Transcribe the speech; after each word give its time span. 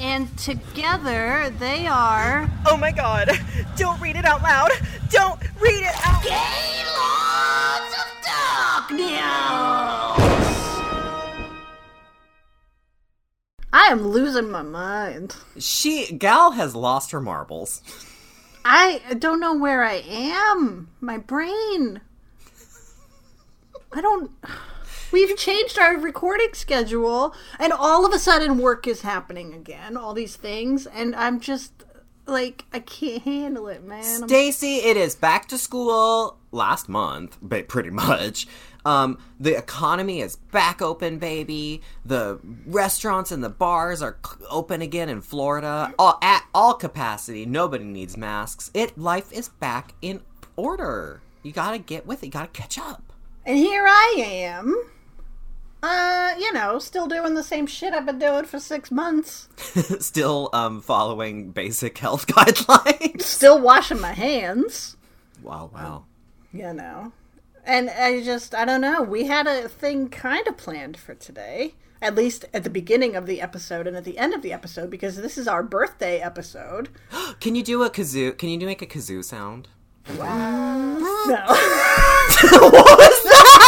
And 0.00 0.36
together 0.38 1.52
they 1.58 1.86
are. 1.86 2.48
Oh 2.66 2.76
my 2.76 2.92
god! 2.92 3.30
Don't 3.76 4.00
read 4.00 4.16
it 4.16 4.24
out 4.24 4.42
loud! 4.42 4.70
Don't 5.10 5.40
read 5.60 5.82
it 5.82 5.94
out 6.06 6.22
Gaylords 6.22 7.94
of 7.98 8.06
Darkness! 8.24 9.18
I 13.72 13.88
am 13.90 14.08
losing 14.08 14.50
my 14.50 14.62
mind. 14.62 15.36
She 15.58 16.12
Gal 16.16 16.52
has 16.52 16.74
lost 16.74 17.10
her 17.10 17.20
marbles. 17.20 17.82
I 18.64 19.00
don't 19.18 19.40
know 19.40 19.54
where 19.54 19.82
I 19.82 20.02
am. 20.06 20.88
My 21.00 21.18
brain. 21.18 22.00
I 23.92 24.00
don't. 24.00 24.30
We've 25.10 25.36
changed 25.36 25.78
our 25.78 25.96
recording 25.96 26.52
schedule, 26.52 27.34
and 27.58 27.72
all 27.72 28.04
of 28.04 28.12
a 28.12 28.18
sudden, 28.18 28.58
work 28.58 28.86
is 28.86 29.02
happening 29.02 29.54
again. 29.54 29.96
All 29.96 30.12
these 30.12 30.36
things, 30.36 30.86
and 30.86 31.16
I'm 31.16 31.40
just 31.40 31.72
like, 32.26 32.66
I 32.72 32.80
can't 32.80 33.22
handle 33.22 33.68
it, 33.68 33.82
man. 33.82 34.28
Stacy, 34.28 34.76
it 34.76 34.96
is 34.96 35.14
back 35.14 35.48
to 35.48 35.56
school 35.58 36.36
last 36.52 36.88
month, 36.88 37.38
but 37.40 37.68
pretty 37.68 37.90
much. 38.06 38.46
Um, 38.84 39.18
the 39.40 39.56
economy 39.56 40.20
is 40.20 40.36
back 40.36 40.80
open, 40.82 41.18
baby. 41.18 41.82
The 42.04 42.38
restaurants 42.66 43.32
and 43.32 43.42
the 43.42 43.48
bars 43.48 44.02
are 44.02 44.18
open 44.50 44.82
again 44.82 45.08
in 45.08 45.20
Florida, 45.20 45.92
all, 45.98 46.18
at 46.22 46.44
all 46.54 46.74
capacity. 46.74 47.44
Nobody 47.46 47.84
needs 47.84 48.16
masks. 48.16 48.70
It 48.74 48.96
life 48.98 49.32
is 49.32 49.48
back 49.48 49.94
in 50.02 50.20
order. 50.56 51.20
You 51.42 51.52
gotta 51.52 51.78
get 51.78 52.06
with 52.06 52.22
it. 52.22 52.26
You 52.26 52.32
gotta 52.32 52.48
catch 52.48 52.78
up. 52.78 53.12
And 53.44 53.56
here 53.56 53.86
I 53.86 54.14
am. 54.18 54.76
Uh, 55.82 56.34
you 56.38 56.52
know, 56.52 56.78
still 56.78 57.06
doing 57.06 57.34
the 57.34 57.42
same 57.42 57.66
shit 57.66 57.94
I've 57.94 58.06
been 58.06 58.18
doing 58.18 58.44
for 58.44 58.58
six 58.58 58.90
months. 58.90 59.48
Still 60.00 60.50
um, 60.52 60.80
following 60.80 61.52
basic 61.52 61.96
health 61.98 62.26
guidelines. 62.26 63.22
Still 63.22 63.60
washing 63.60 64.00
my 64.00 64.12
hands. 64.12 64.96
Wow, 65.40 65.70
wow. 65.72 66.04
you 66.52 66.72
know. 66.72 67.12
And 67.64 67.90
I 67.90 68.24
just, 68.24 68.54
I 68.54 68.64
don't 68.64 68.80
know. 68.80 69.02
We 69.02 69.26
had 69.26 69.46
a 69.46 69.68
thing 69.68 70.08
kind 70.08 70.48
of 70.48 70.56
planned 70.56 70.96
for 70.96 71.14
today, 71.14 71.74
at 72.02 72.16
least 72.16 72.46
at 72.52 72.64
the 72.64 72.70
beginning 72.70 73.14
of 73.14 73.26
the 73.26 73.40
episode 73.40 73.86
and 73.86 73.96
at 73.96 74.04
the 74.04 74.18
end 74.18 74.34
of 74.34 74.42
the 74.42 74.52
episode, 74.52 74.90
because 74.90 75.16
this 75.16 75.38
is 75.38 75.46
our 75.46 75.62
birthday 75.62 76.18
episode. 76.18 76.88
Can 77.40 77.54
you 77.54 77.62
do 77.62 77.84
a 77.84 77.90
kazoo? 77.90 78.36
Can 78.36 78.48
you 78.48 78.58
do 78.58 78.66
make 78.66 78.82
a 78.82 78.86
kazoo 78.86 79.22
sound? 79.24 79.68
No. 80.08 80.16
what 81.46 82.98
was 82.98 83.22
that? 83.24 83.58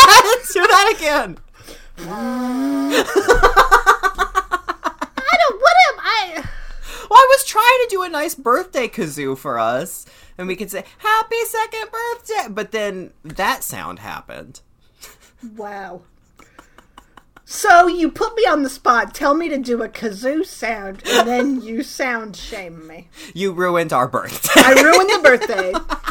do 0.52 0.66
that 0.66 0.94
again. 0.96 1.38
I 2.08 3.04
don't, 5.38 5.60
what 5.60 5.76
am 5.88 5.98
I? 6.00 6.44
Well, 7.10 7.18
I 7.18 7.26
was 7.30 7.44
trying 7.44 7.64
to 7.64 7.86
do 7.90 8.02
a 8.02 8.08
nice 8.08 8.34
birthday 8.34 8.88
kazoo 8.88 9.36
for 9.36 9.58
us, 9.58 10.06
and 10.38 10.46
we 10.48 10.56
could 10.56 10.70
say 10.70 10.84
"Happy 10.98 11.44
second 11.46 11.88
birthday," 11.90 12.48
but 12.50 12.72
then 12.72 13.12
that 13.24 13.64
sound 13.64 13.98
happened. 13.98 14.60
Wow. 15.56 16.02
So 17.44 17.88
you 17.88 18.12
put 18.12 18.36
me 18.36 18.44
on 18.44 18.62
the 18.62 18.70
spot, 18.70 19.12
tell 19.12 19.34
me 19.34 19.48
to 19.48 19.58
do 19.58 19.82
a 19.82 19.88
kazoo 19.88 20.46
sound, 20.46 21.02
and 21.04 21.26
then 21.26 21.60
you 21.60 21.82
sound 21.82 22.36
shame 22.36 22.86
me. 22.86 23.08
You 23.34 23.50
ruined 23.52 23.92
our 23.92 24.06
birthday. 24.06 24.52
I 24.54 24.80
ruined 24.80 25.10
the 25.10 25.20
birthday 25.24 25.72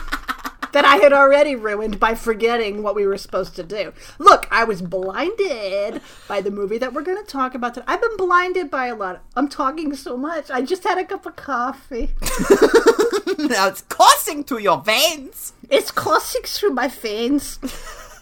that 0.71 0.85
I 0.85 0.97
had 0.97 1.13
already 1.13 1.55
ruined 1.55 1.99
by 1.99 2.15
forgetting 2.15 2.83
what 2.83 2.95
we 2.95 3.05
were 3.05 3.17
supposed 3.17 3.55
to 3.55 3.63
do. 3.63 3.93
Look, 4.17 4.47
I 4.51 4.63
was 4.63 4.81
blinded 4.81 6.01
by 6.27 6.41
the 6.41 6.51
movie 6.51 6.77
that 6.77 6.93
we're 6.93 7.03
going 7.03 7.23
to 7.23 7.29
talk 7.29 7.55
about 7.55 7.73
today. 7.73 7.85
I've 7.87 8.01
been 8.01 8.17
blinded 8.17 8.69
by 8.69 8.87
a 8.87 8.95
lot. 8.95 9.23
I'm 9.35 9.47
talking 9.47 9.95
so 9.95 10.17
much. 10.17 10.49
I 10.51 10.61
just 10.61 10.83
had 10.83 10.97
a 10.97 11.05
cup 11.05 11.25
of 11.25 11.35
coffee. 11.35 12.11
now 13.37 13.67
it's 13.67 13.81
coursing 13.81 14.43
through 14.43 14.59
your 14.59 14.81
veins. 14.81 15.53
It's 15.69 15.91
coursing 15.91 16.43
through 16.43 16.71
my 16.71 16.87
veins. 16.87 17.59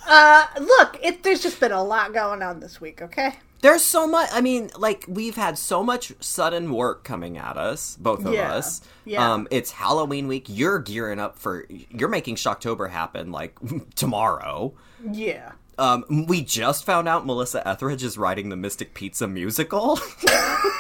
Uh, 0.08 0.46
look, 0.60 0.98
it, 1.04 1.24
there's 1.24 1.42
just 1.42 1.60
been 1.60 1.72
a 1.72 1.84
lot 1.84 2.14
going 2.14 2.42
on 2.42 2.60
this 2.60 2.80
week, 2.80 3.02
okay? 3.02 3.36
There's 3.62 3.84
so 3.84 4.06
much. 4.08 4.30
I 4.32 4.42
mean, 4.42 4.70
like 4.78 5.06
we've 5.08 5.36
had 5.36 5.58
so 5.58 5.84
much 5.84 6.14
sudden 6.20 6.72
work 6.74 7.04
coming 7.04 7.38
at 7.38 7.58
us, 7.58 7.98
both 8.00 8.24
of 8.26 8.34
Yeah. 8.34 8.54
us. 8.54 8.82
Yeah. 9.06 9.34
Um, 9.34 9.48
it's 9.52 9.72
Halloween 9.72 10.28
week. 10.28 10.46
You're 10.48 10.80
gearing 10.80 11.20
up 11.20 11.40
for. 11.40 11.66
You're 11.70 12.10
making 12.10 12.36
Shocktober 12.36 12.90
happen 12.90 13.32
like 13.32 13.58
tomorrow. 13.96 14.74
Yeah. 15.12 15.54
Um, 15.80 16.26
we 16.28 16.42
just 16.44 16.86
found 16.86 17.08
out 17.08 17.26
Melissa 17.26 17.68
Etheridge 17.68 18.04
is 18.04 18.18
writing 18.18 18.50
the 18.50 18.56
Mystic 18.56 18.94
Pizza 18.96 19.28
musical. 19.28 20.00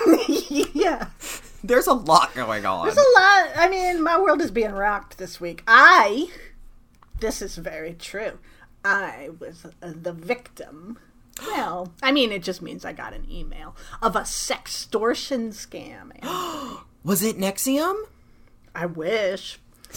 yeah. 0.28 1.10
There's 1.64 1.88
a 1.88 1.94
lot 1.94 2.34
going 2.34 2.66
on. 2.66 2.86
There's 2.86 2.98
a 2.98 3.20
lot. 3.20 3.50
I 3.58 3.68
mean, 3.70 4.02
my 4.04 4.20
world 4.20 4.42
is 4.42 4.52
being 4.52 4.72
rocked 4.72 5.18
this 5.18 5.40
week. 5.42 5.64
I, 5.68 6.30
this 7.20 7.42
is 7.42 7.58
very 7.58 7.94
true. 7.94 8.40
I 8.86 9.30
was 9.40 9.66
uh, 9.66 9.94
the 10.02 10.14
victim. 10.14 10.98
Well, 11.46 11.92
I 12.02 12.12
mean, 12.12 12.32
it 12.32 12.42
just 12.44 12.62
means 12.62 12.84
I 12.86 12.94
got 12.94 13.14
an 13.14 13.26
email 13.32 13.76
of 14.02 14.16
a 14.16 14.22
sextortion 14.22 15.50
scam. 15.50 16.12
Was 17.04 17.24
it 17.24 17.38
NXIVM? 17.38 17.96
I 18.76 18.86
wish. 18.88 19.60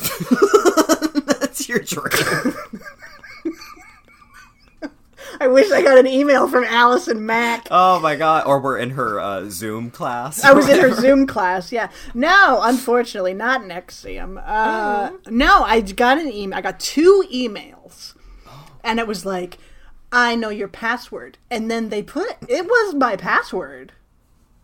That's 1.40 1.68
your 1.68 1.80
dream. 1.80 2.54
I 5.42 5.46
wish 5.48 5.70
I 5.70 5.80
got 5.82 5.96
an 5.96 6.06
email 6.06 6.48
from 6.48 6.64
Allison 6.64 7.24
Mack. 7.24 7.68
oh 7.70 7.98
my 8.00 8.16
god! 8.16 8.46
Or 8.46 8.60
we're 8.60 8.76
in 8.78 8.90
her 8.90 9.18
uh, 9.20 9.48
Zoom 9.48 9.90
class. 9.90 10.44
I 10.44 10.52
was 10.52 10.68
in 10.68 10.78
her 10.80 10.92
Zoom 10.92 11.26
class. 11.26 11.72
Yeah. 11.72 11.88
No, 12.14 12.60
unfortunately, 12.62 13.32
not 13.32 13.62
NXIVM. 13.62 14.42
Uh, 14.44 15.12
No, 15.30 15.62
I 15.62 15.80
got 15.80 16.18
an 16.18 16.30
email. 16.30 16.58
I 16.58 16.62
got 16.62 16.78
two 16.80 17.24
emails, 17.32 18.14
and 18.84 18.98
it 18.98 19.06
was 19.06 19.24
like, 19.24 19.56
"I 20.12 20.34
know 20.34 20.50
your 20.50 20.68
password," 20.68 21.38
and 21.50 21.70
then 21.70 21.88
they 21.88 22.02
put 22.02 22.36
it 22.48 22.66
was 22.66 22.94
my 22.94 23.16
password 23.16 23.92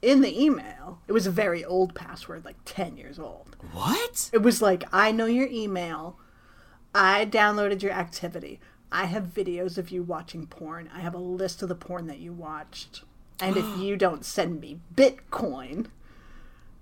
in 0.03 0.21
the 0.21 0.43
email. 0.43 1.01
It 1.09 1.12
was 1.12 1.27
a 1.27 1.31
very 1.31 1.65
old 1.65 1.95
password, 1.95 2.45
like 2.45 2.57
ten 2.65 2.97
years 2.97 3.19
old. 3.19 3.57
What? 3.73 4.31
It 4.33 4.43
was 4.43 4.62
like, 4.62 4.84
"I 4.93 5.12
know 5.12 5.27
your 5.27 5.49
email. 5.49 6.19
I 6.95 7.27
downloaded 7.27 7.83
your 7.83 7.93
activity. 7.93 8.61
I 8.91 9.07
have 9.07 9.25
videos 9.25 9.77
of 9.77 9.91
you 9.91 10.03
watching 10.03 10.47
porn. 10.47 10.89
I 10.95 11.01
have 11.01 11.15
a 11.15 11.19
list 11.19 11.63
of 11.63 11.69
the 11.69 11.75
porn 11.75 12.07
that 12.07 12.21
you 12.21 12.33
watched. 12.33 13.03
And 13.41 13.57
if 13.57 13.67
you 13.78 13.97
don't 13.97 14.25
send 14.25 14.61
me 14.61 14.81
Bitcoin, 14.95 15.89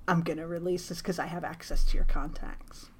I'm 0.06 0.22
going 0.22 0.38
to 0.38 0.46
release 0.46 0.88
this 0.88 0.98
because 0.98 1.18
I 1.18 1.26
have 1.26 1.44
access 1.44 1.84
to 1.84 1.96
your 1.96 2.04
contacts. 2.04 2.90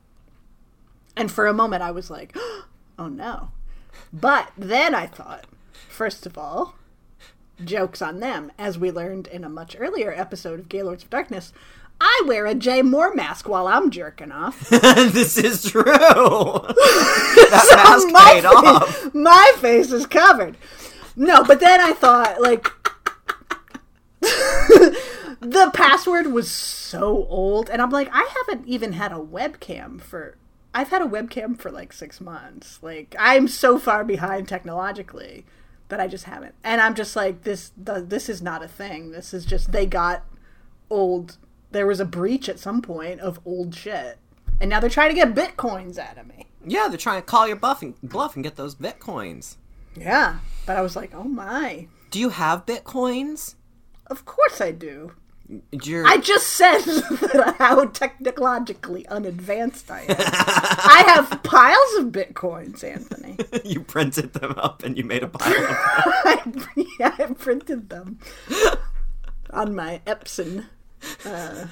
And 1.16 1.30
for 1.30 1.46
a 1.46 1.54
moment, 1.54 1.82
I 1.82 1.90
was 1.90 2.10
like, 2.10 2.36
oh 2.98 3.08
no. 3.08 3.50
But 4.12 4.50
then 4.56 4.94
I 4.94 5.06
thought, 5.06 5.46
first 5.88 6.26
of 6.26 6.36
all, 6.38 6.74
jokes 7.62 8.02
on 8.02 8.20
them. 8.20 8.50
As 8.58 8.78
we 8.78 8.90
learned 8.90 9.26
in 9.28 9.44
a 9.44 9.48
much 9.48 9.76
earlier 9.78 10.12
episode 10.12 10.58
of 10.60 10.68
Gaylords 10.68 11.04
of 11.04 11.10
Darkness, 11.10 11.52
I 12.00 12.22
wear 12.26 12.46
a 12.46 12.54
Jay 12.54 12.82
Mohr 12.82 13.14
mask 13.14 13.48
while 13.48 13.66
I'm 13.68 13.90
jerking 13.90 14.32
off. 14.32 14.68
this 14.70 15.38
is 15.38 15.64
true. 15.64 15.82
that 15.84 17.72
mask 17.76 18.08
my 18.10 18.30
paid 18.32 18.42
face, 18.42 18.52
off. 18.52 19.14
My 19.14 19.52
face 19.58 19.92
is 19.92 20.06
covered. 20.06 20.56
No, 21.16 21.44
but 21.44 21.60
then 21.60 21.80
I 21.80 21.92
thought 21.92 22.40
like 22.40 22.70
the 24.20 25.70
password 25.72 26.28
was 26.28 26.50
so 26.50 27.26
old 27.28 27.70
and 27.70 27.80
I'm 27.80 27.90
like 27.90 28.08
I 28.12 28.28
haven't 28.48 28.66
even 28.66 28.94
had 28.94 29.12
a 29.12 29.16
webcam 29.16 30.00
for 30.00 30.36
I've 30.74 30.88
had 30.88 31.02
a 31.02 31.06
webcam 31.06 31.56
for 31.56 31.70
like 31.70 31.92
6 31.92 32.20
months. 32.20 32.80
Like 32.82 33.14
I'm 33.18 33.46
so 33.46 33.78
far 33.78 34.02
behind 34.04 34.48
technologically 34.48 35.44
that 35.88 36.00
I 36.00 36.08
just 36.08 36.24
haven't. 36.24 36.54
And 36.62 36.80
I'm 36.80 36.94
just 36.94 37.16
like 37.16 37.42
this 37.42 37.72
the, 37.76 38.00
this 38.00 38.28
is 38.28 38.42
not 38.42 38.62
a 38.62 38.68
thing. 38.68 39.10
This 39.10 39.34
is 39.34 39.44
just 39.44 39.72
they 39.72 39.86
got 39.86 40.24
old 40.90 41.38
there 41.70 41.86
was 41.86 42.00
a 42.00 42.04
breach 42.04 42.48
at 42.48 42.58
some 42.58 42.80
point 42.80 43.20
of 43.20 43.40
old 43.44 43.74
shit. 43.74 44.18
And 44.60 44.70
now 44.70 44.80
they're 44.80 44.88
trying 44.88 45.10
to 45.10 45.14
get 45.14 45.34
bitcoins 45.34 45.98
out 45.98 46.18
of 46.18 46.26
me. 46.26 46.46
Yeah, 46.64 46.88
they're 46.88 46.96
trying 46.96 47.20
to 47.20 47.26
call 47.26 47.46
your 47.46 47.56
bluff 47.56 47.82
and, 47.82 48.00
bluff 48.02 48.36
and 48.36 48.44
get 48.44 48.56
those 48.56 48.76
bitcoins. 48.76 49.56
Yeah, 49.96 50.38
but 50.66 50.76
I 50.76 50.80
was 50.80 50.96
like, 50.96 51.12
oh 51.14 51.24
my. 51.24 51.88
Do 52.10 52.20
you 52.20 52.30
have 52.30 52.64
bitcoins? 52.64 53.56
Of 54.06 54.24
course 54.24 54.60
I 54.60 54.70
do. 54.70 55.12
You're, 55.70 56.06
I 56.06 56.16
just 56.16 56.46
said 56.46 56.80
how 57.58 57.84
technologically 57.86 59.06
unadvanced 59.08 59.90
I 59.90 60.00
am. 60.02 60.16
I 60.18 61.04
have 61.14 61.42
piles 61.42 61.94
of 61.98 62.12
bitcoins, 62.12 62.82
Anthony. 62.82 63.36
you 63.64 63.80
printed 63.80 64.32
them 64.32 64.54
up 64.56 64.82
and 64.82 64.96
you 64.96 65.04
made 65.04 65.22
a 65.22 65.28
pile 65.28 65.52
of 65.52 65.60
them. 65.60 66.66
I, 66.76 66.86
yeah, 66.98 67.14
I 67.18 67.26
printed 67.34 67.90
them 67.90 68.18
on 69.50 69.74
my 69.74 70.00
Epson, 70.06 70.66
uh, 71.26 71.66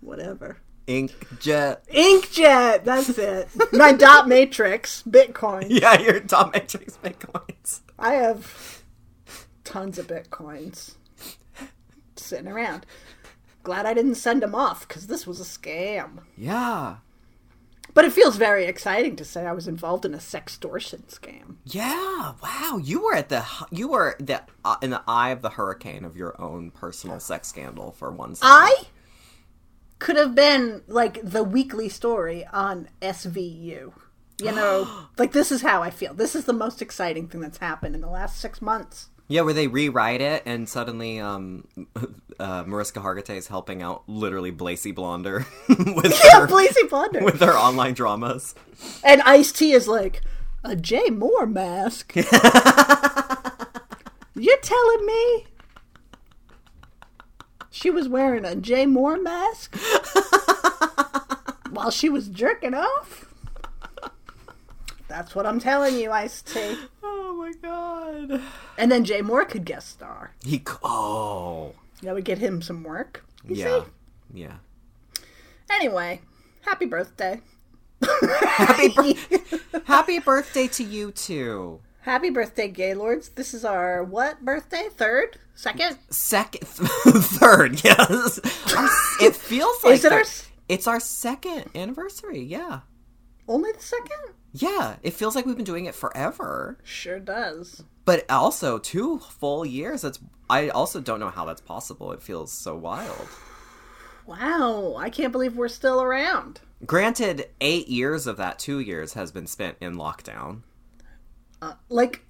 whatever. 0.00 0.58
Inkjet. 0.88 1.86
Inkjet, 1.88 2.84
that's 2.84 3.10
it. 3.10 3.48
My 3.72 3.92
dot 3.92 4.26
matrix, 4.26 5.02
bitcoins. 5.02 5.66
Yeah, 5.68 6.00
your 6.00 6.18
dot 6.18 6.54
matrix 6.54 6.96
bitcoins. 6.96 7.80
I 7.98 8.14
have 8.14 8.82
tons 9.64 9.98
of 9.98 10.08
Bitcoins 10.08 10.94
sitting 12.30 12.48
around. 12.48 12.86
Glad 13.62 13.84
I 13.84 13.92
didn't 13.92 14.14
send 14.14 14.42
them 14.42 14.54
off 14.54 14.88
because 14.88 15.06
this 15.06 15.26
was 15.26 15.40
a 15.40 15.44
scam. 15.44 16.20
Yeah. 16.36 16.96
But 17.92 18.04
it 18.04 18.12
feels 18.12 18.36
very 18.36 18.66
exciting 18.66 19.16
to 19.16 19.24
say 19.24 19.46
I 19.46 19.52
was 19.52 19.66
involved 19.66 20.04
in 20.04 20.14
a 20.14 20.18
sextortion 20.18 21.02
scam. 21.06 21.56
Yeah, 21.64 22.34
wow! 22.42 22.78
You 22.82 23.02
were 23.02 23.14
at 23.14 23.28
the 23.28 23.44
you 23.70 23.88
were 23.88 24.16
the 24.20 24.42
uh, 24.64 24.76
in 24.80 24.90
the 24.90 25.02
eye 25.08 25.30
of 25.30 25.42
the 25.42 25.50
hurricane 25.50 26.04
of 26.04 26.16
your 26.16 26.40
own 26.40 26.70
personal 26.70 27.18
sex 27.18 27.48
scandal 27.48 27.90
for 27.90 28.10
one 28.10 28.36
second. 28.36 28.52
I 28.52 28.74
could 29.98 30.16
have 30.16 30.34
been 30.34 30.82
like 30.86 31.20
the 31.22 31.42
weekly 31.42 31.88
story 31.88 32.46
on 32.52 32.88
SVU. 33.02 33.92
You 34.40 34.52
know, 34.52 34.88
like 35.18 35.32
this 35.32 35.50
is 35.50 35.62
how 35.62 35.82
I 35.82 35.90
feel. 35.90 36.14
This 36.14 36.36
is 36.36 36.44
the 36.44 36.52
most 36.52 36.80
exciting 36.80 37.28
thing 37.28 37.40
that's 37.40 37.58
happened 37.58 37.94
in 37.94 38.00
the 38.00 38.08
last 38.08 38.40
six 38.40 38.62
months. 38.62 39.08
Yeah, 39.30 39.42
where 39.42 39.54
they 39.54 39.68
rewrite 39.68 40.20
it 40.20 40.42
and 40.44 40.68
suddenly 40.68 41.20
um, 41.20 41.64
uh, 42.40 42.64
Mariska 42.66 42.98
Hargitay 42.98 43.36
is 43.36 43.46
helping 43.46 43.80
out 43.80 44.02
literally 44.08 44.50
Blasey 44.50 44.92
Blonder 44.92 45.46
with 45.68 46.20
Yeah, 46.24 46.40
her 46.40 46.46
Blazy 46.48 46.82
Blunder. 46.88 47.22
with 47.24 47.38
her 47.40 47.56
online 47.56 47.94
dramas. 47.94 48.56
And 49.04 49.22
Ice 49.22 49.52
T 49.52 49.70
is 49.72 49.86
like, 49.86 50.22
a 50.64 50.74
Jay 50.74 51.08
Mohr 51.10 51.48
mask? 51.50 52.12
You're 54.34 54.58
telling 54.62 55.06
me 55.06 55.46
she 57.70 57.88
was 57.88 58.08
wearing 58.08 58.44
a 58.44 58.56
Jay 58.56 58.84
Mohr 58.84 59.22
mask 59.22 59.76
while 61.70 61.92
she 61.92 62.08
was 62.08 62.26
jerking 62.28 62.74
off? 62.74 63.29
That's 65.10 65.34
what 65.34 65.44
I'm 65.44 65.58
telling 65.60 65.98
you, 65.98 66.10
Ice 66.12 66.40
T. 66.40 66.76
Oh 67.02 67.34
my 67.34 67.52
god! 67.62 68.42
And 68.78 68.90
then 68.92 69.04
Jay 69.04 69.22
Mohr 69.22 69.48
could 69.48 69.64
guest 69.64 69.88
star. 69.90 70.34
He 70.44 70.58
c- 70.58 70.64
oh 70.82 71.74
That 72.02 72.14
would 72.14 72.24
get 72.24 72.38
him 72.38 72.60
some 72.62 72.82
work. 72.84 73.24
You 73.46 73.56
yeah 73.56 73.80
see? 73.82 73.86
yeah. 74.34 74.54
Anyway, 75.70 76.20
happy 76.62 76.84
birthday. 76.86 77.40
Happy 78.02 78.88
bir- 79.30 79.82
happy 79.84 80.18
birthday 80.18 80.66
to 80.68 80.84
you 80.84 81.12
too. 81.12 81.80
Happy 82.02 82.30
birthday, 82.30 82.68
Gaylords. 82.68 83.30
This 83.30 83.54
is 83.54 83.64
our 83.64 84.02
what 84.04 84.44
birthday? 84.44 84.88
Third? 84.90 85.38
Second? 85.54 85.98
Second, 86.10 86.66
third, 86.68 87.82
yes. 87.84 88.38
Our- 88.76 88.88
it 89.26 89.34
feels 89.36 89.82
like 89.84 89.94
Is 89.94 90.04
it 90.04 90.12
our 90.12 90.24
it's 90.68 90.86
our 90.86 91.00
second 91.00 91.70
anniversary. 91.74 92.42
Yeah, 92.42 92.80
Only 93.48 93.72
the 93.72 93.80
second? 93.82 94.34
Yeah. 94.52 94.96
It 95.02 95.14
feels 95.14 95.34
like 95.36 95.46
we've 95.46 95.56
been 95.56 95.64
doing 95.64 95.84
it 95.86 95.94
forever, 95.94 96.78
Sure 96.82 97.18
does. 97.20 97.82
but 98.04 98.24
also 98.30 98.78
two 98.78 99.18
full 99.18 99.64
years. 99.64 100.02
That's 100.02 100.18
I 100.48 100.68
also 100.68 101.00
don't 101.00 101.20
know 101.20 101.30
how 101.30 101.44
that's 101.44 101.60
possible. 101.60 102.12
It 102.12 102.22
feels 102.22 102.52
so 102.52 102.76
wild. 102.76 103.28
Wow, 104.26 104.94
I 104.96 105.10
can't 105.10 105.32
believe 105.32 105.56
we're 105.56 105.68
still 105.68 106.02
around. 106.02 106.60
Granted, 106.86 107.48
eight 107.60 107.88
years 107.88 108.26
of 108.26 108.36
that 108.36 108.58
two 108.58 108.78
years 108.80 109.14
has 109.14 109.32
been 109.32 109.46
spent 109.46 109.76
in 109.80 109.94
lockdown. 109.96 110.62
Uh, 111.60 111.74
like, 111.88 112.22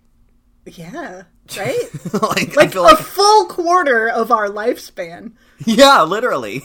yeah, 0.67 1.23
right? 1.57 1.79
like, 2.23 2.57
like 2.57 2.75
a 2.75 2.81
like 2.81 2.99
full 2.99 3.47
quarter 3.47 4.09
of 4.09 4.31
our 4.33 4.49
lifespan. 4.49 5.33
yeah, 5.65 6.03
literally 6.03 6.63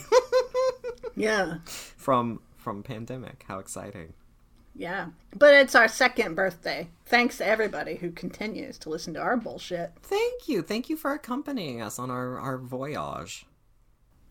Yeah, 1.16 1.58
from 1.96 2.40
from 2.56 2.82
pandemic. 2.82 3.44
How 3.48 3.58
exciting! 3.58 4.12
Yeah. 4.76 5.06
But 5.36 5.54
it's 5.54 5.74
our 5.74 5.88
second 5.88 6.34
birthday. 6.34 6.88
Thanks 7.06 7.38
to 7.38 7.46
everybody 7.46 7.96
who 7.96 8.10
continues 8.10 8.78
to 8.78 8.90
listen 8.90 9.14
to 9.14 9.20
our 9.20 9.36
bullshit. 9.36 9.92
Thank 10.02 10.48
you, 10.48 10.62
thank 10.62 10.88
you 10.90 10.96
for 10.96 11.12
accompanying 11.12 11.80
us 11.80 11.98
on 11.98 12.10
our 12.10 12.38
our 12.38 12.58
voyage. 12.58 13.46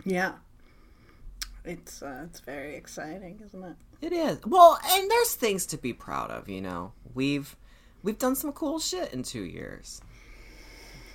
Yeah. 0.05 0.33
It's 1.63 2.03
uh, 2.03 2.25
it's 2.29 2.39
very 2.41 2.75
exciting, 2.75 3.41
isn't 3.43 3.63
it? 3.63 3.75
It 4.01 4.13
is. 4.13 4.39
Well, 4.45 4.77
and 4.85 5.09
there's 5.09 5.33
things 5.33 5.65
to 5.67 5.77
be 5.77 5.93
proud 5.93 6.29
of, 6.29 6.47
you 6.47 6.61
know. 6.61 6.91
We've 7.15 7.55
we've 8.03 8.19
done 8.19 8.35
some 8.35 8.51
cool 8.51 8.79
shit 8.79 9.13
in 9.13 9.23
2 9.23 9.41
years. 9.41 9.99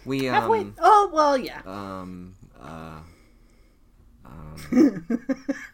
We 0.05 0.29
um 0.29 0.35
Have 0.35 0.50
we? 0.50 0.73
Oh 0.81 1.11
well, 1.12 1.37
yeah. 1.37 1.61
um 1.67 2.35
uh 2.61 2.99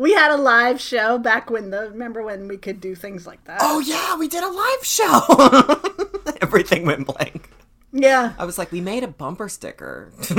We 0.00 0.14
had 0.14 0.30
a 0.30 0.38
live 0.38 0.80
show 0.80 1.18
back 1.18 1.50
when 1.50 1.68
the 1.68 1.90
remember 1.90 2.22
when 2.22 2.48
we 2.48 2.56
could 2.56 2.80
do 2.80 2.94
things 2.94 3.26
like 3.26 3.44
that. 3.44 3.58
Oh 3.60 3.80
yeah, 3.80 4.16
we 4.16 4.28
did 4.28 4.42
a 4.42 4.48
live 4.48 4.82
show. 4.82 6.32
Everything 6.40 6.86
went 6.86 7.06
blank. 7.06 7.50
yeah, 7.92 8.32
I 8.38 8.46
was 8.46 8.56
like, 8.56 8.72
we 8.72 8.80
made 8.80 9.04
a 9.04 9.08
bumper 9.08 9.50
sticker. 9.50 10.10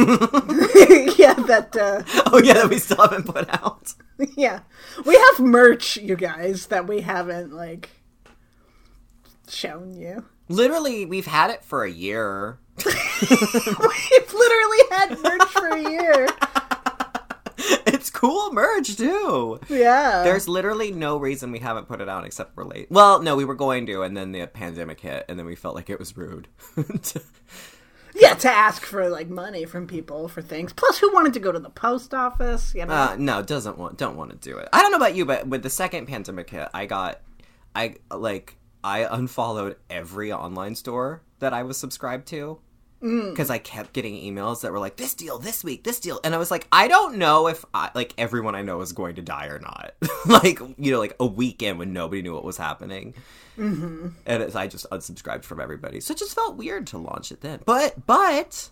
yeah. 1.15 1.35
That 1.35 1.77
uh, 1.79 2.01
oh 2.33 2.41
yeah, 2.43 2.53
that 2.53 2.71
we 2.71 2.79
still 2.79 2.97
haven't 2.97 3.27
put 3.27 3.53
out. 3.53 3.93
yeah. 4.35 4.61
We 5.05 5.13
have 5.13 5.39
merch, 5.39 5.95
you 5.97 6.15
guys, 6.15 6.65
that 6.67 6.87
we 6.87 7.01
haven't 7.01 7.53
like 7.53 7.91
shown 9.47 9.93
you. 9.93 10.25
Literally, 10.49 11.05
we've 11.05 11.27
had 11.27 11.51
it 11.51 11.63
for 11.63 11.83
a 11.83 11.91
year. 11.91 12.57
We've 12.83 14.33
literally 14.33 14.79
had 14.89 15.19
merch 15.21 15.49
for 15.49 15.67
a 15.67 15.81
year. 15.87 16.27
It's 18.01 18.09
cool 18.09 18.51
merch 18.51 18.95
too. 18.95 19.59
Yeah. 19.69 20.23
There's 20.23 20.47
literally 20.47 20.91
no 20.91 21.17
reason 21.17 21.51
we 21.51 21.59
haven't 21.59 21.87
put 21.87 22.01
it 22.01 22.09
out 22.09 22.25
except 22.25 22.55
for 22.55 22.65
late. 22.65 22.87
Well, 22.89 23.21
no, 23.21 23.35
we 23.35 23.45
were 23.45 23.53
going 23.53 23.85
to, 23.87 24.01
and 24.01 24.17
then 24.17 24.31
the 24.31 24.47
pandemic 24.47 25.01
hit, 25.01 25.25
and 25.29 25.37
then 25.37 25.45
we 25.45 25.55
felt 25.55 25.75
like 25.75 25.89
it 25.89 25.99
was 25.99 26.17
rude. 26.17 26.47
yeah 28.15 28.33
to 28.33 28.49
ask 28.49 28.83
for 28.83 29.09
like 29.09 29.29
money 29.29 29.65
from 29.65 29.87
people 29.87 30.27
for 30.27 30.41
things. 30.41 30.73
Plus, 30.73 30.97
who 30.97 31.13
wanted 31.13 31.33
to 31.33 31.39
go 31.39 31.51
to 31.51 31.59
the 31.59 31.69
post 31.69 32.13
office? 32.13 32.73
You 32.73 32.85
know. 32.85 32.93
uh, 32.93 33.15
no, 33.17 33.41
doesn't 33.41 33.77
want, 33.77 33.97
don't 33.97 34.17
want 34.17 34.31
to 34.31 34.37
do 34.37 34.57
it. 34.57 34.69
I 34.73 34.81
don't 34.81 34.91
know 34.91 34.97
about 34.97 35.15
you, 35.15 35.25
but 35.25 35.47
with 35.47 35.63
the 35.63 35.69
second 35.69 36.07
pandemic 36.07 36.49
hit, 36.49 36.69
I 36.73 36.85
got, 36.85 37.21
I 37.75 37.95
like, 38.09 38.57
I 38.83 39.07
unfollowed 39.09 39.77
every 39.89 40.31
online 40.31 40.75
store 40.75 41.21
that 41.39 41.53
I 41.53 41.63
was 41.63 41.77
subscribed 41.77 42.27
to. 42.29 42.59
Because 43.01 43.49
I 43.49 43.57
kept 43.57 43.93
getting 43.93 44.13
emails 44.13 44.61
that 44.61 44.71
were 44.71 44.79
like, 44.79 44.95
this 44.95 45.15
deal, 45.15 45.39
this 45.39 45.63
week, 45.63 45.83
this 45.83 45.99
deal. 45.99 46.19
And 46.23 46.35
I 46.35 46.37
was 46.37 46.51
like, 46.51 46.67
I 46.71 46.87
don't 46.87 47.17
know 47.17 47.47
if, 47.47 47.65
I, 47.73 47.89
like, 47.95 48.13
everyone 48.17 48.53
I 48.53 48.61
know 48.61 48.79
is 48.81 48.93
going 48.93 49.15
to 49.15 49.23
die 49.23 49.47
or 49.47 49.57
not. 49.57 49.95
like, 50.27 50.59
you 50.77 50.91
know, 50.91 50.99
like 50.99 51.15
a 51.19 51.25
weekend 51.25 51.79
when 51.79 51.93
nobody 51.93 52.21
knew 52.21 52.33
what 52.33 52.43
was 52.43 52.57
happening. 52.57 53.15
Mm-hmm. 53.57 54.09
And 54.27 54.43
it's, 54.43 54.55
I 54.55 54.67
just 54.67 54.87
unsubscribed 54.91 55.43
from 55.43 55.59
everybody. 55.59 55.99
So 55.99 56.11
it 56.11 56.19
just 56.19 56.35
felt 56.35 56.57
weird 56.57 56.85
to 56.87 56.99
launch 56.99 57.31
it 57.31 57.41
then. 57.41 57.61
But, 57.65 58.05
but, 58.05 58.69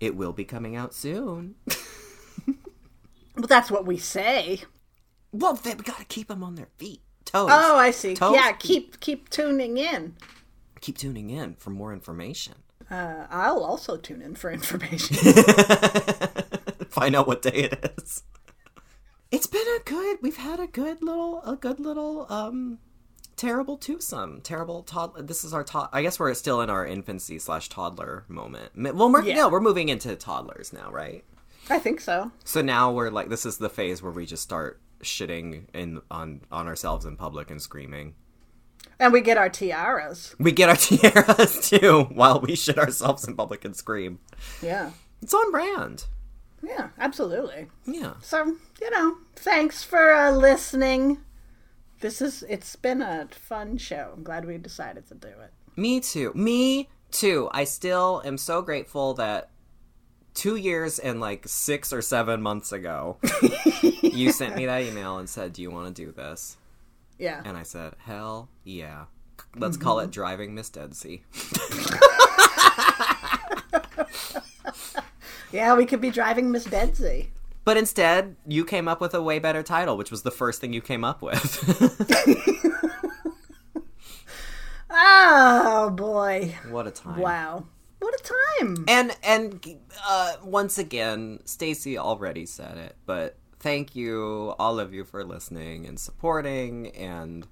it 0.00 0.16
will 0.16 0.32
be 0.32 0.44
coming 0.44 0.74
out 0.74 0.92
soon. 0.92 1.54
but 3.36 3.48
that's 3.48 3.70
what 3.70 3.86
we 3.86 3.96
say. 3.96 4.62
Well, 5.32 5.54
then 5.54 5.76
we 5.76 5.84
gotta 5.84 6.04
keep 6.04 6.28
them 6.28 6.42
on 6.42 6.54
their 6.54 6.68
feet. 6.78 7.00
Toes. 7.24 7.50
Oh, 7.52 7.76
I 7.76 7.90
see. 7.90 8.14
Toes? 8.14 8.34
Yeah, 8.34 8.52
keep 8.52 9.00
keep 9.00 9.28
tuning 9.28 9.76
in. 9.76 10.16
Keep 10.80 10.98
tuning 10.98 11.30
in 11.30 11.54
for 11.56 11.70
more 11.70 11.92
information. 11.92 12.54
Uh, 12.90 13.26
I'll 13.30 13.64
also 13.64 13.96
tune 13.96 14.22
in 14.22 14.34
for 14.34 14.50
information. 14.58 15.16
Find 16.88 17.14
out 17.16 17.26
what 17.26 17.42
day 17.42 17.50
it 17.70 17.92
is. 17.98 18.22
It's 19.30 19.46
been 19.46 19.66
a 19.66 19.80
good. 19.84 20.18
We've 20.22 20.36
had 20.36 20.60
a 20.60 20.66
good 20.66 21.02
little, 21.02 21.42
a 21.42 21.56
good 21.56 21.80
little, 21.80 22.26
um, 22.32 22.78
terrible 23.36 23.76
twosome. 23.76 24.40
Terrible 24.40 24.82
toddler. 24.82 25.22
This 25.22 25.44
is 25.44 25.52
our 25.52 25.64
tod. 25.64 25.88
I 25.92 26.02
guess 26.02 26.18
we're 26.18 26.32
still 26.34 26.60
in 26.62 26.70
our 26.70 26.86
infancy 26.86 27.38
slash 27.38 27.68
toddler 27.68 28.24
moment. 28.28 28.72
Well, 28.76 29.10
we're 29.10 29.22
Yeah. 29.22 29.34
no, 29.34 29.48
we're 29.48 29.60
moving 29.60 29.88
into 29.88 30.14
toddlers 30.16 30.72
now, 30.72 30.90
right? 30.90 31.24
I 31.68 31.80
think 31.80 32.00
so. 32.00 32.30
So 32.44 32.62
now 32.62 32.92
we're 32.92 33.10
like, 33.10 33.28
this 33.28 33.44
is 33.44 33.58
the 33.58 33.68
phase 33.68 34.00
where 34.02 34.12
we 34.12 34.24
just 34.26 34.44
start 34.44 34.80
shitting 35.02 35.64
in 35.74 36.00
on 36.10 36.40
on 36.52 36.66
ourselves 36.68 37.04
in 37.04 37.16
public 37.16 37.50
and 37.50 37.60
screaming. 37.60 38.14
And 38.98 39.12
we 39.12 39.20
get 39.20 39.36
our 39.36 39.50
tiaras. 39.50 40.34
We 40.38 40.52
get 40.52 40.68
our 40.68 40.76
tiaras 40.76 41.68
too 41.68 42.04
while 42.12 42.40
we 42.40 42.56
shit 42.56 42.78
ourselves 42.78 43.26
in 43.26 43.36
public 43.36 43.64
and 43.64 43.76
scream. 43.76 44.18
Yeah. 44.62 44.92
It's 45.22 45.34
on 45.34 45.50
brand. 45.50 46.04
Yeah, 46.62 46.88
absolutely. 46.98 47.68
Yeah. 47.86 48.14
So, 48.22 48.56
you 48.80 48.90
know, 48.90 49.18
thanks 49.34 49.82
for 49.82 50.12
uh, 50.12 50.32
listening. 50.32 51.18
This 52.00 52.20
is, 52.20 52.44
it's 52.48 52.76
been 52.76 53.02
a 53.02 53.28
fun 53.30 53.76
show. 53.78 54.12
I'm 54.16 54.22
glad 54.22 54.44
we 54.44 54.58
decided 54.58 55.06
to 55.08 55.14
do 55.14 55.28
it. 55.28 55.52
Me 55.76 56.00
too. 56.00 56.32
Me 56.34 56.88
too. 57.10 57.48
I 57.52 57.64
still 57.64 58.22
am 58.24 58.38
so 58.38 58.62
grateful 58.62 59.14
that 59.14 59.50
two 60.34 60.56
years 60.56 60.98
and 60.98 61.20
like 61.20 61.46
six 61.46 61.92
or 61.92 62.02
seven 62.02 62.42
months 62.42 62.72
ago, 62.72 63.18
you 64.02 64.32
sent 64.32 64.56
me 64.56 64.66
that 64.66 64.82
email 64.82 65.18
and 65.18 65.28
said, 65.28 65.52
Do 65.52 65.62
you 65.62 65.70
want 65.70 65.94
to 65.94 66.04
do 66.04 66.12
this? 66.12 66.56
Yeah. 67.18 67.42
And 67.44 67.56
I 67.56 67.62
said, 67.62 67.94
Hell 67.98 68.48
yeah. 68.64 69.04
Let's 69.56 69.76
call 69.76 70.00
it 70.00 70.10
Driving 70.10 70.54
Miss 70.54 70.68
Dead 70.68 70.94
Sea. 70.94 71.22
Yeah, 75.52 75.74
we 75.76 75.86
could 75.86 76.00
be 76.00 76.10
driving 76.10 76.50
Miss 76.50 76.66
Deadsy. 76.66 77.28
But 77.64 77.76
instead, 77.76 78.36
you 78.46 78.64
came 78.64 78.88
up 78.88 79.00
with 79.00 79.14
a 79.14 79.22
way 79.22 79.38
better 79.38 79.62
title, 79.62 79.96
which 79.96 80.10
was 80.10 80.22
the 80.22 80.30
first 80.30 80.60
thing 80.60 80.72
you 80.72 80.80
came 80.80 81.04
up 81.04 81.22
with. 81.22 81.42
Oh 84.98 85.90
boy! 85.90 86.54
what 86.70 86.86
a 86.86 86.90
time! 86.90 87.20
Wow, 87.20 87.66
what 87.98 88.14
a 88.14 88.22
time! 88.60 88.84
And 88.88 89.14
and 89.22 89.78
uh, 90.08 90.36
once 90.42 90.78
again, 90.78 91.40
Stacy 91.44 91.98
already 91.98 92.46
said 92.46 92.78
it, 92.78 92.96
but 93.04 93.36
thank 93.60 93.96
you 93.96 94.54
all 94.58 94.78
of 94.78 94.92
you 94.92 95.04
for 95.04 95.24
listening 95.24 95.86
and 95.86 95.98
supporting 95.98 96.88
and 96.88 97.46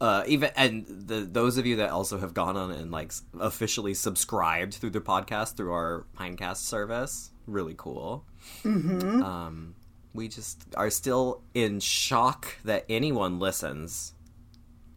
uh, 0.00 0.22
even 0.26 0.50
and 0.56 0.86
the 0.86 1.20
those 1.20 1.58
of 1.58 1.66
you 1.66 1.76
that 1.76 1.90
also 1.90 2.18
have 2.18 2.32
gone 2.32 2.56
on 2.56 2.70
and 2.70 2.90
like 2.90 3.12
officially 3.40 3.94
subscribed 3.94 4.74
through 4.74 4.90
the 4.90 5.00
podcast 5.00 5.56
through 5.56 5.72
our 5.72 6.06
Pinecast 6.16 6.58
service, 6.58 7.30
really 7.46 7.74
cool. 7.76 8.24
Mm-hmm. 8.62 9.22
Um, 9.22 9.74
we 10.14 10.28
just 10.28 10.64
are 10.76 10.90
still 10.90 11.42
in 11.54 11.80
shock 11.80 12.56
that 12.64 12.84
anyone 12.88 13.40
listens, 13.40 14.14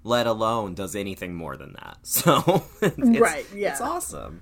let 0.03 0.27
alone 0.27 0.75
does 0.75 0.95
anything 0.95 1.33
more 1.33 1.57
than 1.57 1.73
that. 1.73 1.97
So, 2.03 2.65
it's, 2.81 3.19
Right, 3.19 3.45
yeah. 3.55 3.71
it's 3.71 3.81
awesome. 3.81 4.41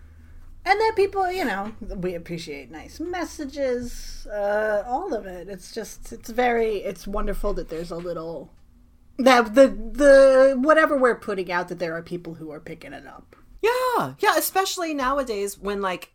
And 0.65 0.79
that 0.79 0.93
people, 0.95 1.31
you 1.31 1.45
know, 1.45 1.71
we 1.81 2.15
appreciate 2.15 2.69
nice 2.69 2.99
messages, 2.99 4.27
uh, 4.27 4.83
all 4.85 5.13
of 5.13 5.25
it. 5.25 5.49
It's 5.49 5.73
just, 5.73 6.11
it's 6.11 6.29
very, 6.29 6.77
it's 6.77 7.07
wonderful 7.07 7.53
that 7.55 7.69
there's 7.69 7.91
a 7.91 7.97
little 7.97 8.51
that 9.19 9.53
the 9.53 9.67
the 9.67 10.55
whatever 10.57 10.97
we're 10.97 11.15
putting 11.15 11.51
out 11.51 11.67
that 11.67 11.77
there 11.77 11.95
are 11.95 12.01
people 12.01 12.35
who 12.35 12.51
are 12.51 12.59
picking 12.59 12.93
it 12.93 13.05
up. 13.05 13.35
Yeah, 13.61 14.13
yeah, 14.19 14.37
especially 14.37 14.93
nowadays 14.93 15.57
when 15.57 15.81
like 15.81 16.13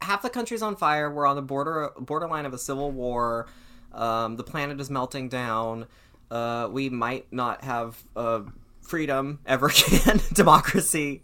half 0.00 0.22
the 0.22 0.30
country's 0.30 0.62
on 0.62 0.74
fire, 0.76 1.10
we're 1.10 1.26
on 1.26 1.36
the 1.36 1.42
border 1.42 1.90
borderline 1.98 2.46
of 2.46 2.54
a 2.54 2.58
civil 2.58 2.90
war, 2.90 3.46
um, 3.92 4.36
the 4.36 4.44
planet 4.44 4.80
is 4.80 4.88
melting 4.88 5.28
down, 5.28 5.86
uh, 6.30 6.68
we 6.72 6.88
might 6.88 7.30
not 7.30 7.62
have 7.64 8.02
uh, 8.16 8.40
freedom 8.80 9.40
ever 9.46 9.66
again, 9.86 10.20
democracy. 10.32 11.22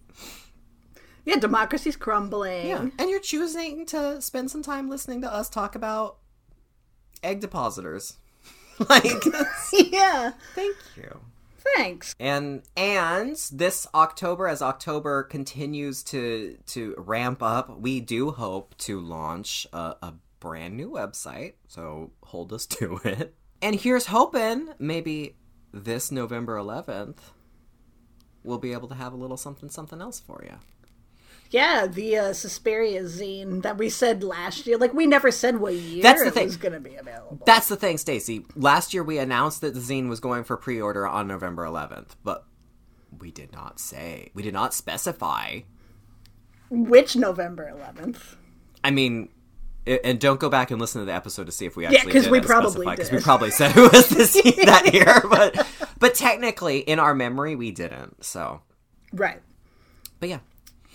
Yeah, 1.25 1.37
democracy's 1.37 1.97
crumbling. 1.97 2.67
Yeah, 2.67 2.89
and 2.99 3.11
you're 3.11 3.21
choosing 3.21 3.87
to 3.87 4.21
spend 4.21 4.51
some 4.51 4.63
time 4.63 4.91
listening 4.91 5.23
to 5.23 5.33
us 5.33 5.49
talk 5.49 5.75
about 5.75 6.19
egg 7.23 7.41
depositors. 7.41 8.19
like, 8.89 9.05
yeah. 9.73 10.33
thank 10.55 10.77
you. 10.97 11.21
Thanks. 11.77 12.15
and 12.21 12.63
and 12.77 13.37
this 13.51 13.87
October, 13.95 14.47
as 14.49 14.61
October 14.61 15.23
continues 15.23 16.03
to 16.05 16.59
to 16.67 16.95
ramp 16.99 17.43
up, 17.43 17.81
we 17.81 18.01
do 18.01 18.33
hope 18.33 18.77
to 18.79 19.01
launch 19.01 19.67
a, 19.73 19.97
a 20.03 20.15
brand 20.41 20.77
new 20.77 20.91
website. 20.91 21.55
So 21.69 22.11
hold 22.23 22.53
us 22.53 22.67
to 22.67 22.97
it. 23.05 23.35
And 23.63 23.75
here's 23.77 24.07
hoping 24.07 24.69
maybe 24.79 25.37
this 25.73 26.13
November 26.13 26.57
11th 26.57 27.17
we'll 28.45 28.59
be 28.59 28.73
able 28.73 28.89
to 28.89 28.95
have 28.95 29.15
a 29.15 29.17
little 29.17 29.39
something 29.39 29.71
something 29.71 30.03
else 30.03 30.21
for 30.21 30.45
you. 30.45 30.57
Yeah, 31.55 31.87
the 31.87 32.17
uh, 32.19 32.33
Suspiria 32.33 33.03
zine 33.05 33.63
that 33.63 33.79
we 33.79 33.89
said 33.89 34.25
last 34.25 34.67
year. 34.67 34.77
Like 34.77 34.93
we 34.93 35.07
never 35.07 35.31
said 35.31 35.59
what 35.61 35.75
year 35.75 36.03
That's 36.03 36.21
the 36.21 36.27
it 36.29 36.35
thing. 36.35 36.47
was 36.47 36.57
going 36.57 36.73
to 36.73 36.81
be 36.81 36.97
available. 36.97 37.39
That's 37.47 37.69
the 37.69 37.77
thing, 37.77 37.97
Stacy. 37.97 38.45
Last 38.57 38.93
year 38.93 39.05
we 39.05 39.19
announced 39.19 39.61
that 39.61 39.73
the 39.73 39.79
zine 39.79 40.09
was 40.09 40.19
going 40.19 40.43
for 40.43 40.57
pre-order 40.57 41.07
on 41.07 41.29
November 41.29 41.63
11th, 41.65 42.17
but 42.25 42.45
we 43.21 43.31
did 43.31 43.53
not 43.53 43.79
say. 43.79 44.31
We 44.35 44.43
did 44.43 44.53
not 44.53 44.75
specify 44.75 45.61
Which 46.71 47.15
November 47.15 47.73
11th? 47.73 48.35
I 48.83 48.91
mean, 48.91 49.29
and 49.87 50.19
don't 50.19 50.41
go 50.41 50.49
back 50.49 50.73
and 50.73 50.81
listen 50.81 51.03
to 51.03 51.05
the 51.05 51.13
episode 51.15 51.47
to 51.47 51.53
see 51.53 51.67
if 51.67 51.77
we 51.77 51.87
actually 51.87 52.11
'cause 52.13 52.25
did 52.25 52.33
we 52.33 52.41
probably 52.41 52.71
specify, 52.71 52.97
'cause 52.97 53.11
did. 53.11 53.17
we 53.17 53.23
probably 53.23 53.51
said 53.53 53.77
it 53.77 53.93
was 53.93 54.09
this 54.09 54.33
that 54.65 54.93
year, 54.93 55.23
but 55.31 55.65
but 56.01 56.15
technically 56.17 56.79
in 56.81 56.99
our 56.99 57.15
memory 57.15 57.55
we 57.55 57.71
didn't. 57.71 58.25
So, 58.25 58.63
Right. 59.13 59.41
but 60.19 60.29
yeah, 60.31 60.41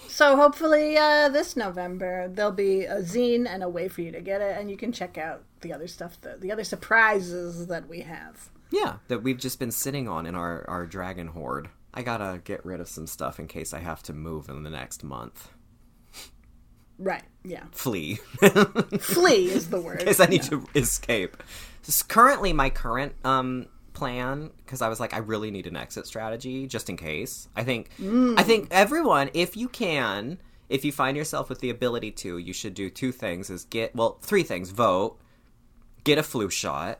So 0.09 0.35
hopefully 0.35 0.97
uh, 0.97 1.29
this 1.29 1.55
November 1.55 2.27
there'll 2.27 2.51
be 2.51 2.83
a 2.83 3.01
zine 3.01 3.47
and 3.47 3.63
a 3.63 3.69
way 3.69 3.87
for 3.87 4.01
you 4.01 4.11
to 4.11 4.21
get 4.21 4.41
it, 4.41 4.57
and 4.59 4.69
you 4.69 4.75
can 4.75 4.91
check 4.91 5.17
out 5.17 5.43
the 5.61 5.71
other 5.71 5.87
stuff, 5.87 6.19
that, 6.21 6.41
the 6.41 6.51
other 6.51 6.63
surprises 6.63 7.67
that 7.67 7.87
we 7.87 8.01
have. 8.01 8.49
yeah, 8.71 8.95
that 9.07 9.23
we've 9.23 9.37
just 9.37 9.59
been 9.59 9.71
sitting 9.71 10.07
on 10.07 10.25
in 10.25 10.35
our 10.35 10.65
our 10.69 10.85
dragon 10.85 11.27
hoard. 11.27 11.69
I 11.93 12.01
gotta 12.03 12.41
get 12.43 12.65
rid 12.65 12.79
of 12.81 12.87
some 12.89 13.07
stuff 13.07 13.39
in 13.39 13.47
case 13.47 13.73
I 13.73 13.79
have 13.79 14.03
to 14.03 14.13
move 14.13 14.49
in 14.49 14.63
the 14.63 14.69
next 14.69 15.03
month. 15.03 15.49
Right. 16.97 17.23
Yeah. 17.45 17.63
Flee. 17.71 18.15
Flee 18.99 19.45
is 19.49 19.69
the 19.69 19.79
word. 19.85 19.99
because 19.99 20.19
I 20.19 20.25
need 20.25 20.43
to 20.43 20.67
escape. 20.75 21.37
This 21.85 21.95
is 21.97 22.03
currently 22.03 22.51
my 22.51 22.69
current 22.69 23.13
um 23.23 23.67
plan 23.99 24.51
because 24.57 24.81
I 24.81 24.89
was 24.89 24.99
like 24.99 25.13
I 25.13 25.19
really 25.19 25.51
need 25.51 25.67
an 25.67 25.75
exit 25.75 26.07
strategy 26.07 26.65
just 26.67 26.89
in 26.89 26.97
case. 26.97 27.47
I 27.55 27.63
think 27.63 27.89
mm. 27.99 28.39
I 28.39 28.43
think 28.43 28.67
everyone 28.71 29.29
if 29.33 29.55
you 29.55 29.69
can 29.69 30.39
if 30.69 30.85
you 30.85 30.91
find 30.91 31.15
yourself 31.15 31.49
with 31.49 31.59
the 31.59 31.69
ability 31.69 32.11
to 32.11 32.37
you 32.37 32.53
should 32.53 32.73
do 32.73 32.89
two 32.89 33.11
things 33.11 33.49
is 33.49 33.65
get 33.65 33.95
well 33.95 34.17
three 34.21 34.43
things 34.43 34.71
vote 34.71 35.19
get 36.03 36.17
a 36.17 36.23
flu 36.23 36.49
shot 36.49 36.99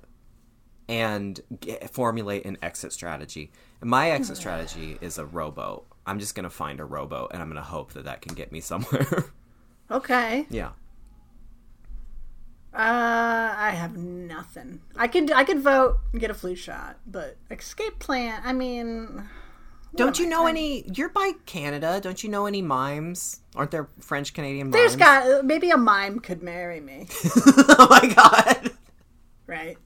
and 0.89 1.39
get, 1.60 1.89
formulate 1.91 2.46
an 2.46 2.58
exit 2.62 2.91
strategy. 2.91 3.51
And 3.79 3.89
my 3.89 4.12
exit 4.12 4.38
strategy 4.44 4.98
is 5.00 5.18
a 5.18 5.25
rowboat. 5.25 5.86
I'm 6.06 6.20
just 6.20 6.36
going 6.36 6.44
to 6.44 6.50
find 6.50 6.79
a 6.79 6.86
rowboat 6.86 7.32
and 7.32 7.41
I'm 7.41 7.50
going 7.50 7.62
to 7.63 7.70
hope 7.70 7.94
that 7.94 8.06
that 8.06 8.22
can 8.22 8.34
get 8.34 8.51
me 8.51 8.60
somewhere. 8.60 9.32
Okay. 9.91 10.46
yeah. 10.51 10.74
Uh, 12.73 13.55
I 13.57 13.71
have 13.71 13.97
nothing. 13.97 14.81
I 14.95 15.07
could 15.07 15.31
I 15.31 15.43
could 15.43 15.59
vote 15.61 15.97
and 16.11 16.21
get 16.21 16.29
a 16.29 16.33
flu 16.35 16.55
shot, 16.55 16.97
but 17.07 17.38
escape 17.49 17.97
plan. 17.99 18.41
I 18.45 18.53
mean, 18.53 19.23
Don't 19.95 20.19
you 20.19 20.27
know 20.27 20.45
any? 20.45 20.83
You're 20.93 21.09
by 21.09 21.31
Canada. 21.47 21.99
Don't 22.01 22.23
you 22.23 22.29
know 22.29 22.45
any 22.45 22.61
mimes? 22.61 23.41
Aren't 23.55 23.71
there 23.71 23.89
French 23.99 24.33
Canadian 24.35 24.67
mimes? 24.67 24.73
there's 24.73 24.95
got 24.95 25.43
maybe 25.45 25.71
a 25.71 25.77
mime 25.77 26.19
could 26.19 26.43
marry 26.43 26.79
me, 26.79 27.07
oh 27.25 27.88
my 27.89 28.13
god! 28.13 28.71
right? 29.47 29.77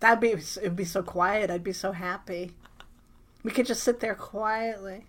That'd 0.00 0.20
be 0.20 0.30
it'd 0.32 0.74
be 0.76 0.84
so 0.84 1.02
quiet. 1.02 1.48
I'd 1.48 1.62
be 1.64 1.72
so 1.72 1.92
happy. 1.92 2.52
We 3.44 3.52
could 3.52 3.66
just 3.66 3.84
sit 3.84 4.00
there 4.00 4.16
quietly. 4.16 5.06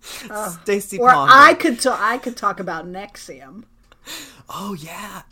Stacy 0.00 0.98
Or 0.98 1.10
Ponder. 1.10 1.32
I 1.34 1.54
could 1.54 1.80
t- 1.80 1.88
I 1.90 2.18
could 2.18 2.36
talk 2.36 2.60
about 2.60 2.86
NXIVM, 2.86 3.64
Oh 4.48 4.74
yeah, 4.74 5.22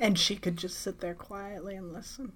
and 0.00 0.18
she 0.18 0.36
could 0.36 0.56
just 0.56 0.80
sit 0.80 1.00
there 1.00 1.14
quietly 1.14 1.74
and 1.76 1.92
listen. 1.92 2.32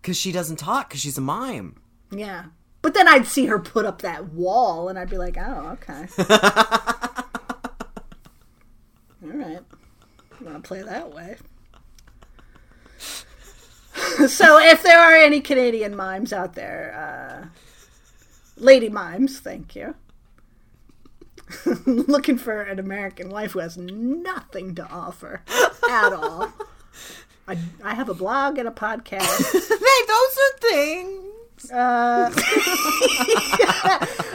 because 0.00 0.16
she 0.16 0.32
doesn't 0.32 0.56
talk 0.56 0.88
because 0.88 1.00
she's 1.00 1.18
a 1.18 1.22
mime. 1.22 1.76
Yeah, 2.10 2.46
but 2.82 2.94
then 2.94 3.08
I'd 3.08 3.26
see 3.26 3.46
her 3.46 3.58
put 3.58 3.84
up 3.86 4.02
that 4.02 4.32
wall, 4.32 4.88
and 4.88 4.98
I'd 4.98 5.10
be 5.10 5.18
like, 5.18 5.36
oh, 5.38 5.76
okay, 5.80 6.06
all 9.22 9.32
right, 9.32 9.60
I'm 10.38 10.44
gonna 10.46 10.60
play 10.60 10.82
that 10.82 11.12
way? 11.12 11.36
so 14.28 14.58
if 14.58 14.82
there 14.82 14.98
are 15.00 15.14
any 15.16 15.40
Canadian 15.40 15.96
mimes 15.96 16.32
out 16.32 16.54
there, 16.54 16.94
uh, 16.94 17.48
lady 18.56 18.88
mimes, 18.88 19.40
thank 19.40 19.74
you. 19.74 19.94
Looking 21.86 22.38
for 22.38 22.62
an 22.62 22.78
American 22.78 23.28
wife 23.28 23.52
who 23.52 23.60
has 23.60 23.76
nothing 23.76 24.74
to 24.74 24.86
offer 24.88 25.42
at 25.88 26.12
all. 26.12 26.52
I, 27.48 27.56
I 27.84 27.94
have 27.94 28.08
a 28.08 28.14
blog 28.14 28.58
and 28.58 28.66
a 28.66 28.72
podcast. 28.72 29.52
hey, 29.52 30.06
those 30.08 30.38
are 30.38 30.58
things. 30.58 31.70
Uh, 31.70 32.30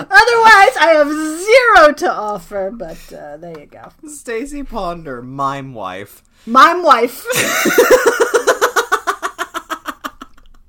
otherwise, 0.09 0.75
I 0.77 0.93
have 0.95 1.09
zero 1.09 1.93
to 1.93 2.11
offer, 2.11 2.71
but 2.71 3.13
uh, 3.13 3.37
there 3.37 3.59
you 3.59 3.65
go. 3.65 3.91
Stacy 4.07 4.63
Ponder, 4.63 5.21
mime 5.21 5.73
wife. 5.73 6.23
Mime 6.45 6.83
wife. 6.83 7.25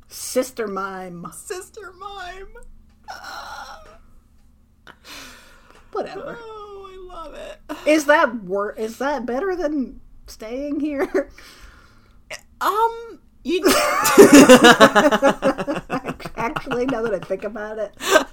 Sister 0.08 0.66
mime. 0.66 1.26
Sister 1.32 1.92
mime. 1.98 2.48
Whatever. 5.92 6.36
Oh, 6.40 6.88
I 6.90 7.14
love 7.14 7.34
it. 7.34 7.60
Is 7.86 8.06
that 8.06 8.34
wor- 8.42 8.72
Is 8.74 8.98
that 8.98 9.26
better 9.26 9.54
than 9.54 10.00
staying 10.26 10.80
here? 10.80 11.30
Um, 12.60 13.20
you. 13.44 13.62
Actually, 16.36 16.86
now 16.86 17.02
that 17.02 17.12
I 17.12 17.18
think 17.18 17.44
about 17.44 17.78
it, 17.78 17.94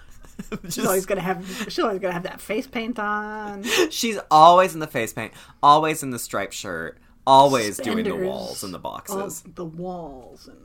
she's 0.70 0.86
always 0.86 1.06
gonna 1.06 1.22
have 1.22 1.46
she's 1.68 1.80
always 1.80 2.00
gonna 2.00 2.14
have 2.14 2.24
that 2.24 2.40
face 2.40 2.68
paint 2.68 3.00
on. 3.00 3.64
She's 3.90 4.20
always 4.30 4.74
in 4.74 4.80
the 4.80 4.88
face 4.88 5.14
paint, 5.14 5.34
always 5.64 6.04
in 6.04 6.12
the 6.12 6.20
striped 6.20 6.54
shirt, 6.54 6.98
always 7.26 7.78
doing 7.78 8.04
the 8.06 8.16
walls 8.16 8.64
and 8.64 8.74
the 8.74 8.80
boxes. 8.80 9.44
Oh, 9.46 9.52
the 9.56 9.66
walls 9.66 10.48
and 10.48 10.58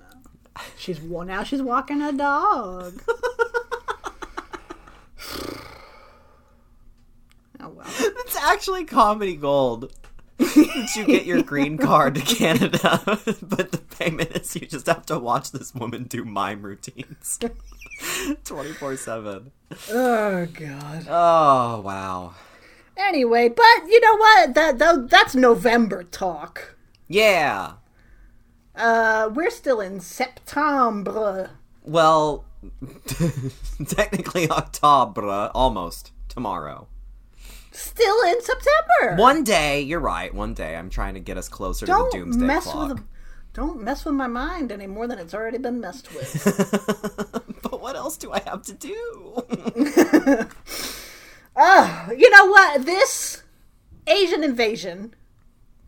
uh, 0.57 0.61
she's 0.77 1.01
well 1.01 1.27
now 1.27 1.43
she's 1.43 1.63
walking 1.63 2.03
a 2.03 2.13
dog. 2.13 3.01
actually 8.41 8.85
comedy 8.85 9.37
gold. 9.37 9.93
you 10.39 11.05
get 11.07 11.25
your 11.25 11.43
green 11.43 11.79
card 11.79 12.17
to 12.17 12.21
Canada, 12.21 13.01
but 13.43 13.73
the 13.73 13.83
payment 13.99 14.33
is 14.33 14.55
you 14.57 14.67
just 14.67 14.87
have 14.87 15.07
to 15.07 15.19
watch 15.19 15.53
this 15.53 15.75
woman 15.75 16.05
do 16.05 16.25
mime 16.25 16.63
routines 16.63 17.39
24 18.45 18.97
7. 18.97 19.53
Oh 19.91 20.47
god. 20.47 21.07
Oh, 21.09 21.81
wow. 21.81 22.35
Anyway, 22.97 23.49
but 23.49 23.89
you 23.89 24.01
know 24.01 24.17
what? 24.17 24.55
That, 24.55 24.79
that 24.79 25.11
that's 25.11 25.35
November 25.35 26.03
talk. 26.05 26.77
Yeah. 27.09 27.75
Uh, 28.75 29.31
we're 29.33 29.51
still 29.51 29.81
in 29.81 30.01
September. 30.01 31.51
Well, 31.85 32.45
technically 33.87 34.51
October, 34.51 35.51
almost 35.55 36.13
tomorrow. 36.29 36.89
Still 37.75 38.23
in 38.29 38.41
September. 38.41 39.17
One 39.21 39.45
day, 39.45 39.81
you're 39.83 40.01
right. 40.01 40.33
One 40.33 40.55
day, 40.55 40.77
I'm 40.77 40.91
trying 40.91 41.15
to 41.15 41.21
get 41.21 41.37
us 41.37 41.49
closer 41.49 41.87
don't 41.87 42.11
to 42.13 42.19
the 42.19 42.25
doomsday 42.25 42.45
mess 42.45 42.65
clock. 42.65 42.89
with. 42.95 43.03
Don't 43.53 43.83
mess 43.83 44.05
with 44.05 44.15
my 44.15 44.27
mind 44.27 44.73
any 44.73 44.87
more 44.87 45.07
than 45.07 45.19
it's 45.19 45.35
already 45.35 45.59
been 45.59 45.81
messed 45.81 46.13
with. 46.15 46.43
but 47.63 47.81
what 47.81 47.95
else 47.95 48.17
do 48.17 48.33
I 48.33 48.41
have 48.41 48.63
to 48.63 48.73
do? 48.73 50.47
Oh, 51.57 52.09
you 52.17 52.31
know 52.31 52.47
what? 52.47 52.85
This 52.85 53.43
Asian 54.07 54.43
invasion 54.43 55.15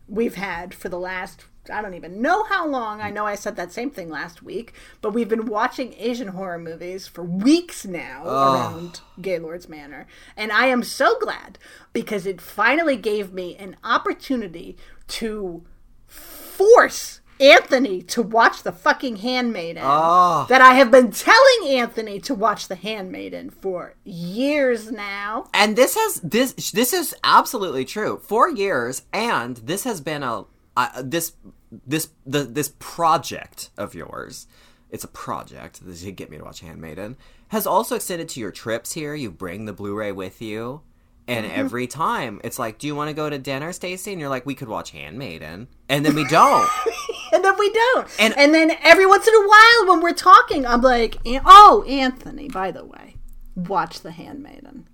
we've 0.07 0.35
had 0.35 0.73
for 0.73 0.89
the 0.89 0.99
last 0.99 1.45
I 1.69 1.81
don't 1.81 1.93
even 1.93 2.21
know 2.21 2.43
how 2.43 2.67
long. 2.67 3.01
I 3.01 3.09
know 3.09 3.25
I 3.25 3.35
said 3.35 3.55
that 3.55 3.71
same 3.71 3.89
thing 3.89 4.09
last 4.09 4.41
week, 4.41 4.73
but 5.01 5.13
we've 5.13 5.29
been 5.29 5.45
watching 5.45 5.93
Asian 5.97 6.29
horror 6.29 6.59
movies 6.59 7.07
for 7.07 7.23
weeks 7.23 7.85
now 7.85 8.25
around 8.25 9.01
Gaylord's 9.21 9.69
Manor. 9.69 10.07
And 10.35 10.51
I 10.51 10.67
am 10.67 10.83
so 10.83 11.17
glad 11.19 11.57
because 11.93 12.25
it 12.25 12.41
finally 12.41 12.97
gave 12.97 13.33
me 13.33 13.55
an 13.55 13.75
opportunity 13.83 14.77
to 15.07 15.63
force 16.05 17.21
Anthony 17.39 18.01
to 18.01 18.21
watch 18.21 18.63
the 18.63 18.71
fucking 18.71 19.17
Handmaiden. 19.17 19.83
Oh. 19.85 20.45
That 20.49 20.61
I 20.61 20.73
have 20.73 20.91
been 20.91 21.11
telling 21.11 21.67
Anthony 21.67 22.19
to 22.21 22.33
watch 22.33 22.67
the 22.67 22.75
Handmaiden 22.75 23.51
for 23.51 23.93
years 24.03 24.91
now. 24.91 25.49
and 25.53 25.75
this 25.75 25.95
has 25.95 26.21
this 26.21 26.53
this 26.71 26.93
is 26.93 27.15
absolutely 27.23 27.85
true. 27.85 28.19
Four 28.23 28.49
years, 28.49 29.03
and 29.13 29.57
this 29.57 29.83
has 29.83 30.01
been 30.01 30.23
a 30.23 30.45
uh, 30.75 31.01
this 31.03 31.33
this 31.71 32.09
the 32.25 32.43
this 32.43 32.73
project 32.79 33.69
of 33.77 33.93
yours. 33.95 34.47
It's 34.89 35.03
a 35.03 35.09
project 35.09 35.85
that 35.85 36.01
you 36.01 36.11
get 36.11 36.29
me 36.29 36.37
to 36.37 36.43
watch 36.43 36.61
Handmaiden. 36.61 37.17
Has 37.49 37.67
also 37.67 37.95
extended 37.95 38.29
to 38.29 38.39
your 38.39 38.51
trips 38.51 38.93
here. 38.93 39.15
You 39.15 39.31
bring 39.31 39.65
the 39.65 39.73
Blu-ray 39.73 40.13
with 40.13 40.41
you, 40.41 40.81
and 41.27 41.45
mm-hmm. 41.45 41.59
every 41.59 41.87
time 41.87 42.39
it's 42.43 42.57
like, 42.57 42.77
"Do 42.77 42.87
you 42.87 42.95
want 42.95 43.09
to 43.09 43.13
go 43.13 43.29
to 43.29 43.37
dinner, 43.37 43.73
Stacy?" 43.73 44.11
And 44.11 44.19
you're 44.19 44.29
like, 44.29 44.45
"We 44.45 44.55
could 44.55 44.69
watch 44.69 44.91
Handmaiden," 44.91 45.67
and 45.89 46.05
then 46.05 46.15
we 46.15 46.25
don't. 46.25 46.69
and 47.33 47.43
then 47.43 47.53
we 47.59 47.71
don't. 47.71 48.07
And- 48.19 48.37
And, 48.37 48.53
then 48.53 48.71
every 48.81 49.05
once 49.05 49.27
in 49.27 49.33
a 49.33 49.47
while, 49.47 49.87
when 49.87 50.01
we're 50.01 50.13
talking, 50.13 50.65
I'm 50.65 50.81
like, 50.81 51.17
"Oh, 51.45 51.83
Anthony, 51.87 52.47
by 52.47 52.71
the 52.71 52.85
way, 52.85 53.15
watch 53.55 54.01
The 54.01 54.11
Handmaiden." 54.11 54.87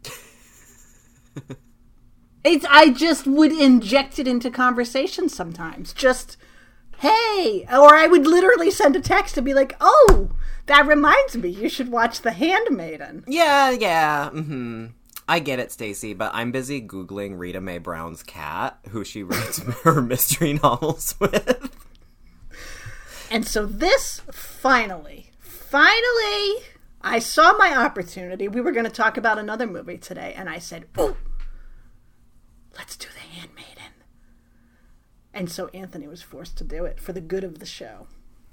it's 2.44 2.66
I 2.70 2.90
just 2.90 3.28
would 3.28 3.52
inject 3.52 4.18
it 4.20 4.28
into 4.28 4.50
conversation 4.50 5.30
sometimes. 5.30 5.94
Just 5.94 6.38
hey, 7.04 7.66
or 7.70 7.94
I 7.94 8.08
would 8.08 8.26
literally 8.26 8.72
send 8.72 8.96
a 8.96 9.02
text 9.02 9.36
to 9.36 9.42
be 9.42 9.54
like, 9.54 9.76
"Oh, 9.82 10.32
that 10.68 10.88
reminds 10.88 11.36
me, 11.36 11.50
you 11.50 11.68
should 11.68 11.90
watch 11.90 12.22
The 12.22 12.32
Handmaiden." 12.32 13.26
Yeah, 13.28 13.72
yeah. 13.72 14.30
hmm 14.30 14.88
I 15.28 15.40
get 15.40 15.60
it, 15.60 15.72
Stacy, 15.72 16.14
but 16.14 16.32
I'm 16.34 16.52
busy 16.52 16.82
googling 16.82 17.40
Rita 17.40 17.62
Mae 17.62 17.78
Brown's 17.78 18.24
cat, 18.24 18.78
who 18.90 19.04
she 19.06 19.24
writes 19.24 19.60
her 19.84 20.02
mystery 20.02 20.54
novels 20.54 21.16
with. 21.20 21.70
And 23.32 23.48
so 23.48 23.66
this 23.66 24.22
finally, 24.32 25.32
finally, 25.40 26.64
I 27.02 27.20
saw 27.20 27.54
my 27.58 27.76
opportunity. 27.76 28.48
We 28.48 28.62
were 28.62 28.72
going 28.72 28.86
to 28.86 28.92
talk 28.92 29.18
about 29.18 29.40
another 29.40 29.68
movie 29.68 29.98
today, 29.98 30.34
and 30.36 30.50
I 30.50 30.60
said, 30.60 30.86
"Oh, 30.98 31.18
let's 32.78 32.96
do 32.96 33.08
The 33.14 33.20
Handmaiden." 33.20 33.73
And 35.34 35.50
so 35.50 35.68
Anthony 35.74 36.08
was 36.08 36.22
forced 36.22 36.58
to 36.58 36.64
do 36.64 36.86
it 36.86 37.00
for 37.00 37.12
the 37.14 37.22
good 37.22 37.44
of 37.44 37.60
the 37.60 37.66
show. 37.66 38.08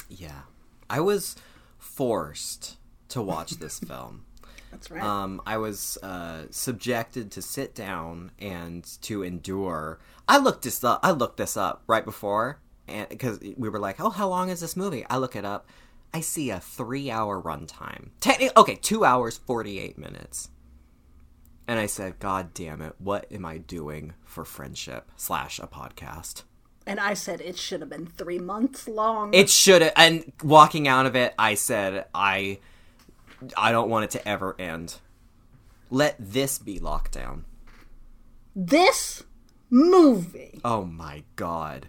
Yeah, 0.09 0.43
I 0.89 1.01
was 1.01 1.37
forced 1.79 2.77
to 3.09 3.23
watch 3.23 3.53
this 3.53 3.79
film. 3.87 4.25
That's 4.71 4.91
right. 4.91 5.03
Um, 5.03 5.43
I 5.47 5.59
was 5.59 5.99
uh, 6.03 6.45
subjected 6.51 7.33
to 7.33 7.43
sit 7.43 7.75
down 7.75 8.31
and 8.39 8.85
to 9.03 9.23
endure. 9.23 9.99
I 10.29 10.39
looked 10.39 10.63
this 10.63 10.83
up. 10.85 11.01
I 11.03 11.11
looked 11.11 11.39
this 11.39 11.57
up 11.57 11.83
right 11.87 12.05
before, 12.05 12.61
and 12.87 13.09
because 13.09 13.41
we 13.57 13.69
were 13.69 13.81
like, 13.81 14.01
"Oh, 14.01 14.11
how 14.11 14.29
long 14.29 14.49
is 14.49 14.61
this 14.61 14.77
movie?" 14.77 15.05
I 15.11 15.17
look 15.19 15.35
it 15.37 15.45
up. 15.45 15.67
I 16.15 16.21
see 16.21 16.51
a 16.51 16.61
three-hour 16.61 17.41
runtime. 17.43 18.11
Techni- 18.21 18.57
okay, 18.57 18.77
two 18.77 19.05
hours 19.05 19.39
forty-eight 19.39 19.99
minutes. 19.99 20.51
And 21.67 21.79
I 21.79 21.87
said, 21.87 22.21
"God 22.21 22.55
damn 22.55 22.81
it! 22.81 22.95
What 22.99 23.27
am 23.33 23.45
I 23.45 23.59
doing 23.59 24.15
for 24.25 24.45
friendship 24.45 25.11
slash 25.17 25.59
a 25.59 25.67
podcast?" 25.67 26.45
And 26.87 26.99
I 27.01 27.15
said 27.15 27.41
it 27.41 27.59
should 27.59 27.81
have 27.81 27.91
been 27.91 28.07
three 28.07 28.39
months 28.39 28.89
long. 28.89 29.33
It 29.35 29.51
should 29.51 29.83
have. 29.83 29.93
And 29.97 30.33
walking 30.43 30.89
out 30.89 31.07
of 31.07 31.15
it, 31.17 31.35
I 31.39 31.55
said, 31.55 32.07
"I, 32.15 32.59
I 33.57 33.73
don't 33.73 33.91
want 33.91 34.05
it 34.05 34.11
to 34.13 34.29
ever 34.29 34.57
end. 34.59 34.97
Let 35.91 36.17
this 36.19 36.59
be 36.59 36.79
lockdown." 36.79 37.45
this 38.57 39.23
movie, 39.71 40.61
Oh 40.65 40.85
my 40.85 41.23
god. 41.37 41.89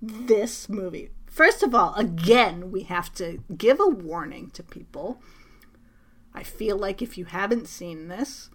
this 0.00 0.68
movie. 0.68 1.10
First 1.26 1.62
of 1.62 1.74
all, 1.74 1.94
again, 1.94 2.70
we 2.72 2.84
have 2.84 3.12
to 3.14 3.42
give 3.56 3.78
a 3.80 3.86
warning 3.86 4.50
to 4.50 4.62
people. 4.62 5.20
I 6.34 6.42
feel 6.42 6.76
like 6.76 7.02
if 7.02 7.18
you 7.18 7.26
haven't 7.26 7.68
seen 7.68 8.08
this, 8.08 8.50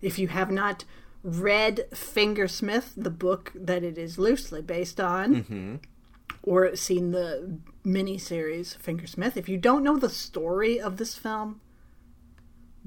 if 0.00 0.18
you 0.18 0.28
have 0.28 0.50
not 0.50 0.84
read 1.22 1.86
Fingersmith, 1.92 2.92
the 2.96 3.10
book 3.10 3.52
that 3.54 3.82
it 3.82 3.96
is 3.96 4.18
loosely 4.18 4.62
based 4.62 5.00
on, 5.00 5.34
mm-hmm. 5.34 5.76
or 6.42 6.74
seen 6.76 7.12
the 7.12 7.58
miniseries 7.84 8.76
Fingersmith, 8.76 9.36
if 9.36 9.48
you 9.48 9.56
don't 9.56 9.82
know 9.82 9.96
the 9.96 10.10
story 10.10 10.80
of 10.80 10.96
this 10.96 11.14
film, 11.14 11.60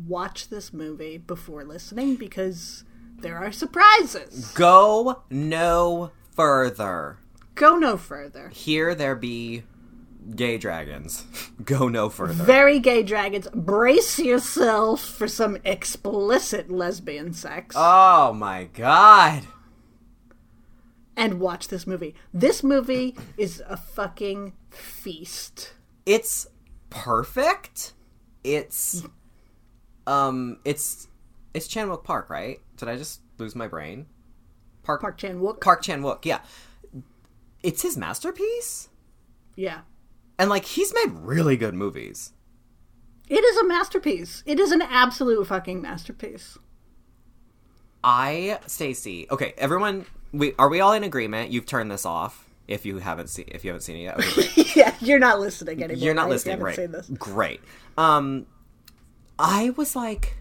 watch 0.08 0.50
this 0.50 0.74
movie 0.74 1.18
before 1.18 1.64
listening 1.64 2.16
because 2.16 2.84
there 3.20 3.38
are 3.38 3.52
surprises. 3.52 4.52
Go 4.52 5.24
no 5.30 6.12
further. 6.36 7.18
Go 7.56 7.78
no 7.78 7.96
further. 7.96 8.50
Here 8.50 8.94
there 8.94 9.16
be 9.16 9.64
gay 10.36 10.58
dragons. 10.58 11.24
Go 11.64 11.88
no 11.88 12.10
further. 12.10 12.34
Very 12.34 12.80
gay 12.80 13.04
dragons. 13.04 13.48
Brace 13.54 14.20
yourself 14.20 15.02
for 15.02 15.28
some 15.28 15.58
explicit 15.66 16.72
lesbian 16.72 17.34
sex. 17.34 17.76
Oh 17.78 18.34
my 18.34 18.66
god. 18.66 19.44
and 21.18 21.40
watch 21.40 21.68
this 21.70 21.88
movie. 21.88 22.16
This 22.34 22.64
movie 22.64 23.16
is 23.38 23.62
a 23.68 23.78
fucking 23.78 24.54
feast. 24.70 25.74
It's 26.06 26.48
perfect. 26.90 27.94
It's 28.44 29.04
um 30.08 30.60
it's 30.66 31.08
it's 31.54 31.68
Chanwook 31.68 32.04
Park, 32.04 32.30
right? 32.30 32.60
Did 32.78 32.90
I 32.90 32.98
just 32.98 33.22
lose 33.38 33.56
my 33.56 33.68
brain? 33.68 34.08
Park 34.84 35.02
Park 35.02 35.18
Chan 35.18 35.40
Wook. 35.40 35.62
Park 35.62 35.82
Chan-wook, 35.82 36.26
yeah. 36.26 36.42
It's 37.64 37.82
his 37.82 37.98
masterpiece. 37.98 38.90
yeah. 39.56 39.82
And 40.38 40.50
like 40.50 40.66
he's 40.66 40.94
made 40.94 41.12
really 41.12 41.58
good 41.58 41.74
movies. 41.74 42.34
It 43.28 43.44
is 43.44 43.58
a 43.58 43.66
masterpiece. 43.66 44.44
It 44.46 44.60
is 44.60 44.72
an 44.72 44.82
absolute 44.82 45.48
fucking 45.48 45.82
masterpiece. 45.82 46.58
I, 48.04 48.60
Stacy. 48.68 49.28
Okay, 49.32 49.54
everyone. 49.58 50.06
We 50.32 50.54
are 50.60 50.70
we 50.70 50.80
all 50.80 50.94
in 50.94 51.04
agreement? 51.04 51.52
You've 51.52 51.66
turned 51.66 51.90
this 51.90 52.06
off. 52.06 52.50
If 52.68 52.86
you 52.86 52.98
haven't 52.98 53.30
seen, 53.30 53.46
if 53.50 53.64
you 53.64 53.70
haven't 53.70 53.82
seen 53.82 53.98
it 53.98 54.02
yet, 54.02 54.20
okay, 54.20 54.64
yeah, 54.76 54.96
you're 55.00 55.20
not 55.20 55.40
listening 55.40 55.84
anymore. 55.84 56.04
you're 56.04 56.14
not 56.16 56.24
right? 56.24 56.32
Listening. 56.32 56.60
haven't 56.60 57.10
Right? 57.10 57.20
Great. 57.20 57.62
Um, 57.98 58.48
I 59.38 59.72
was 59.72 59.96
like, 59.96 60.38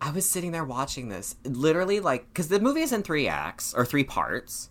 I 0.00 0.10
was 0.10 0.28
sitting 0.28 0.52
there 0.52 0.64
watching 0.64 1.08
this, 1.08 1.36
literally 1.44 2.00
like, 2.00 2.28
because 2.28 2.48
the 2.48 2.60
movie 2.60 2.82
is 2.82 2.92
in 2.92 3.02
three 3.02 3.26
acts 3.28 3.74
or 3.74 3.84
three 3.84 4.04
parts. 4.04 4.68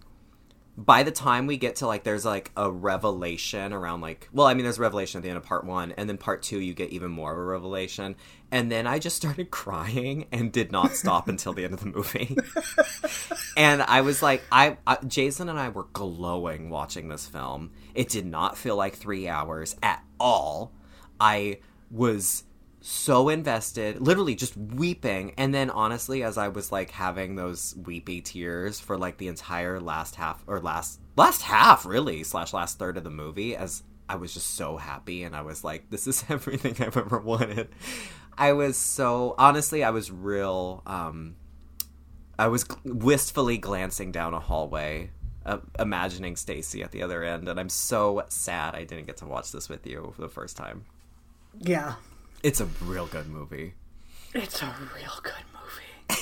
By 0.77 1.03
the 1.03 1.11
time 1.11 1.47
we 1.47 1.55
get 1.55 1.77
to 1.77 1.87
like, 1.87 2.03
there's 2.03 2.25
like 2.25 2.51
a 2.57 2.69
revelation 2.69 3.71
around 3.71 4.01
like, 4.01 4.27
well, 4.33 4.45
I 4.45 4.53
mean, 4.53 4.63
there's 4.63 4.77
a 4.77 4.81
revelation 4.81 5.19
at 5.19 5.23
the 5.23 5.29
end 5.29 5.37
of 5.37 5.43
part 5.43 5.65
one, 5.65 5.93
and 5.93 6.09
then 6.09 6.17
part 6.17 6.43
two, 6.43 6.59
you 6.59 6.73
get 6.73 6.89
even 6.89 7.11
more 7.11 7.31
of 7.31 7.37
a 7.37 7.43
revelation, 7.43 8.15
and 8.51 8.69
then 8.71 8.85
I 8.85 8.99
just 8.99 9.15
started 9.15 9.51
crying 9.51 10.25
and 10.31 10.51
did 10.51 10.71
not 10.71 10.91
stop 10.95 11.27
until 11.29 11.53
the 11.53 11.63
end 11.63 11.73
of 11.73 11.79
the 11.79 11.85
movie. 11.85 12.37
and 13.57 13.81
I 13.83 14.01
was 14.01 14.21
like, 14.21 14.43
I, 14.51 14.77
I 14.85 14.97
Jason 15.07 15.47
and 15.47 15.59
I 15.59 15.69
were 15.69 15.87
glowing 15.93 16.69
watching 16.69 17.07
this 17.07 17.25
film. 17.25 17.71
It 17.93 18.09
did 18.09 18.25
not 18.25 18.57
feel 18.57 18.75
like 18.75 18.95
three 18.95 19.27
hours 19.29 19.75
at 19.81 20.03
all. 20.19 20.73
I 21.19 21.59
was 21.89 22.43
so 22.87 23.29
invested, 23.29 23.99
literally 23.99 24.35
just 24.35 24.55
weeping. 24.55 25.33
And 25.37 25.51
then 25.51 25.71
honestly, 25.71 26.21
as 26.21 26.37
I 26.37 26.49
was 26.49 26.71
like 26.71 26.91
having 26.91 27.35
those 27.35 27.75
weepy 27.75 28.21
tears 28.21 28.79
for 28.79 28.95
like 28.95 29.17
the 29.17 29.27
entire 29.27 29.79
last 29.79 30.15
half 30.15 30.43
or 30.45 30.59
last 30.59 30.99
last 31.15 31.41
half 31.41 31.83
really 31.83 32.23
slash 32.23 32.53
last 32.53 32.77
third 32.77 32.97
of 32.97 33.03
the 33.03 33.09
movie, 33.09 33.55
as 33.55 33.81
I 34.07 34.17
was 34.17 34.35
just 34.35 34.53
so 34.53 34.77
happy 34.77 35.23
and 35.23 35.35
I 35.35 35.41
was 35.41 35.63
like, 35.63 35.89
this 35.89 36.05
is 36.05 36.23
everything 36.29 36.75
I've 36.79 36.95
ever 36.95 37.17
wanted. 37.17 37.69
I 38.37 38.53
was 38.53 38.77
so 38.77 39.33
honestly, 39.39 39.83
I 39.83 39.89
was 39.89 40.11
real. 40.11 40.83
Um, 40.85 41.37
I 42.37 42.49
was 42.49 42.65
wistfully 42.83 43.57
glancing 43.57 44.11
down 44.11 44.35
a 44.35 44.39
hallway, 44.39 45.09
uh, 45.43 45.57
imagining 45.79 46.35
Stacy 46.35 46.83
at 46.83 46.91
the 46.91 47.01
other 47.01 47.23
end, 47.23 47.49
and 47.49 47.59
I'm 47.59 47.69
so 47.69 48.25
sad 48.29 48.75
I 48.75 48.83
didn't 48.83 49.07
get 49.07 49.17
to 49.17 49.25
watch 49.25 49.51
this 49.51 49.69
with 49.69 49.87
you 49.87 50.11
for 50.15 50.21
the 50.21 50.29
first 50.29 50.55
time. 50.55 50.85
Yeah. 51.59 51.95
It's 52.45 52.61
a 52.61 52.65
real 52.65 53.07
good 53.07 53.27
movie. 53.27 53.73
It's 54.35 54.61
a 54.61 54.71
real 54.95 55.13
good 55.23 55.33
movie. 55.51 56.21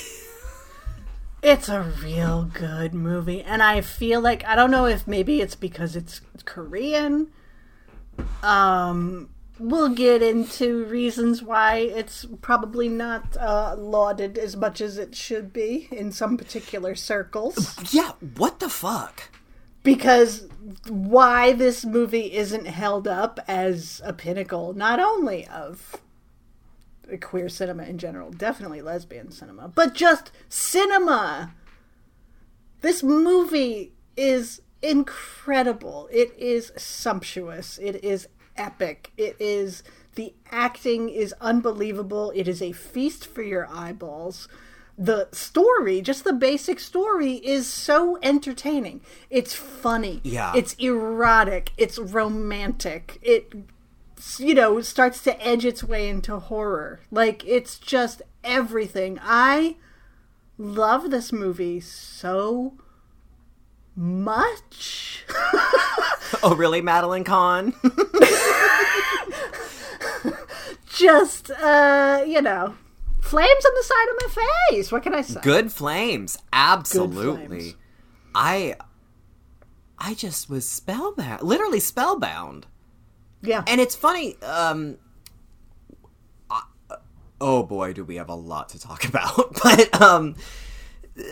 it's 1.42 1.68
a 1.68 1.82
real 1.82 2.44
good 2.44 2.94
movie. 2.94 3.42
And 3.42 3.62
I 3.62 3.82
feel 3.82 4.22
like 4.22 4.42
I 4.46 4.56
don't 4.56 4.70
know 4.70 4.86
if 4.86 5.06
maybe 5.06 5.42
it's 5.42 5.54
because 5.54 5.94
it's 5.94 6.22
Korean. 6.46 7.30
Um 8.42 9.28
we'll 9.58 9.90
get 9.90 10.22
into 10.22 10.86
reasons 10.86 11.42
why 11.42 11.76
it's 11.76 12.24
probably 12.40 12.88
not 12.88 13.36
uh, 13.36 13.76
lauded 13.78 14.38
as 14.38 14.56
much 14.56 14.80
as 14.80 14.96
it 14.96 15.14
should 15.14 15.52
be 15.52 15.88
in 15.92 16.10
some 16.10 16.38
particular 16.38 16.94
circles. 16.94 17.76
Yeah, 17.92 18.12
what 18.38 18.60
the 18.60 18.70
fuck? 18.70 19.24
Because 19.82 20.48
why 20.88 21.52
this 21.52 21.84
movie 21.84 22.32
isn't 22.32 22.64
held 22.64 23.06
up 23.06 23.38
as 23.46 24.00
a 24.02 24.14
pinnacle, 24.14 24.72
not 24.72 24.98
only 24.98 25.46
of 25.48 26.00
queer 27.20 27.48
cinema 27.48 27.84
in 27.84 27.98
general, 27.98 28.30
definitely 28.30 28.82
lesbian 28.82 29.30
cinema, 29.30 29.68
but 29.68 29.94
just 29.94 30.30
cinema. 30.48 31.54
This 32.80 33.02
movie 33.02 33.92
is 34.16 34.60
incredible. 34.82 36.08
It 36.12 36.34
is 36.38 36.72
sumptuous. 36.76 37.78
It 37.78 38.04
is 38.04 38.28
epic. 38.56 39.12
It 39.16 39.36
is 39.40 39.82
the 40.14 40.34
acting 40.50 41.08
is 41.08 41.34
unbelievable. 41.40 42.32
It 42.34 42.46
is 42.46 42.62
a 42.62 42.72
feast 42.72 43.26
for 43.26 43.42
your 43.42 43.68
eyeballs. 43.68 44.48
The 44.96 45.28
story, 45.32 46.00
just 46.00 46.22
the 46.22 46.32
basic 46.32 46.78
story, 46.78 47.34
is 47.34 47.66
so 47.66 48.16
entertaining. 48.22 49.00
It's 49.28 49.52
funny. 49.52 50.20
Yeah. 50.22 50.52
It's 50.54 50.74
erotic. 50.74 51.72
It's 51.76 51.98
romantic. 51.98 53.18
It, 53.20 53.52
you 54.38 54.54
know, 54.54 54.80
starts 54.80 55.22
to 55.24 55.40
edge 55.46 55.64
its 55.64 55.82
way 55.84 56.08
into 56.08 56.38
horror. 56.38 57.00
Like, 57.10 57.44
it's 57.46 57.78
just 57.78 58.22
everything. 58.42 59.18
I 59.22 59.76
love 60.58 61.10
this 61.10 61.32
movie 61.32 61.80
so 61.80 62.74
much. 63.96 65.24
Oh, 66.42 66.54
really, 66.54 66.82
Madeline 66.82 67.24
Kahn? 67.24 67.72
just 70.86 71.50
uh 71.50 72.22
you 72.26 72.40
know 72.40 72.74
flames 73.20 73.64
on 73.64 73.72
the 73.74 73.82
side 73.82 74.08
of 74.10 74.16
my 74.20 74.28
face 74.70 74.92
what 74.92 75.02
can 75.02 75.14
i 75.14 75.22
say 75.22 75.40
Good 75.42 75.72
flames, 75.72 76.38
absolutely. 76.52 77.46
flames. 77.46 77.74
I, 78.34 78.76
I 79.98 80.14
just 80.14 80.50
was 80.50 80.68
spellbound, 80.68 81.42
literally 81.42 81.80
spellbound. 81.80 82.66
Yeah 83.44 83.62
And 83.66 83.80
it's 83.80 83.94
funny. 83.94 84.36
Um, 84.42 84.98
I- 86.50 86.62
oh 87.40 87.62
boy, 87.62 87.92
do 87.92 88.04
we 88.04 88.16
have 88.16 88.28
a 88.28 88.34
lot 88.34 88.68
to 88.70 88.78
talk 88.80 89.04
about. 89.08 89.54
but 89.62 90.00
um, 90.00 90.34
uh, 91.16 91.22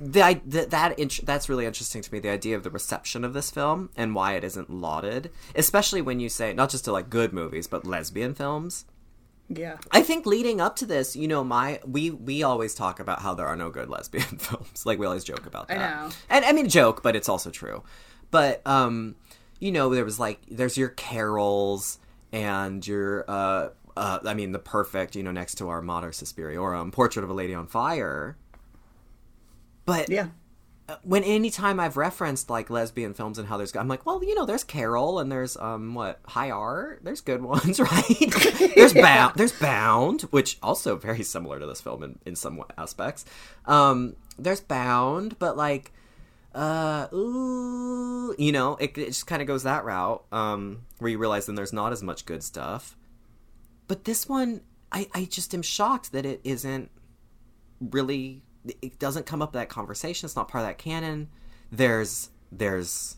the, 0.00 0.66
that 0.70 0.98
int- 0.98 1.24
that's 1.26 1.48
really 1.48 1.66
interesting 1.66 2.02
to 2.02 2.12
me. 2.12 2.18
The 2.20 2.30
idea 2.30 2.56
of 2.56 2.62
the 2.62 2.70
reception 2.70 3.24
of 3.24 3.32
this 3.34 3.50
film 3.50 3.90
and 3.96 4.14
why 4.14 4.32
it 4.34 4.44
isn't 4.44 4.70
lauded, 4.70 5.30
especially 5.54 6.00
when 6.02 6.20
you 6.20 6.28
say 6.28 6.52
not 6.52 6.70
just 6.70 6.84
to 6.86 6.92
like 6.92 7.10
good 7.10 7.32
movies, 7.32 7.66
but 7.66 7.86
lesbian 7.86 8.34
films. 8.34 8.86
yeah 9.48 9.76
I 9.92 10.02
think 10.02 10.24
leading 10.26 10.60
up 10.60 10.76
to 10.76 10.86
this, 10.86 11.14
you 11.16 11.28
know, 11.28 11.44
my 11.44 11.80
we 11.86 12.10
we 12.10 12.42
always 12.42 12.74
talk 12.74 12.98
about 12.98 13.20
how 13.22 13.34
there 13.34 13.46
are 13.46 13.56
no 13.56 13.70
good 13.70 13.88
lesbian 13.90 14.24
films. 14.38 14.86
Like 14.86 14.98
we 14.98 15.06
always 15.06 15.24
joke 15.24 15.46
about 15.46 15.68
that. 15.68 15.78
know. 15.78 16.10
And 16.30 16.44
I 16.44 16.52
mean 16.52 16.68
joke, 16.68 17.02
but 17.02 17.14
it's 17.14 17.28
also 17.28 17.50
true. 17.50 17.82
But 18.30 18.60
um 18.66 19.16
you 19.60 19.72
know, 19.72 19.90
there 19.94 20.04
was 20.04 20.18
like 20.18 20.40
there's 20.50 20.76
your 20.76 20.88
carols 20.88 21.98
and 22.32 22.86
your 22.86 23.24
uh 23.28 23.70
uh 23.96 24.18
I 24.24 24.34
mean 24.34 24.52
the 24.52 24.58
perfect, 24.58 25.16
you 25.16 25.22
know, 25.22 25.32
next 25.32 25.56
to 25.56 25.68
our 25.68 25.82
Mater 25.82 26.10
Suspiriorum, 26.10 26.92
Portrait 26.92 27.22
of 27.22 27.30
a 27.30 27.34
Lady 27.34 27.54
on 27.54 27.66
Fire. 27.66 28.36
But 29.84 30.08
yeah 30.08 30.28
when 31.02 31.24
anytime 31.24 31.80
I've 31.80 31.96
referenced 31.96 32.48
like 32.48 32.70
lesbian 32.70 33.12
films 33.12 33.38
and 33.38 33.48
how 33.48 33.56
there's, 33.56 33.74
I'm 33.74 33.88
like, 33.88 34.06
well, 34.06 34.22
you 34.22 34.34
know, 34.34 34.46
there's 34.46 34.62
Carol 34.62 35.18
and 35.18 35.30
there's 35.30 35.56
um 35.56 35.94
what 35.94 36.20
High 36.26 36.50
Art, 36.50 37.00
there's 37.02 37.20
good 37.20 37.42
ones, 37.42 37.80
right? 37.80 38.74
there's 38.74 38.94
Bound, 38.94 39.34
there's 39.36 39.52
Bound, 39.52 40.22
which 40.22 40.58
also 40.62 40.96
very 40.96 41.22
similar 41.22 41.58
to 41.58 41.66
this 41.66 41.80
film 41.80 42.02
in 42.02 42.18
in 42.24 42.36
some 42.36 42.62
aspects. 42.78 43.24
Um, 43.64 44.14
there's 44.38 44.60
Bound, 44.60 45.38
but 45.38 45.56
like, 45.56 45.92
uh, 46.56 47.06
ooh, 47.14 48.34
you 48.38 48.50
know, 48.52 48.76
it, 48.76 48.96
it 48.98 49.06
just 49.06 49.26
kind 49.26 49.42
of 49.42 49.46
goes 49.48 49.62
that 49.64 49.84
route. 49.84 50.24
Um, 50.32 50.82
where 50.98 51.10
you 51.10 51.18
realize 51.18 51.46
then 51.46 51.54
there's 51.54 51.72
not 51.72 51.92
as 51.92 52.02
much 52.02 52.24
good 52.26 52.42
stuff. 52.42 52.96
But 53.88 54.04
this 54.04 54.28
one, 54.28 54.62
I 54.90 55.08
I 55.14 55.24
just 55.26 55.54
am 55.54 55.62
shocked 55.62 56.12
that 56.12 56.24
it 56.26 56.40
isn't 56.44 56.90
really 57.80 58.42
it 58.82 58.98
doesn't 58.98 59.26
come 59.26 59.42
up 59.42 59.52
that 59.52 59.68
conversation 59.68 60.26
it's 60.26 60.34
not 60.34 60.48
part 60.48 60.62
of 60.62 60.68
that 60.68 60.78
canon 60.78 61.28
there's 61.70 62.30
there's 62.50 63.16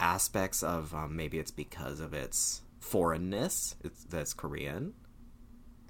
aspects 0.00 0.62
of 0.62 0.94
um, 0.94 1.14
maybe 1.16 1.38
it's 1.38 1.50
because 1.50 2.00
of 2.00 2.14
its 2.14 2.62
foreignness 2.80 3.74
it's 3.84 4.04
that's 4.04 4.32
korean 4.32 4.94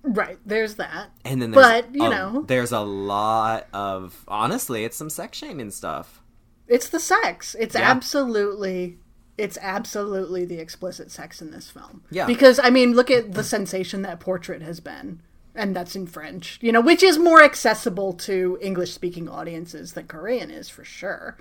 right 0.02 0.38
there's 0.46 0.76
that 0.76 1.10
and 1.24 1.40
then 1.42 1.50
there's 1.52 1.64
But, 1.66 1.94
you 1.94 2.04
a- 2.04 2.10
know. 2.10 2.42
there's 2.48 2.72
a 2.72 2.80
lot 2.80 3.66
of 3.72 4.24
honestly 4.26 4.84
it's 4.84 4.96
some 4.96 5.10
sex 5.10 5.36
shaming 5.38 5.70
stuff 5.70 6.22
it's 6.68 6.88
the 6.88 7.00
sex. 7.00 7.54
It's 7.58 7.74
Yeah. 7.74 7.90
absolutely 7.90 8.98
it's 9.38 9.58
absolutely 9.60 10.46
the 10.46 10.58
explicit 10.58 11.10
sex 11.10 11.42
in 11.42 11.50
this 11.50 11.68
film. 11.70 12.02
Yeah. 12.10 12.26
because 12.26 12.58
i 12.62 12.70
mean 12.70 12.94
look 12.94 13.10
at 13.10 13.34
the 13.34 13.44
sensation 13.44 14.00
that 14.02 14.18
portrait 14.18 14.62
has 14.62 14.80
been 14.80 15.20
and 15.54 15.76
that's 15.76 15.94
in 15.94 16.06
french 16.06 16.58
you 16.62 16.72
know 16.72 16.80
which 16.80 17.02
is 17.02 17.18
more 17.18 17.42
accessible 17.42 18.14
to 18.14 18.56
english 18.62 18.92
speaking 18.94 19.28
audiences 19.28 19.92
than 19.92 20.06
korean 20.06 20.50
is 20.50 20.68
for 20.70 20.84
sure. 20.84 21.36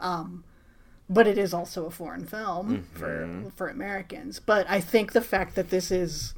Um 0.00 0.44
but 1.10 1.26
it 1.26 1.38
is 1.38 1.52
also 1.54 1.86
a 1.86 1.90
foreign 1.90 2.24
film 2.26 2.84
for 2.92 3.50
for 3.56 3.68
americans. 3.68 4.38
But 4.38 4.68
i 4.70 4.80
think 4.80 5.12
the 5.12 5.20
fact 5.20 5.56
that 5.56 5.70
this 5.70 5.90
is 5.90 6.34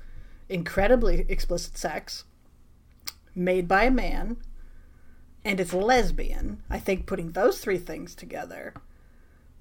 incredibly 0.48 1.26
explicit 1.28 1.76
sex 1.76 2.24
made 3.34 3.68
by 3.68 3.84
a 3.84 3.90
man 3.90 4.38
and 5.44 5.58
it's 5.58 5.72
lesbian, 5.72 6.62
I 6.68 6.78
think 6.78 7.06
putting 7.06 7.32
those 7.32 7.60
three 7.60 7.78
things 7.78 8.14
together, 8.14 8.74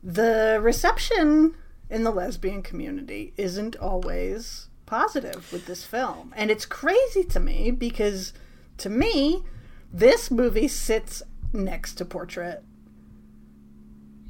the 0.04 0.60
reception 0.62 1.56
in 1.90 2.04
the 2.04 2.12
lesbian 2.12 2.62
community 2.62 3.34
isn't 3.38 3.76
always 3.78 4.68
positive 4.86 5.52
with 5.52 5.66
this 5.66 5.86
film. 5.86 6.34
And 6.36 6.52
it's 6.52 6.66
crazy 6.66 7.24
to 7.24 7.40
me 7.40 7.72
because 7.72 8.34
to 8.78 8.90
me, 8.90 9.44
this 9.92 10.30
movie 10.30 10.68
sits 10.68 11.24
next 11.54 11.96
to 11.96 12.06
Portrait 12.06 12.64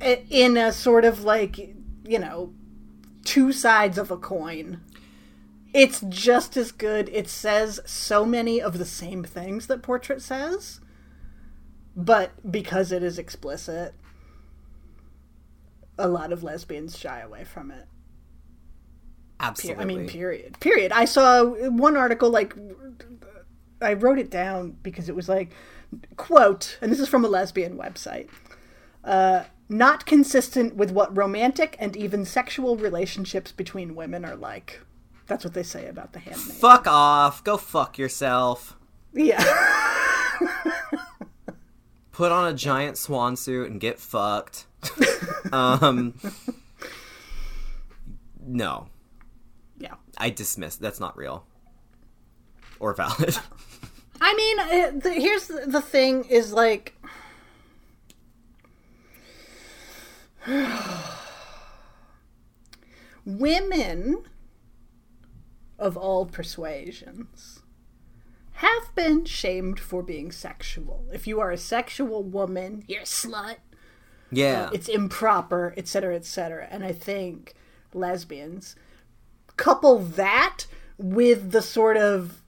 eh, 0.01 0.21
in 0.29 0.55
a 0.55 0.71
sort 0.71 1.05
of 1.05 1.23
like, 1.23 1.57
you 1.57 2.19
know, 2.19 2.53
two 3.23 3.51
sides 3.51 3.97
of 3.97 4.11
a 4.11 4.17
coin. 4.17 4.81
It's 5.73 6.01
just 6.09 6.57
as 6.57 6.71
good. 6.71 7.09
It 7.09 7.27
says 7.27 7.79
so 7.85 8.25
many 8.25 8.61
of 8.61 8.77
the 8.77 8.85
same 8.85 9.23
things 9.23 9.67
that 9.67 9.81
Portrait 9.81 10.21
says 10.21 10.79
but 11.99 12.31
because 12.49 12.93
it 12.93 13.03
is 13.03 13.19
explicit, 13.19 13.93
a 15.97 16.07
lot 16.07 16.31
of 16.31 16.43
lesbians 16.43 16.97
shy 16.97 17.19
away 17.19 17.43
from 17.43 17.71
it. 17.71 17.85
Absolutely 19.41 19.83
I 19.83 19.85
mean, 19.85 20.07
period. 20.07 20.59
Period. 20.61 20.93
I 20.93 21.03
saw 21.03 21.43
one 21.43 21.97
article 21.97 22.29
like 22.29 22.55
I 23.81 23.93
wrote 23.93 24.17
it 24.17 24.31
down 24.31 24.77
because 24.81 25.09
it 25.09 25.15
was 25.15 25.27
like 25.27 25.51
quote, 26.15 26.77
and 26.81 26.89
this 26.89 27.01
is 27.01 27.09
from 27.09 27.25
a 27.25 27.27
lesbian 27.27 27.77
website. 27.77 28.29
Uh, 29.03 29.43
not 29.67 30.05
consistent 30.05 30.75
with 30.75 30.91
what 30.91 31.15
romantic 31.15 31.75
and 31.79 31.97
even 31.97 32.23
sexual 32.23 32.77
relationships 32.77 33.51
between 33.51 33.93
women 33.93 34.23
are 34.23 34.35
like. 34.35 34.79
That's 35.27 35.43
what 35.43 35.53
they 35.53 35.63
say 35.63 35.87
about 35.87 36.13
the 36.13 36.19
handmaid. 36.19 36.57
fuck 36.57 36.87
off 36.87 37.43
go 37.43 37.55
fuck 37.57 37.97
yourself 37.99 38.77
Yeah. 39.13 39.43
put 42.19 42.31
on 42.33 42.51
a 42.51 42.53
giant 42.53 42.97
swan 42.97 43.35
suit 43.37 43.71
and 43.71 43.79
get 43.79 43.97
fucked 43.97 44.65
um 45.53 46.13
no 48.45 48.87
yeah. 49.79 49.95
I 50.17 50.29
dismiss. 50.29 50.75
That's 50.75 50.99
not 50.99 51.17
real. 51.17 51.45
or 52.79 52.93
valid. 52.93 53.37
I 54.21 54.33
mean, 54.35 54.57
the, 54.99 55.13
here's 55.13 55.47
the, 55.47 55.63
the 55.65 55.81
thing: 55.81 56.25
is 56.25 56.53
like. 56.53 56.95
Women 63.25 64.23
of 65.77 65.95
all 65.97 66.25
persuasions 66.25 67.58
have 68.59 68.93
been 68.93 69.23
shamed 69.25 69.79
for 69.79 70.03
being 70.03 70.31
sexual. 70.31 71.05
If 71.13 71.27
you 71.27 71.39
are 71.39 71.51
a 71.51 71.57
sexual 71.57 72.23
woman, 72.23 72.83
you're 72.87 73.01
a 73.01 73.05
slut. 73.05 73.57
Yeah. 74.31 74.69
It's 74.73 74.89
improper, 74.89 75.73
etc., 75.77 76.15
etc. 76.15 76.67
And 76.69 76.83
I 76.83 76.91
think 76.91 77.53
lesbians 77.93 78.75
couple 79.55 79.99
that 79.99 80.65
with 80.97 81.51
the 81.51 81.61
sort 81.61 81.97
of 81.97 82.41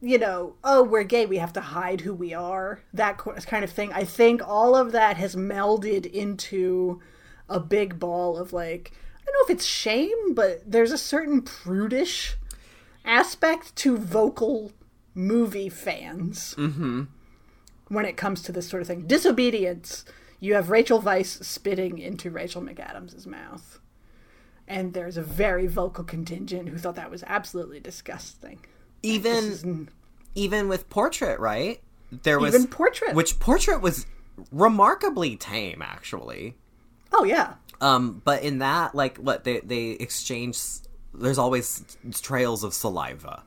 you 0.00 0.18
know, 0.18 0.54
oh, 0.62 0.82
we're 0.82 1.02
gay, 1.02 1.26
we 1.26 1.38
have 1.38 1.52
to 1.52 1.60
hide 1.60 2.02
who 2.02 2.14
we 2.14 2.32
are, 2.32 2.80
that 2.94 3.18
kind 3.18 3.64
of 3.64 3.70
thing. 3.70 3.92
I 3.92 4.04
think 4.04 4.40
all 4.46 4.76
of 4.76 4.92
that 4.92 5.16
has 5.16 5.34
melded 5.34 6.06
into 6.06 7.00
a 7.48 7.58
big 7.58 7.98
ball 7.98 8.38
of 8.38 8.52
like, 8.52 8.92
I 8.94 9.24
don't 9.24 9.34
know 9.34 9.52
if 9.52 9.58
it's 9.58 9.66
shame, 9.66 10.34
but 10.34 10.62
there's 10.64 10.92
a 10.92 10.98
certain 10.98 11.42
prudish 11.42 12.36
aspect 13.04 13.74
to 13.76 13.96
vocal 13.96 14.72
movie 15.18 15.68
fans 15.68 16.54
when 16.56 18.04
it 18.04 18.16
comes 18.16 18.42
to 18.42 18.52
this 18.52 18.68
sort 18.68 18.80
of 18.82 18.86
thing. 18.88 19.06
Disobedience. 19.06 20.04
You 20.40 20.54
have 20.54 20.70
Rachel 20.70 21.02
Weisz 21.02 21.42
spitting 21.44 21.98
into 21.98 22.30
Rachel 22.30 22.62
McAdams' 22.62 23.26
mouth. 23.26 23.80
And 24.68 24.94
there's 24.94 25.16
a 25.16 25.22
very 25.22 25.66
vocal 25.66 26.04
contingent 26.04 26.68
who 26.68 26.78
thought 26.78 26.94
that 26.96 27.10
was 27.10 27.24
absolutely 27.26 27.80
disgusting. 27.80 28.60
even 29.02 29.88
even 30.34 30.68
with 30.68 30.88
portrait, 30.88 31.40
right? 31.40 31.80
There 32.22 32.38
was 32.38 32.54
Even 32.54 32.68
Portrait. 32.68 33.14
which 33.14 33.38
portrait 33.40 33.80
was 33.82 34.06
remarkably 34.52 35.36
tame 35.36 35.82
actually. 35.82 36.56
Oh 37.12 37.24
yeah. 37.24 37.54
Um, 37.80 38.22
but 38.24 38.42
in 38.42 38.58
that, 38.58 38.94
like, 38.94 39.18
what 39.18 39.44
they 39.44 39.60
they 39.60 39.90
exchange. 39.92 40.58
There's 41.14 41.38
always 41.38 41.84
trails 42.22 42.62
of 42.64 42.74
saliva. 42.74 43.42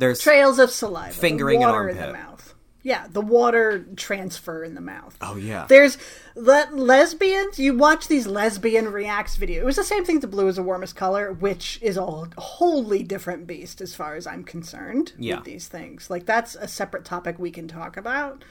There's 0.00 0.18
Trails 0.20 0.58
of 0.58 0.70
saliva. 0.70 1.12
Fingering 1.12 1.60
the 1.60 1.66
water 1.66 1.88
in 1.90 1.96
the 1.96 2.12
mouth. 2.12 2.54
Yeah, 2.82 3.06
the 3.10 3.20
water 3.20 3.84
transfer 3.94 4.64
in 4.64 4.74
the 4.74 4.80
mouth. 4.80 5.14
oh 5.20 5.36
yeah, 5.36 5.66
There's 5.68 5.98
le- 6.34 6.70
lesbians. 6.72 7.58
You 7.58 7.76
watch 7.76 8.08
these 8.08 8.26
lesbian 8.26 8.90
reacts 8.90 9.36
video. 9.36 9.60
It 9.60 9.66
was 9.66 9.76
the 9.76 9.84
same 9.84 10.06
thing 10.06 10.18
to 10.22 10.26
Blue 10.26 10.48
is 10.48 10.56
the 10.56 10.62
Warmest 10.62 10.96
Color, 10.96 11.30
which 11.34 11.78
is 11.82 11.98
a 11.98 12.04
wholly 12.38 13.02
different 13.02 13.46
beast 13.46 13.82
as 13.82 13.94
far 13.94 14.14
as 14.16 14.26
I'm 14.26 14.44
concerned 14.44 15.12
Yeah. 15.18 15.36
with 15.36 15.44
these 15.44 15.68
things. 15.68 16.08
Like 16.08 16.24
that's 16.24 16.54
a 16.54 16.66
separate 16.66 17.04
topic 17.04 17.38
we 17.38 17.50
can 17.50 17.68
talk 17.68 17.98
about. 17.98 18.42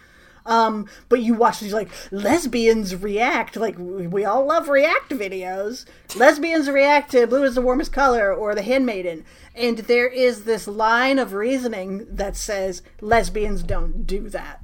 Um, 0.50 0.88
but 1.10 1.22
you 1.22 1.36
watch 1.36 1.60
these 1.60 1.74
like 1.74 1.90
lesbians 2.12 2.96
react. 2.96 3.56
Like 3.56 3.76
we, 3.78 4.26
all 4.26 4.46
love 4.46 4.68
react 4.68 5.12
videos. 5.12 5.86
lesbians 6.16 6.70
react 6.70 7.12
to 7.12 7.28
Blue 7.28 7.44
is 7.44 7.56
the 7.56 7.62
Warmest 7.62 7.94
Color 7.94 8.34
or 8.34 8.56
The 8.56 8.64
Handmaiden, 8.64 9.26
and 9.56 9.80
there 9.80 10.08
is 10.08 10.44
this 10.44 10.68
line 10.68 11.20
of 11.20 11.34
reasoning 11.34 12.08
that 12.10 12.36
says 12.36 12.82
lesbians 13.00 13.64
don't 13.64 14.08
do 14.08 14.28
that 14.30 14.64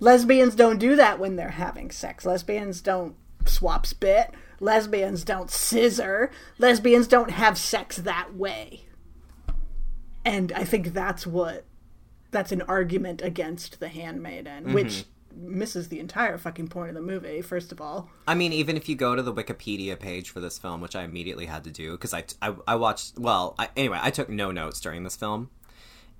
lesbians 0.00 0.54
don't 0.54 0.78
do 0.78 0.96
that 0.96 1.18
when 1.20 1.36
they're 1.36 1.50
having 1.50 1.90
sex. 1.90 2.26
Lesbians 2.26 2.80
don't 2.80 3.14
swap 3.46 3.86
spit. 3.86 4.32
Lesbians 4.58 5.24
don't 5.24 5.50
scissor. 5.50 6.30
Lesbians 6.58 7.06
don't 7.06 7.30
have 7.30 7.56
sex 7.56 7.96
that 7.98 8.34
way. 8.34 8.86
And 10.24 10.52
I 10.52 10.64
think 10.64 10.92
that's 10.92 11.26
what 11.26 11.64
that's 12.30 12.52
an 12.52 12.62
argument 12.62 13.22
against 13.22 13.80
the 13.80 13.88
handmaiden, 13.88 14.64
mm-hmm. 14.64 14.74
which 14.74 15.04
misses 15.34 15.88
the 15.88 16.00
entire 16.00 16.38
fucking 16.38 16.68
point 16.68 16.90
of 16.90 16.94
the 16.94 17.00
movie, 17.00 17.40
first 17.40 17.72
of 17.72 17.80
all. 17.80 18.10
I 18.26 18.34
mean, 18.34 18.52
even 18.52 18.76
if 18.76 18.88
you 18.88 18.96
go 18.96 19.14
to 19.14 19.22
the 19.22 19.32
Wikipedia 19.32 19.98
page 19.98 20.30
for 20.30 20.40
this 20.40 20.58
film, 20.58 20.80
which 20.80 20.96
I 20.96 21.02
immediately 21.04 21.46
had 21.46 21.64
to 21.64 21.70
do 21.70 21.92
because 21.92 22.14
I, 22.14 22.24
I, 22.42 22.54
I 22.66 22.74
watched. 22.76 23.18
Well, 23.18 23.54
I, 23.58 23.68
anyway, 23.76 23.98
I 24.00 24.10
took 24.10 24.28
no 24.28 24.50
notes 24.50 24.80
during 24.80 25.04
this 25.04 25.16
film, 25.16 25.50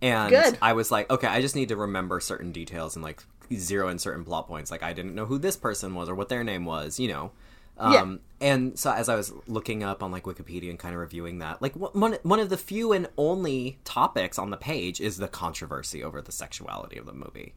and 0.00 0.30
Good. 0.30 0.58
I 0.62 0.72
was 0.72 0.90
like, 0.90 1.10
okay, 1.10 1.26
I 1.26 1.40
just 1.40 1.56
need 1.56 1.68
to 1.68 1.76
remember 1.76 2.20
certain 2.20 2.52
details 2.52 2.96
and 2.96 3.02
like 3.02 3.22
zero 3.54 3.88
in 3.88 3.98
certain 3.98 4.24
plot 4.24 4.46
points. 4.46 4.70
Like 4.70 4.82
I 4.82 4.92
didn't 4.92 5.14
know 5.14 5.26
who 5.26 5.38
this 5.38 5.56
person 5.56 5.94
was 5.94 6.08
or 6.08 6.14
what 6.14 6.28
their 6.28 6.44
name 6.44 6.64
was, 6.64 7.00
you 7.00 7.08
know. 7.08 7.32
Um, 7.80 8.20
And 8.42 8.78
so 8.78 8.90
as 8.92 9.08
I 9.08 9.16
was 9.16 9.32
looking 9.46 9.82
up 9.82 10.02
on 10.02 10.10
like 10.10 10.24
Wikipedia 10.24 10.70
and 10.70 10.78
kind 10.78 10.94
of 10.94 11.00
reviewing 11.00 11.38
that, 11.38 11.60
like 11.60 11.74
one 11.74 12.18
one 12.22 12.40
of 12.40 12.48
the 12.48 12.56
few 12.56 12.92
and 12.92 13.08
only 13.18 13.78
topics 13.84 14.38
on 14.38 14.50
the 14.50 14.56
page 14.56 15.00
is 15.00 15.18
the 15.18 15.28
controversy 15.28 16.02
over 16.02 16.22
the 16.22 16.32
sexuality 16.32 16.96
of 16.98 17.06
the 17.06 17.12
movie. 17.12 17.54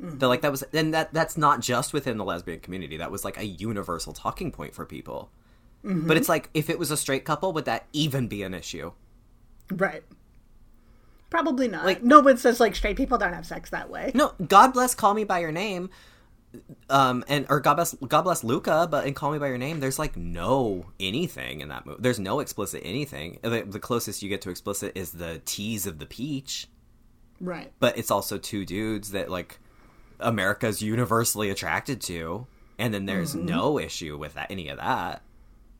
They're 0.00 0.28
like 0.28 0.42
that 0.42 0.50
was, 0.52 0.62
and 0.72 0.94
that 0.94 1.12
that's 1.12 1.36
not 1.36 1.60
just 1.60 1.92
within 1.92 2.18
the 2.18 2.24
lesbian 2.24 2.60
community. 2.60 2.96
That 2.98 3.10
was 3.10 3.24
like 3.24 3.36
a 3.38 3.44
universal 3.46 4.12
talking 4.12 4.52
point 4.52 4.74
for 4.74 4.84
people. 4.84 5.30
But 5.82 6.16
it's 6.18 6.28
like 6.28 6.50
if 6.54 6.68
it 6.68 6.78
was 6.78 6.90
a 6.90 6.96
straight 6.96 7.24
couple, 7.24 7.52
would 7.54 7.64
that 7.64 7.86
even 7.92 8.28
be 8.28 8.42
an 8.42 8.52
issue? 8.54 8.92
Right. 9.72 10.02
Probably 11.30 11.68
not. 11.68 11.84
Like- 11.84 12.02
no 12.02 12.20
one 12.20 12.36
says 12.36 12.60
like 12.60 12.74
straight 12.74 12.96
people 12.96 13.18
don't 13.18 13.32
have 13.34 13.46
sex 13.46 13.70
that 13.70 13.90
way. 13.90 14.12
No, 14.14 14.34
God 14.46 14.68
bless 14.72 14.94
Call 14.94 15.14
Me 15.14 15.24
by 15.24 15.38
Your 15.40 15.52
Name, 15.52 15.90
um, 16.90 17.24
and 17.28 17.46
or 17.48 17.60
God 17.60 17.74
bless 17.74 17.94
God 17.94 18.22
bless 18.22 18.42
Luca, 18.42 18.88
but 18.90 19.06
in 19.06 19.14
Call 19.14 19.32
Me 19.32 19.38
by 19.38 19.48
Your 19.48 19.58
Name, 19.58 19.80
there's 19.80 19.98
like 19.98 20.16
no 20.16 20.86
anything 20.98 21.60
in 21.60 21.68
that 21.68 21.84
movie. 21.86 22.00
There's 22.00 22.18
no 22.18 22.40
explicit 22.40 22.82
anything. 22.84 23.38
The, 23.42 23.64
the 23.66 23.78
closest 23.80 24.22
you 24.22 24.28
get 24.28 24.40
to 24.42 24.50
explicit 24.50 24.92
is 24.94 25.12
the 25.12 25.40
tease 25.44 25.86
of 25.86 25.98
the 25.98 26.06
peach, 26.06 26.66
Right. 27.40 27.72
but 27.78 27.98
it's 27.98 28.10
also 28.10 28.38
two 28.38 28.64
dudes 28.64 29.10
that 29.12 29.30
like 29.30 29.58
America's 30.20 30.80
universally 30.82 31.50
attracted 31.50 32.00
to, 32.02 32.46
and 32.78 32.92
then 32.94 33.06
there's 33.06 33.34
no 33.34 33.78
issue 33.78 34.16
with 34.16 34.34
that, 34.34 34.50
any 34.50 34.68
of 34.68 34.78
that. 34.78 35.22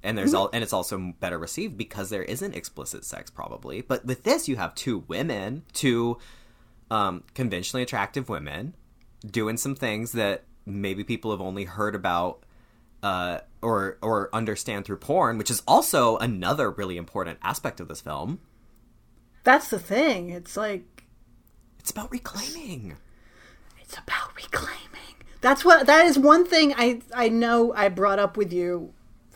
And 0.01 0.17
there's 0.17 0.33
all, 0.33 0.49
and 0.53 0.63
it's 0.63 0.73
also 0.73 1.13
better 1.19 1.39
received 1.39 1.77
because 1.77 2.09
there 2.09 2.23
isn't 2.23 2.55
explicit 2.55 3.05
sex, 3.05 3.33
probably. 3.33 3.81
But 3.81 4.05
with 4.05 4.23
this, 4.23 4.47
you 4.47 4.55
have 4.55 4.77
two 4.77 5.05
women, 5.09 5.65
two 5.73 6.19
um, 6.89 7.25
conventionally 7.35 7.83
attractive 7.83 8.29
women, 8.29 8.75
doing 9.29 9.57
some 9.57 9.75
things 9.75 10.13
that 10.13 10.45
maybe 10.69 11.05
people 11.05 11.31
have 11.31 11.41
only 11.41 11.65
heard 11.65 11.95
about 11.95 12.45
uh, 13.03 13.39
or 13.63 13.99
or 14.03 14.29
understand 14.33 14.85
through 14.85 14.99
porn, 14.99 15.39
which 15.39 15.51
is 15.51 15.63
also 15.67 16.17
another 16.19 16.71
really 16.71 16.97
important 16.97 17.39
aspect 17.43 17.81
of 17.81 17.89
this 17.89 18.01
film. 18.01 18.41
That's 19.45 19.69
the 19.69 19.79
thing. 19.79 20.31
It's 20.31 20.57
like 20.57 21.05
It's 21.79 21.91
about 21.91 22.11
reclaiming. 22.11 22.97
It's 23.81 23.97
about 23.97 24.37
reclaiming. 24.37 24.77
That's 25.41 25.65
what 25.65 25.87
that 25.87 26.07
is 26.07 26.19
one 26.19 26.45
thing 26.45 26.75
I 26.77 27.01
I 27.15 27.29
know 27.29 27.73
I 27.75 27.89
brought 27.89 28.19
up 28.19 28.37
with 28.37 28.53
you 28.53 28.93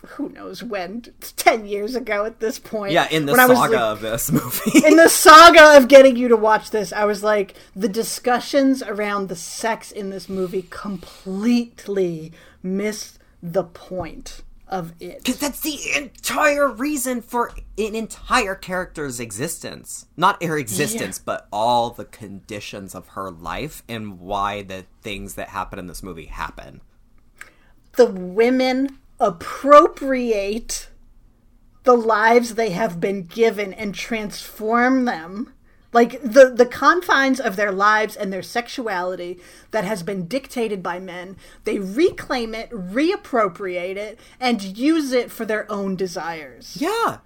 who 0.06 0.28
knows 0.30 0.62
when 0.62 1.04
10 1.20 1.66
years 1.66 1.94
ago 1.94 2.24
at 2.24 2.40
this 2.40 2.58
point. 2.58 2.92
Yeah, 2.92 3.08
in 3.10 3.26
the 3.26 3.32
when 3.32 3.40
I 3.40 3.46
was, 3.46 3.58
saga 3.58 3.72
like, 3.72 3.82
of 3.82 4.00
this 4.00 4.32
movie. 4.32 4.86
in 4.86 4.96
the 4.96 5.08
saga 5.10 5.76
of 5.76 5.88
getting 5.88 6.16
you 6.16 6.28
to 6.28 6.36
watch 6.36 6.70
this, 6.70 6.92
I 6.92 7.04
was 7.04 7.22
like, 7.22 7.54
the 7.74 7.88
discussions 7.88 8.82
around 8.82 9.28
the 9.28 9.36
sex 9.36 9.92
in 9.92 10.10
this 10.10 10.28
movie 10.28 10.66
completely 10.70 12.32
miss 12.62 13.18
the 13.42 13.64
point 13.64 14.42
of 14.72 14.94
it. 15.00 15.18
Because 15.18 15.38
that's 15.38 15.60
the 15.60 15.78
entire 15.96 16.68
reason 16.68 17.20
for 17.20 17.52
an 17.76 17.94
entire 17.94 18.54
character's 18.54 19.20
existence. 19.20 20.06
Not 20.16 20.42
her 20.42 20.58
existence, 20.58 21.18
but 21.18 21.46
all 21.52 21.90
the 21.90 22.06
conditions 22.06 22.94
of 22.94 23.08
her 23.08 23.30
life 23.30 23.82
and 23.88 24.18
why 24.18 24.62
the 24.62 24.86
things 25.02 25.34
that 25.34 25.50
happen 25.50 25.78
in 25.78 25.86
this 25.86 26.02
movie 26.02 26.26
happen. 26.26 26.80
The 27.96 28.06
women 28.06 28.98
appropriate 29.22 30.88
the 31.85 31.96
lives 31.96 32.54
they 32.56 32.70
have 32.70 33.00
been 33.00 33.22
given 33.22 33.72
and 33.72 33.94
transform 33.94 35.04
them 35.04 35.52
like 35.92 36.20
the 36.22 36.50
the 36.54 36.66
confines 36.66 37.38
of 37.38 37.56
their 37.56 37.70
lives 37.70 38.16
and 38.16 38.32
their 38.32 38.42
sexuality 38.42 39.38
that 39.70 39.85
has 39.85 40.02
been 40.02 40.26
dictated 40.26 40.82
by 40.82 40.98
men 40.98 41.37
they 41.64 41.78
reclaim 41.78 42.54
it 42.54 42.68
reappropriate 42.70 43.96
it 43.96 44.18
and 44.40 44.76
use 44.76 45.12
it 45.12 45.30
for 45.30 45.44
their 45.44 45.70
own 45.70 45.94
desires 45.96 46.76
Yeah. 46.80 47.18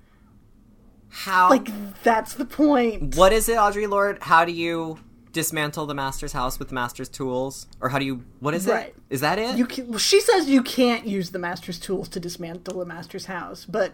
How. 1.09 1.48
like 1.48 1.68
that's 2.02 2.35
the 2.35 2.44
point 2.44 3.16
what 3.16 3.32
is 3.32 3.48
it, 3.48 3.56
Audre 3.56 3.88
Lorde? 3.88 4.18
How 4.22 4.44
do 4.44 4.52
you 4.52 4.98
dismantle 5.37 5.85
the 5.87 5.94
master's 5.94 6.33
house 6.33 6.59
with 6.59 6.68
the 6.68 6.75
master's 6.75 7.09
tools? 7.09 7.66
Or 7.81 7.90
how 7.90 7.99
do 7.99 8.05
you. 8.05 8.25
What 8.40 8.55
is 8.55 8.66
Right. 8.66 8.88
it? 8.88 8.96
Is 9.11 9.20
that 9.20 9.38
it? 9.38 9.57
you 9.57 9.66
can, 9.66 9.88
well, 9.88 9.99
she 9.99 10.20
says 10.20 10.49
you 10.49 10.62
can't 10.62 11.07
use 11.07 11.31
the 11.31 11.38
master's 11.38 11.79
tools 11.79 12.09
to 12.09 12.18
dismantle 12.20 12.79
the 12.79 12.87
master's 12.87 13.27
house 13.27 13.64
but 13.66 13.92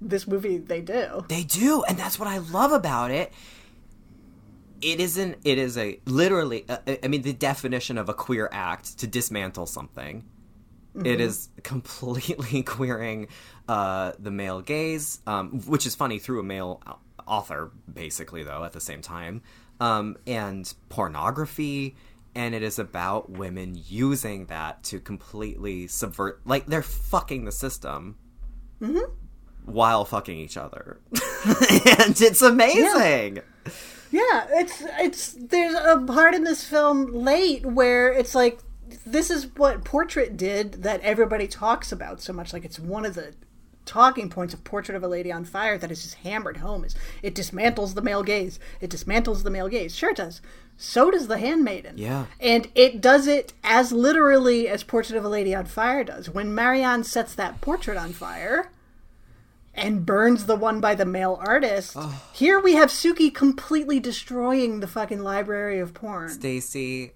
this 0.00 0.26
movie 0.26 0.58
they 0.58 0.80
do 0.80 1.24
They 1.28 1.44
do, 1.44 1.84
and 1.88 1.96
that's 1.98 2.18
what 2.18 2.28
I 2.28 2.38
love 2.38 2.72
about 2.72 3.10
it. 3.10 3.32
It 4.82 5.00
isn't. 5.00 5.38
It 5.44 5.58
is 5.58 5.78
a 5.78 5.98
literally. 6.06 6.64
Uh, 6.68 6.78
I 7.02 7.08
mean, 7.08 7.22
the 7.22 7.32
definition 7.32 7.96
of 7.96 8.08
a 8.08 8.14
queer 8.14 8.48
act 8.52 8.98
to 8.98 9.06
dismantle 9.06 9.66
something. 9.66 10.24
It 11.04 11.20
is 11.20 11.48
completely 11.64 12.62
queering 12.76 13.26
uh, 13.68 14.12
the 14.18 14.30
male 14.30 14.60
gaze, 14.60 15.20
um, 15.26 15.60
which 15.66 15.86
is 15.86 15.94
funny 15.96 16.20
through 16.20 16.38
a 16.38 16.44
male 16.44 16.80
author, 17.26 17.72
basically, 17.92 18.44
though, 18.44 18.62
at 18.62 18.72
the 18.72 18.80
same 18.80 19.00
time, 19.02 19.42
um, 19.80 20.16
and 20.26 20.72
pornography. 20.88 21.96
And 22.34 22.54
it 22.54 22.62
is 22.62 22.80
about 22.80 23.30
women 23.30 23.80
using 23.86 24.46
that 24.46 24.82
to 24.84 24.98
completely 24.98 25.86
subvert, 25.86 26.40
like 26.44 26.66
they're 26.66 26.82
fucking 26.82 27.44
the 27.44 27.52
system 27.52 28.16
while 29.64 30.04
fucking 30.04 30.36
each 30.36 30.56
other, 30.56 31.00
and 31.12 32.20
it's 32.20 32.42
amazing. 32.42 33.38
Yeah, 34.10 34.46
it's 34.50 34.82
it's 34.98 35.36
there's 35.40 35.74
a 35.74 35.98
part 36.06 36.34
in 36.34 36.44
this 36.44 36.64
film 36.64 37.12
late 37.12 37.64
where 37.64 38.12
it's 38.12 38.34
like 38.34 38.60
this 39.06 39.30
is 39.30 39.46
what 39.56 39.84
Portrait 39.84 40.36
did 40.36 40.82
that 40.82 41.00
everybody 41.00 41.46
talks 41.46 41.92
about 41.92 42.20
so 42.20 42.32
much. 42.32 42.52
Like 42.52 42.64
it's 42.64 42.78
one 42.78 43.04
of 43.04 43.14
the 43.14 43.34
talking 43.84 44.28
points 44.28 44.54
of 44.54 44.64
Portrait 44.64 44.96
of 44.96 45.02
a 45.02 45.08
Lady 45.08 45.30
on 45.30 45.44
Fire 45.44 45.78
that 45.78 45.90
is 45.90 46.02
just 46.02 46.16
hammered 46.16 46.58
home 46.58 46.84
is 46.84 46.94
it 47.22 47.34
dismantles 47.34 47.94
the 47.94 48.02
male 48.02 48.22
gaze. 48.22 48.58
It 48.80 48.90
dismantles 48.90 49.42
the 49.42 49.50
male 49.50 49.68
gaze. 49.68 49.94
Sure 49.94 50.10
it 50.10 50.16
does. 50.16 50.40
So 50.76 51.10
does 51.10 51.28
The 51.28 51.38
Handmaiden. 51.38 51.98
Yeah. 51.98 52.26
And 52.40 52.68
it 52.74 53.00
does 53.00 53.26
it 53.26 53.52
as 53.62 53.92
literally 53.92 54.68
as 54.68 54.82
Portrait 54.82 55.16
of 55.16 55.24
a 55.24 55.28
Lady 55.28 55.54
on 55.54 55.66
Fire 55.66 56.02
does. 56.02 56.28
When 56.28 56.54
Marianne 56.54 57.04
sets 57.04 57.34
that 57.34 57.60
portrait 57.60 57.96
on 57.96 58.12
fire 58.12 58.70
and 59.72 60.04
burns 60.04 60.46
the 60.46 60.56
one 60.56 60.80
by 60.80 60.94
the 60.94 61.06
male 61.06 61.38
artist, 61.40 61.96
here 62.32 62.58
we 62.60 62.74
have 62.74 62.90
Suki 62.90 63.32
completely 63.32 64.00
destroying 64.00 64.80
the 64.80 64.88
fucking 64.88 65.22
library 65.22 65.78
of 65.78 65.94
porn. 65.94 66.30
Stacy, 66.30 67.12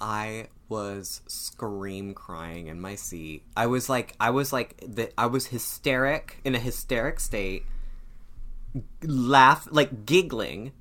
I 0.00 0.48
was 0.68 1.22
scream 1.26 2.14
crying 2.14 2.66
in 2.66 2.80
my 2.80 2.94
seat. 2.94 3.44
I 3.56 3.66
was 3.66 3.88
like, 3.88 4.14
I 4.20 4.30
was 4.30 4.52
like, 4.52 4.76
the, 4.86 5.10
I 5.18 5.26
was 5.26 5.46
hysteric 5.46 6.38
in 6.44 6.54
a 6.54 6.58
hysteric 6.58 7.20
state, 7.20 7.64
laugh 9.02 9.66
like 9.70 10.04
giggling, 10.04 10.72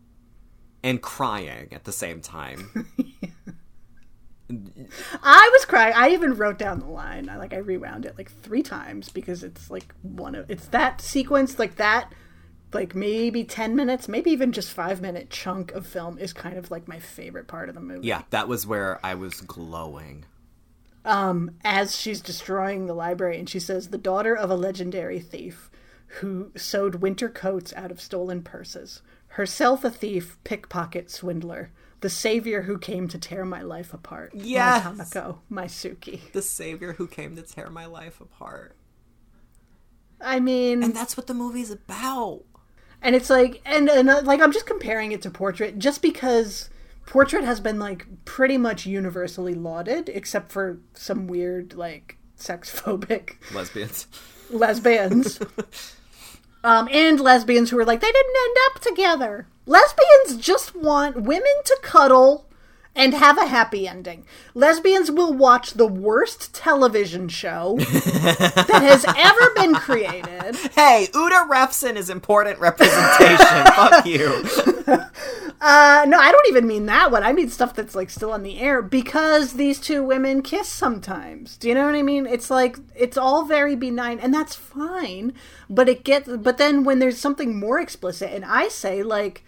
and 0.83 1.01
crying 1.01 1.69
at 1.71 1.83
the 1.85 1.91
same 1.91 2.21
time. 2.21 2.87
I 5.21 5.49
was 5.51 5.65
crying. 5.65 5.93
I 5.95 6.11
even 6.11 6.35
wrote 6.35 6.57
down 6.57 6.79
the 6.79 6.87
line. 6.87 7.27
I 7.29 7.37
like 7.37 7.53
I 7.53 7.57
rewound 7.57 8.05
it 8.05 8.17
like 8.17 8.31
three 8.31 8.63
times 8.63 9.09
because 9.09 9.43
it's 9.43 9.69
like 9.69 9.93
one 10.01 10.35
of 10.35 10.49
it's 10.49 10.67
that 10.67 11.01
sequence 11.01 11.59
like 11.59 11.75
that 11.75 12.13
like 12.73 12.93
maybe 12.95 13.43
10 13.43 13.75
minutes, 13.75 14.07
maybe 14.07 14.29
even 14.31 14.51
just 14.51 14.71
5 14.71 15.01
minute 15.01 15.29
chunk 15.29 15.71
of 15.71 15.85
film 15.87 16.17
is 16.17 16.33
kind 16.33 16.57
of 16.57 16.69
like 16.71 16.87
my 16.87 16.99
favorite 16.99 17.47
part 17.47 17.69
of 17.69 17.75
the 17.75 17.81
movie. 17.81 18.07
yeah, 18.07 18.23
that 18.31 18.47
was 18.47 18.67
where 18.67 18.99
I 19.05 19.15
was 19.15 19.41
glowing. 19.41 20.25
Um 21.05 21.51
as 21.63 21.95
she's 21.95 22.19
destroying 22.21 22.85
the 22.85 22.93
library 22.93 23.39
and 23.39 23.49
she 23.49 23.59
says 23.59 23.89
the 23.89 23.97
daughter 23.97 24.35
of 24.35 24.49
a 24.49 24.55
legendary 24.55 25.19
thief 25.19 25.71
who 26.19 26.51
sewed 26.55 26.95
winter 27.01 27.29
coats 27.29 27.73
out 27.75 27.91
of 27.91 28.01
stolen 28.01 28.41
purses 28.43 29.01
herself 29.31 29.83
a 29.85 29.89
thief 29.89 30.37
pickpocket 30.43 31.09
swindler 31.11 31.71
the 32.01 32.09
savior 32.09 32.63
who 32.63 32.77
came 32.77 33.07
to 33.07 33.17
tear 33.17 33.43
my 33.45 33.61
life 33.61 33.93
apart 33.93 34.31
Yes! 34.33 34.83
my 34.85 35.03
Tamako, 35.03 35.37
my 35.49 35.65
suki 35.65 36.31
The 36.33 36.41
savior 36.41 36.93
who 36.93 37.07
came 37.07 37.35
to 37.37 37.41
tear 37.41 37.69
my 37.69 37.85
life 37.85 38.19
apart. 38.21 38.75
i 40.19 40.39
mean 40.39 40.83
And 40.83 40.93
that's 40.95 41.15
what 41.15 41.27
the 41.27 41.33
movie's 41.33 41.71
about. 41.71 42.43
And 43.01 43.15
it's 43.15 43.29
like 43.29 43.61
and, 43.65 43.89
and 43.89 44.09
uh, 44.09 44.21
like 44.23 44.41
i'm 44.41 44.51
just 44.51 44.65
comparing 44.65 45.11
it 45.11 45.21
to 45.21 45.29
portrait 45.29 45.77
just 45.79 46.01
because 46.01 46.69
portrait 47.05 47.43
has 47.43 47.59
been 47.59 47.79
like 47.79 48.05
pretty 48.25 48.57
much 48.57 48.85
universally 48.85 49.53
lauded 49.53 50.09
except 50.09 50.51
for 50.51 50.79
some 50.93 51.27
weird 51.27 51.73
like 51.73 52.17
sex 52.37 52.81
phobic 52.81 53.35
Lesbians. 53.53 54.07
lesbians. 54.49 55.39
um, 56.63 56.87
and 56.91 57.19
lesbians 57.19 57.69
who 57.69 57.79
are 57.79 57.85
like, 57.85 57.99
they 57.99 58.11
didn't 58.11 58.35
end 58.45 58.57
up 58.67 58.81
together. 58.81 59.47
Lesbians 59.65 60.37
just 60.37 60.75
want 60.75 61.21
women 61.21 61.53
to 61.65 61.77
cuddle 61.81 62.46
and 62.97 63.13
have 63.13 63.37
a 63.37 63.45
happy 63.45 63.87
ending. 63.87 64.25
Lesbians 64.55 65.09
will 65.11 65.31
watch 65.31 65.75
the 65.75 65.87
worst 65.87 66.53
television 66.53 67.29
show 67.29 67.77
that 67.77 68.81
has 68.81 69.05
ever 69.15 69.53
been 69.55 69.75
created. 69.75 70.55
Hey, 70.77 71.07
Uda 71.11 71.49
Refson 71.49 71.95
is 71.95 72.09
important 72.09 72.59
representation. 72.59 73.37
Fuck 73.75 74.05
you. 74.05 74.43
Uh, 75.59 76.05
no, 76.07 76.19
I 76.19 76.31
don't 76.31 76.47
even 76.49 76.67
mean 76.67 76.85
that 76.85 77.11
one. 77.11 77.23
I 77.23 77.33
mean 77.33 77.49
stuff 77.49 77.73
that's 77.73 77.95
like 77.95 78.09
still 78.09 78.31
on 78.31 78.43
the 78.43 78.59
air 78.59 78.81
because 78.81 79.53
these 79.53 79.79
two 79.79 80.03
women 80.03 80.41
kiss 80.41 80.69
sometimes. 80.69 81.57
Do 81.57 81.67
you 81.67 81.73
know 81.73 81.85
what 81.85 81.95
I 81.95 82.03
mean? 82.03 82.27
It's 82.27 82.49
like 82.49 82.77
it's 82.95 83.17
all 83.17 83.43
very 83.43 83.75
benign 83.75 84.19
and 84.19 84.33
that's 84.33 84.55
fine, 84.55 85.33
but 85.69 85.89
it 85.89 86.03
gets 86.03 86.29
but 86.29 86.57
then 86.57 86.83
when 86.83 86.99
there's 86.99 87.17
something 87.17 87.59
more 87.59 87.79
explicit 87.79 88.31
and 88.31 88.45
I 88.45 88.67
say 88.67 89.01
like 89.03 89.43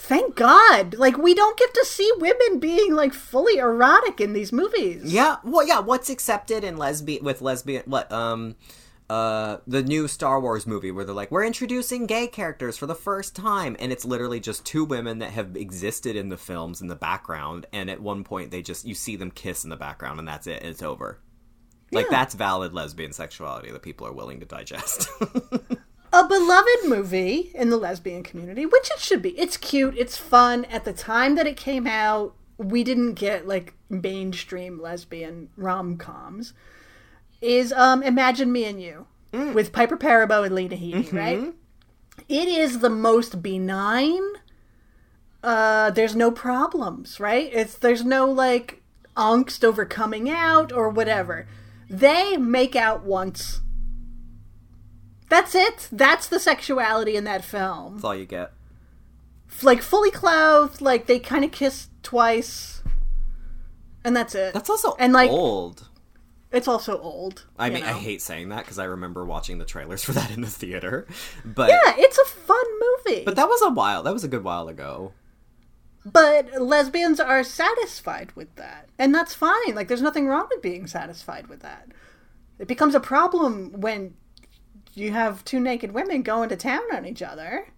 thank 0.00 0.34
God. 0.34 0.94
Like 0.94 1.16
we 1.18 1.34
don't 1.34 1.58
get 1.58 1.72
to 1.74 1.84
see 1.84 2.10
women 2.18 2.58
being 2.58 2.94
like 2.94 3.12
fully 3.14 3.58
erotic 3.58 4.20
in 4.20 4.32
these 4.32 4.52
movies. 4.52 5.12
Yeah, 5.12 5.36
well, 5.44 5.66
yeah. 5.66 5.80
What's 5.80 6.10
accepted 6.10 6.64
in 6.64 6.76
lesbian 6.76 7.22
with 7.24 7.40
lesbian? 7.42 7.82
What 7.86 8.10
um, 8.10 8.56
uh, 9.08 9.58
the 9.66 9.82
new 9.82 10.08
Star 10.08 10.40
Wars 10.40 10.66
movie 10.66 10.90
where 10.90 11.04
they're 11.04 11.14
like, 11.14 11.30
we're 11.30 11.44
introducing 11.44 12.06
gay 12.06 12.26
characters 12.26 12.78
for 12.78 12.86
the 12.86 12.94
first 12.94 13.34
time, 13.36 13.76
and 13.78 13.92
it's 13.92 14.04
literally 14.04 14.40
just 14.40 14.64
two 14.64 14.84
women 14.84 15.18
that 15.18 15.30
have 15.32 15.56
existed 15.56 16.16
in 16.16 16.28
the 16.28 16.36
films 16.36 16.80
in 16.80 16.88
the 16.88 16.96
background, 16.96 17.66
and 17.72 17.90
at 17.90 18.00
one 18.00 18.24
point 18.24 18.50
they 18.50 18.62
just 18.62 18.86
you 18.86 18.94
see 18.94 19.16
them 19.16 19.30
kiss 19.30 19.64
in 19.64 19.70
the 19.70 19.76
background, 19.76 20.18
and 20.18 20.26
that's 20.28 20.46
it, 20.46 20.60
and 20.62 20.70
it's 20.70 20.82
over. 20.82 21.18
Like 21.92 22.06
Yeah. 22.06 22.18
that's 22.18 22.34
valid 22.34 22.72
lesbian 22.72 23.12
sexuality 23.12 23.72
that 23.72 23.82
people 23.82 24.06
are 24.06 24.12
willing 24.12 24.38
to 24.40 24.46
digest. 24.46 25.08
a 26.12 26.26
beloved 26.26 26.84
movie 26.86 27.50
in 27.54 27.70
the 27.70 27.76
lesbian 27.76 28.22
community, 28.22 28.66
which 28.66 28.90
it 28.90 29.00
should 29.00 29.22
be. 29.22 29.30
It's 29.38 29.56
cute, 29.56 29.96
it's 29.96 30.16
fun. 30.16 30.64
At 30.66 30.84
the 30.84 30.92
time 30.92 31.34
that 31.36 31.46
it 31.46 31.56
came 31.56 31.86
out, 31.86 32.34
we 32.58 32.84
didn't 32.84 33.14
get 33.14 33.46
like 33.48 33.74
mainstream 33.88 34.80
lesbian 34.80 35.48
rom 35.56 35.96
coms. 35.96 36.52
Is 37.40 37.72
um 37.72 38.02
Imagine 38.02 38.52
Me 38.52 38.64
and 38.64 38.82
You 38.82 39.06
with 39.32 39.72
Piper 39.72 39.96
Perabo 39.96 40.44
and 40.44 40.54
Lena 40.54 40.76
Headey, 40.76 41.12
right? 41.12 41.54
It 42.28 42.48
is 42.48 42.80
the 42.80 42.90
most 42.90 43.42
benign. 43.42 44.22
Uh, 45.42 45.90
there's 45.90 46.14
no 46.14 46.30
problems, 46.30 47.18
right? 47.18 47.50
It's 47.52 47.74
there's 47.76 48.04
no 48.04 48.26
like 48.30 48.82
angst 49.16 49.64
over 49.64 49.84
coming 49.86 50.28
out 50.28 50.70
or 50.72 50.90
whatever. 50.90 51.46
They 51.88 52.36
make 52.36 52.76
out 52.76 53.04
once. 53.04 53.60
That's 55.30 55.54
it. 55.54 55.88
That's 55.90 56.26
the 56.26 56.38
sexuality 56.38 57.16
in 57.16 57.24
that 57.24 57.44
film. 57.44 57.94
that's 57.94 58.04
all 58.04 58.14
you 58.14 58.26
get. 58.26 58.52
Like 59.62 59.80
fully 59.80 60.10
clothed, 60.10 60.80
like 60.82 61.06
they 61.06 61.18
kind 61.18 61.44
of 61.44 61.52
kiss 61.52 61.88
twice, 62.02 62.82
and 64.04 64.14
that's 64.14 64.34
it. 64.34 64.52
That's 64.52 64.68
also 64.68 64.94
and 64.98 65.12
like 65.12 65.30
old. 65.30 65.88
it's 66.52 66.68
also 66.68 67.00
old. 67.00 67.46
I 67.58 67.70
mean, 67.70 67.82
I 67.82 67.92
hate 67.92 68.22
saying 68.22 68.50
that 68.50 68.64
because 68.64 68.78
I 68.78 68.84
remember 68.84 69.24
watching 69.24 69.58
the 69.58 69.64
trailers 69.64 70.04
for 70.06 70.12
that 70.12 70.30
in 70.30 70.40
the 70.42 70.46
theater, 70.50 71.06
but 71.44 71.68
Yeah, 71.70 71.94
it's 71.96 72.18
a 72.18 72.24
fun 72.26 72.64
movie. 73.06 73.24
but 73.24 73.36
that 73.36 73.48
was 73.48 73.62
a 73.62 73.70
while. 73.70 74.02
That 74.02 74.12
was 74.12 74.24
a 74.24 74.28
good 74.28 74.44
while 74.44 74.68
ago. 74.68 75.12
But 76.04 76.60
lesbians 76.60 77.20
are 77.20 77.44
satisfied 77.44 78.32
with 78.34 78.54
that. 78.56 78.88
And 78.98 79.14
that's 79.14 79.34
fine. 79.34 79.74
Like, 79.74 79.88
there's 79.88 80.00
nothing 80.00 80.26
wrong 80.26 80.46
with 80.50 80.62
being 80.62 80.86
satisfied 80.86 81.48
with 81.48 81.60
that. 81.60 81.88
It 82.58 82.68
becomes 82.68 82.94
a 82.94 83.00
problem 83.00 83.80
when 83.82 84.14
you 84.94 85.12
have 85.12 85.44
two 85.44 85.60
naked 85.60 85.92
women 85.92 86.22
going 86.22 86.48
to 86.48 86.56
town 86.56 86.82
on 86.92 87.06
each 87.06 87.22
other. 87.22 87.68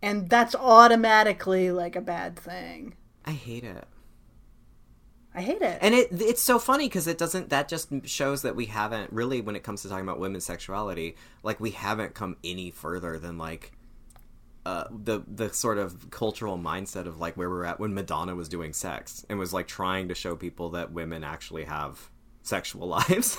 And 0.00 0.28
that's 0.28 0.54
automatically 0.54 1.70
like 1.70 1.94
a 1.94 2.00
bad 2.00 2.36
thing. 2.36 2.96
I 3.24 3.32
hate 3.32 3.64
it. 3.64 3.86
I 5.34 5.40
hate 5.40 5.62
it. 5.62 5.78
And 5.80 5.94
it 5.94 6.08
it's 6.10 6.42
so 6.42 6.58
funny 6.58 6.88
because 6.88 7.06
it 7.06 7.16
doesn't 7.16 7.50
that 7.50 7.68
just 7.68 7.88
shows 8.04 8.42
that 8.42 8.56
we 8.56 8.66
haven't 8.66 9.12
really 9.12 9.40
when 9.40 9.56
it 9.56 9.62
comes 9.62 9.82
to 9.82 9.88
talking 9.88 10.04
about 10.04 10.18
women's 10.18 10.44
sexuality 10.44 11.16
like 11.42 11.58
we 11.58 11.70
haven't 11.70 12.14
come 12.14 12.36
any 12.44 12.70
further 12.70 13.18
than 13.18 13.38
like 13.38 13.72
uh, 14.66 14.84
the 14.90 15.22
the 15.26 15.52
sort 15.52 15.78
of 15.78 16.10
cultural 16.10 16.58
mindset 16.58 17.06
of 17.06 17.18
like 17.18 17.36
where 17.36 17.48
we're 17.48 17.64
at 17.64 17.80
when 17.80 17.94
Madonna 17.94 18.34
was 18.34 18.48
doing 18.48 18.72
sex 18.72 19.24
and 19.28 19.38
was 19.38 19.52
like 19.52 19.66
trying 19.66 20.08
to 20.08 20.14
show 20.14 20.36
people 20.36 20.70
that 20.70 20.92
women 20.92 21.24
actually 21.24 21.64
have 21.64 22.10
sexual 22.42 22.86
lives. 22.88 23.38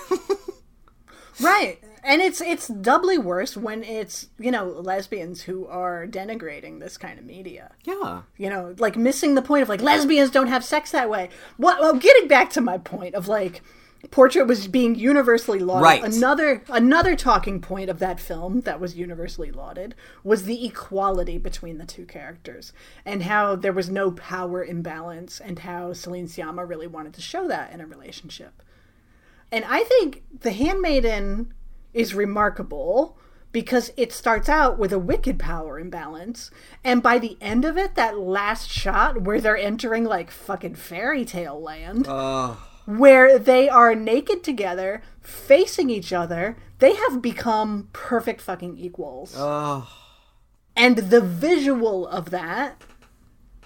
right. 1.40 1.80
And 2.04 2.22
it's 2.22 2.42
it's 2.42 2.68
doubly 2.68 3.18
worse 3.18 3.56
when 3.56 3.84
it's, 3.84 4.28
you 4.38 4.52
know, 4.52 4.66
lesbians 4.66 5.44
who 5.44 5.66
are 5.68 6.06
denigrating 6.06 6.80
this 6.80 6.98
kind 6.98 7.18
of 7.18 7.26
media. 7.26 7.72
yeah. 7.86 8.24
you 8.38 8.50
know, 8.50 8.76
like 8.78 8.98
missing 8.98 9.36
the 9.36 9.42
point 9.42 9.64
of 9.64 9.70
like 9.70 9.82
lesbians 9.82 10.30
don't 10.30 10.48
have 10.48 10.66
sex 10.66 10.92
that 10.92 11.10
way. 11.10 11.30
What? 11.58 11.80
Well, 11.80 11.94
getting 11.96 12.28
back 12.28 12.50
to 12.52 12.62
my 12.62 12.78
point 12.78 13.16
of 13.16 13.28
like 13.28 13.62
portrait 14.12 14.48
was 14.48 14.68
being 14.68 14.96
universally 14.96 15.60
lauded. 15.60 15.84
Right. 15.84 16.04
Another 16.04 16.64
another 16.70 17.16
talking 17.16 17.62
point 17.62 17.90
of 17.90 18.00
that 18.00 18.20
film 18.20 18.62
that 18.62 18.80
was 18.80 18.96
universally 18.96 19.52
lauded 19.52 19.96
was 20.24 20.44
the 20.44 20.66
equality 20.66 21.38
between 21.38 21.78
the 21.78 21.86
two 21.86 22.06
characters 22.06 22.74
and 23.06 23.24
how 23.24 23.56
there 23.56 23.74
was 23.74 23.90
no 23.90 24.12
power 24.12 24.64
imbalance 24.64 25.40
and 25.40 25.60
how 25.60 25.94
Celine 25.94 26.28
Sciamma 26.28 26.68
really 26.68 26.88
wanted 26.88 27.14
to 27.14 27.22
show 27.22 27.48
that 27.48 27.72
in 27.72 27.82
a 27.82 27.88
relationship. 27.88 28.62
And 29.52 29.64
I 29.66 29.84
think 29.84 30.24
The 30.42 30.52
Handmaiden 30.52 31.54
is 31.94 32.14
remarkable 32.14 33.18
because 33.52 33.92
it 33.96 34.12
starts 34.12 34.50
out 34.50 34.80
with 34.80 34.92
a 34.92 35.00
wicked 35.00 35.38
power 35.38 35.80
imbalance 35.80 36.50
and 36.84 37.04
by 37.04 37.20
the 37.20 37.38
end 37.40 37.64
of 37.64 37.78
it 37.78 37.96
that 37.96 38.18
last 38.18 38.70
shot 38.70 39.22
where 39.22 39.40
they're 39.40 39.58
entering 39.58 40.04
like 40.04 40.32
fucking 40.32 40.76
fairy 40.76 41.24
tale 41.24 41.62
land 41.62 42.08
where 42.86 43.38
they 43.40 43.70
are 43.70 43.96
naked 43.96 44.44
together 44.44 45.02
facing 45.22 45.90
each 45.90 46.12
other 46.12 46.58
they 46.80 46.96
have 46.96 47.22
become 47.22 47.88
perfect 47.94 48.42
fucking 48.42 48.78
equals. 48.78 49.36
Oh, 49.38 49.90
and 50.76 50.98
the 50.98 51.22
visual 51.22 52.06
of 52.08 52.30
that 52.32 52.84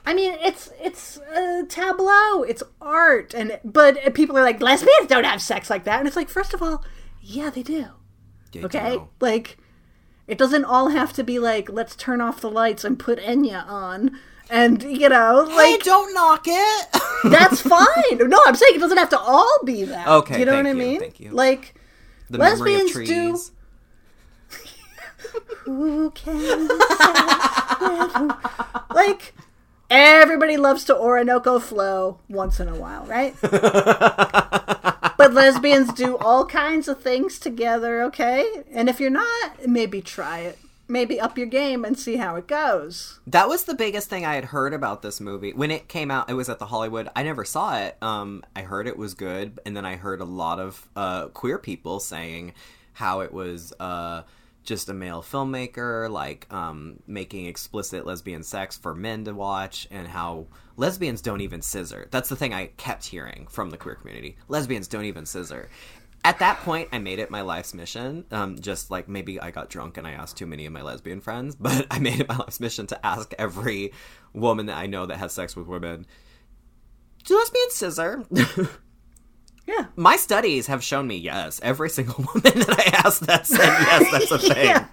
I 0.07 0.13
mean, 0.13 0.37
it's 0.41 0.71
it's 0.81 1.17
a 1.35 1.65
tableau, 1.67 2.43
it's 2.43 2.63
art, 2.79 3.33
and 3.33 3.59
but 3.65 4.13
people 4.13 4.37
are 4.37 4.41
like 4.41 4.61
lesbians 4.61 5.07
don't 5.07 5.25
have 5.25 5.41
sex 5.41 5.69
like 5.69 5.83
that, 5.83 5.99
and 5.99 6.07
it's 6.07 6.15
like 6.15 6.29
first 6.29 6.53
of 6.53 6.61
all, 6.63 6.85
yeah, 7.19 7.49
they 7.49 7.61
do. 7.61 7.87
You 8.59 8.65
Okay, 8.65 8.95
know. 8.97 9.09
like 9.19 9.57
it 10.27 10.37
doesn't 10.37 10.65
all 10.65 10.89
have 10.89 11.13
to 11.13 11.23
be 11.23 11.39
like 11.39 11.69
let's 11.69 11.95
turn 11.95 12.19
off 12.21 12.41
the 12.41 12.49
lights 12.49 12.83
and 12.83 12.99
put 12.99 13.19
Enya 13.19 13.65
on, 13.67 14.17
and 14.49 14.83
you 14.83 15.09
know, 15.09 15.45
Hey, 15.47 15.55
like 15.73 15.83
don't 15.83 16.13
knock 16.13 16.43
it. 16.47 16.87
that's 17.31 17.61
fine. 17.61 18.17
No, 18.29 18.39
I'm 18.45 18.55
saying 18.55 18.75
it 18.75 18.79
doesn't 18.79 18.97
have 18.97 19.09
to 19.09 19.19
all 19.19 19.59
be 19.65 19.83
that. 19.85 20.07
Okay, 20.07 20.39
you 20.39 20.45
know 20.45 20.51
thank 20.51 20.65
what 20.65 20.69
I 20.69 20.73
you, 20.83 20.89
mean? 20.91 20.99
thank 20.99 21.19
you. 21.19 21.31
Like 21.31 21.75
the 22.29 22.37
memory 22.39 22.75
of 22.75 22.81
Lesbians 22.81 22.91
trees. 22.91 23.49
do- 23.49 23.53
who 25.65 26.11
can 26.11 26.67
say 26.67 27.89
with 27.89 28.13
who? 28.13 28.31
like 28.93 29.33
everybody 29.89 30.57
loves 30.57 30.83
to 30.85 30.97
Orinoco 30.97 31.59
flow 31.59 32.19
once 32.29 32.59
in 32.59 32.67
a 32.67 32.75
while, 32.75 33.05
right? 33.05 33.35
but 33.41 35.33
lesbians 35.33 35.93
do 35.93 36.17
all 36.17 36.45
kinds 36.45 36.87
of 36.87 37.01
things 37.01 37.39
together, 37.39 38.01
okay? 38.03 38.63
And 38.71 38.89
if 38.89 38.99
you're 38.99 39.09
not, 39.09 39.67
maybe 39.67 40.01
try 40.01 40.39
it. 40.39 40.59
Maybe 40.89 41.19
up 41.19 41.37
your 41.37 41.47
game 41.47 41.83
and 41.83 41.99
see 41.99 42.15
how 42.15 42.37
it 42.37 42.47
goes. 42.47 43.19
That 43.27 43.49
was 43.49 43.65
the 43.65 43.75
biggest 43.75 44.09
thing 44.09 44.25
I 44.25 44.35
had 44.35 44.45
heard 44.45 44.73
about 44.73 45.01
this 45.01 45.19
movie 45.19 45.51
when 45.51 45.69
it 45.69 45.89
came 45.89 46.09
out. 46.09 46.29
It 46.29 46.35
was 46.35 46.47
at 46.47 46.59
the 46.59 46.67
Hollywood. 46.67 47.09
I 47.13 47.23
never 47.23 47.43
saw 47.43 47.77
it. 47.77 47.97
Um, 48.01 48.41
I 48.55 48.61
heard 48.61 48.87
it 48.87 48.97
was 48.97 49.13
good, 49.13 49.59
and 49.65 49.75
then 49.75 49.85
I 49.85 49.97
heard 49.97 50.21
a 50.21 50.25
lot 50.25 50.61
of 50.61 50.87
uh, 50.95 51.27
queer 51.27 51.57
people 51.57 51.99
saying 51.99 52.53
how 52.93 53.19
it 53.19 53.33
was 53.33 53.73
uh, 53.81 54.21
just 54.67 54.89
a 54.89 54.93
male 54.93 55.23
filmmaker, 55.23 56.11
like 56.11 56.45
um, 56.53 56.99
making 57.07 57.45
explicit 57.45 58.05
lesbian 58.05 58.43
sex 58.43 58.77
for 58.77 58.93
men 58.93 59.23
to 59.23 59.33
watch, 59.33 59.87
and 59.89 60.07
how 60.07 60.47
lesbians 60.75 61.21
don't 61.21 61.39
even 61.39 61.61
scissor. 61.61 62.07
That's 62.11 62.27
the 62.27 62.35
thing 62.35 62.53
I 62.53 62.67
kept 62.77 63.05
hearing 63.05 63.47
from 63.49 63.69
the 63.69 63.77
queer 63.77 63.95
community. 63.95 64.37
Lesbians 64.49 64.89
don't 64.89 65.05
even 65.05 65.25
scissor. 65.25 65.69
At 66.25 66.39
that 66.39 66.59
point, 66.59 66.89
I 66.91 66.99
made 66.99 67.19
it 67.19 67.31
my 67.31 67.41
life's 67.41 67.73
mission. 67.73 68.25
Um, 68.29 68.59
just 68.59 68.91
like 68.91 69.07
maybe 69.07 69.39
I 69.39 69.51
got 69.51 69.69
drunk 69.69 69.97
and 69.97 70.05
I 70.05 70.11
asked 70.11 70.35
too 70.35 70.45
many 70.45 70.65
of 70.65 70.73
my 70.73 70.81
lesbian 70.81 71.21
friends, 71.21 71.55
but 71.59 71.87
I 71.89 71.99
made 71.99 72.19
it 72.19 72.27
my 72.27 72.37
life's 72.37 72.59
mission 72.59 72.87
to 72.87 73.05
ask 73.05 73.33
every 73.39 73.93
woman 74.33 74.65
that 74.65 74.77
I 74.77 74.85
know 74.85 75.05
that 75.05 75.17
has 75.17 75.31
sex 75.31 75.55
with 75.55 75.67
women, 75.67 76.05
do 77.23 77.37
lesbians 77.37 77.73
scissor? 77.73 78.25
Yeah. 79.67 79.87
my 79.95 80.15
studies 80.15 80.67
have 80.67 80.83
shown 80.83 81.07
me 81.07 81.17
yes. 81.17 81.59
Every 81.61 81.89
single 81.89 82.15
woman 82.33 82.59
that 82.59 82.69
I 82.79 83.01
asked 83.05 83.25
that 83.27 83.45
said 83.45 83.59
yes, 83.59 84.11
that's 84.11 84.31
a 84.31 84.39
thing. 84.53 84.65
Yeah. 84.65 84.87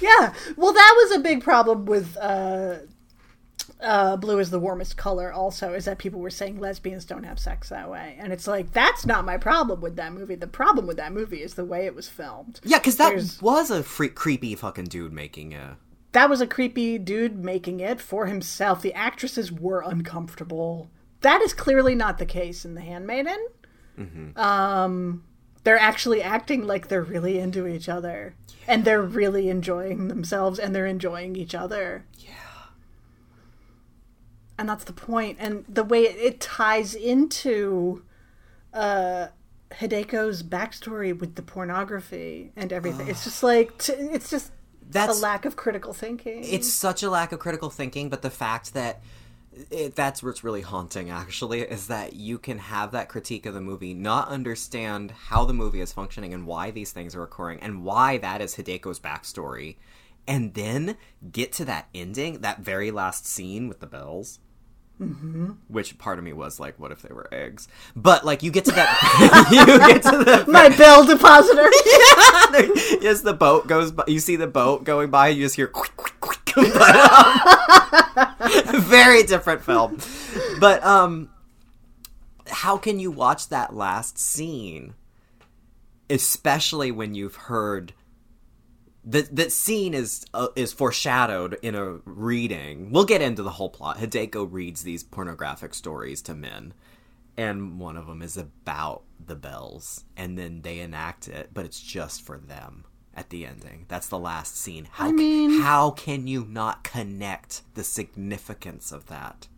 Yeah. 0.00 0.34
Well, 0.56 0.72
that 0.72 0.94
was 0.96 1.16
a 1.16 1.20
big 1.20 1.42
problem 1.44 1.86
with 1.86 2.16
uh, 2.16 2.78
uh, 3.80 4.16
blue 4.16 4.38
is 4.38 4.50
the 4.50 4.58
warmest 4.58 4.96
color, 4.96 5.32
also, 5.32 5.72
is 5.74 5.84
that 5.84 5.98
people 5.98 6.20
were 6.20 6.30
saying 6.30 6.58
lesbians 6.58 7.04
don't 7.04 7.24
have 7.24 7.38
sex 7.38 7.68
that 7.68 7.90
way. 7.90 8.16
And 8.18 8.32
it's 8.32 8.46
like, 8.46 8.72
that's 8.72 9.04
not 9.06 9.24
my 9.24 9.36
problem 9.36 9.80
with 9.80 9.96
that 9.96 10.12
movie. 10.12 10.34
The 10.34 10.46
problem 10.46 10.86
with 10.86 10.96
that 10.96 11.12
movie 11.12 11.42
is 11.42 11.54
the 11.54 11.64
way 11.64 11.86
it 11.86 11.94
was 11.94 12.08
filmed. 12.08 12.60
Yeah, 12.64 12.78
because 12.78 12.96
that 12.96 13.10
There's- 13.10 13.40
was 13.42 13.70
a 13.70 13.82
freak, 13.82 14.14
creepy 14.14 14.54
fucking 14.54 14.86
dude 14.86 15.12
making 15.12 15.54
a. 15.54 15.76
That 16.12 16.30
was 16.30 16.40
a 16.40 16.46
creepy 16.46 16.96
dude 16.98 17.36
making 17.44 17.80
it 17.80 18.00
for 18.00 18.26
himself. 18.26 18.80
The 18.80 18.94
actresses 18.94 19.52
were 19.52 19.82
uncomfortable. 19.84 20.88
That 21.20 21.42
is 21.42 21.52
clearly 21.52 21.94
not 21.94 22.16
the 22.18 22.24
case 22.26 22.64
in 22.64 22.74
The 22.74 22.80
Handmaiden. 22.80 23.36
Um, 24.36 25.24
they're 25.64 25.78
actually 25.78 26.22
acting 26.22 26.66
like 26.66 26.88
they're 26.88 27.02
really 27.02 27.38
into 27.38 27.66
each 27.66 27.88
other. 27.88 28.34
And 28.68 28.84
they're 28.84 29.02
really 29.02 29.48
enjoying 29.48 30.08
themselves 30.08 30.58
and 30.58 30.74
they're 30.74 30.86
enjoying 30.86 31.36
each 31.36 31.54
other. 31.54 32.04
Yeah. 32.18 32.32
and 34.58 34.68
that's 34.68 34.84
the 34.84 34.92
point 34.92 35.36
and 35.40 35.64
the 35.68 35.84
way 35.84 36.02
it, 36.02 36.16
it 36.16 36.40
ties 36.40 36.94
into 36.94 38.02
uh 38.72 39.26
hideko's 39.74 40.42
backstory 40.42 41.18
with 41.18 41.34
the 41.34 41.42
pornography 41.42 42.52
and 42.56 42.72
everything 42.72 43.08
it's 43.08 43.24
just 43.24 43.42
like 43.42 43.76
t- 43.78 43.92
it's 43.92 44.30
just 44.30 44.52
That's 44.88 45.18
a 45.18 45.20
lack 45.20 45.44
of 45.44 45.56
critical 45.56 45.92
thinking 45.92 46.44
it's 46.44 46.72
such 46.72 47.02
a 47.02 47.10
lack 47.10 47.32
of 47.32 47.38
critical 47.38 47.68
thinking 47.70 48.08
but 48.08 48.22
the 48.22 48.30
fact 48.30 48.74
that 48.74 49.00
it, 49.70 49.94
that's 49.94 50.22
what's 50.22 50.44
really 50.44 50.60
haunting 50.60 51.10
actually 51.10 51.60
is 51.60 51.88
that 51.88 52.14
you 52.14 52.38
can 52.38 52.58
have 52.58 52.92
that 52.92 53.08
critique 53.08 53.46
of 53.46 53.54
the 53.54 53.60
movie 53.60 53.94
not 53.94 54.28
understand 54.28 55.10
how 55.10 55.44
the 55.44 55.54
movie 55.54 55.80
is 55.80 55.92
functioning 55.92 56.34
and 56.34 56.46
why 56.46 56.70
these 56.70 56.92
things 56.92 57.14
are 57.14 57.22
occurring 57.22 57.60
and 57.60 57.84
why 57.84 58.18
that 58.18 58.40
is 58.40 58.56
hideko's 58.56 59.00
backstory 59.00 59.76
and 60.26 60.54
then 60.54 60.96
get 61.32 61.52
to 61.52 61.64
that 61.64 61.88
ending 61.94 62.40
that 62.40 62.60
very 62.60 62.90
last 62.90 63.26
scene 63.26 63.68
with 63.68 63.80
the 63.80 63.86
bells 63.86 64.40
mm-hmm. 65.00 65.52
which 65.68 65.96
part 65.98 66.18
of 66.18 66.24
me 66.24 66.32
was 66.32 66.60
like 66.60 66.78
what 66.78 66.92
if 66.92 67.02
they 67.02 67.14
were 67.14 67.28
eggs 67.32 67.68
but 67.94 68.24
like 68.24 68.42
you 68.42 68.50
get 68.50 68.64
to 68.64 68.72
that 68.72 69.48
you 69.50 69.78
get 69.92 70.02
to 70.02 70.24
the 70.24 70.50
my 70.50 70.68
bell 70.70 71.04
depositor 71.06 71.70
yeah, 71.86 72.06
yes, 73.00 73.22
the 73.22 73.32
boat 73.32 73.66
goes 73.66 73.92
by. 73.92 74.04
You 74.06 74.20
see 74.20 74.36
the 74.36 74.46
boat 74.46 74.84
going 74.84 75.10
by. 75.10 75.28
You 75.28 75.44
just 75.44 75.56
hear 75.56 75.66
quick, 75.66 75.96
quick, 75.96 76.20
quick. 76.20 76.45
But, 76.76 76.96
um, 78.56 78.82
very 78.82 79.22
different 79.22 79.62
film. 79.62 79.98
But 80.58 80.82
um, 80.84 81.28
how 82.48 82.78
can 82.78 82.98
you 82.98 83.10
watch 83.10 83.48
that 83.48 83.74
last 83.74 84.18
scene, 84.18 84.94
especially 86.08 86.90
when 86.90 87.14
you've 87.14 87.36
heard 87.36 87.92
that 89.04 89.36
that 89.36 89.52
scene 89.52 89.94
is 89.94 90.24
uh, 90.34 90.48
is 90.56 90.72
foreshadowed 90.72 91.58
in 91.62 91.74
a 91.74 92.00
reading? 92.04 92.90
We'll 92.90 93.04
get 93.04 93.20
into 93.20 93.42
the 93.42 93.50
whole 93.50 93.70
plot. 93.70 93.98
Hideko 93.98 94.48
reads 94.50 94.82
these 94.82 95.02
pornographic 95.02 95.74
stories 95.74 96.22
to 96.22 96.34
men 96.34 96.72
and 97.36 97.78
one 97.78 97.96
of 97.96 98.06
them 98.06 98.22
is 98.22 98.36
about 98.36 99.02
the 99.24 99.36
bells 99.36 100.04
and 100.16 100.38
then 100.38 100.62
they 100.62 100.80
enact 100.80 101.28
it 101.28 101.50
but 101.52 101.64
it's 101.64 101.80
just 101.80 102.22
for 102.22 102.38
them 102.38 102.84
at 103.16 103.30
the 103.30 103.46
ending. 103.46 103.86
That's 103.88 104.08
the 104.08 104.18
last 104.18 104.56
scene. 104.56 104.86
How, 104.92 105.08
I 105.08 105.12
mean- 105.12 105.60
how 105.62 105.90
can 105.90 106.26
you 106.26 106.44
not 106.48 106.84
connect 106.84 107.62
the 107.74 107.82
significance 107.82 108.92
of 108.92 109.06
that? 109.06 109.48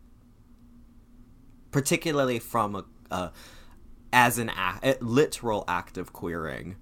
Particularly 1.71 2.39
from 2.39 2.75
a, 2.77 2.85
a 3.11 3.33
as 4.13 4.39
an 4.39 4.49
act, 4.49 4.85
a 4.87 4.97
literal 5.03 5.65
act 5.69 5.99
of 5.99 6.13
queering. 6.15 6.77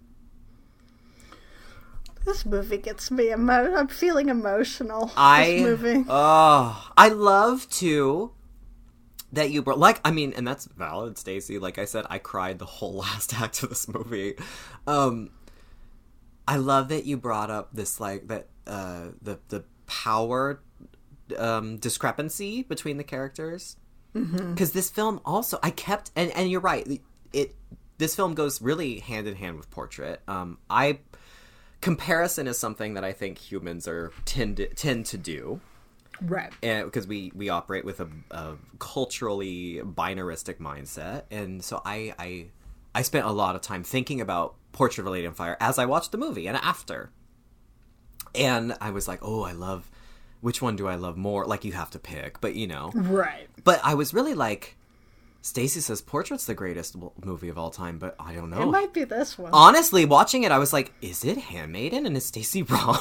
This 2.24 2.44
movie 2.44 2.78
gets 2.78 3.10
me 3.10 3.30
emo- 3.32 3.74
i'm 3.76 3.86
feeling 3.86 4.28
emotional 4.28 5.12
I 5.16 5.44
this 5.46 5.62
movie. 5.62 6.04
oh 6.08 6.90
I 6.96 7.08
love 7.08 7.68
to 7.70 8.32
that 9.32 9.50
you 9.50 9.62
brought 9.62 9.78
like 9.78 10.00
I 10.04 10.10
mean 10.10 10.32
and 10.32 10.46
that's 10.46 10.64
valid 10.66 11.18
Stacy. 11.18 11.58
Like 11.60 11.78
I 11.78 11.84
said 11.84 12.04
I 12.10 12.18
cried 12.18 12.58
the 12.58 12.66
whole 12.66 12.94
last 13.06 13.40
act 13.40 13.62
of 13.62 13.68
this 13.68 13.86
movie. 13.88 14.34
Um 14.88 15.30
I 16.48 16.56
love 16.56 16.88
that 16.88 17.04
you 17.04 17.16
brought 17.16 17.50
up 17.50 17.70
this 17.72 18.00
like 18.00 18.28
that 18.28 18.48
uh 18.66 19.08
the 19.22 19.38
the 19.48 19.64
power 19.86 20.60
um 21.38 21.76
discrepancy 21.78 22.62
between 22.62 22.96
the 22.96 23.04
characters. 23.04 23.76
Because 24.12 24.72
this 24.72 24.88
film 24.88 25.20
also 25.24 25.58
I 25.62 25.70
kept 25.70 26.10
and 26.16 26.30
and 26.30 26.50
you're 26.50 26.60
right 26.60 27.02
it 27.32 27.54
this 27.98 28.14
film 28.14 28.34
goes 28.34 28.62
really 28.62 29.00
hand 29.00 29.26
in 29.26 29.36
hand 29.36 29.56
with 29.56 29.70
portrait. 29.70 30.22
Um 30.26 30.58
I 30.70 31.00
comparison 31.80 32.46
is 32.46 32.58
something 32.58 32.94
that 32.94 33.04
I 33.04 33.12
think 33.12 33.38
humans 33.38 33.86
are 33.86 34.12
tend 34.24 34.56
to, 34.58 34.66
tend 34.68 35.06
to 35.06 35.18
do. 35.18 35.60
Right. 36.20 36.52
And 36.62 36.86
because 36.86 37.06
we 37.06 37.30
we 37.34 37.48
operate 37.48 37.84
with 37.84 38.00
a, 38.00 38.08
a 38.30 38.54
culturally 38.78 39.80
binaristic 39.84 40.56
mindset. 40.56 41.24
And 41.30 41.62
so 41.62 41.82
I, 41.84 42.14
I 42.18 42.46
i 42.94 43.02
spent 43.02 43.26
a 43.26 43.30
lot 43.30 43.54
of 43.54 43.60
time 43.60 43.84
thinking 43.84 44.20
about 44.20 44.54
portrait 44.76 45.02
of 45.02 45.06
a 45.06 45.10
lady 45.10 45.26
on 45.26 45.34
fire 45.34 45.56
as 45.58 45.78
i 45.78 45.86
watched 45.86 46.12
the 46.12 46.18
movie 46.18 46.46
and 46.46 46.56
after. 46.58 47.10
And 48.34 48.76
i 48.80 48.90
was 48.90 49.08
like 49.08 49.20
oh 49.22 49.42
i 49.42 49.52
love 49.52 49.90
which 50.42 50.60
one 50.62 50.76
do 50.76 50.86
i 50.86 50.94
love 50.94 51.16
more? 51.16 51.44
Like 51.46 51.64
you 51.64 51.72
have 51.72 51.90
to 51.90 51.98
pick 51.98 52.40
but 52.40 52.54
you 52.54 52.66
know. 52.66 52.92
Right. 52.94 53.48
But 53.64 53.80
i 53.82 53.94
was 53.94 54.14
really 54.14 54.34
like 54.34 54.75
stacy 55.46 55.80
says 55.80 56.02
portrait's 56.02 56.46
the 56.46 56.54
greatest 56.54 56.96
movie 57.24 57.48
of 57.48 57.56
all 57.56 57.70
time 57.70 57.98
but 57.98 58.14
i 58.18 58.34
don't 58.34 58.50
know 58.50 58.62
it 58.62 58.66
might 58.66 58.92
be 58.92 59.04
this 59.04 59.38
one 59.38 59.50
honestly 59.52 60.04
watching 60.04 60.42
it 60.42 60.50
i 60.50 60.58
was 60.58 60.72
like 60.72 60.92
is 61.00 61.24
it 61.24 61.38
handmaiden 61.38 62.04
and 62.06 62.16
is 62.16 62.26
stacy 62.26 62.62
wrong 62.70 62.96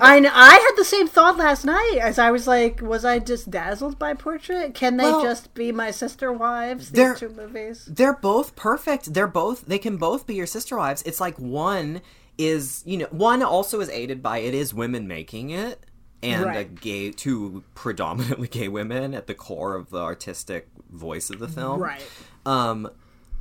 I 0.00 0.20
know, 0.20 0.30
I 0.32 0.54
had 0.54 0.72
the 0.76 0.84
same 0.84 1.08
thought 1.08 1.38
last 1.38 1.64
night 1.64 1.98
as 2.02 2.18
I 2.18 2.30
was 2.30 2.46
like, 2.46 2.82
was 2.82 3.04
I 3.06 3.18
just 3.18 3.50
dazzled 3.50 3.98
by 3.98 4.12
Portrait? 4.12 4.74
Can 4.74 4.98
they 4.98 5.04
Well, 5.04 5.22
just 5.22 5.54
be 5.54 5.72
my 5.72 5.90
sister 5.90 6.30
wives? 6.30 6.90
These 6.90 7.18
two 7.18 7.30
movies. 7.30 7.86
they're 7.86 8.12
both 8.12 8.56
perfect. 8.56 9.14
They're 9.14 9.26
both 9.26 9.64
they 9.66 9.78
can 9.78 9.96
both 9.96 10.26
be 10.26 10.34
your 10.34 10.46
sister 10.46 10.76
wives. 10.76 11.02
It's 11.02 11.20
like 11.20 11.38
one 11.38 12.02
is 12.38 12.82
you 12.84 12.98
know 12.98 13.06
one 13.10 13.42
also 13.42 13.80
is 13.80 13.88
aided 13.88 14.22
by 14.22 14.38
it 14.38 14.52
is 14.54 14.74
women 14.74 15.08
making 15.08 15.48
it 15.50 15.85
and 16.22 16.42
a 16.42 16.46
Right. 16.46 16.80
gay 16.80 17.10
two 17.10 17.62
predominantly 17.74 18.48
gay 18.58 18.68
women 18.68 19.14
at 19.14 19.26
the 19.26 19.34
core 19.34 19.74
of 19.74 19.90
the 19.90 19.98
artistic 20.00 20.68
voice 20.90 21.30
of 21.30 21.38
the 21.38 21.48
film 21.48 21.80
Right. 21.80 22.02
um 22.46 22.88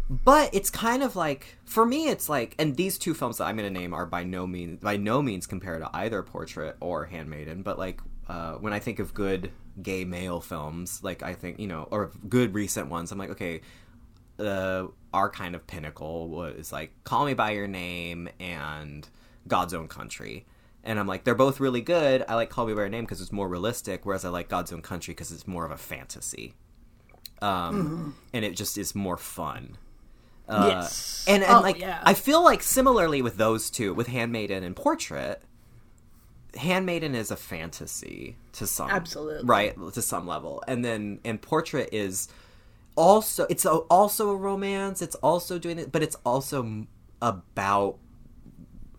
but 0.10 0.54
it's 0.54 0.70
kind 0.70 1.02
of 1.04 1.16
like 1.16 1.58
for 1.66 1.86
me 1.86 2.10
it's 2.10 2.28
like 2.30 2.54
and 2.60 2.76
these 2.76 2.98
two 2.98 3.14
films 3.14 3.38
that 3.38 3.46
i'm 3.46 3.56
going 3.58 3.72
to 3.72 3.80
name 3.80 3.94
are 3.94 4.06
by 4.06 4.24
no 4.24 4.46
means 4.46 4.80
by 4.82 4.98
no 4.98 5.22
means 5.22 5.48
compared 5.48 5.82
to 5.82 5.90
either 5.96 6.22
portrait 6.22 6.76
or 6.80 7.06
handmaiden 7.06 7.62
but 7.64 7.80
like 7.80 8.02
uh, 8.28 8.54
when 8.54 8.74
i 8.74 8.80
think 8.80 9.00
of 9.00 9.14
good 9.14 9.52
gay 9.82 10.04
male 10.06 10.42
films 10.42 11.00
like 11.04 11.24
i 11.24 11.34
think 11.34 11.60
you 11.60 11.68
know 11.68 11.88
or 11.92 12.12
good 12.30 12.54
recent 12.54 12.90
ones 12.90 13.12
i'm 13.12 13.18
like 13.18 13.30
okay 13.32 13.62
uh, 14.40 14.86
our 15.14 15.30
kind 15.30 15.56
of 15.56 15.66
pinnacle 15.66 16.28
was 16.28 16.72
like 16.72 16.92
call 17.04 17.26
me 17.26 17.34
by 17.34 17.52
your 17.52 17.68
name 17.68 18.28
and 18.40 19.08
god's 19.48 19.74
own 19.74 19.88
country 19.88 20.46
and 20.86 21.00
i'm 21.00 21.08
like 21.08 21.24
they're 21.24 21.36
both 21.36 21.60
really 21.60 21.82
good 21.82 22.24
i 22.30 22.36
like 22.36 22.50
call 22.50 22.66
me 22.66 22.74
by 22.74 22.82
your 22.82 22.90
name 22.90 23.04
because 23.04 23.20
it's 23.22 23.32
more 23.32 23.48
realistic 23.50 24.06
whereas 24.06 24.24
i 24.24 24.30
like 24.30 24.48
god's 24.48 24.72
own 24.72 24.82
country 24.82 25.14
because 25.14 25.32
it's 25.32 25.48
more 25.48 25.66
of 25.66 25.72
a 25.72 25.78
fantasy 25.78 26.54
um, 27.42 28.16
and 28.34 28.46
it 28.46 28.56
just 28.56 28.78
is 28.78 28.96
more 28.96 29.18
fun 29.18 29.78
uh, 30.48 30.68
Yes. 30.70 31.26
and, 31.28 31.44
and 31.44 31.58
Oh, 31.58 31.60
like 31.62 31.80
yeah. 31.80 32.00
I 32.04 32.14
feel 32.14 32.42
like 32.44 32.62
similarly 32.64 33.22
with 33.22 33.36
those 33.38 33.70
two, 33.70 33.94
with 33.94 34.08
Handmaiden 34.08 34.64
and 34.64 34.76
Portrait, 34.76 35.42
Handmaiden 36.56 37.14
is 37.16 37.32
a 37.32 37.36
fantasy 37.36 38.38
to 38.54 38.66
some 38.66 38.90
Absolutely. 38.90 39.44
right 39.44 39.76
to 39.94 40.02
some 40.02 40.26
level, 40.26 40.64
and 40.68 40.86
then 40.86 41.20
and 41.26 41.42
Portrait 41.42 41.90
is 41.92 42.30
also 42.96 43.46
it's 43.50 43.66
a, 43.66 43.72
also 43.72 44.30
a 44.30 44.36
romance. 44.36 45.02
It's 45.02 45.16
also 45.16 45.60
doing 45.60 45.78
it, 45.80 45.92
but 45.92 46.02
it's 46.02 46.16
also 46.26 46.86
about 47.22 47.98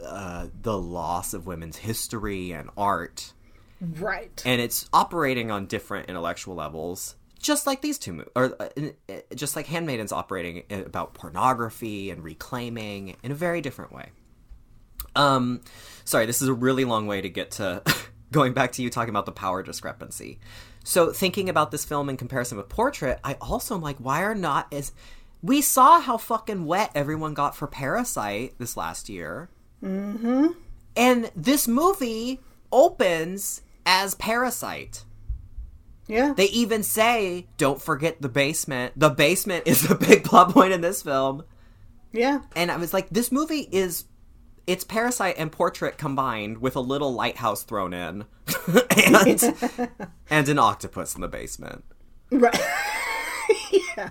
uh, 0.04 0.48
the 0.62 0.78
loss 0.78 1.34
of 1.34 1.46
women's 1.46 1.76
history 1.76 2.52
and 2.52 2.70
art. 2.76 3.32
Right. 3.78 4.42
and 4.46 4.58
it's 4.58 4.88
operating 4.90 5.50
on 5.50 5.66
different 5.66 6.08
intellectual 6.08 6.54
levels 6.54 7.14
just 7.38 7.66
like 7.66 7.82
these 7.82 7.98
two 7.98 8.14
mo- 8.14 8.24
or 8.34 8.56
uh, 8.60 8.68
uh, 9.08 9.14
just 9.34 9.54
like 9.54 9.66
handmaiden's 9.66 10.12
operating 10.12 10.62
about 10.70 11.14
pornography 11.14 12.10
and 12.10 12.24
reclaiming 12.24 13.16
in 13.22 13.32
a 13.32 13.34
very 13.34 13.60
different 13.60 13.92
way. 13.92 14.10
Um 15.14 15.60
sorry 16.04 16.26
this 16.26 16.42
is 16.42 16.48
a 16.48 16.54
really 16.54 16.84
long 16.84 17.06
way 17.06 17.20
to 17.20 17.28
get 17.28 17.52
to 17.52 17.82
going 18.32 18.52
back 18.52 18.72
to 18.72 18.82
you 18.82 18.90
talking 18.90 19.10
about 19.10 19.26
the 19.26 19.32
power 19.32 19.62
discrepancy. 19.62 20.40
So 20.84 21.12
thinking 21.12 21.48
about 21.48 21.70
this 21.70 21.84
film 21.84 22.08
in 22.08 22.16
comparison 22.16 22.56
with 22.58 22.68
portrait 22.68 23.20
i 23.24 23.34
also 23.40 23.74
am 23.74 23.80
like 23.82 23.98
why 23.98 24.22
are 24.22 24.34
not 24.34 24.72
as 24.72 24.92
we 25.42 25.60
saw 25.60 26.00
how 26.00 26.16
fucking 26.16 26.64
wet 26.64 26.90
everyone 26.94 27.34
got 27.34 27.54
for 27.54 27.66
parasite 27.66 28.54
this 28.58 28.76
last 28.76 29.08
year 29.08 29.48
Mm-hmm. 29.86 30.46
and 30.96 31.30
this 31.36 31.68
movie 31.68 32.40
opens 32.72 33.62
as 33.86 34.14
Parasite. 34.16 35.04
yeah. 36.08 36.32
They 36.36 36.46
even 36.46 36.82
say, 36.82 37.46
don't 37.56 37.80
forget 37.80 38.20
the 38.20 38.28
basement. 38.28 38.94
The 38.96 39.10
basement 39.10 39.66
is 39.66 39.88
a 39.90 39.94
big 40.08 40.24
plot 40.24 40.50
point 40.52 40.72
in 40.72 40.80
this 40.80 41.02
film. 41.02 41.44
yeah. 42.12 42.40
And 42.56 42.70
I 42.70 42.76
was 42.76 42.92
like, 42.92 43.08
this 43.10 43.30
movie 43.30 43.68
is. 43.70 44.04
It's 44.66 44.82
Parasite 44.82 45.36
and 45.38 45.52
Portrait 45.52 45.96
combined 45.96 46.58
with 46.58 46.74
a 46.74 46.80
little 46.80 47.14
lighthouse 47.14 47.62
thrown 47.62 47.94
in 47.94 48.24
and, 49.14 49.54
and 50.30 50.48
an 50.48 50.58
octopus 50.58 51.14
in 51.14 51.20
the 51.20 51.28
basement. 51.28 51.84
Right. 52.32 52.58
yeah. 53.96 54.10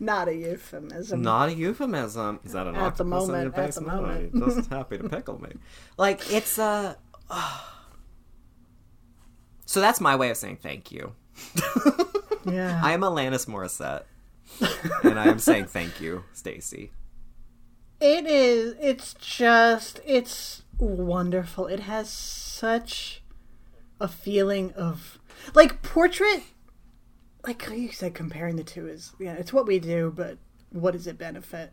Not 0.00 0.28
a 0.28 0.34
euphemism. 0.34 1.22
Not 1.22 1.48
a 1.48 1.54
euphemism. 1.54 2.40
Is 2.44 2.52
that 2.52 2.66
an 2.66 2.76
At 2.76 2.96
the 2.96 3.04
moment, 3.04 3.56
at 3.56 3.74
the 3.74 3.80
moment. 3.80 4.34
Just 4.34 4.70
happy 4.70 4.98
to 4.98 5.08
pickle 5.08 5.40
me. 5.42 5.50
Like 5.96 6.32
it's 6.32 6.58
uh, 6.58 6.94
So 9.66 9.80
that's 9.80 10.00
my 10.00 10.14
way 10.16 10.30
of 10.30 10.36
saying 10.36 10.58
thank 10.62 10.92
you. 10.92 11.14
Yeah. 12.50 12.80
I 12.82 12.92
am 12.92 13.00
Alanis 13.02 13.46
Morissette, 13.46 14.04
and 15.02 15.18
I 15.18 15.28
am 15.28 15.38
saying 15.38 15.66
thank 15.66 16.00
you, 16.00 16.24
Stacy. 16.32 16.92
It 18.00 18.26
is. 18.26 18.74
It's 18.80 19.14
just. 19.14 20.00
It's 20.06 20.62
wonderful. 20.78 21.66
It 21.66 21.80
has 21.80 22.08
such 22.10 23.22
a 24.00 24.08
feeling 24.08 24.72
of 24.74 25.18
like 25.54 25.82
portrait. 25.82 26.42
Like 27.46 27.68
you 27.70 27.92
said, 27.92 28.14
comparing 28.14 28.56
the 28.56 28.64
two 28.64 28.86
is 28.88 29.12
yeah, 29.18 29.34
it's 29.34 29.52
what 29.52 29.66
we 29.66 29.78
do, 29.78 30.12
but 30.14 30.38
what 30.70 30.92
does 30.92 31.06
it 31.06 31.18
benefit? 31.18 31.72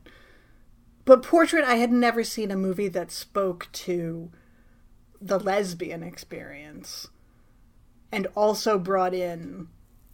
But 1.05 1.22
portrait, 1.24 1.63
I 1.63 1.76
had 1.76 1.91
never 1.91 2.24
seen 2.24 2.49
a 2.51 2.55
movie 2.55 2.88
that 2.88 3.11
spoke 3.11 3.68
to 3.74 4.32
the 5.22 5.39
lesbian 5.39 6.01
experience, 6.03 7.07
and 8.11 8.28
also 8.36 8.78
brought 8.80 9.13
in 9.13 9.68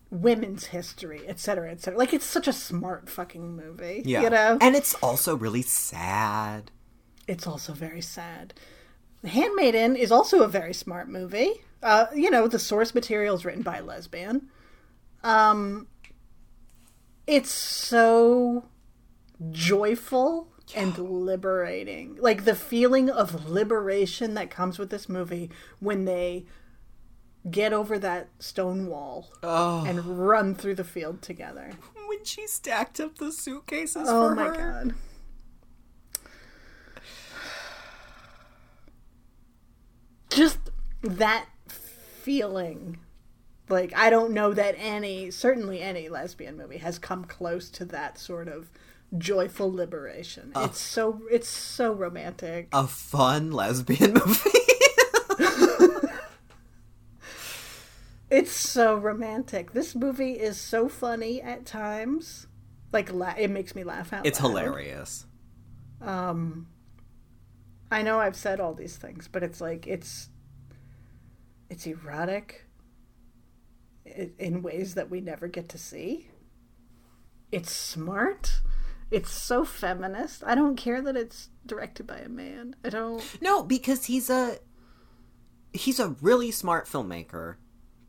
women's 0.09 0.65
history, 0.67 1.21
et 1.27 1.39
cetera, 1.39 1.71
et 1.71 1.81
cetera. 1.81 1.97
Like 1.97 2.13
it's 2.13 2.25
such 2.25 2.47
a 2.47 2.53
smart 2.53 3.09
fucking 3.09 3.55
movie. 3.55 4.01
Yeah, 4.05 4.21
you 4.23 4.29
know, 4.29 4.57
and 4.61 4.75
it's 4.75 4.93
also 4.95 5.35
really 5.35 5.61
sad. 5.61 6.71
it's 7.27 7.47
also 7.47 7.73
very 7.73 8.01
sad. 8.01 8.53
Handmaiden 9.23 9.95
is 9.95 10.11
also 10.11 10.41
a 10.41 10.47
very 10.47 10.73
smart 10.73 11.07
movie. 11.07 11.61
Uh, 11.83 12.07
you 12.15 12.29
know, 12.29 12.47
the 12.47 12.59
source 12.59 12.93
material 12.95 13.35
is 13.35 13.45
written 13.45 13.61
by 13.61 13.77
a 13.77 13.83
lesbian. 13.83 14.49
Um, 15.23 15.87
it's 17.27 17.51
so 17.51 18.65
joyful 19.51 20.47
and 20.75 20.97
liberating. 20.97 22.17
Like 22.19 22.45
the 22.45 22.55
feeling 22.55 23.09
of 23.09 23.49
liberation 23.49 24.33
that 24.35 24.49
comes 24.49 24.79
with 24.79 24.89
this 24.89 25.07
movie 25.09 25.49
when 25.79 26.05
they 26.05 26.45
get 27.49 27.73
over 27.73 27.97
that 27.99 28.29
stone 28.39 28.85
wall 28.87 29.31
Oh, 29.43 29.83
and 29.85 30.05
run 30.27 30.53
through 30.55 30.75
the 30.75 30.83
field 30.83 31.21
together. 31.21 31.71
when 32.07 32.23
she 32.23 32.45
stacked 32.47 32.99
up 32.99 33.17
the 33.17 33.31
suitcases 33.31 34.07
Oh 34.07 34.29
for 34.29 34.35
my 34.35 34.43
her. 34.45 34.55
god. 34.83 34.93
Just 40.29 40.59
that 41.01 41.47
feeling. 41.67 42.99
Like 43.71 43.93
I 43.95 44.09
don't 44.09 44.33
know 44.33 44.53
that 44.53 44.75
any 44.77 45.31
certainly 45.31 45.81
any 45.81 46.09
lesbian 46.09 46.57
movie 46.57 46.77
has 46.79 46.99
come 46.99 47.23
close 47.25 47.69
to 47.71 47.85
that 47.85 48.17
sort 48.19 48.47
of 48.47 48.69
joyful 49.17 49.71
liberation. 49.73 50.51
It's 50.55 50.79
so 50.79 51.21
it's 51.31 51.47
so 51.49 51.93
romantic. 51.93 52.67
A 52.73 52.85
fun 52.87 53.51
lesbian 53.51 54.13
movie. 54.25 54.49
It's 58.29 58.51
so 58.51 58.95
romantic. 58.95 59.73
This 59.73 59.93
movie 59.93 60.33
is 60.39 60.57
so 60.59 60.87
funny 60.87 61.41
at 61.41 61.65
times. 61.65 62.47
Like 62.93 63.11
la- 63.11 63.35
it 63.37 63.49
makes 63.49 63.75
me 63.75 63.83
laugh 63.83 64.13
out 64.13 64.25
it's 64.25 64.41
loud. 64.41 64.49
hilarious. 64.51 65.25
Um, 66.01 66.67
I 67.91 68.01
know 68.03 68.19
I've 68.21 68.37
said 68.37 68.61
all 68.61 68.73
these 68.73 68.95
things, 68.95 69.27
but 69.29 69.43
it's 69.43 69.59
like 69.59 69.85
it's 69.85 70.29
it's 71.69 71.85
erotic 71.85 72.65
in 74.37 74.61
ways 74.61 74.95
that 74.95 75.09
we 75.09 75.21
never 75.21 75.47
get 75.47 75.69
to 75.69 75.77
see. 75.77 76.29
It's 77.51 77.71
smart. 77.71 78.59
It's 79.09 79.29
so 79.31 79.65
feminist. 79.65 80.43
I 80.45 80.55
don't 80.55 80.77
care 80.77 81.01
that 81.01 81.17
it's 81.17 81.49
directed 81.65 82.07
by 82.07 82.17
a 82.19 82.29
man. 82.29 82.75
I 82.83 82.89
don't. 82.89 83.23
No, 83.41 83.61
because 83.63 84.05
he's 84.05 84.29
a 84.29 84.57
he's 85.73 85.99
a 85.99 86.09
really 86.21 86.51
smart 86.51 86.85
filmmaker 86.85 87.55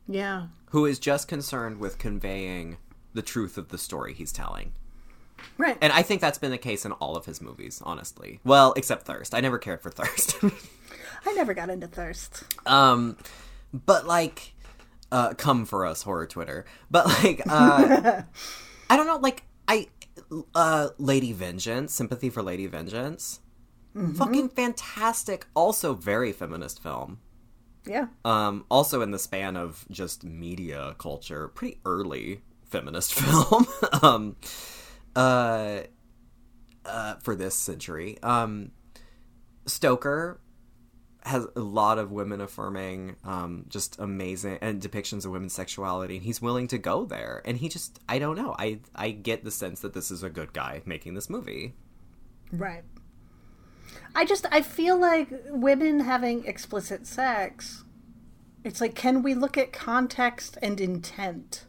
Yeah. 0.07 0.47
who 0.71 0.85
is 0.85 0.99
just 0.99 1.27
concerned 1.27 1.77
with 1.79 1.97
conveying 1.97 2.77
the 3.13 3.21
truth 3.21 3.57
of 3.57 3.69
the 3.69 3.77
story 3.77 4.13
he's 4.13 4.31
telling. 4.31 4.73
Right. 5.57 5.77
And 5.81 5.91
I 5.91 6.03
think 6.03 6.21
that's 6.21 6.37
been 6.37 6.51
the 6.51 6.57
case 6.57 6.85
in 6.85 6.93
all 6.93 7.15
of 7.17 7.25
his 7.25 7.41
movies, 7.41 7.81
honestly. 7.85 8.39
Well, 8.45 8.73
except 8.77 9.05
Thirst. 9.05 9.33
I 9.35 9.39
never 9.41 9.57
cared 9.57 9.81
for 9.81 9.91
Thirst. 9.91 10.37
I 11.25 11.33
never 11.33 11.53
got 11.53 11.69
into 11.69 11.87
thirst. 11.87 12.43
um 12.65 13.17
but 13.73 14.05
like 14.07 14.53
uh 15.13 15.33
come 15.35 15.65
for 15.65 15.85
us 15.85 16.01
horror 16.01 16.27
Twitter. 16.27 16.65
But 16.91 17.05
like 17.05 17.41
uh 17.49 18.23
I 18.89 18.97
don't 18.97 19.07
know 19.07 19.17
like 19.17 19.43
I 19.67 19.87
uh 20.53 20.89
Lady 20.97 21.31
Vengeance, 21.31 21.93
Sympathy 21.93 22.29
for 22.29 22.41
Lady 22.41 22.67
Vengeance. 22.67 23.39
Fucking 24.15 24.49
fantastic, 24.49 25.45
also 25.53 25.93
very 25.93 26.31
feminist 26.31 26.81
film. 26.81 27.19
Yeah. 27.85 28.07
Um, 28.25 28.65
also 28.71 29.01
in 29.01 29.11
the 29.11 29.19
span 29.19 29.55
of 29.55 29.85
just 29.91 30.23
media 30.23 30.95
culture, 30.97 31.47
pretty 31.49 31.79
early 31.85 32.41
feminist 32.65 33.13
film. 33.19 33.67
um, 34.01 34.35
uh, 35.15 35.81
uh, 36.85 37.15
for 37.21 37.35
this 37.35 37.53
century. 37.53 38.17
Um, 38.23 38.71
Stoker 39.67 40.39
has 41.25 41.47
a 41.55 41.59
lot 41.59 41.97
of 41.97 42.11
women 42.11 42.41
affirming, 42.41 43.15
um, 43.23 43.65
just 43.69 43.97
amazing 43.99 44.57
and 44.61 44.81
depictions 44.81 45.25
of 45.25 45.31
women's 45.31 45.53
sexuality, 45.53 46.17
and 46.17 46.25
he's 46.25 46.41
willing 46.41 46.67
to 46.67 46.77
go 46.77 47.05
there. 47.05 47.41
And 47.45 47.57
he 47.57 47.69
just, 47.69 47.99
I 48.09 48.19
don't 48.19 48.35
know, 48.37 48.55
I 48.59 48.79
I 48.95 49.11
get 49.11 49.43
the 49.43 49.51
sense 49.51 49.81
that 49.81 49.93
this 49.93 50.11
is 50.11 50.23
a 50.23 50.29
good 50.29 50.53
guy 50.53 50.81
making 50.85 51.13
this 51.13 51.29
movie. 51.29 51.73
Right. 52.51 52.83
I 54.15 54.25
just 54.25 54.45
I 54.51 54.61
feel 54.61 54.97
like 54.97 55.29
women 55.49 56.01
having 56.01 56.45
explicit 56.45 57.07
sex. 57.07 57.83
It's 58.63 58.79
like, 58.79 58.95
can 58.95 59.23
we 59.23 59.33
look 59.33 59.57
at 59.57 59.73
context 59.73 60.57
and 60.61 60.79
intent? 60.79 61.65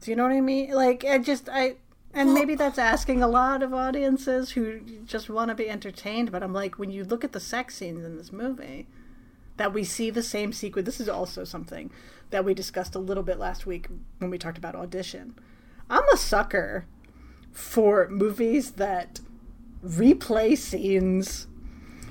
Do 0.00 0.10
you 0.10 0.16
know 0.16 0.24
what 0.24 0.32
I 0.32 0.40
mean? 0.40 0.70
Like, 0.70 1.04
I 1.04 1.18
just 1.18 1.48
I. 1.48 1.76
And 2.16 2.32
maybe 2.32 2.54
that's 2.54 2.78
asking 2.78 3.22
a 3.22 3.28
lot 3.28 3.62
of 3.62 3.74
audiences 3.74 4.52
who 4.52 4.80
just 5.04 5.28
want 5.28 5.50
to 5.50 5.54
be 5.54 5.68
entertained. 5.68 6.32
But 6.32 6.42
I'm 6.42 6.54
like, 6.54 6.78
when 6.78 6.90
you 6.90 7.04
look 7.04 7.24
at 7.24 7.32
the 7.32 7.40
sex 7.40 7.74
scenes 7.76 8.06
in 8.06 8.16
this 8.16 8.32
movie, 8.32 8.86
that 9.58 9.74
we 9.74 9.84
see 9.84 10.08
the 10.08 10.22
same 10.22 10.50
sequence. 10.54 10.86
This 10.86 10.98
is 10.98 11.10
also 11.10 11.44
something 11.44 11.90
that 12.30 12.42
we 12.42 12.54
discussed 12.54 12.94
a 12.94 12.98
little 12.98 13.22
bit 13.22 13.38
last 13.38 13.66
week 13.66 13.88
when 14.16 14.30
we 14.30 14.38
talked 14.38 14.56
about 14.56 14.74
audition. 14.74 15.34
I'm 15.90 16.08
a 16.08 16.16
sucker 16.16 16.86
for 17.52 18.08
movies 18.08 18.72
that 18.72 19.20
replay 19.84 20.56
scenes 20.56 21.48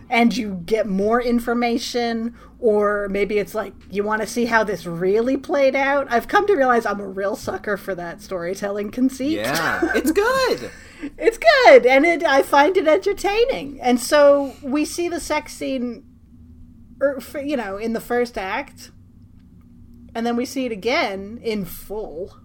and 0.10 0.36
you 0.36 0.62
get 0.66 0.88
more 0.88 1.22
information 1.22 2.36
or 2.60 3.08
maybe 3.10 3.38
it's 3.38 3.56
like 3.56 3.74
you 3.90 4.04
want 4.04 4.22
to 4.22 4.28
see 4.28 4.46
how 4.46 4.64
this 4.64 4.86
really 4.86 5.38
played 5.38 5.76
out? 5.76 6.08
I've 6.12 6.28
come 6.28 6.48
to 6.48 6.56
realize 6.56 6.86
i'm 6.86 7.00
a 7.00 7.08
real 7.08 7.36
sucker 7.36 7.78
for 7.78 7.96
that 7.96 8.22
storytelling 8.22 8.92
conceit. 8.92 9.38
Yeah, 9.38 9.82
it's 9.96 10.12
good. 10.12 10.72
it's 11.18 11.38
good 11.38 11.86
and 11.86 12.06
it, 12.06 12.24
i 12.24 12.42
find 12.42 12.78
it 12.78 12.88
entertaining. 12.88 13.80
And 13.82 14.00
so 14.00 14.56
we 14.62 14.86
see 14.86 15.10
the 15.10 15.20
sex 15.20 15.54
scene 15.54 16.04
er, 17.02 17.18
f- 17.18 17.36
you 17.44 17.58
know 17.58 17.78
in 17.78 17.94
the 17.94 18.02
first 18.02 18.38
act 18.38 18.92
and 20.14 20.26
then 20.26 20.36
we 20.38 20.46
see 20.46 20.66
it 20.66 20.72
again 20.72 21.40
in 21.44 21.66
full. 21.66 22.38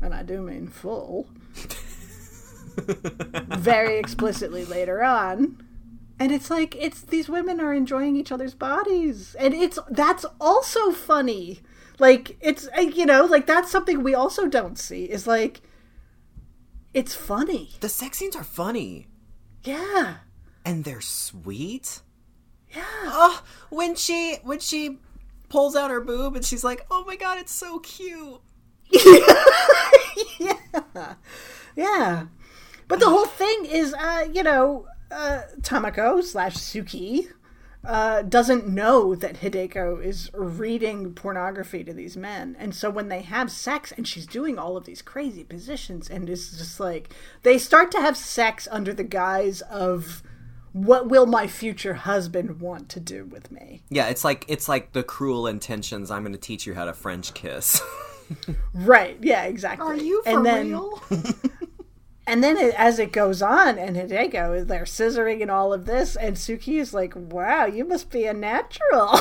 And 0.00 0.14
i 0.14 0.22
do 0.22 0.40
mean 0.42 0.68
full. 0.68 1.28
Very 2.76 3.98
explicitly 3.98 4.64
later 4.64 5.02
on 5.02 5.65
and 6.18 6.32
it's 6.32 6.50
like 6.50 6.74
it's 6.76 7.02
these 7.02 7.28
women 7.28 7.60
are 7.60 7.74
enjoying 7.74 8.16
each 8.16 8.32
other's 8.32 8.54
bodies. 8.54 9.34
And 9.38 9.52
it's 9.54 9.78
that's 9.90 10.24
also 10.40 10.90
funny. 10.92 11.60
Like 11.98 12.36
it's 12.40 12.68
uh, 12.76 12.80
you 12.80 13.06
know 13.06 13.24
like 13.24 13.46
that's 13.46 13.70
something 13.70 14.02
we 14.02 14.14
also 14.14 14.46
don't 14.46 14.78
see 14.78 15.04
is 15.04 15.26
like 15.26 15.60
it's 16.94 17.14
funny. 17.14 17.72
The 17.80 17.88
sex 17.88 18.18
scenes 18.18 18.36
are 18.36 18.44
funny. 18.44 19.08
Yeah. 19.64 20.16
And 20.64 20.84
they're 20.84 21.00
sweet. 21.00 22.00
yeah. 22.74 22.82
Oh, 23.04 23.42
when 23.70 23.94
she 23.94 24.36
when 24.42 24.58
she 24.60 24.98
pulls 25.48 25.76
out 25.76 25.90
her 25.90 26.00
boob 26.00 26.34
and 26.36 26.44
she's 26.44 26.64
like, 26.64 26.86
"Oh 26.90 27.04
my 27.06 27.16
god, 27.16 27.38
it's 27.38 27.52
so 27.52 27.78
cute." 27.80 28.40
yeah. 30.40 31.14
Yeah. 31.76 32.26
But 32.88 33.00
the 33.00 33.10
whole 33.10 33.26
thing 33.26 33.64
is 33.66 33.92
uh 33.94 34.28
you 34.32 34.42
know 34.42 34.86
uh 35.10 35.42
tamako 35.62 36.22
slash 36.22 36.56
suki 36.56 37.28
uh, 37.86 38.22
doesn't 38.22 38.66
know 38.66 39.14
that 39.14 39.36
Hideko 39.36 40.04
is 40.04 40.30
reading 40.34 41.14
pornography 41.14 41.84
to 41.84 41.92
these 41.92 42.16
men. 42.16 42.56
And 42.58 42.74
so 42.74 42.90
when 42.90 43.08
they 43.08 43.22
have 43.22 43.50
sex 43.50 43.92
and 43.92 44.06
she's 44.08 44.26
doing 44.26 44.58
all 44.58 44.76
of 44.76 44.84
these 44.84 45.02
crazy 45.02 45.44
positions 45.44 46.10
and 46.10 46.28
is 46.28 46.50
just 46.50 46.80
like, 46.80 47.10
they 47.44 47.58
start 47.58 47.92
to 47.92 48.00
have 48.00 48.16
sex 48.16 48.66
under 48.70 48.92
the 48.92 49.04
guise 49.04 49.60
of, 49.62 50.22
what 50.72 51.08
will 51.08 51.24
my 51.24 51.46
future 51.46 51.94
husband 51.94 52.60
want 52.60 52.90
to 52.90 53.00
do 53.00 53.24
with 53.24 53.50
me? 53.50 53.82
Yeah, 53.88 54.08
it's 54.08 54.24
like 54.24 54.44
it's 54.46 54.68
like 54.68 54.92
the 54.92 55.02
cruel 55.02 55.46
intentions. 55.46 56.10
I'm 56.10 56.22
going 56.22 56.34
to 56.34 56.38
teach 56.38 56.66
you 56.66 56.74
how 56.74 56.84
to 56.84 56.92
French 56.92 57.32
kiss. 57.32 57.80
Right. 58.74 59.16
Yeah, 59.22 59.44
exactly. 59.44 59.86
Are 59.86 59.96
you 59.96 60.22
and 60.26 60.44
then, 60.44 60.80
And 62.28 62.42
then 62.42 62.56
it, 62.56 62.74
as 62.76 62.98
it 62.98 63.12
goes 63.12 63.40
on, 63.40 63.78
and 63.78 63.96
Hideko, 63.96 64.66
they're 64.66 64.82
scissoring 64.82 65.42
and 65.42 65.50
all 65.50 65.72
of 65.72 65.86
this, 65.86 66.16
and 66.16 66.36
Suki 66.36 66.80
is 66.80 66.92
like, 66.92 67.12
"Wow, 67.14 67.66
you 67.66 67.84
must 67.84 68.10
be 68.10 68.24
a 68.24 68.34
natural," 68.34 69.12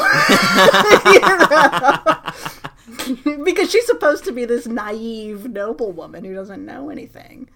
because 3.44 3.72
she's 3.72 3.86
supposed 3.86 4.24
to 4.24 4.32
be 4.32 4.46
this 4.46 4.66
naive 4.66 5.48
noblewoman 5.48 6.24
who 6.24 6.34
doesn't 6.34 6.66
know 6.66 6.90
anything. 6.90 7.48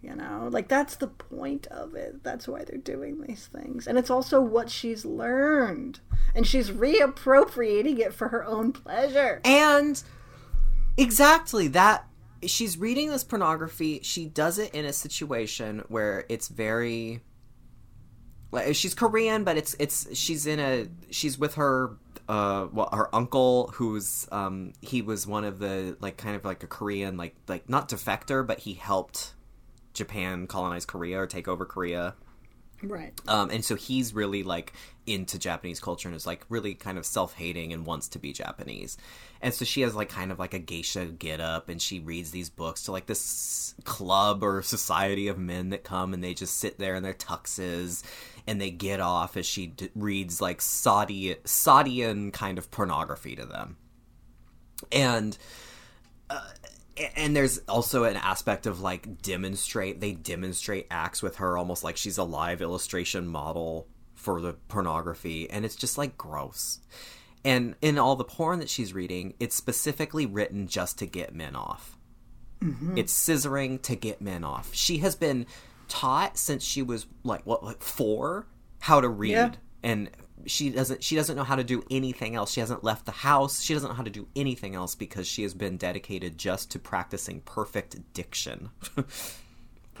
You 0.00 0.14
know, 0.14 0.48
like 0.50 0.68
that's 0.68 0.96
the 0.96 1.08
point 1.08 1.66
of 1.66 1.94
it. 1.94 2.22
That's 2.22 2.48
why 2.48 2.64
they're 2.64 2.78
doing 2.78 3.20
these 3.20 3.46
things, 3.46 3.86
and 3.86 3.98
it's 3.98 4.10
also 4.10 4.40
what 4.40 4.70
she's 4.70 5.04
learned, 5.04 6.00
and 6.34 6.46
she's 6.46 6.70
reappropriating 6.70 7.98
it 7.98 8.14
for 8.14 8.28
her 8.28 8.44
own 8.44 8.72
pleasure. 8.72 9.42
And 9.44 10.02
exactly 10.96 11.68
that 11.68 12.06
she's 12.44 12.78
reading 12.78 13.10
this 13.10 13.24
pornography. 13.24 14.00
She 14.02 14.26
does 14.26 14.58
it 14.58 14.74
in 14.74 14.84
a 14.84 14.92
situation 14.92 15.84
where 15.88 16.24
it's 16.28 16.48
very 16.48 17.22
like 18.52 18.74
she's 18.74 18.94
Korean, 18.94 19.44
but 19.44 19.56
it's 19.56 19.74
it's 19.78 20.16
she's 20.16 20.46
in 20.46 20.58
a 20.58 20.88
she's 21.10 21.38
with 21.38 21.54
her 21.54 21.96
uh 22.28 22.66
well 22.72 22.88
her 22.92 23.14
uncle 23.14 23.70
who's 23.74 24.26
um 24.32 24.72
he 24.80 25.00
was 25.00 25.26
one 25.26 25.44
of 25.44 25.60
the 25.60 25.96
like 26.00 26.16
kind 26.16 26.34
of 26.34 26.44
like 26.44 26.62
a 26.62 26.66
Korean 26.66 27.16
like 27.16 27.34
like 27.48 27.68
not 27.68 27.88
defector, 27.88 28.46
but 28.46 28.60
he 28.60 28.74
helped 28.74 29.34
Japan 29.94 30.46
colonize 30.46 30.84
Korea 30.84 31.20
or 31.20 31.26
take 31.26 31.48
over 31.48 31.64
Korea. 31.64 32.14
Right. 32.82 33.12
Um, 33.26 33.50
and 33.50 33.64
so 33.64 33.74
he's 33.74 34.14
really 34.14 34.42
like 34.42 34.72
into 35.06 35.38
Japanese 35.38 35.80
culture 35.80 36.08
and 36.08 36.16
is 36.16 36.26
like 36.26 36.44
really 36.48 36.74
kind 36.74 36.98
of 36.98 37.06
self 37.06 37.34
hating 37.34 37.72
and 37.72 37.86
wants 37.86 38.08
to 38.08 38.18
be 38.18 38.32
Japanese. 38.32 38.98
And 39.40 39.52
so 39.52 39.64
she 39.64 39.82
has 39.82 39.94
like 39.94 40.08
kind 40.08 40.32
of 40.32 40.38
like 40.38 40.54
a 40.54 40.58
geisha 40.58 41.06
get 41.06 41.40
up 41.40 41.68
and 41.68 41.80
she 41.80 42.00
reads 42.00 42.30
these 42.30 42.50
books 42.50 42.84
to 42.84 42.92
like 42.92 43.06
this 43.06 43.74
club 43.84 44.42
or 44.42 44.62
society 44.62 45.28
of 45.28 45.38
men 45.38 45.70
that 45.70 45.84
come 45.84 46.14
and 46.14 46.22
they 46.22 46.34
just 46.34 46.58
sit 46.58 46.78
there 46.78 46.94
in 46.94 47.02
their 47.02 47.14
tuxes 47.14 48.02
and 48.46 48.60
they 48.60 48.70
get 48.70 49.00
off 49.00 49.36
as 49.36 49.46
she 49.46 49.68
d- 49.68 49.90
reads 49.94 50.40
like 50.40 50.60
Saudi 50.60 51.36
Saudian 51.44 52.30
kind 52.30 52.58
of 52.58 52.70
pornography 52.70 53.36
to 53.36 53.44
them. 53.44 53.76
And 54.92 55.36
uh, 56.30 56.48
and 57.16 57.36
there's 57.36 57.58
also 57.68 58.04
an 58.04 58.16
aspect 58.16 58.66
of 58.66 58.80
like 58.80 59.20
demonstrate 59.22 60.00
they 60.00 60.12
demonstrate 60.12 60.86
acts 60.90 61.22
with 61.22 61.36
her 61.36 61.58
almost 61.58 61.84
like 61.84 61.96
she's 61.96 62.18
a 62.18 62.24
live 62.24 62.62
illustration 62.62 63.26
model 63.26 63.86
for 64.14 64.40
the 64.40 64.54
pornography 64.68 65.48
and 65.50 65.64
it's 65.64 65.76
just 65.76 65.98
like 65.98 66.16
gross 66.16 66.80
and 67.46 67.74
in 67.80 67.98
all 67.98 68.16
the 68.16 68.24
porn 68.24 68.58
that 68.58 68.68
she's 68.68 68.92
reading 68.92 69.34
it's 69.40 69.54
specifically 69.54 70.26
written 70.26 70.66
just 70.66 70.98
to 70.98 71.06
get 71.06 71.34
men 71.34 71.56
off. 71.56 71.96
Mm-hmm. 72.60 72.98
It's 72.98 73.12
scissoring 73.12 73.80
to 73.82 73.96
get 73.96 74.20
men 74.20 74.44
off. 74.44 74.74
She 74.74 74.98
has 74.98 75.14
been 75.14 75.46
taught 75.88 76.36
since 76.36 76.64
she 76.64 76.82
was 76.82 77.06
like 77.22 77.46
what 77.46 77.62
like 77.62 77.82
four 77.82 78.46
how 78.80 79.00
to 79.00 79.08
read. 79.08 79.30
Yeah. 79.30 79.50
and 79.82 80.10
she 80.46 80.70
doesn't 80.70 81.02
she 81.02 81.16
doesn't 81.16 81.36
know 81.36 81.44
how 81.44 81.56
to 81.56 81.64
do 81.64 81.84
anything 81.90 82.34
else. 82.34 82.52
She 82.52 82.60
hasn't 82.60 82.84
left 82.84 83.06
the 83.06 83.12
house. 83.12 83.62
She 83.62 83.74
doesn't 83.74 83.88
know 83.88 83.94
how 83.94 84.02
to 84.02 84.10
do 84.10 84.28
anything 84.36 84.74
else 84.74 84.94
because 84.94 85.26
she 85.26 85.42
has 85.42 85.54
been 85.54 85.76
dedicated 85.76 86.38
just 86.38 86.70
to 86.72 86.78
practicing 86.78 87.40
perfect 87.40 88.12
diction 88.12 88.70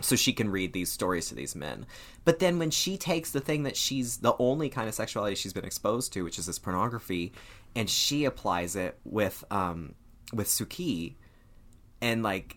so 0.00 0.16
she 0.16 0.32
can 0.32 0.50
read 0.50 0.72
these 0.72 0.90
stories 0.92 1.28
to 1.28 1.34
these 1.34 1.54
men 1.54 1.86
but 2.24 2.38
then 2.38 2.58
when 2.58 2.70
she 2.70 2.96
takes 2.96 3.30
the 3.30 3.40
thing 3.40 3.62
that 3.62 3.76
she's 3.76 4.18
the 4.18 4.34
only 4.38 4.68
kind 4.68 4.88
of 4.88 4.94
sexuality 4.94 5.34
she's 5.34 5.52
been 5.52 5.64
exposed 5.64 6.12
to 6.12 6.22
which 6.22 6.38
is 6.38 6.46
this 6.46 6.58
pornography 6.58 7.32
and 7.74 7.88
she 7.88 8.24
applies 8.24 8.76
it 8.76 8.98
with 9.04 9.44
um 9.50 9.94
with 10.32 10.48
suki 10.48 11.14
and 12.00 12.22
like 12.22 12.56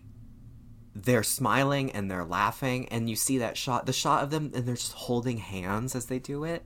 they're 0.94 1.22
smiling 1.22 1.92
and 1.92 2.10
they're 2.10 2.24
laughing 2.24 2.88
and 2.88 3.08
you 3.08 3.16
see 3.16 3.38
that 3.38 3.56
shot 3.56 3.86
the 3.86 3.92
shot 3.92 4.22
of 4.24 4.30
them 4.30 4.50
and 4.54 4.66
they're 4.66 4.74
just 4.74 4.92
holding 4.92 5.38
hands 5.38 5.94
as 5.94 6.06
they 6.06 6.18
do 6.18 6.44
it 6.44 6.64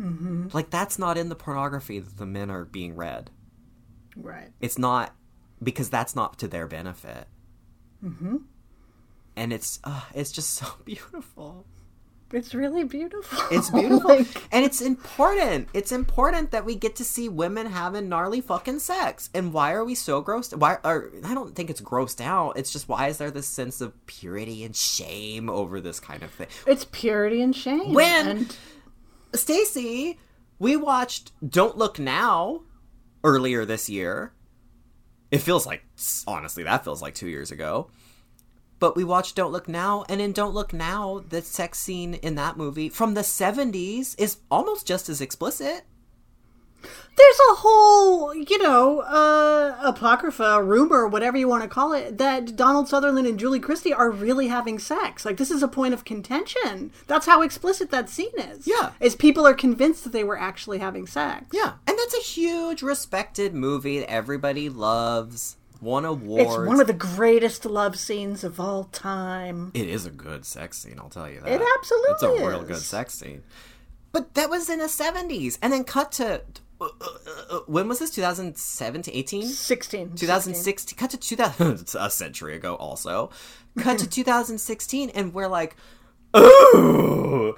mm-hmm. 0.00 0.48
like 0.52 0.70
that's 0.70 0.98
not 0.98 1.18
in 1.18 1.28
the 1.28 1.34
pornography 1.34 1.98
that 1.98 2.16
the 2.16 2.26
men 2.26 2.50
are 2.50 2.64
being 2.64 2.94
read 2.96 3.30
Right. 4.16 4.50
it's 4.60 4.78
not 4.78 5.14
because 5.62 5.88
that's 5.88 6.16
not 6.16 6.38
to 6.38 6.48
their 6.48 6.66
benefit 6.66 7.28
mm-hmm. 8.04 8.38
And 9.40 9.52
it's 9.52 9.80
uh, 9.84 10.02
it's 10.14 10.30
just 10.30 10.50
so 10.54 10.66
beautiful 10.84 11.64
It's 12.32 12.54
really 12.54 12.84
beautiful. 12.84 13.38
it's 13.50 13.70
beautiful 13.80 14.10
Like, 14.10 14.28
and 14.52 14.64
it's 14.64 14.80
important 14.80 15.68
it's 15.74 15.92
important 15.92 16.50
that 16.52 16.64
we 16.64 16.74
get 16.76 16.94
to 16.96 17.04
see 17.04 17.28
women 17.28 17.66
having 17.66 18.08
gnarly 18.08 18.40
fucking 18.40 18.78
sex 18.80 19.30
and 19.34 19.52
why 19.52 19.72
are 19.72 19.84
we 19.84 19.94
so 19.96 20.22
grossed 20.22 20.54
why 20.56 20.78
or 20.84 21.10
i 21.24 21.34
don't 21.34 21.56
think 21.56 21.70
it's 21.70 21.80
grossed 21.80 22.20
out 22.20 22.56
it's 22.58 22.72
just 22.72 22.88
why 22.88 23.08
is 23.08 23.16
there 23.18 23.30
this 23.32 23.48
sense 23.48 23.80
of 23.80 23.90
purity 24.06 24.62
and 24.64 24.76
shame 24.76 25.48
over 25.50 25.80
this 25.80 25.98
kind 25.98 26.22
of 26.22 26.30
thing 26.30 26.46
it's 26.66 26.84
purity 26.92 27.40
and 27.42 27.54
shame. 27.56 27.92
When- 27.94 28.28
and 28.28 28.56
Stacy, 29.34 30.18
we 30.58 30.76
watched 30.76 31.30
Don't 31.46 31.76
Look 31.78 31.98
Now 32.00 32.62
earlier 33.22 33.64
this 33.64 33.88
year. 33.88 34.32
It 35.30 35.38
feels 35.38 35.64
like 35.66 35.84
honestly 36.26 36.64
that 36.64 36.82
feels 36.84 37.00
like 37.00 37.14
2 37.14 37.28
years 37.28 37.52
ago. 37.52 37.90
But 38.80 38.96
we 38.96 39.04
watched 39.04 39.36
Don't 39.36 39.52
Look 39.52 39.68
Now 39.68 40.04
and 40.08 40.20
in 40.20 40.32
Don't 40.32 40.54
Look 40.54 40.72
Now 40.72 41.22
the 41.28 41.42
sex 41.42 41.78
scene 41.78 42.14
in 42.14 42.34
that 42.34 42.56
movie 42.56 42.88
from 42.88 43.14
the 43.14 43.20
70s 43.20 44.18
is 44.18 44.38
almost 44.50 44.86
just 44.86 45.08
as 45.08 45.20
explicit. 45.20 45.84
There's 46.82 47.38
a 47.50 47.54
whole, 47.56 48.34
you 48.34 48.56
know, 48.56 49.00
uh, 49.00 49.76
apocrypha, 49.82 50.62
rumor, 50.62 51.06
whatever 51.06 51.36
you 51.36 51.46
want 51.46 51.62
to 51.62 51.68
call 51.68 51.92
it, 51.92 52.16
that 52.16 52.56
Donald 52.56 52.88
Sutherland 52.88 53.26
and 53.26 53.38
Julie 53.38 53.60
Christie 53.60 53.92
are 53.92 54.10
really 54.10 54.48
having 54.48 54.78
sex. 54.78 55.26
Like, 55.26 55.36
this 55.36 55.50
is 55.50 55.62
a 55.62 55.68
point 55.68 55.92
of 55.92 56.06
contention. 56.06 56.90
That's 57.06 57.26
how 57.26 57.42
explicit 57.42 57.90
that 57.90 58.08
scene 58.08 58.32
is. 58.38 58.66
Yeah. 58.66 58.92
Is 59.00 59.14
people 59.14 59.46
are 59.46 59.52
convinced 59.52 60.04
that 60.04 60.14
they 60.14 60.24
were 60.24 60.38
actually 60.38 60.78
having 60.78 61.06
sex. 61.06 61.44
Yeah, 61.52 61.74
and 61.86 61.98
that's 61.98 62.14
a 62.14 62.22
huge 62.22 62.80
respected 62.80 63.52
movie 63.52 63.98
that 63.98 64.10
everybody 64.10 64.70
loves. 64.70 65.58
Won 65.80 66.04
awards. 66.04 66.54
It's 66.54 66.66
one 66.66 66.80
of 66.80 66.86
the 66.86 66.92
greatest 66.92 67.64
love 67.64 67.98
scenes 67.98 68.44
of 68.44 68.60
all 68.60 68.84
time. 68.84 69.70
It 69.74 69.88
is 69.88 70.04
a 70.04 70.10
good 70.10 70.44
sex 70.44 70.78
scene, 70.78 70.98
I'll 70.98 71.08
tell 71.08 71.28
you 71.28 71.40
that. 71.40 71.48
It 71.50 71.62
absolutely 71.78 72.10
is. 72.10 72.22
It's 72.22 72.42
a 72.42 72.48
real 72.48 72.62
good 72.62 72.76
sex 72.76 73.14
scene. 73.14 73.42
But 74.12 74.34
that 74.34 74.50
was 74.50 74.68
in 74.68 74.78
the 74.78 74.86
70s. 74.86 75.58
And 75.62 75.72
then 75.72 75.84
cut 75.84 76.12
to. 76.12 76.42
Uh, 76.80 76.88
uh, 77.00 77.06
uh, 77.50 77.58
when 77.66 77.88
was 77.88 77.98
this? 77.98 78.10
2017? 78.10 79.14
18? 79.14 79.46
16. 79.46 80.14
2016. 80.16 80.96
Cut 80.98 81.10
to 81.10 81.16
2000. 81.16 81.80
It's 81.80 81.94
a 81.98 82.10
century 82.10 82.56
ago, 82.56 82.74
also. 82.74 83.30
Cut 83.78 83.98
to 83.98 84.06
2016, 84.10 85.10
and 85.10 85.32
we're 85.32 85.48
like, 85.48 85.76
ooh. 86.36 87.56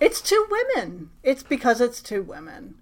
It's 0.00 0.20
two 0.20 0.46
women. 0.48 1.10
It's 1.22 1.42
because 1.42 1.80
it's 1.80 2.00
two 2.00 2.22
women. 2.22 2.76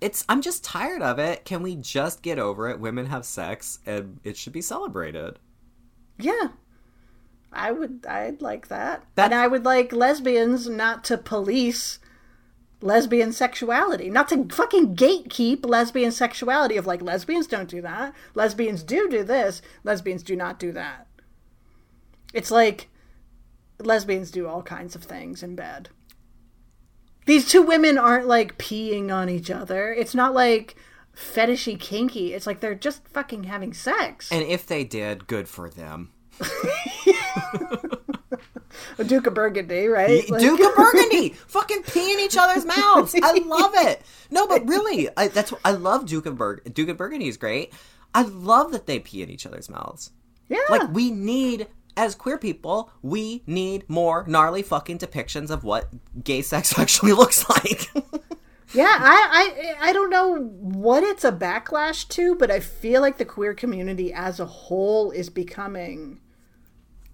It's. 0.00 0.24
I'm 0.28 0.42
just 0.42 0.62
tired 0.64 1.02
of 1.02 1.18
it. 1.18 1.44
Can 1.44 1.62
we 1.62 1.76
just 1.76 2.22
get 2.22 2.38
over 2.38 2.68
it? 2.68 2.80
Women 2.80 3.06
have 3.06 3.24
sex, 3.24 3.78
and 3.86 4.20
it 4.24 4.36
should 4.36 4.52
be 4.52 4.60
celebrated. 4.62 5.38
Yeah. 6.18 6.48
I 7.52 7.72
would 7.72 8.04
I'd 8.06 8.42
like 8.42 8.68
that. 8.68 9.04
That- 9.14 9.32
And 9.32 9.34
I 9.34 9.46
would 9.46 9.64
like 9.64 9.92
lesbians 9.92 10.68
not 10.68 11.04
to 11.04 11.16
police 11.16 11.98
lesbian 12.82 13.32
sexuality, 13.32 14.10
not 14.10 14.28
to 14.28 14.44
fucking 14.50 14.94
gatekeep 14.96 15.64
lesbian 15.66 16.12
sexuality 16.12 16.76
of 16.76 16.86
like 16.86 17.00
lesbians 17.00 17.46
don't 17.46 17.68
do 17.70 17.80
that. 17.80 18.12
Lesbians 18.34 18.82
do 18.82 19.08
do 19.08 19.24
this, 19.24 19.62
lesbians 19.84 20.22
do 20.22 20.36
not 20.36 20.58
do 20.58 20.72
that. 20.72 21.06
It's 22.34 22.50
like 22.50 22.88
lesbians 23.78 24.30
do 24.30 24.46
all 24.46 24.62
kinds 24.62 24.94
of 24.94 25.04
things 25.04 25.42
in 25.42 25.54
bed. 25.56 25.88
These 27.26 27.48
two 27.48 27.62
women 27.62 27.98
aren't 27.98 28.26
like 28.26 28.56
peeing 28.58 29.12
on 29.12 29.28
each 29.28 29.50
other. 29.50 29.92
It's 29.92 30.14
not 30.14 30.32
like 30.34 30.76
fetishy 31.14 31.78
kinky. 31.78 32.32
It's 32.34 32.46
like 32.46 32.60
they're 32.60 32.74
just 32.74 33.06
fucking 33.08 33.44
having 33.44 33.72
sex. 33.72 34.30
And 34.32 34.42
if 34.44 34.66
they 34.66 34.84
did, 34.84 35.26
good 35.26 35.48
for 35.48 35.68
them. 35.68 36.12
Duke 39.06 39.26
of 39.26 39.34
Burgundy, 39.34 39.86
right? 39.88 40.28
Like- 40.30 40.40
Duke 40.40 40.60
of 40.60 40.74
Burgundy, 40.76 41.30
fucking 41.30 41.82
pee 41.82 42.12
in 42.12 42.20
each 42.20 42.36
other's 42.36 42.64
mouths. 42.64 43.14
I 43.22 43.38
love 43.46 43.72
it. 43.74 44.02
No, 44.30 44.46
but 44.46 44.66
really, 44.66 45.08
I, 45.16 45.28
that's 45.28 45.52
I 45.64 45.72
love 45.72 46.06
Duke 46.06 46.26
of 46.26 46.36
Bur- 46.36 46.60
Duke 46.60 46.88
of 46.90 46.96
Burgundy 46.96 47.28
is 47.28 47.36
great. 47.36 47.72
I 48.14 48.22
love 48.22 48.72
that 48.72 48.86
they 48.86 48.98
pee 48.98 49.22
in 49.22 49.30
each 49.30 49.46
other's 49.46 49.68
mouths. 49.68 50.10
Yeah. 50.48 50.58
Like 50.70 50.92
we 50.92 51.10
need, 51.10 51.66
as 51.96 52.14
queer 52.14 52.38
people, 52.38 52.90
we 53.02 53.42
need 53.46 53.88
more 53.88 54.24
gnarly 54.26 54.62
fucking 54.62 54.98
depictions 54.98 55.50
of 55.50 55.64
what 55.64 55.88
gay 56.22 56.42
sex 56.42 56.78
actually 56.78 57.12
looks 57.12 57.48
like. 57.48 57.88
yeah, 58.74 58.96
I, 58.98 59.76
I 59.80 59.88
I 59.88 59.92
don't 59.92 60.10
know 60.10 60.36
what 60.36 61.02
it's 61.02 61.24
a 61.24 61.32
backlash 61.32 62.06
to, 62.08 62.34
but 62.34 62.50
I 62.50 62.60
feel 62.60 63.00
like 63.00 63.18
the 63.18 63.24
queer 63.24 63.54
community 63.54 64.12
as 64.12 64.40
a 64.40 64.46
whole 64.46 65.10
is 65.10 65.30
becoming 65.30 66.20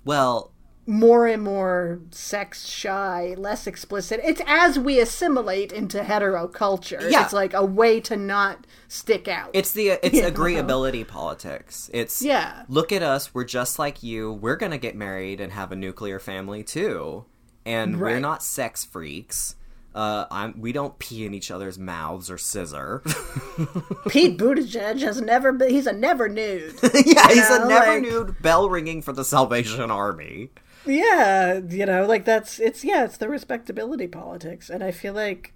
well, 0.04 0.51
more 0.86 1.26
and 1.28 1.42
more 1.42 2.00
sex 2.10 2.66
shy, 2.66 3.34
less 3.38 3.66
explicit. 3.68 4.20
It's 4.24 4.40
as 4.46 4.78
we 4.78 4.98
assimilate 4.98 5.70
into 5.72 6.02
hetero 6.02 6.48
culture. 6.48 6.98
Yeah. 7.08 7.22
It's 7.24 7.32
like 7.32 7.54
a 7.54 7.64
way 7.64 8.00
to 8.00 8.16
not 8.16 8.66
stick 8.88 9.28
out. 9.28 9.50
it's 9.52 9.72
the 9.72 9.90
it's 10.02 10.18
agreeability 10.30 11.06
politics. 11.06 11.88
It's 11.94 12.20
Yeah. 12.20 12.64
Look 12.68 12.90
at 12.92 13.02
us. 13.02 13.32
We're 13.32 13.44
just 13.44 13.78
like 13.78 14.02
you. 14.02 14.32
We're 14.32 14.56
gonna 14.56 14.78
get 14.78 14.96
married 14.96 15.40
and 15.40 15.52
have 15.52 15.70
a 15.70 15.76
nuclear 15.76 16.18
family 16.18 16.64
too, 16.64 17.26
and 17.64 18.00
we're 18.00 18.18
not 18.20 18.42
sex 18.42 18.84
freaks. 18.84 19.54
Uh, 19.94 20.24
I'm. 20.30 20.58
We 20.58 20.72
don't 20.72 20.98
pee 20.98 21.26
in 21.26 21.34
each 21.34 21.50
other's 21.50 21.78
mouths 21.78 22.30
or 22.30 22.38
scissor. 22.38 23.02
Pete 24.08 24.38
Buttigieg 24.38 25.00
has 25.02 25.20
never 25.20 25.52
been, 25.52 25.68
he's 25.68 25.86
a 25.86 25.92
never 25.92 26.28
nude. 26.30 26.74
yeah, 26.82 27.28
he's 27.28 27.48
know, 27.50 27.64
a 27.66 27.68
never 27.68 27.86
like- 27.92 28.02
nude 28.02 28.42
bell 28.42 28.70
ringing 28.70 29.02
for 29.02 29.12
the 29.12 29.24
Salvation 29.24 29.90
Army. 29.90 30.48
Yeah, 30.84 31.60
you 31.68 31.86
know, 31.86 32.06
like 32.06 32.24
that's 32.24 32.58
it's 32.58 32.84
yeah, 32.84 33.04
it's 33.04 33.16
the 33.16 33.28
respectability 33.28 34.08
politics, 34.08 34.68
and 34.68 34.82
I 34.82 34.90
feel 34.90 35.14
like 35.14 35.52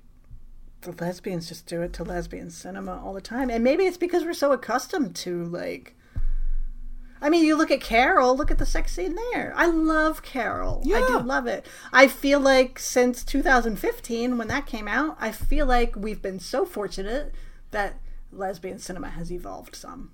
the 0.83 0.93
lesbians 0.93 1.49
just 1.49 1.67
do 1.67 1.83
it 1.83 1.93
to 1.95 2.05
lesbian 2.05 2.51
cinema 2.51 3.03
all 3.05 3.13
the 3.13 3.21
time, 3.21 3.51
and 3.51 3.65
maybe 3.65 3.85
it's 3.85 3.97
because 3.97 4.25
we're 4.25 4.35
so 4.35 4.53
accustomed 4.53 5.17
to 5.17 5.45
like. 5.45 5.95
I 7.19 7.31
mean, 7.31 7.47
you 7.47 7.57
look 7.57 7.71
at 7.71 7.81
Carol. 7.81 8.37
Look 8.37 8.51
at 8.51 8.59
the 8.59 8.67
sex 8.67 8.93
scene 8.93 9.17
there. 9.33 9.55
I 9.57 9.67
love 9.67 10.23
Carol. 10.23 10.83
Yeah. 10.85 10.99
I 10.99 11.07
do 11.09 11.19
love 11.21 11.47
it. 11.47 11.67
I 11.91 12.09
feel 12.09 12.39
like 12.39 12.79
since 12.79 13.25
2015, 13.25 14.37
when 14.37 14.49
that 14.49 14.67
came 14.67 14.87
out, 14.87 15.17
I 15.19 15.33
feel 15.33 15.65
like 15.65 15.97
we've 15.97 16.21
been 16.21 16.39
so 16.39 16.67
fortunate 16.67 17.35
that 17.71 17.99
lesbian 18.31 18.79
cinema 18.79 19.09
has 19.09 19.33
evolved 19.33 19.75
some. 19.75 20.11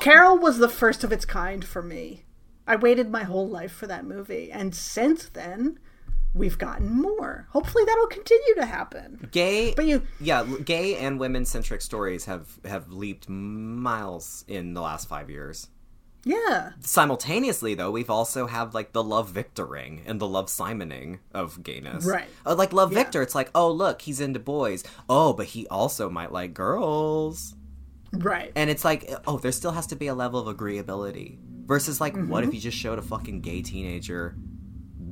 Carol 0.00 0.38
was 0.38 0.56
the 0.56 0.68
first 0.68 1.04
of 1.04 1.12
its 1.12 1.26
kind 1.26 1.62
for 1.62 1.82
me. 1.82 2.24
I 2.66 2.76
waited 2.76 3.10
my 3.10 3.24
whole 3.24 3.48
life 3.48 3.72
for 3.72 3.86
that 3.88 4.04
movie, 4.04 4.50
and 4.52 4.74
since 4.74 5.28
then, 5.28 5.78
we've 6.34 6.58
gotten 6.58 6.90
more. 6.90 7.46
Hopefully, 7.50 7.84
that'll 7.84 8.06
continue 8.06 8.54
to 8.56 8.64
happen. 8.66 9.28
Gay, 9.32 9.74
But 9.74 9.86
you, 9.86 10.02
yeah, 10.20 10.44
gay 10.64 10.96
and 10.96 11.18
women 11.18 11.44
centric 11.44 11.80
stories 11.82 12.26
have 12.26 12.60
have 12.64 12.90
leaped 12.92 13.28
miles 13.28 14.44
in 14.48 14.74
the 14.74 14.80
last 14.80 15.08
five 15.08 15.28
years. 15.30 15.68
yeah, 16.24 16.70
simultaneously 16.80 17.74
though 17.74 17.90
we've 17.90 18.08
also 18.08 18.46
have 18.46 18.74
like 18.74 18.92
the 18.92 19.02
love 19.02 19.30
victoring 19.30 20.02
and 20.06 20.20
the 20.20 20.26
love 20.28 20.46
simoning 20.46 21.18
of 21.34 21.60
gayness 21.64 22.04
Right. 22.06 22.28
uh, 22.46 22.54
like 22.54 22.72
love 22.72 22.92
Yeah. 22.92 23.00
victor 23.02 23.22
it's 23.22 23.34
like 23.34 23.50
oh 23.56 23.72
look 23.72 24.02
he's 24.02 24.20
into 24.20 24.38
boys 24.38 24.84
oh 25.08 25.32
but 25.32 25.46
he 25.46 25.66
also 25.66 26.08
might 26.08 26.30
like 26.30 26.54
girls 26.54 27.56
right. 28.12 28.52
and 28.54 28.70
it's 28.70 28.84
like 28.84 29.10
oh 29.26 29.38
there 29.38 29.50
still 29.50 29.72
has 29.72 29.88
to 29.88 29.96
be 29.96 30.06
a 30.06 30.14
level 30.14 30.38
of 30.46 30.56
agreeability 30.56 31.38
versus 31.64 32.00
like 32.00 32.16
what 32.16 32.42
if 32.42 32.48
mm-hmm. 32.48 32.56
you 32.56 32.60
just 32.60 32.76
showed 32.76 32.98
a 32.98 33.02
fucking 33.02 33.40
gay 33.40 33.62
teenager 33.62 34.36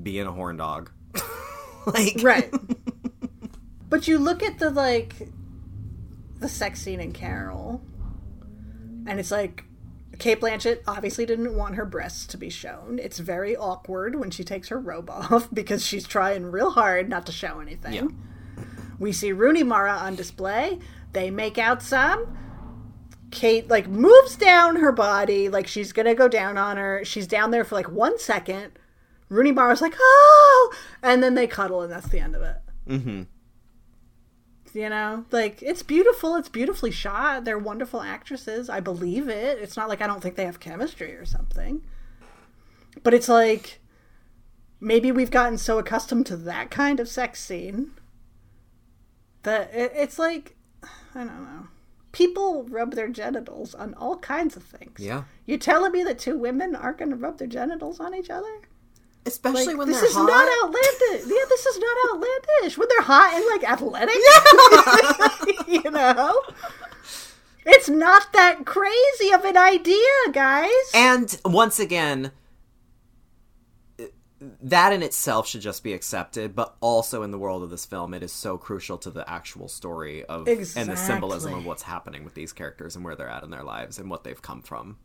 being 0.03 0.27
a 0.27 0.33
horn 0.33 0.57
dog 0.57 0.91
like 1.87 2.17
right. 2.23 2.53
but 3.89 4.09
you 4.09 4.19
look 4.19 4.43
at 4.43 4.59
the 4.59 4.71
like 4.71 5.15
the 6.39 6.49
sex 6.49 6.81
scene 6.81 7.01
in 7.01 7.13
Carol, 7.13 7.83
and 9.07 9.21
it's 9.21 9.31
like 9.31 9.65
Cate 10.19 10.41
Blanchett 10.41 10.81
obviously 10.87 11.27
didn't 11.27 11.55
want 11.55 11.77
her 11.77 11.85
breasts 11.85 12.27
to 12.27 12.37
be 12.37 12.51
shown. 12.51 12.99
It's 13.03 13.19
very 13.19 13.57
awkward 13.57 14.19
when 14.19 14.31
she 14.31 14.45
takes 14.45 14.69
her 14.69 14.79
robe 14.79 15.11
off 15.11 15.49
because 15.53 15.85
she's 15.85 16.07
trying 16.07 16.47
real 16.47 16.71
hard 16.71 17.09
not 17.09 17.27
to 17.27 17.33
show 17.33 17.61
anything. 17.61 17.93
Yeah. 17.93 18.09
We 18.99 19.13
see 19.13 19.33
Rooney 19.33 19.63
Mara 19.63 19.93
on 19.93 20.15
display. 20.15 20.79
They 21.13 21.31
make 21.31 21.59
out 21.59 21.83
some. 21.83 22.37
Kate 23.31 23.69
like 23.69 23.89
moves 23.89 24.37
down 24.37 24.77
her 24.77 24.93
body 24.93 25.49
like 25.49 25.67
she's 25.67 25.93
gonna 25.93 26.15
go 26.15 26.29
down 26.29 26.59
on 26.59 26.77
her. 26.77 27.05
She's 27.05 27.27
down 27.27 27.51
there 27.51 27.65
for 27.65 27.75
like 27.75 27.91
one 27.91 28.19
second. 28.19 28.73
Rooney 29.29 29.53
Mara's 29.53 29.81
like, 29.81 29.95
oh, 29.99 30.75
and 31.03 31.23
then 31.23 31.35
they 31.35 31.47
cuddle, 31.47 31.83
and 31.83 31.93
that's 31.93 32.09
the 32.09 32.19
end 32.19 32.35
of 32.35 32.43
it. 32.43 32.57
mm-hmm. 32.89 33.23
You 34.73 34.89
know, 34.89 35.25
like 35.31 35.63
it's 35.63 35.83
beautiful. 35.83 36.37
It's 36.37 36.49
beautifully 36.49 36.91
shot. 36.91 37.45
They're 37.45 37.59
wonderful 37.59 38.03
actresses. 38.03 38.69
I 38.69 38.81
believe 38.81 39.29
it. 39.29 39.59
It's 39.59 39.77
not 39.77 39.89
like 39.89 40.01
I 40.01 40.07
don't 40.07 40.23
think 40.23 40.37
they 40.37 40.45
have 40.45 40.61
chemistry 40.61 41.15
or 41.15 41.25
something. 41.25 41.83
But 43.03 43.15
it's 43.15 43.29
like 43.29 43.81
maybe 44.81 45.11
we've 45.13 45.31
gotten 45.31 45.59
so 45.59 45.79
accustomed 45.79 46.27
to 46.27 46.37
that 46.37 46.71
kind 46.71 47.01
of 47.01 47.09
sex 47.09 47.41
scene 47.43 47.93
that 49.43 49.73
it, 49.75 49.93
it's 49.95 50.19
like 50.19 50.57
I 51.15 51.25
don't 51.25 51.45
know. 51.45 51.69
People 52.13 52.65
rub 52.65 52.95
their 52.95 53.09
genitals 53.09 53.75
on 53.75 53.95
all 53.95 54.17
kinds 54.19 54.57
of 54.57 54.63
things. 54.65 54.99
yeah 54.99 55.25
You're 55.47 55.59
telling 55.59 55.93
me 55.93 56.03
that 56.05 56.19
two 56.19 56.37
women 56.37 56.75
aren't 56.75 56.99
going 56.99 57.11
to 57.11 57.17
rub 57.17 57.39
their 57.39 57.47
genitals 57.49 58.01
on 58.01 58.15
each 58.15 58.31
other? 58.31 58.61
especially 59.27 59.67
Like, 59.67 59.77
when 59.79 59.89
this 59.89 60.03
is 60.03 60.15
hot 60.15 60.27
not 60.27 60.49
outlandish. 60.65 61.27
Yeah, 61.29 61.45
this 61.49 61.67
is 61.67 61.79
not 61.79 61.97
outlandish. 62.11 62.79
When 62.79 62.89
they're 62.89 63.03
hot 63.03 63.35
and 63.35 63.45
like 63.47 63.71
athletic, 63.71 64.15
you 65.85 65.91
know, 65.91 66.41
it's 67.67 67.89
not 67.89 68.33
that 68.33 68.65
crazy 68.65 69.33
of 69.33 69.45
an 69.45 69.57
idea, 69.57 70.33
guys. 70.33 70.71
And 70.95 71.39
once 71.45 71.79
again, 71.79 72.33
that 74.63 74.93
in 74.93 75.03
itself 75.03 75.47
should 75.47 75.61
just 75.61 75.85
be 75.85 75.93
accepted, 75.93 76.57
but 76.57 76.75
also 76.81 77.23
in 77.23 77.31
the 77.31 77.39
world 77.39 77.63
of 77.63 77.71
this 77.71 77.85
film, 77.85 78.15
it 78.15 78.23
is 78.23 78.33
so 78.33 78.57
crucial 78.57 78.97
to 78.99 79.11
the 79.11 79.29
actual 79.29 79.69
story 79.69 80.25
of 80.25 80.49
and 80.49 80.89
the 80.89 80.97
symbolism 80.97 81.53
of 81.55 81.67
what's 81.67 81.83
happening 81.83 82.25
with 82.25 82.35
these 82.35 82.53
characters 82.53 82.97
and 82.97 83.05
where 83.05 83.15
they're 83.15 83.29
at 83.29 83.43
in 83.43 83.51
their 83.51 83.65
lives 83.65 83.99
and 83.99 84.11
what 84.11 84.25
they've 84.25 84.41
come 84.41 84.63
from. 84.63 84.97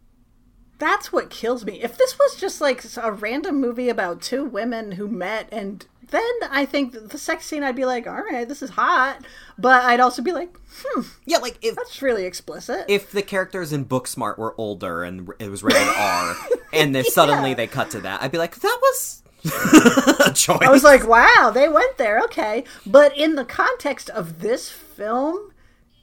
That's 0.78 1.12
what 1.12 1.30
kills 1.30 1.66
me. 1.66 1.82
If 1.82 1.98
this 1.98 2.20
was 2.20 2.36
just 2.36 2.60
like 2.60 2.84
a 3.02 3.12
random 3.12 3.62
movie 3.62 3.88
about 3.90 4.22
two 4.22 4.44
women 4.44 4.94
who 4.94 5.08
met 5.08 5.48
and 5.52 5.86
then 6.10 6.32
I 6.52 6.66
think 6.66 7.10
the 7.10 7.18
sex 7.18 7.46
scene 7.46 7.64
I'd 7.64 7.76
be 7.76 7.86
like, 7.86 8.08
all 8.08 8.22
right, 8.22 8.48
this 8.48 8.62
is 8.62 8.70
hot, 8.72 9.26
but 9.58 9.84
I'd 9.86 10.00
also 10.02 10.22
be 10.22 10.34
like, 10.34 10.56
hmm, 10.84 11.02
Yeah, 11.26 11.38
like 11.38 11.58
if 11.62 11.76
that's 11.76 12.02
really 12.02 12.26
explicit. 12.26 12.86
if 12.90 13.12
the 13.12 13.22
characters 13.22 13.74
in 13.74 13.86
Booksmart 13.86 14.38
were 14.38 14.54
older 14.60 15.04
and 15.04 15.30
it 15.40 15.50
was 15.50 15.64
rated 15.64 15.82
R, 15.98 16.36
and 16.74 16.94
then 16.94 17.06
suddenly 17.06 17.50
Yeah. 17.52 17.56
they 17.56 17.68
cut 17.68 17.92
to 17.92 18.02
that, 18.02 18.22
I'd 18.22 18.32
be 18.32 18.38
like, 18.38 18.56
that 18.58 18.80
was 18.82 19.24
choice. 20.34 20.60
I 20.62 20.70
was 20.72 20.84
like, 20.84 21.08
wow, 21.08 21.52
they 21.54 21.70
went 21.70 21.98
there, 21.98 22.20
okay. 22.26 22.64
But 22.86 23.18
in 23.18 23.36
the 23.36 23.46
context 23.46 24.10
of 24.10 24.42
this 24.42 24.70
film, 24.70 25.52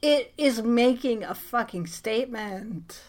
it 0.01 0.33
is 0.37 0.61
making 0.61 1.23
a 1.23 1.33
fucking 1.35 1.87
statement. 1.87 3.01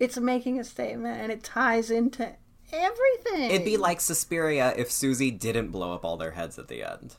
It's 0.00 0.18
making 0.18 0.58
a 0.60 0.64
statement, 0.64 1.20
and 1.20 1.32
it 1.32 1.42
ties 1.42 1.90
into 1.90 2.32
everything. 2.72 3.50
it'd 3.50 3.64
be 3.64 3.76
like 3.76 4.00
Suspiria 4.00 4.74
if 4.76 4.90
Susie 4.90 5.30
didn't 5.30 5.68
blow 5.68 5.92
up 5.92 6.04
all 6.04 6.16
their 6.16 6.32
heads 6.32 6.58
at 6.58 6.68
the 6.68 6.82
end. 6.82 7.16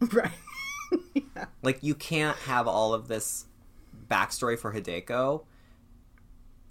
right. 0.12 0.30
Like 1.62 1.82
you 1.82 1.94
can't 1.94 2.36
have 2.38 2.66
all 2.66 2.94
of 2.94 3.08
this 3.08 3.46
backstory 4.08 4.58
for 4.58 4.72
Hideko 4.72 5.44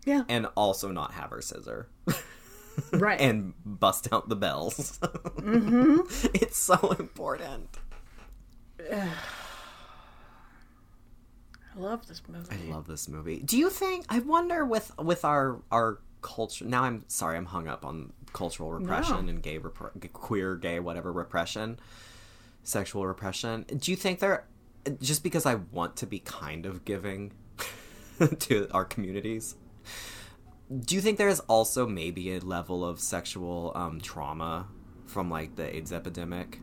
Yeah. 0.06 0.24
and 0.30 0.48
also 0.56 0.90
not 0.92 1.14
have 1.14 1.30
her 1.32 1.42
scissor 1.42 1.90
Right. 2.92 3.20
and 3.22 3.54
bust 3.66 4.08
out 4.12 4.30
the 4.30 4.36
bells. 4.36 5.00
mm-hmm. 5.02 6.02
It's 6.34 6.58
so 6.58 6.96
important. 7.00 7.78
I 8.92 9.10
love 11.78 12.08
this 12.08 12.22
movie. 12.28 12.70
I 12.70 12.74
love 12.74 12.88
this 12.88 13.08
movie. 13.10 13.40
Do 13.40 13.58
you 13.58 13.70
think? 13.70 14.06
I 14.10 14.20
wonder 14.20 14.64
with 14.64 14.92
with 14.98 15.26
our 15.26 15.62
our 15.72 16.00
culture. 16.22 16.66
Now 16.66 16.84
I'm 16.84 17.04
sorry, 17.08 17.38
I'm 17.38 17.46
hung 17.46 17.68
up 17.68 17.86
on 17.86 18.14
cultural 18.34 18.72
repression 18.72 19.26
No. 19.26 19.30
and 19.30 19.42
gay 19.42 19.60
repre- 19.60 20.12
queer 20.14 20.56
gay 20.56 20.80
whatever 20.80 21.12
repression, 21.12 21.80
sexual 22.64 23.06
repression. 23.06 23.64
Do 23.64 23.92
you 23.92 23.98
think 23.98 24.20
there? 24.20 24.46
Just 25.02 25.24
because 25.24 25.46
I 25.46 25.56
want 25.56 25.96
to 25.98 26.06
be 26.06 26.20
kind 26.20 26.66
of 26.66 26.86
giving 26.86 27.32
to 28.40 28.68
our 28.72 28.86
communities. 28.86 29.56
Do 30.84 30.96
you 30.96 31.02
think 31.02 31.18
there 31.18 31.30
is 31.30 31.40
also 31.42 31.86
maybe 31.88 32.34
a 32.36 32.40
level 32.40 32.84
of 32.84 33.00
sexual 33.00 33.72
um, 33.76 34.02
trauma 34.02 34.68
from 35.06 35.30
like 35.30 35.56
the 35.56 35.76
AIDS 35.76 35.92
epidemic? 35.94 36.60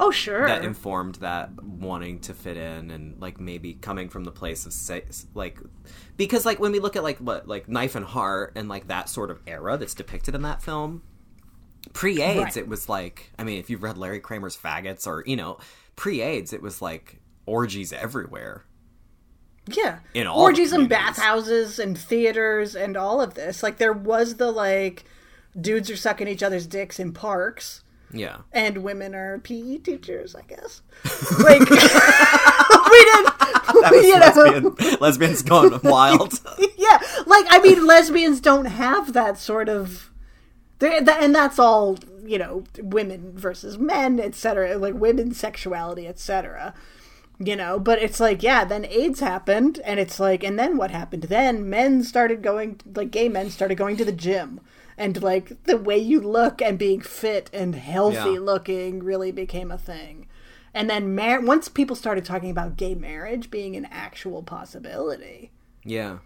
Oh, 0.00 0.10
sure. 0.10 0.46
that 0.46 0.64
informed 0.64 1.16
that 1.16 1.62
wanting 1.62 2.20
to 2.20 2.32
fit 2.32 2.56
in 2.56 2.90
and 2.90 3.20
like 3.20 3.38
maybe 3.38 3.74
coming 3.74 4.08
from 4.08 4.24
the 4.24 4.30
place 4.32 4.64
of 4.64 4.72
sex 4.72 5.26
like 5.34 5.58
because 6.16 6.46
like 6.46 6.58
when 6.58 6.72
we 6.72 6.78
look 6.80 6.96
at 6.96 7.02
like 7.02 7.18
what 7.18 7.46
like 7.46 7.68
knife 7.68 7.94
and 7.94 8.06
heart 8.06 8.52
and 8.54 8.66
like 8.68 8.86
that 8.88 9.10
sort 9.10 9.30
of 9.30 9.40
era 9.46 9.76
that's 9.76 9.92
depicted 9.92 10.34
in 10.34 10.40
that 10.42 10.62
film 10.62 11.02
pre-aids 11.92 12.38
Right. 12.40 12.56
it 12.56 12.66
was 12.68 12.88
like 12.88 13.30
i 13.38 13.44
mean 13.44 13.58
if 13.58 13.68
you've 13.68 13.82
read 13.82 13.98
larry 13.98 14.20
kramer's 14.20 14.56
faggots 14.56 15.06
or 15.06 15.22
you 15.26 15.36
know 15.36 15.58
pre-aids 15.96 16.54
it 16.54 16.62
was 16.62 16.80
like 16.80 17.20
orgies 17.44 17.92
everywhere 17.92 18.64
Yeah. 19.66 20.00
In 20.12 20.26
all 20.26 20.42
Orgies 20.42 20.72
and 20.72 20.88
bathhouses 20.88 21.78
and 21.78 21.96
theaters 21.96 22.76
and 22.76 22.96
all 22.96 23.20
of 23.20 23.34
this. 23.34 23.62
Like 23.62 23.78
there 23.78 23.92
was 23.92 24.36
the 24.36 24.50
like 24.50 25.04
dudes 25.58 25.90
are 25.90 25.96
sucking 25.96 26.28
each 26.28 26.42
other's 26.42 26.66
dicks 26.66 26.98
in 26.98 27.12
parks 27.12 27.82
yeah 28.12 28.38
and 28.52 28.78
women 28.78 29.14
are 29.14 29.38
PE 29.38 29.78
teachers, 29.78 30.34
I 30.34 30.42
guess. 30.42 30.82
Like 31.38 31.60
we 31.60 31.66
didn't 31.66 33.38
that 33.38 33.90
was 33.92 34.06
you 34.06 34.18
know. 34.18 34.26
lesbian, 34.26 34.98
lesbians 35.00 35.42
gone 35.42 35.80
wild 35.82 36.34
Yeah. 36.76 36.98
Like 37.26 37.46
I 37.50 37.60
mean 37.62 37.86
lesbians 37.86 38.40
don't 38.40 38.66
have 38.66 39.12
that 39.14 39.38
sort 39.38 39.68
of 39.68 40.10
and 40.80 41.34
that's 41.34 41.58
all, 41.58 41.98
you 42.24 42.38
know, 42.38 42.64
women 42.78 43.32
versus 43.36 43.78
men, 43.78 44.20
etc. 44.20 44.76
Like 44.76 44.94
women's 44.94 45.38
sexuality, 45.38 46.06
etc. 46.06 46.74
you 47.44 47.56
know 47.56 47.78
but 47.78 48.00
it's 48.00 48.20
like 48.20 48.42
yeah 48.42 48.64
then 48.64 48.84
aids 48.86 49.20
happened 49.20 49.80
and 49.84 49.98
it's 50.00 50.18
like 50.20 50.42
and 50.44 50.58
then 50.58 50.76
what 50.76 50.90
happened? 50.90 51.24
Then 51.24 51.68
men 51.68 52.02
started 52.02 52.42
going 52.42 52.80
like 52.94 53.10
gay 53.10 53.28
men 53.28 53.50
started 53.50 53.76
going 53.76 53.96
to 53.98 54.04
the 54.04 54.12
gym 54.12 54.60
and 54.96 55.22
like 55.22 55.64
the 55.64 55.76
way 55.76 55.98
you 55.98 56.20
look 56.20 56.62
and 56.62 56.78
being 56.78 57.00
fit 57.00 57.50
and 57.52 57.74
healthy 57.74 58.16
Yeah. 58.34 58.40
looking 58.40 59.02
really 59.02 59.32
became 59.32 59.70
a 59.70 59.78
thing. 59.78 60.26
And 60.72 60.90
then 60.90 61.14
mar- 61.14 61.40
once 61.40 61.68
people 61.68 61.96
started 61.96 62.24
talking 62.24 62.50
about 62.50 62.76
gay 62.76 62.94
marriage 62.94 63.50
being 63.50 63.76
an 63.76 63.86
actual 63.90 64.42
possibility. 64.42 65.50
Yeah. 65.84 66.18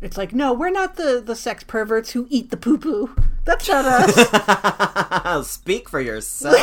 It's 0.00 0.16
like 0.16 0.32
no 0.32 0.52
we're 0.52 0.70
not 0.70 0.96
the 0.96 1.20
the 1.24 1.36
sex 1.36 1.62
perverts 1.62 2.12
who 2.12 2.26
eat 2.30 2.50
the 2.50 2.56
poo 2.56 2.78
poo. 2.78 3.14
That's 3.44 3.68
not 3.68 3.84
us. 3.86 5.50
Speak 5.50 5.88
for 5.88 6.00
yourself. 6.00 6.58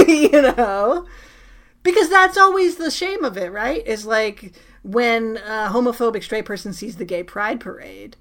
You 0.06 0.42
know 0.42 1.06
because 1.86 2.10
that's 2.10 2.36
always 2.36 2.76
the 2.76 2.90
shame 2.90 3.24
of 3.24 3.36
it 3.38 3.52
right? 3.52 3.86
Is 3.86 4.04
like 4.04 4.52
when 4.82 5.38
a 5.38 5.70
homophobic 5.70 6.22
straight 6.22 6.44
person 6.44 6.72
sees 6.72 6.96
the 6.96 7.04
gay 7.04 7.22
pride 7.22 7.60
parade 7.60 8.16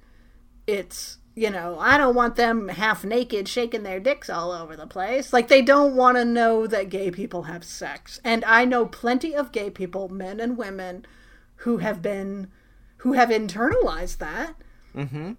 it's 0.66 1.18
you 1.36 1.49
know 1.49 1.78
i 1.80 1.95
don't 1.97 2.16
want 2.16 2.38
them 2.38 2.70
half 2.70 3.03
naked 3.03 3.47
shaking 3.47 3.84
their 3.84 3.99
dicks 3.99 4.30
all 4.30 4.51
over 4.51 4.76
the 4.76 4.88
place. 4.88 5.34
Like 5.34 5.47
they 5.47 5.61
don't 5.61 5.95
want 5.95 6.18
to 6.18 6.26
know 6.26 6.66
that 6.68 6.89
gay 6.89 7.11
people 7.11 7.43
have 7.43 7.63
sex. 7.63 8.20
And 8.24 8.45
i 8.45 8.66
know 8.66 8.86
plenty 8.86 9.36
of 9.36 9.51
gay 9.51 9.70
people 9.70 10.09
men 10.09 10.39
and 10.39 10.57
women 10.57 11.05
who 11.57 11.78
have 11.78 12.01
been 12.01 12.51
who 12.97 13.13
have 13.13 13.30
internalized 13.30 14.18
that 14.18 14.55
mm-hmm. 14.95 15.34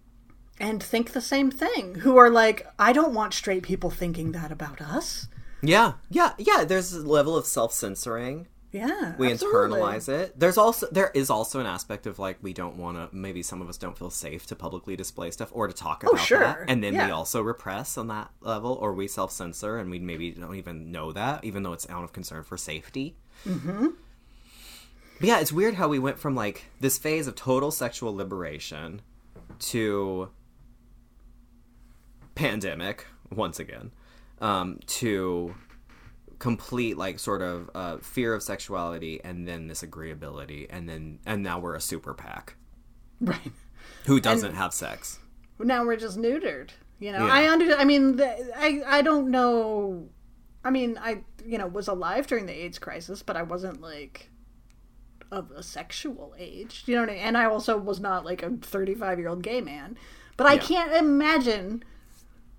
and 0.61 0.83
think 0.83 1.13
the 1.13 1.21
same 1.21 1.51
thing 1.51 1.97
who 1.97 2.17
are 2.17 2.31
like 2.31 2.67
i 2.79 2.93
don't 2.93 3.15
want 3.15 3.35
straight 3.35 3.63
people 3.63 3.91
thinking 3.91 4.33
that 4.33 4.53
about 4.53 4.81
us 4.81 5.29
yeah 5.63 5.95
yeah 6.11 6.33
yeah 6.39 6.65
there's 6.65 6.93
a 6.93 7.07
level 7.07 7.37
of 7.37 7.47
self-censoring 7.47 8.47
Yeah, 8.73 9.15
we 9.17 9.33
absolutely. 9.33 9.79
internalize 9.81 10.09
it 10.09 10.39
there's 10.39 10.59
also 10.59 10.87
there 10.93 11.11
is 11.15 11.31
also 11.31 11.61
an 11.61 11.67
aspect 11.67 12.07
of 12.07 12.19
like 12.19 12.37
we 12.43 12.53
don't 12.53 12.77
want 12.77 12.97
to 12.99 13.15
maybe 13.17 13.43
some 13.43 13.63
of 13.63 13.69
us 13.69 13.79
don't 13.79 13.97
feel 13.97 14.11
safe 14.11 14.47
to 14.47 14.55
publicly 14.57 14.97
display 14.97 15.31
stuff 15.31 15.49
or 15.53 15.67
to 15.67 15.73
talk 15.75 16.03
about 16.03 16.15
Oh, 16.15 16.19
sure. 16.19 16.41
that 16.41 16.59
and 16.69 16.83
then 16.85 16.95
we 16.95 17.11
also 17.11 17.41
repress 17.41 17.97
on 17.97 18.09
that 18.09 18.31
level 18.41 18.73
or 18.75 18.93
we 18.93 19.09
self-censor 19.09 19.79
and 19.79 19.91
we 19.91 19.99
maybe 19.99 20.31
don't 20.33 20.55
even 20.57 20.93
know 20.93 21.11
that 21.13 21.43
even 21.45 21.63
though 21.63 21.73
it's 21.73 21.89
out 21.89 22.05
of 22.05 22.13
concern 22.13 22.43
for 22.45 22.57
safety 22.59 23.17
mm-hmm. 23.47 23.87
but 25.19 25.27
yeah 25.27 25.41
it's 25.41 25.53
weird 25.53 25.75
how 25.75 25.89
we 25.89 25.99
went 25.99 26.19
from 26.19 26.35
like 26.35 26.67
this 26.81 26.99
phase 26.99 27.27
of 27.27 27.35
total 27.35 27.71
sexual 27.71 28.15
liberation 28.15 29.01
to 29.59 30.29
pandemic 32.35 33.07
once 33.35 33.59
again 33.59 33.91
um, 34.41 34.79
to 34.87 35.55
complete 36.39 36.99
like 36.99 37.19
sort 37.19 37.41
of 37.43 37.71
uh, 37.75 37.97
fear 37.99 38.35
of 38.35 38.43
sexuality 38.43 39.21
and 39.25 39.49
then 39.49 39.69
this 39.69 39.83
agreeability 39.83 40.67
and 40.69 40.87
then 40.89 41.19
and 41.25 41.43
now 41.43 41.59
we're 41.59 41.75
a 41.75 41.81
super 41.81 42.13
pack 42.13 42.57
Right. 43.21 43.53
who 44.05 44.21
doesn't 44.21 44.55
have 44.55 44.75
sex 44.75 45.19
Now 45.59 45.85
we're 45.87 45.97
just 45.97 46.19
neutered. 46.19 46.71
You 46.99 47.13
know, 47.13 47.27
Yeah. 47.27 47.33
I 47.33 47.51
under. 47.51 47.75
I 47.77 47.85
mean, 47.85 48.17
the, 48.17 48.53
I 48.57 48.83
I 48.99 49.03
don't 49.03 49.31
know. 49.31 50.09
I 50.65 50.71
mean, 50.71 50.99
I 51.01 51.25
you 51.45 51.59
know 51.59 51.67
was 51.67 51.89
alive 51.89 52.27
during 52.27 52.47
the 52.47 52.53
AIDS 52.55 52.79
crisis, 52.79 53.23
but 53.23 53.37
I 53.37 53.43
wasn't 53.43 53.81
like 53.83 54.31
of 55.31 55.51
a 55.51 55.63
sexual 55.63 56.35
age. 56.39 56.85
You 56.87 56.95
know 56.95 57.03
what 57.03 57.11
I 57.11 57.15
mean? 57.15 57.23
And 57.23 57.37
I 57.39 57.45
also 57.47 57.77
was 57.77 58.01
not 58.01 58.25
like 58.25 58.43
a 58.43 58.51
35 58.51 59.19
year 59.19 59.29
old 59.29 59.43
gay 59.43 59.61
man. 59.61 59.99
But 60.39 60.47
I 60.47 60.55
Yeah. 60.55 60.61
can't 60.61 60.93
imagine 60.95 61.85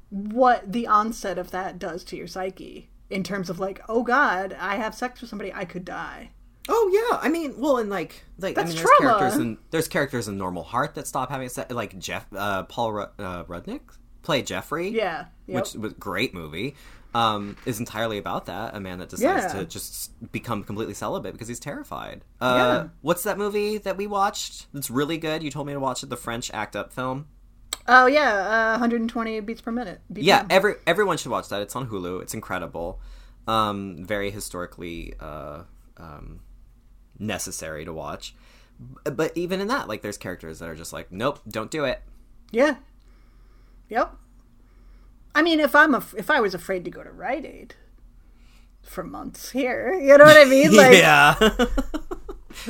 what 0.10 0.72
the 0.72 0.88
onset 0.88 1.38
of 1.38 1.51
that 1.51 1.80
does 1.80 2.03
to 2.05 2.16
your 2.16 2.28
psyche 2.28 2.89
in 3.10 3.24
terms 3.24 3.49
of 3.49 3.60
like, 3.60 3.82
oh 3.88 4.03
God, 4.03 4.55
I 4.60 4.76
have 4.76 4.93
sex 4.95 5.22
with 5.22 5.30
somebody, 5.30 5.53
I 5.53 5.66
could 5.66 5.86
die. 5.86 6.32
oh 6.70 6.89
yeah 7.12 7.20
i 7.22 7.30
mean 7.30 7.53
well 7.58 7.78
and 7.78 7.89
like 7.89 8.26
like 8.39 8.55
That's 8.55 8.72
i 8.72 8.74
mean 8.74 8.76
there's 8.84 8.97
trauma. 8.99 9.18
characters 9.20 9.39
in 9.39 9.58
there's 9.72 9.88
characters 9.88 10.28
in 10.28 10.38
normal 10.38 10.64
heart 10.64 10.95
that 10.95 11.08
stop 11.08 11.30
having 11.30 11.47
sex 11.47 11.74
like 11.74 11.97
jeff 11.97 12.26
uh 12.36 12.64
paul 12.64 12.91
Ru- 12.91 13.05
uh, 13.20 13.45
rudnick 13.45 13.80
play 14.22 14.41
jeffrey 14.41 14.89
Yeah. 14.89 15.28
Yep. 15.47 15.55
which 15.55 15.74
was 15.76 15.93
great 15.93 16.34
movie 16.34 16.76
um, 17.16 17.55
is 17.66 17.80
entirely 17.80 18.18
about 18.18 18.47
that 18.47 18.76
a 18.76 18.82
man 18.82 18.99
that 18.99 19.08
decides 19.08 19.53
Yeah. 19.53 19.60
to 19.62 19.66
just 19.66 20.12
become 20.34 20.62
completely 20.64 20.93
celibate 20.93 21.32
because 21.32 21.47
he's 21.47 21.60
terrified 21.62 22.26
uh, 22.41 22.55
Yeah. 22.58 22.88
what's 23.01 23.24
that 23.24 23.38
movie 23.38 23.78
that 23.78 23.95
we 23.95 24.05
watched 24.05 24.68
that's 24.74 24.89
really 24.91 25.18
good 25.18 25.41
you 25.43 25.49
told 25.49 25.68
me 25.68 25.74
to 25.74 25.80
watch 25.80 26.03
it 26.03 26.10
the 26.10 26.18
french 26.18 26.51
act 26.53 26.76
up 26.76 26.91
film 26.91 27.28
oh 27.88 28.05
yeah, 28.07 28.74
uh, 28.76 28.80
120 28.80 29.39
beats 29.41 29.61
per 29.61 29.72
minute. 29.72 30.01
Yeah 30.13 30.45
every 30.49 30.76
everyone 30.86 31.18
should 31.18 31.32
watch 31.32 31.49
that 31.49 31.61
it's 31.61 31.76
on 31.76 31.88
hulu 31.89 32.22
it's 32.22 32.34
incredible 32.34 32.99
um, 33.47 34.03
very 34.05 34.30
historically 34.32 35.13
uh, 35.20 35.63
um, 35.97 36.41
necessary 37.18 37.86
to 37.86 37.93
watch 37.93 38.36
but 39.05 39.32
even 39.36 39.59
in 39.61 39.68
that 39.70 39.88
like 39.88 40.01
there's 40.01 40.18
characters 40.18 40.59
that 40.59 40.68
are 40.70 40.76
just 40.76 40.91
like 40.93 41.11
nope 41.11 41.39
don't 41.47 41.72
do 41.72 41.86
it 41.86 42.01
Yeah. 42.51 42.76
Yep. 43.89 44.15
I 45.34 45.41
mean, 45.41 45.59
if 45.59 45.76
I'm 45.76 45.93
a, 45.95 46.03
if 46.18 46.30
I 46.30 46.39
was 46.41 46.53
afraid 46.53 46.84
to 46.86 46.91
go 46.91 47.03
to 47.03 47.11
Rite 47.11 47.45
Aid 47.45 47.76
for 48.82 49.03
months 49.03 49.51
here, 49.51 49.93
you 49.93 50.18
know 50.18 50.26
what 50.26 50.36
I 50.38 50.45
mean? 50.45 50.76
Like, 50.76 50.93
yeah 50.93 51.36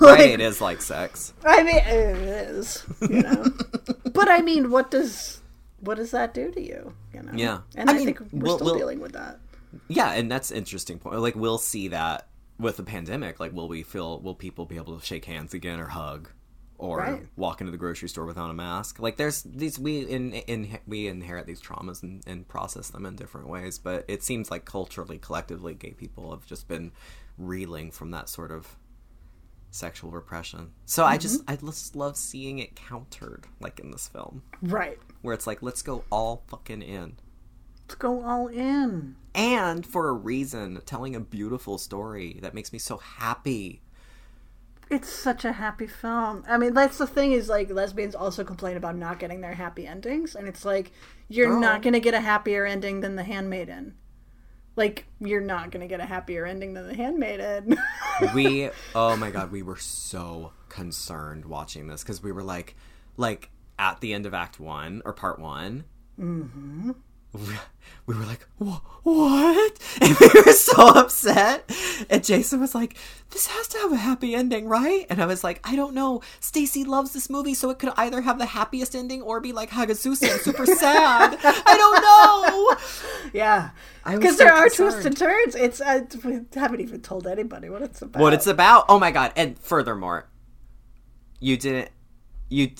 right 0.00 0.30
it 0.30 0.40
is 0.40 0.60
like 0.60 0.82
sex 0.82 1.32
I 1.44 1.62
mean, 1.62 1.76
it 1.76 2.16
is, 2.18 2.84
you 3.00 3.22
know. 3.22 3.44
but 4.12 4.28
I 4.28 4.40
mean, 4.40 4.70
what 4.70 4.90
does 4.90 5.40
what 5.80 5.96
does 5.96 6.10
that 6.10 6.34
do 6.34 6.50
to 6.50 6.60
you? 6.60 6.94
You 7.14 7.22
know. 7.22 7.32
Yeah. 7.34 7.58
And 7.74 7.88
I 7.88 7.94
I, 7.94 7.96
mean, 7.96 8.04
think 8.06 8.20
we're 8.32 8.40
we'll- 8.44 8.56
still 8.58 8.66
we'll- 8.66 8.78
dealing 8.78 9.00
with 9.00 9.12
that. 9.12 9.38
Yeah, 9.88 10.12
and 10.12 10.30
that's 10.30 10.50
an 10.50 10.56
interesting 10.58 10.98
point. 10.98 11.18
Like 11.20 11.36
we'll 11.36 11.58
see 11.58 11.88
that 11.88 12.26
with 12.58 12.76
the 12.76 12.82
pandemic. 12.82 13.38
Like, 13.40 13.52
will 13.52 13.68
we 13.68 13.82
feel? 13.84 14.20
Will 14.20 14.34
people 14.34 14.66
be 14.66 14.76
able 14.76 14.98
to 14.98 15.04
shake 15.06 15.24
hands 15.26 15.54
again 15.54 15.78
or 15.80 15.86
hug? 15.86 16.28
Or 16.76 16.98
Right. 16.98 17.26
walk 17.36 17.60
into 17.60 17.70
the 17.70 17.76
grocery 17.76 18.08
store 18.08 18.24
without 18.24 18.48
a 18.50 18.54
mask. 18.54 18.98
Like 19.00 19.16
there's 19.18 19.42
these 19.42 19.78
we 19.78 20.00
in, 20.00 20.32
in 20.32 20.78
we 20.86 21.08
inherit 21.08 21.46
these 21.46 21.60
traumas 21.60 22.02
and, 22.02 22.22
and 22.26 22.48
process 22.48 22.88
them 22.88 23.04
in 23.06 23.16
different 23.16 23.48
ways. 23.48 23.78
But 23.78 24.06
it 24.08 24.22
seems 24.22 24.50
like 24.50 24.64
culturally, 24.64 25.18
collectively, 25.18 25.74
gay 25.74 25.92
people 25.92 26.30
have 26.30 26.46
just 26.46 26.68
been 26.68 26.92
reeling 27.36 27.90
from 27.90 28.10
that 28.12 28.28
sort 28.30 28.50
of 28.50 28.76
sexual 29.70 30.10
repression. 30.10 30.70
So 30.84 31.04
I 31.04 31.16
just 31.16 31.42
mm-hmm. 31.42 31.50
I 31.52 31.56
just 31.56 31.94
love 31.96 32.16
seeing 32.16 32.58
it 32.58 32.74
countered, 32.76 33.46
like 33.60 33.78
in 33.80 33.90
this 33.90 34.08
film, 34.08 34.42
Right. 34.62 34.98
where 35.22 35.34
it's 35.34 35.46
like 35.46 35.62
let's 35.62 35.82
go 35.82 36.04
all 36.10 36.42
fucking 36.48 36.82
in 36.82 37.16
Let's 37.82 37.94
go 37.96 38.22
all 38.24 38.46
in. 38.48 39.16
and 39.34 39.84
for 39.86 40.08
a 40.08 40.12
reason, 40.12 40.80
telling 40.86 41.14
a 41.16 41.20
beautiful 41.20 41.76
story 41.78 42.38
that 42.42 42.54
makes 42.54 42.72
me 42.72 42.78
so 42.78 42.98
happy. 42.98 43.82
It's 44.90 45.08
such 45.08 45.44
a 45.44 45.52
happy 45.52 45.86
film. 45.86 46.42
I 46.48 46.58
mean, 46.58 46.74
that's 46.74 46.98
the 46.98 47.06
thing 47.06 47.30
is 47.32 47.48
like 47.48 47.70
lesbians 47.70 48.16
also 48.16 48.42
complain 48.42 48.76
about 48.76 48.96
not 48.96 49.20
getting 49.20 49.40
their 49.40 49.54
happy 49.54 49.86
endings, 49.86 50.34
and 50.34 50.48
it's 50.48 50.64
like 50.64 50.90
you're 51.28 51.48
Girl. 51.50 51.60
not 51.60 51.82
gonna 51.82 52.00
get 52.00 52.14
a 52.14 52.20
happier 52.20 52.66
ending 52.66 53.00
than 53.00 53.14
The 53.14 53.22
Handmaiden. 53.22 53.94
Like 54.76 55.06
you're 55.20 55.40
not 55.40 55.70
gonna 55.70 55.88
get 55.88 56.00
a 56.00 56.06
happier 56.06 56.46
ending 56.46 56.74
than 56.74 56.86
The 56.88 56.94
Handmaiden. 56.94 57.78
We, 58.34 58.68
oh 58.94 59.16
my 59.16 59.30
god, 59.30 59.50
we 59.50 59.62
were 59.62 59.78
so 59.78 60.52
concerned 60.68 61.46
watching 61.46 61.86
this 61.86 62.02
because 62.02 62.22
we 62.22 62.32
were 62.32 62.42
like, 62.42 62.76
like 63.16 63.48
at 63.78 64.00
the 64.00 64.12
end 64.12 64.26
of 64.26 64.34
Act 64.34 64.60
One 64.60 65.00
or 65.06 65.14
Part 65.14 65.38
One. 65.38 65.84
Mm-hmm. 66.20 66.90
We, 67.32 67.40
we 68.06 68.16
were 68.16 68.24
like, 68.24 68.46
what? 68.58 69.78
And 70.00 70.16
we 70.18 70.42
were 70.46 70.52
so 70.52 70.88
upset. 70.88 71.70
And 72.08 72.24
Jason 72.24 72.60
was 72.60 72.74
like, 72.74 72.96
"This 73.30 73.46
has 73.48 73.68
to 73.68 73.78
have 73.78 73.92
a 73.92 73.96
happy 73.96 74.34
ending, 74.34 74.68
right?" 74.68 75.06
And 75.10 75.20
I 75.20 75.26
was 75.26 75.42
like, 75.42 75.60
"I 75.64 75.76
don't 75.76 75.94
know. 75.94 76.22
Stacy 76.38 76.84
loves 76.84 77.12
this 77.12 77.28
movie, 77.28 77.54
so 77.54 77.70
it 77.70 77.78
could 77.78 77.92
either 77.96 78.20
have 78.20 78.38
the 78.38 78.46
happiest 78.46 78.94
ending 78.94 79.22
or 79.22 79.40
be 79.40 79.52
like 79.52 79.70
Hagazussa 79.70 80.30
and 80.32 80.40
super 80.40 80.66
sad. 80.66 81.38
I 81.42 81.76
don't 81.76 82.02
know." 82.02 83.30
yeah, 83.32 83.70
because 84.04 84.36
so 84.36 84.44
there 84.44 84.52
are 84.52 84.68
concerned. 84.68 84.90
twists 84.90 85.06
and 85.06 85.16
turns. 85.16 85.54
It's 85.54 85.80
uh, 85.80 86.04
we 86.24 86.40
haven't 86.54 86.80
even 86.80 87.00
told 87.00 87.26
anybody 87.26 87.68
what 87.68 87.82
it's 87.82 88.02
about. 88.02 88.20
what 88.20 88.32
it's 88.32 88.46
about. 88.46 88.86
Oh 88.88 88.98
my 88.98 89.10
god! 89.10 89.32
And 89.36 89.58
furthermore, 89.58 90.28
you 91.40 91.56
didn't 91.56 91.90
you 92.48 92.70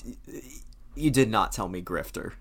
you 0.94 1.10
did 1.10 1.30
not 1.30 1.52
tell 1.52 1.68
me 1.68 1.82
grifter. 1.82 2.32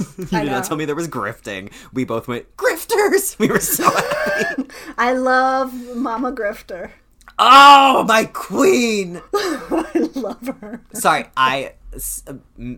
you 0.18 0.26
I 0.32 0.42
did 0.44 0.50
not 0.52 0.64
tell 0.64 0.76
me 0.76 0.84
there 0.84 0.94
was 0.94 1.08
grifting. 1.08 1.72
We 1.92 2.04
both 2.04 2.28
went 2.28 2.56
grifters. 2.56 3.36
We 3.38 3.48
were 3.48 3.60
so 3.60 3.88
happy. 3.90 4.64
I 4.98 5.12
love 5.12 5.72
Mama 5.96 6.32
Grifter. 6.32 6.90
oh, 7.38 8.04
my 8.08 8.24
queen. 8.24 9.20
I 9.34 10.08
love 10.14 10.46
her. 10.60 10.80
Sorry, 10.94 11.26
I 11.36 11.74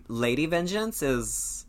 Lady 0.08 0.46
Vengeance 0.46 1.02
is 1.02 1.66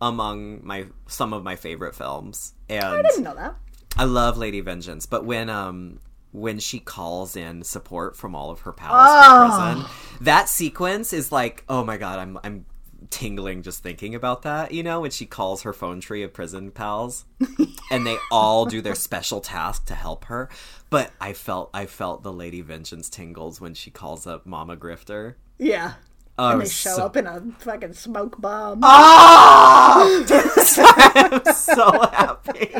among 0.00 0.64
my 0.64 0.86
some 1.06 1.32
of 1.32 1.42
my 1.42 1.56
favorite 1.56 1.94
films, 1.94 2.54
and 2.68 2.84
I 2.84 3.02
didn't 3.02 3.22
know 3.24 3.34
that. 3.34 3.54
I 3.96 4.04
love 4.04 4.38
Lady 4.38 4.60
Vengeance, 4.60 5.06
but 5.06 5.24
when 5.24 5.50
um 5.50 5.98
when 6.32 6.58
she 6.60 6.78
calls 6.78 7.34
in 7.36 7.64
support 7.64 8.16
from 8.16 8.34
all 8.36 8.50
of 8.50 8.60
her 8.60 8.72
pals 8.72 8.92
Oh. 9.10 9.48
from 9.50 9.80
prison, 9.82 9.90
that 10.24 10.48
sequence 10.48 11.12
is 11.12 11.32
like, 11.32 11.64
oh 11.68 11.84
my 11.84 11.96
god, 11.96 12.18
I'm 12.18 12.38
I'm 12.44 12.66
tingling 13.10 13.62
just 13.62 13.82
thinking 13.82 14.14
about 14.14 14.42
that. 14.42 14.72
You 14.72 14.82
know, 14.82 15.00
when 15.00 15.10
she 15.10 15.26
calls 15.26 15.62
her 15.62 15.72
phone 15.72 16.00
tree 16.00 16.22
of 16.22 16.32
prison 16.32 16.70
pals, 16.70 17.24
and 17.90 18.06
they 18.06 18.16
all 18.30 18.66
do 18.66 18.80
their 18.80 18.94
special 18.94 19.40
task 19.40 19.86
to 19.86 19.94
help 19.94 20.24
her. 20.26 20.48
But 20.88 21.10
I 21.20 21.32
felt 21.32 21.70
I 21.74 21.86
felt 21.86 22.22
the 22.22 22.32
Lady 22.32 22.60
Vengeance 22.60 23.08
tingles 23.08 23.60
when 23.60 23.74
she 23.74 23.90
calls 23.90 24.26
up 24.26 24.46
Mama 24.46 24.76
Grifter. 24.76 25.34
Yeah. 25.58 25.94
Oh, 26.38 26.52
And 26.52 26.62
they 26.62 26.68
show 26.68 26.96
so- 26.96 27.04
up 27.04 27.16
in 27.16 27.26
a 27.26 27.42
fucking 27.58 27.92
smoke 27.92 28.40
bomb. 28.40 28.80
Oh! 28.82 30.24
I'm 31.46 31.54
so 31.54 31.90
happy. 32.10 32.74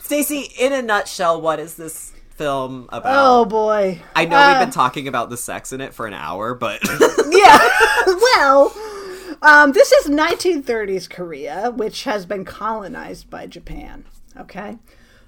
Stacy, 0.00 0.50
in 0.58 0.72
a 0.72 0.82
nutshell, 0.82 1.40
what 1.40 1.58
is 1.60 1.74
this 1.76 2.12
film 2.30 2.88
about? 2.90 3.02
Oh 3.06 3.44
boy. 3.46 4.02
I 4.14 4.24
know 4.26 4.36
Uh, 4.36 4.48
we've 4.52 4.60
been 4.66 4.70
talking 4.72 5.08
about 5.08 5.30
the 5.30 5.36
sex 5.36 5.72
in 5.72 5.80
it 5.80 5.94
for 5.94 6.06
an 6.06 6.12
hour, 6.14 6.54
but 6.54 6.80
yeah. 7.30 7.58
well, 8.06 8.72
um, 9.42 9.72
this 9.72 9.92
is 9.92 10.06
1930s 10.06 11.08
Korea, 11.08 11.70
which 11.70 12.04
has 12.04 12.26
been 12.26 12.44
colonized 12.44 13.30
by 13.30 13.46
Japan. 13.46 14.04
Okay. 14.38 14.78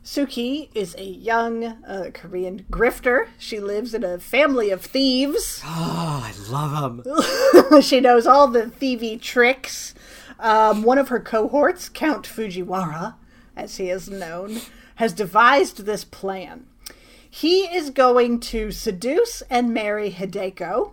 Suki 0.04 0.68
is 0.74 0.96
a 0.98 1.04
young 1.04 1.64
uh, 1.64 2.10
Korean 2.12 2.66
grifter. 2.70 3.28
She 3.38 3.60
lives 3.60 3.94
in 3.94 4.02
a 4.02 4.18
family 4.18 4.70
of 4.70 4.82
thieves. 4.82 5.62
oh, 5.64 6.32
I 6.48 6.50
love 6.50 7.04
them. 7.04 7.80
she 7.82 8.00
knows 8.00 8.26
all 8.26 8.48
the 8.48 8.64
thievy 8.64 9.20
tricks. 9.20 9.94
Um, 10.40 10.82
one 10.82 10.98
of 10.98 11.08
her 11.08 11.20
cohorts, 11.20 11.88
Count 11.88 12.26
Fujiwara, 12.26 13.14
as 13.56 13.76
he 13.76 13.90
is 13.90 14.10
known, 14.10 14.60
has 14.96 15.12
devised 15.12 15.84
this 15.84 16.04
plan. 16.04 16.66
He 17.30 17.62
is 17.74 17.90
going 17.90 18.40
to 18.40 18.72
seduce 18.72 19.42
and 19.42 19.72
marry 19.72 20.10
Hideko, 20.10 20.92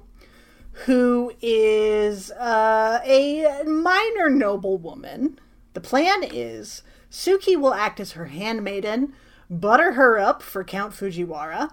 who 0.85 1.33
is 1.41 2.31
uh, 2.31 2.99
a 3.03 3.63
minor 3.65 4.29
noblewoman. 4.29 5.39
The 5.73 5.81
plan 5.81 6.23
is 6.23 6.83
Suki 7.11 7.59
will 7.59 7.73
act 7.73 7.99
as 7.99 8.13
her 8.13 8.25
handmaiden, 8.25 9.13
butter 9.49 9.93
her 9.93 10.19
up 10.19 10.41
for 10.41 10.63
Count 10.63 10.93
Fujiwara. 10.93 11.71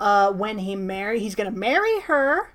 Uh, 0.00 0.32
when 0.32 0.58
he 0.58 0.76
marry, 0.76 1.20
he's 1.20 1.34
going 1.34 1.52
to 1.52 1.58
marry 1.58 2.00
her 2.02 2.52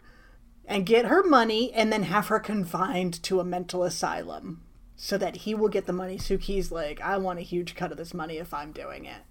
and 0.66 0.86
get 0.86 1.06
her 1.06 1.24
money 1.24 1.74
and 1.74 1.92
then 1.92 2.04
have 2.04 2.28
her 2.28 2.40
confined 2.40 3.22
to 3.24 3.40
a 3.40 3.46
mental 3.46 3.84
asylum 3.84 4.62
so 4.96 5.18
that 5.18 5.38
he 5.38 5.54
will 5.54 5.70
get 5.70 5.86
the 5.86 5.94
money. 5.94 6.18
Suki's 6.18 6.72
like, 6.72 7.02
I 7.02 7.18
want 7.18 7.40
a 7.40 7.44
huge 7.44 7.76
cut 7.76 7.92
of 7.92 7.98
this 7.98 8.14
money 8.14 8.38
if 8.38 8.54
I'm 8.54 8.72
doing 8.72 9.06
it. 9.06 9.22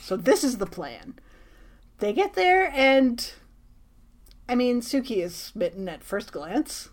So 0.00 0.16
this 0.16 0.42
is 0.42 0.58
the 0.58 0.66
plan. 0.66 1.14
They 1.98 2.12
get 2.12 2.34
there 2.34 2.72
and 2.74 3.32
I 4.48 4.54
mean 4.54 4.80
Suki 4.80 5.18
is 5.18 5.34
smitten 5.34 5.88
at 5.88 6.04
first 6.04 6.32
glance. 6.32 6.90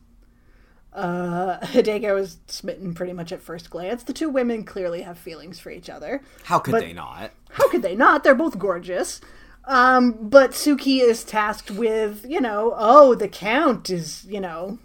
Uh, 0.93 1.59
Hideko 1.63 2.19
is 2.19 2.37
smitten 2.47 2.93
pretty 2.93 3.13
much 3.13 3.31
at 3.31 3.41
first 3.41 3.69
glance. 3.69 4.03
The 4.03 4.13
two 4.13 4.29
women 4.29 4.63
clearly 4.63 5.01
have 5.01 5.17
feelings 5.17 5.59
for 5.59 5.69
each 5.69 5.89
other. 5.89 6.21
How 6.43 6.59
could 6.59 6.75
they 6.75 6.93
not? 6.93 7.31
How 7.51 7.69
could 7.69 7.81
they 7.81 7.95
not? 7.95 8.23
They're 8.23 8.35
both 8.35 8.57
gorgeous. 8.57 9.21
Um, 9.65 10.29
but 10.29 10.51
Suki 10.51 11.01
is 11.01 11.23
tasked 11.23 11.69
with, 11.69 12.25
you 12.27 12.41
know, 12.41 12.73
oh, 12.75 13.13
the 13.13 13.27
Count 13.27 13.89
is, 13.89 14.25
you 14.25 14.39
know, 14.39 14.79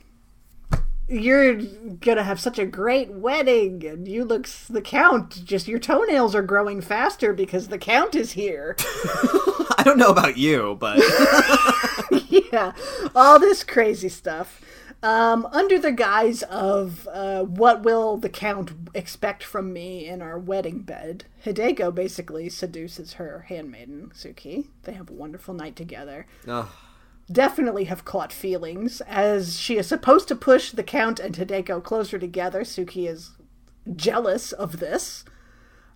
you're 1.08 1.54
gonna 1.54 2.22
have 2.22 2.40
such 2.40 2.58
a 2.58 2.66
great 2.66 3.10
wedding, 3.10 3.84
and 3.84 4.08
you 4.08 4.24
look, 4.24 4.46
the 4.68 4.80
Count, 4.80 5.44
just 5.44 5.68
your 5.68 5.78
toenails 5.78 6.34
are 6.34 6.42
growing 6.42 6.80
faster 6.80 7.32
because 7.32 7.68
the 7.68 7.78
Count 7.78 8.14
is 8.14 8.32
here. 8.32 8.76
I 9.76 9.82
don't 9.84 9.98
know 9.98 10.10
about 10.10 10.36
you, 10.36 10.76
but 10.80 10.98
yeah, 12.28 12.72
all 13.14 13.38
this 13.38 13.64
crazy 13.64 14.08
stuff. 14.08 14.60
Um, 15.02 15.46
under 15.52 15.78
the 15.78 15.92
guise 15.92 16.42
of 16.44 17.06
uh, 17.12 17.42
what 17.42 17.82
will 17.82 18.16
the 18.16 18.30
Count 18.30 18.72
expect 18.94 19.44
from 19.44 19.70
me 19.70 20.06
in 20.06 20.22
our 20.22 20.38
wedding 20.38 20.80
bed, 20.80 21.24
Hideko 21.44 21.94
basically 21.94 22.48
seduces 22.48 23.14
her 23.14 23.44
handmaiden, 23.48 24.12
Suki. 24.14 24.68
They 24.84 24.92
have 24.92 25.10
a 25.10 25.14
wonderful 25.14 25.52
night 25.52 25.76
together. 25.76 26.26
Ugh. 26.48 26.68
Definitely 27.30 27.84
have 27.84 28.04
caught 28.04 28.32
feelings, 28.32 29.00
as 29.02 29.58
she 29.58 29.78
is 29.78 29.86
supposed 29.86 30.28
to 30.28 30.36
push 30.36 30.70
the 30.72 30.82
Count 30.82 31.18
and 31.18 31.34
Hideko 31.34 31.82
closer 31.82 32.18
together. 32.18 32.62
Suki 32.62 33.08
is 33.08 33.30
jealous 33.96 34.52
of 34.52 34.78
this. 34.78 35.24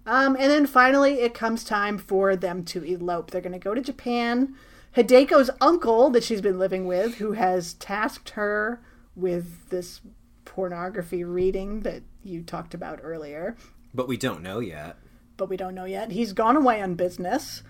Um, 0.07 0.37
and 0.37 0.51
then 0.51 0.66
finally, 0.66 1.20
it 1.20 1.35
comes 1.35 1.64
time 1.64 1.99
for 1.99 2.35
them 2.35 2.64
to 2.64 2.83
elope. 2.83 3.31
They're 3.31 3.43
going 3.43 3.53
to 3.53 3.59
go 3.59 3.74
to 3.74 3.83
Japan. 3.83 4.55
Hideko's 4.97 5.51
uncle, 5.61 6.09
that 6.11 6.24
she's 6.24 6.41
been 6.41 6.59
living 6.59 6.87
with, 6.87 7.16
who 7.16 7.33
has 7.33 7.74
tasked 7.74 8.31
her 8.31 8.81
with 9.14 9.68
this 9.68 10.01
pornography 10.47 11.24
reading 11.24 11.81
that 11.83 12.03
you 12.24 12.43
talked 12.43 12.72
about 12.72 13.01
earlier, 13.03 13.55
but 13.93 14.09
we 14.09 14.16
don't 14.16 14.43
know 14.43 14.61
yet. 14.61 14.97
but 15.37 15.49
we 15.51 15.57
don't 15.59 15.74
know 15.74 15.85
yet. 15.85 16.11
He's 16.11 16.33
gone 16.33 16.57
away 16.57 16.81
on 16.81 16.95
business. 16.95 17.62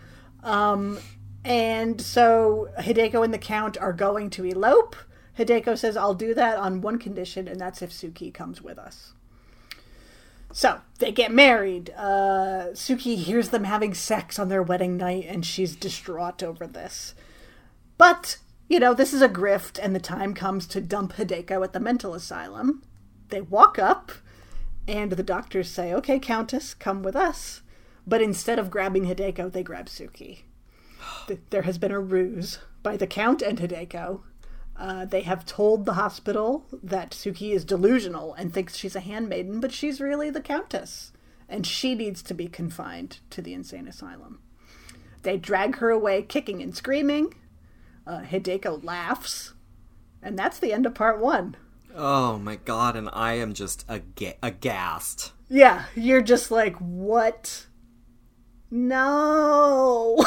Um, 0.45 0.99
and 1.49 2.01
so 2.01 2.69
Hideko 2.79 3.25
and 3.25 3.33
the 3.33 3.39
Count 3.39 3.79
are 3.79 3.93
going 3.93 4.31
to 4.31 4.45
elope. 4.45 4.97
Hideko 5.39 5.79
says, 5.79 5.97
I'll 5.97 6.15
do 6.15 6.35
that 6.35 6.59
on 6.59 6.81
one 6.81 6.99
condition, 6.99 7.49
and 7.49 7.61
that's 7.61 7.81
if 7.81 7.91
Suki 7.91 8.35
comes 8.35 8.61
with 8.61 8.79
us. 8.79 9.13
So 10.53 10.81
they 10.99 11.13
get 11.13 11.31
married. 11.31 11.91
Uh, 11.97 12.73
Suki 12.73 13.17
hears 13.17 13.51
them 13.51 13.65
having 13.65 13.95
sex 13.95 14.39
on 14.39 14.49
their 14.49 14.63
wedding 14.63 14.97
night, 14.97 15.27
and 15.29 15.47
she's 15.47 15.77
distraught 15.77 16.43
over 16.43 16.67
this. 16.67 17.15
But, 17.99 18.39
you 18.69 18.81
know, 18.81 18.95
this 18.95 19.13
is 19.13 19.23
a 19.23 19.29
grift, 19.29 19.79
and 19.81 19.95
the 19.95 20.01
time 20.01 20.35
comes 20.35 20.67
to 20.69 20.81
dump 20.81 21.15
Hideko 21.15 21.63
at 21.63 21.73
the 21.73 21.81
mental 21.81 22.15
asylum. 22.15 22.83
They 23.29 23.41
walk 23.43 23.79
up, 23.79 24.11
And 24.89 25.13
the 25.13 25.23
doctors 25.23 25.69
say, 25.69 25.93
okay, 25.93 26.19
Countess, 26.19 26.73
come 26.73 27.03
with 27.03 27.15
us. 27.15 27.61
But 28.07 28.23
instead 28.23 28.59
of 28.59 28.71
grabbing 28.71 29.05
Hideko, 29.05 29.53
they 29.53 29.63
grab 29.63 29.87
Suki. 29.87 30.41
Th- 31.29 31.41
There 31.51 31.63
has 31.63 31.79
been 31.79 31.93
a 31.93 32.01
ruse 32.01 32.59
by 32.83 32.97
the 32.97 33.07
Count 33.07 33.41
and 33.43 33.59
Hideko. 33.59 34.23
Uh, 34.77 35.05
they 35.05 35.23
have 35.23 35.45
told 35.47 35.85
the 35.85 35.95
hospital 35.95 36.67
that 36.83 37.11
Suki 37.11 37.53
is 37.53 37.65
delusional 37.65 38.35
and 38.35 38.53
thinks 38.53 38.77
she's 38.77 38.97
a 38.97 39.01
handmaiden, 39.01 39.61
but 39.61 39.73
she's 39.73 40.01
really 40.01 40.31
the 40.31 40.41
Countess. 40.41 41.13
And 41.49 41.67
she 41.67 41.95
needs 41.95 42.23
to 42.25 42.35
be 42.35 42.47
confined 42.49 43.21
to 43.31 43.41
the 43.43 43.55
insane 43.55 43.89
asylum. 43.89 44.41
They 45.23 45.37
drag 45.37 45.77
her 45.77 45.91
away, 45.91 46.23
kicking 46.23 46.63
and 46.63 46.77
screaming. 46.77 47.35
Uh, 48.07 48.21
Hideko 48.21 48.83
laughs. 48.85 49.55
And 50.23 50.39
that's 50.39 50.59
the 50.59 50.73
end 50.73 50.87
of 50.87 50.95
part 50.95 51.21
one. 51.21 51.57
Oh 51.95 52.39
my 52.39 52.57
god, 52.57 52.97
and 52.97 53.09
I 53.13 53.35
am 53.35 53.55
just 53.55 53.85
aga- 53.89 54.37
aghast. 54.43 55.33
Yeah, 55.49 55.85
you're 55.97 56.21
just 56.23 56.51
like, 56.51 56.77
what? 56.77 57.67
No. 58.71 60.17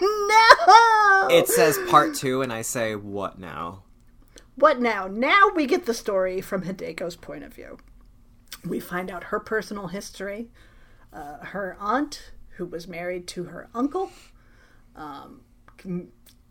no. 0.00 1.28
It 1.30 1.48
says 1.48 1.78
part 1.88 2.14
two, 2.14 2.42
and 2.42 2.52
I 2.52 2.62
say, 2.62 2.94
what 2.94 3.38
now? 3.38 3.82
What 4.54 4.80
now? 4.80 5.08
Now 5.08 5.50
we 5.54 5.66
get 5.66 5.86
the 5.86 5.94
story 5.94 6.40
from 6.40 6.62
Hideko's 6.62 7.16
point 7.16 7.42
of 7.42 7.54
view. 7.54 7.78
We 8.64 8.78
find 8.80 9.10
out 9.10 9.24
her 9.24 9.40
personal 9.40 9.88
history. 9.88 10.50
Uh, 11.12 11.38
her 11.46 11.76
aunt, 11.80 12.32
who 12.56 12.66
was 12.66 12.86
married 12.86 13.26
to 13.28 13.44
her 13.44 13.68
uncle, 13.74 14.10
um, 14.96 15.40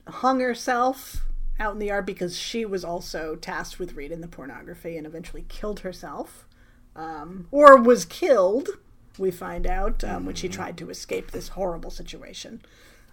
hung 0.07 0.39
herself 0.39 1.27
out 1.59 1.73
in 1.73 1.79
the 1.79 1.87
yard 1.87 2.05
because 2.05 2.37
she 2.37 2.65
was 2.65 2.83
also 2.83 3.35
tasked 3.35 3.79
with 3.79 3.93
reading 3.93 4.21
the 4.21 4.27
pornography 4.27 4.97
and 4.97 5.07
eventually 5.07 5.45
killed 5.47 5.81
herself. 5.81 6.47
Um, 6.95 7.47
or 7.51 7.77
was 7.77 8.03
killed, 8.03 8.67
we 9.21 9.31
find 9.31 9.65
out, 9.65 10.03
um, 10.03 10.25
when 10.25 10.35
she 10.35 10.49
tried 10.49 10.77
to 10.77 10.89
escape 10.89 11.31
this 11.31 11.49
horrible 11.49 11.91
situation. 11.91 12.61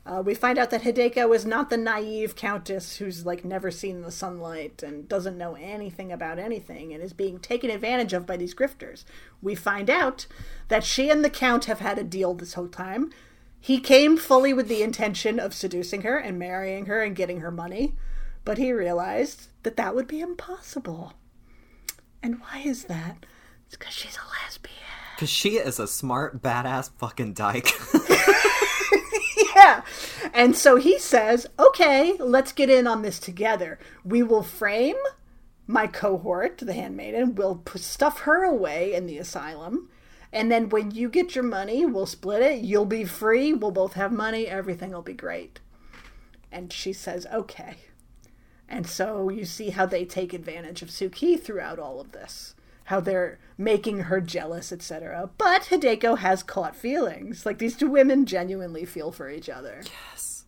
Uh, 0.07 0.23
we 0.23 0.35
find 0.35 0.59
out 0.59 0.71
that 0.71 0.83
Hideko 0.83 1.35
is 1.35 1.45
not 1.45 1.69
the 1.69 1.77
naive 1.77 2.35
countess 2.35 2.97
who's 2.97 3.27
like 3.27 3.45
never 3.45 3.71
seen 3.71 4.01
the 4.01 4.11
sunlight 4.11 4.83
and 4.83 5.07
doesn't 5.07 5.37
know 5.37 5.55
anything 5.55 6.11
about 6.11 6.39
anything 6.39 6.95
and 6.95 7.03
is 7.03 7.13
being 7.13 7.39
taken 7.39 7.69
advantage 7.69 8.15
of 8.15 8.25
by 8.27 8.39
these 8.39 8.55
grifters. 8.55 9.05
We 9.43 9.55
find 9.55 9.91
out 9.91 10.27
that 10.69 10.83
she 10.83 11.11
and 11.11 11.23
the 11.23 11.29
count 11.29 11.67
have 11.67 11.81
had 11.81 11.99
a 11.99 12.05
deal 12.05 12.33
this 12.33 12.55
whole 12.55 12.69
time. 12.69 13.13
He 13.61 13.81
came 13.81 14.17
fully 14.17 14.55
with 14.55 14.69
the 14.69 14.83
intention 14.83 15.39
of 15.39 15.53
seducing 15.53 16.03
her 16.03 16.17
and 16.17 16.39
marrying 16.39 16.87
her 16.87 17.03
and 17.03 17.15
getting 17.15 17.41
her 17.41 17.51
money, 17.51 17.95
but 18.47 18.57
he 18.57 18.73
realized 18.73 19.49
that 19.63 19.77
that 19.77 19.95
would 19.95 20.07
be 20.07 20.21
impossible. 20.21 21.13
And 22.23 22.41
why 22.41 22.63
is 22.65 22.85
that? 22.85 23.27
It's 23.67 23.77
because 23.77 23.93
she's 23.93 24.17
a 24.17 24.45
lesbian. 24.45 24.75
Because 25.19 25.31
she 25.31 25.57
is 25.57 25.81
a 25.81 25.89
smart, 25.89 26.41
badass 26.41 26.93
fucking 26.97 27.33
dyke. 27.33 27.73
yeah. 29.57 29.83
And 30.33 30.55
so 30.55 30.77
he 30.77 30.97
says, 30.97 31.49
okay, 31.59 32.17
let's 32.21 32.53
get 32.53 32.71
in 32.71 32.87
on 32.87 33.03
this 33.03 33.19
together. 33.19 33.81
We 34.05 34.23
will 34.23 34.45
frame 34.45 34.95
my 35.67 35.89
cohort, 35.89 36.59
the 36.59 36.73
handmaiden, 36.73 37.35
we'll 37.35 37.65
stuff 37.75 38.21
her 38.21 38.45
away 38.45 38.95
in 38.95 39.07
the 39.07 39.19
asylum. 39.19 39.91
And 40.33 40.53
then 40.53 40.69
when 40.69 40.93
you 40.93 41.09
get 41.09 41.35
your 41.35 41.43
money, 41.43 41.85
we'll 41.85 42.07
split 42.07 42.43
it. 42.43 42.61
You'll 42.61 42.87
be 42.87 43.05
free. 43.05 43.53
We'll 43.53 43.73
both 43.73 43.95
have 43.95 44.13
money. 44.13 44.47
Everything 44.47 44.93
will 44.93 45.03
be 45.03 45.15
great. 45.15 45.59
And 46.53 46.73
she 46.73 46.93
says, 46.93 47.27
okay. 47.33 47.75
And 48.69 48.87
so 48.87 49.31
you 49.31 49.45
see 49.45 49.71
how 49.71 49.85
they 49.85 50.05
take 50.05 50.33
advantage 50.33 50.81
of 50.81 50.91
Suki 50.91 51.43
throughout 51.43 51.81
all 51.81 52.01
of 52.01 52.13
this. 52.13 52.55
How 52.85 53.01
they're 53.01 53.41
making 53.59 53.99
her 54.05 54.21
jealous, 54.21 54.71
etc. 54.73 55.29
But 55.37 55.65
Hideko 55.65 56.19
has 56.19 56.43
caught 56.45 56.77
feelings. 56.77 57.45
Like 57.45 57.59
these 57.59 57.77
two 57.77 57.91
women 57.91 58.25
genuinely 58.25 58.85
feel 58.85 59.11
for 59.13 59.29
each 59.29 59.49
other. 59.49 59.83
yes. 60.13 60.45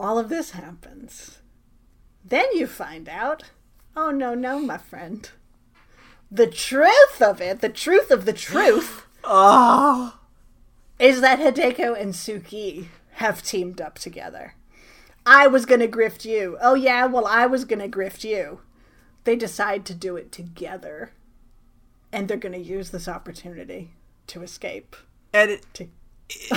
All 0.00 0.18
of 0.18 0.28
this 0.30 0.50
happens. 0.52 1.38
Then 2.24 2.46
you 2.54 2.66
find 2.66 3.08
out 3.08 3.44
oh, 3.98 4.10
no, 4.10 4.34
no, 4.34 4.58
my 4.60 4.76
friend. 4.76 5.30
The 6.30 6.46
truth 6.46 7.22
of 7.22 7.40
it, 7.40 7.60
the 7.60 7.68
truth 7.70 8.10
of 8.10 8.24
the 8.26 8.32
truth, 8.32 9.06
Oh. 9.24 10.18
is 10.98 11.20
that 11.20 11.38
Hideko 11.38 11.98
and 11.98 12.12
Suki 12.12 12.86
have 13.12 13.42
teamed 13.42 13.80
up 13.80 13.98
together. 13.98 14.54
I 15.24 15.46
was 15.46 15.64
gonna 15.66 15.88
grift 15.88 16.24
you. 16.24 16.58
Oh, 16.60 16.74
yeah, 16.74 17.06
well, 17.06 17.26
I 17.26 17.46
was 17.46 17.64
gonna 17.64 17.88
grift 17.88 18.22
you. 18.22 18.60
They 19.24 19.34
decide 19.34 19.84
to 19.86 19.94
do 19.94 20.16
it 20.16 20.30
together. 20.30 21.10
And 22.16 22.28
they're 22.28 22.36
gonna 22.36 22.56
use 22.58 22.90
this 22.90 23.06
opportunity 23.08 23.92
to 24.28 24.42
escape. 24.42 24.96
And 25.32 25.50
it, 25.52 25.66
To- 25.74 25.88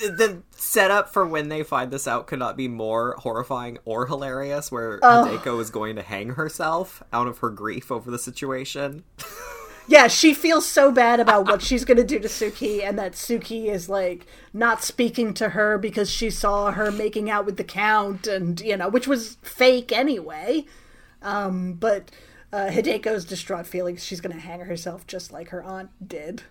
the 0.00 0.42
setup 0.50 1.12
for 1.12 1.26
when 1.26 1.48
they 1.48 1.62
find 1.62 1.90
this 1.90 2.08
out 2.08 2.26
could 2.26 2.38
not 2.38 2.56
be 2.56 2.66
more 2.68 3.14
horrifying 3.18 3.78
or 3.84 4.06
hilarious, 4.06 4.72
where 4.72 4.98
Oh. 5.02 5.26
Hideko 5.28 5.60
is 5.60 5.70
going 5.70 5.96
to 5.96 6.02
hang 6.02 6.30
herself 6.30 7.02
out 7.12 7.26
of 7.28 7.38
her 7.38 7.50
grief 7.50 7.92
over 7.92 8.10
the 8.10 8.18
situation. 8.18 9.04
Yeah, 9.88 10.06
she 10.06 10.34
feels 10.34 10.66
so 10.68 10.92
bad 10.92 11.18
about 11.18 11.46
what 11.46 11.62
she's 11.62 11.84
going 11.84 11.96
to 11.96 12.04
do 12.04 12.20
to 12.20 12.28
Suki, 12.28 12.84
and 12.84 12.96
that 12.96 13.14
Suki 13.14 13.64
is 13.66 13.88
like 13.88 14.24
not 14.52 14.84
speaking 14.84 15.34
to 15.34 15.48
her 15.48 15.78
because 15.78 16.08
she 16.08 16.30
saw 16.30 16.70
her 16.70 16.92
making 16.92 17.28
out 17.28 17.44
with 17.44 17.56
the 17.56 17.64
Count, 17.64 18.28
and 18.28 18.60
you 18.60 18.76
know, 18.76 18.88
which 18.88 19.08
was 19.08 19.36
fake 19.42 19.90
anyway. 19.90 20.64
Um, 21.22 21.72
but 21.72 22.12
uh, 22.52 22.68
Hideko's 22.68 23.24
distraught 23.24 23.66
feelings 23.66 24.04
she's 24.04 24.20
going 24.20 24.34
to 24.34 24.40
hang 24.40 24.60
herself 24.60 25.06
just 25.06 25.32
like 25.32 25.50
her 25.50 25.62
aunt 25.62 25.90
did. 26.06 26.42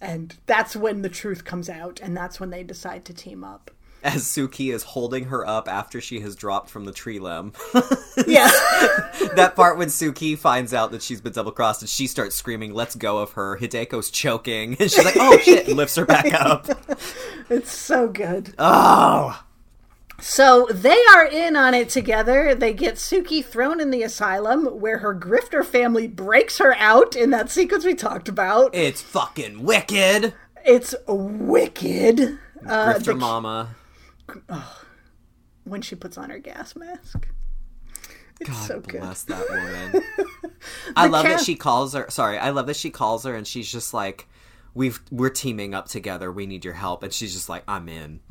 And 0.00 0.36
that's 0.46 0.74
when 0.74 1.02
the 1.02 1.10
truth 1.10 1.44
comes 1.44 1.68
out, 1.68 2.00
and 2.00 2.16
that's 2.16 2.40
when 2.40 2.50
they 2.50 2.62
decide 2.62 3.04
to 3.04 3.14
team 3.14 3.44
up. 3.44 3.70
As 4.02 4.22
Suki 4.24 4.72
is 4.72 4.82
holding 4.82 5.24
her 5.24 5.46
up 5.46 5.68
after 5.68 6.00
she 6.00 6.20
has 6.20 6.34
dropped 6.34 6.70
from 6.70 6.86
the 6.86 6.92
tree 6.92 7.18
limb. 7.18 7.52
Yeah. 8.26 8.48
that 9.36 9.52
part 9.56 9.78
when 9.78 9.88
Suki 9.88 10.36
finds 10.36 10.74
out 10.74 10.90
that 10.90 11.02
she's 11.02 11.20
been 11.20 11.32
double 11.32 11.52
crossed 11.52 11.80
and 11.80 11.88
she 11.88 12.06
starts 12.06 12.34
screaming, 12.36 12.74
let's 12.74 12.94
go 12.94 13.18
of 13.18 13.32
her. 13.32 13.56
Hideko's 13.56 14.10
choking. 14.10 14.76
And 14.78 14.90
she's 14.90 15.04
like, 15.04 15.16
oh 15.18 15.38
shit, 15.38 15.68
and 15.68 15.76
lifts 15.76 15.96
her 15.96 16.04
back 16.04 16.32
up. 16.34 16.66
it's 17.50 17.72
so 17.72 18.08
good. 18.08 18.54
Oh! 18.58 19.42
So 20.20 20.66
they 20.70 20.98
are 21.14 21.24
in 21.26 21.56
on 21.56 21.74
it 21.74 21.88
together. 21.88 22.54
They 22.54 22.72
get 22.72 22.96
Suki 22.96 23.44
thrown 23.44 23.80
in 23.80 23.90
the 23.90 24.02
asylum 24.02 24.66
where 24.80 24.98
her 24.98 25.14
grifter 25.14 25.64
family 25.64 26.06
breaks 26.06 26.58
her 26.58 26.74
out 26.76 27.16
in 27.16 27.30
that 27.30 27.50
sequence 27.50 27.84
we 27.84 27.94
talked 27.94 28.28
about. 28.28 28.74
It's 28.74 29.00
fucking 29.02 29.62
wicked! 29.62 30.34
It's 30.64 30.94
wicked. 31.08 32.38
Uh, 32.66 32.94
Grifter 32.94 33.04
the- 33.04 33.14
Mama. 33.14 33.76
when 35.64 35.80
she 35.82 35.94
puts 35.96 36.18
on 36.18 36.30
her 36.30 36.38
gas 36.38 36.76
mask. 36.76 37.28
It's 38.40 38.50
God 38.50 38.66
so 38.66 38.80
good. 38.80 39.00
bless 39.00 39.22
that 39.24 39.48
woman. 39.50 40.02
I 40.96 41.06
love 41.08 41.24
that 41.24 41.40
she 41.40 41.54
calls 41.56 41.94
her. 41.94 42.06
Sorry, 42.10 42.38
I 42.38 42.50
love 42.50 42.66
that 42.66 42.76
she 42.76 42.90
calls 42.90 43.24
her 43.24 43.34
and 43.34 43.46
she's 43.46 43.70
just 43.70 43.92
like, 43.94 44.26
"We've 44.74 45.00
we're 45.10 45.30
teaming 45.30 45.74
up 45.74 45.88
together. 45.88 46.30
We 46.30 46.46
need 46.46 46.64
your 46.64 46.74
help." 46.74 47.02
And 47.02 47.12
she's 47.12 47.32
just 47.32 47.48
like, 47.48 47.64
"I'm 47.68 47.88
in." 47.88 48.20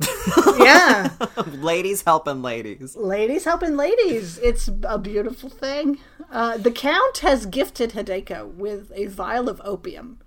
Yeah. 0.58 1.12
ladies 1.46 2.02
helping 2.02 2.42
ladies. 2.42 2.94
ladies 2.94 3.44
helping 3.44 3.76
ladies. 3.76 4.36
It's 4.38 4.68
a 4.82 4.98
beautiful 4.98 5.48
thing. 5.48 5.98
Uh, 6.30 6.58
the 6.58 6.70
Count 6.70 7.18
has 7.18 7.46
gifted 7.46 7.92
Hideko 7.92 8.52
with 8.52 8.92
a 8.94 9.06
vial 9.06 9.48
of 9.48 9.62
opium 9.64 10.18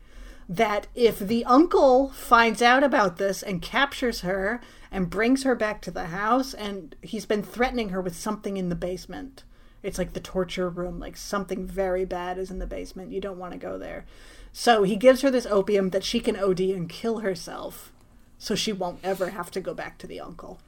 that 0.49 0.87
if 0.93 1.19
the 1.19 1.45
uncle 1.45 2.09
finds 2.09 2.61
out 2.61 2.83
about 2.83 3.17
this 3.17 3.41
and 3.41 3.61
captures 3.61 4.21
her 4.21 4.59
and 4.91 5.09
brings 5.09 5.43
her 5.43 5.55
back 5.55 5.81
to 5.81 5.91
the 5.91 6.05
house, 6.05 6.53
and 6.53 6.95
he's 7.01 7.25
been 7.25 7.43
threatening 7.43 7.89
her 7.89 8.01
with 8.01 8.15
something 8.15 8.57
in 8.57 8.69
the 8.69 8.75
basement. 8.75 9.43
It's 9.81 9.97
like 9.97 10.13
the 10.13 10.19
torture 10.19 10.69
room, 10.69 10.99
like 10.99 11.17
something 11.17 11.65
very 11.65 12.05
bad 12.05 12.37
is 12.37 12.51
in 12.51 12.59
the 12.59 12.67
basement. 12.67 13.11
You 13.11 13.19
don't 13.19 13.39
want 13.39 13.53
to 13.53 13.59
go 13.59 13.77
there. 13.77 14.05
So 14.53 14.83
he 14.83 14.95
gives 14.95 15.21
her 15.21 15.31
this 15.31 15.47
opium 15.47 15.89
that 15.89 16.03
she 16.03 16.19
can 16.19 16.37
OD 16.37 16.59
and 16.59 16.87
kill 16.87 17.19
herself 17.19 17.91
so 18.37 18.55
she 18.55 18.71
won't 18.71 18.99
ever 19.03 19.31
have 19.31 19.49
to 19.51 19.59
go 19.59 19.73
back 19.73 19.97
to 19.97 20.07
the 20.07 20.19
uncle. 20.19 20.59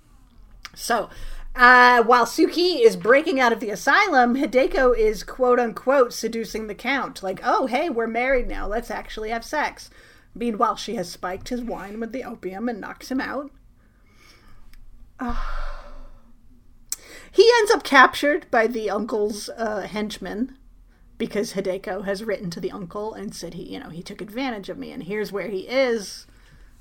So, 0.74 1.10
uh, 1.56 2.04
while 2.04 2.26
Suki 2.26 2.82
is 2.82 2.96
breaking 2.96 3.40
out 3.40 3.54
of 3.54 3.60
the 3.60 3.70
asylum, 3.70 4.36
Hideko 4.36 4.98
is 4.98 5.24
quote 5.24 5.60
unquote 5.60 6.14
seducing 6.14 6.68
the 6.68 6.76
Count. 6.76 7.22
Like, 7.22 7.40
oh, 7.44 7.68
hey, 7.68 7.90
we're 7.90 8.08
married 8.08 8.48
now. 8.48 8.68
Let's 8.68 8.90
actually 8.90 9.30
have 9.30 9.46
sex. 9.46 9.90
Meanwhile, 10.34 10.78
she 10.78 10.96
has 10.96 11.10
spiked 11.10 11.50
his 11.50 11.62
wine 11.62 12.00
with 12.00 12.12
the 12.12 12.24
opium 12.24 12.68
and 12.68 12.82
knocks 12.82 13.12
him 13.12 13.22
out. 13.22 13.52
Ah. 15.20 15.72
He 17.32 17.52
ends 17.58 17.72
up 17.72 17.84
captured 17.84 18.50
by 18.50 18.66
the 18.66 18.90
uncle's 18.90 19.50
uh, 19.58 19.82
henchman 19.82 20.58
because 21.18 21.54
Hideko 21.54 22.06
has 22.06 22.24
written 22.24 22.50
to 22.52 22.60
the 22.60 22.72
uncle 22.72 23.14
and 23.14 23.34
said 23.34 23.54
he, 23.54 23.64
you 23.74 23.80
know, 23.80 23.90
he 23.90 24.04
took 24.04 24.22
advantage 24.22 24.70
of 24.70 24.78
me 24.78 24.92
and 24.92 25.04
here's 25.04 25.32
where 25.32 25.48
he 25.48 25.62
is. 25.62 26.28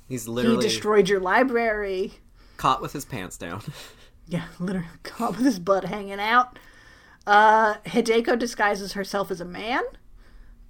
He's 0.07 0.27
literally 0.27 0.57
He 0.57 0.61
destroyed 0.69 1.09
your 1.09 1.19
library. 1.19 2.13
caught 2.57 2.81
with 2.81 2.93
his 2.93 3.05
pants 3.05 3.37
down. 3.37 3.61
Yeah, 4.27 4.45
literally 4.59 4.87
caught 5.03 5.37
with 5.37 5.45
his 5.45 5.59
butt 5.59 5.85
hanging 5.85 6.19
out. 6.19 6.57
Uh, 7.27 7.75
Hideko 7.85 8.39
disguises 8.39 8.93
herself 8.93 9.29
as 9.29 9.39
a 9.39 9.45
man 9.45 9.83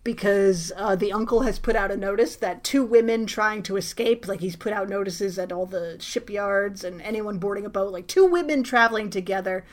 because 0.04 0.74
uh, 0.76 0.96
the 0.98 1.14
uncle 1.14 1.42
has 1.44 1.58
put 1.58 1.76
out 1.76 1.90
a 1.90 1.96
notice 1.96 2.36
that 2.36 2.64
two 2.66 2.84
women 2.84 3.26
trying 3.26 3.64
to 3.64 3.78
escape, 3.78 4.28
like 4.28 4.42
he's 4.42 4.58
put 4.58 4.74
out 4.74 4.90
notices 4.90 5.40
at 5.40 5.54
all 5.54 5.66
the 5.66 5.96
shipyards 6.02 6.84
and 6.84 7.02
anyone 7.02 7.40
boarding 7.40 7.66
a 7.66 7.70
boat, 7.70 7.94
like 7.94 8.08
two 8.08 8.26
women 8.26 8.62
traveling 8.62 9.10
together, 9.10 9.66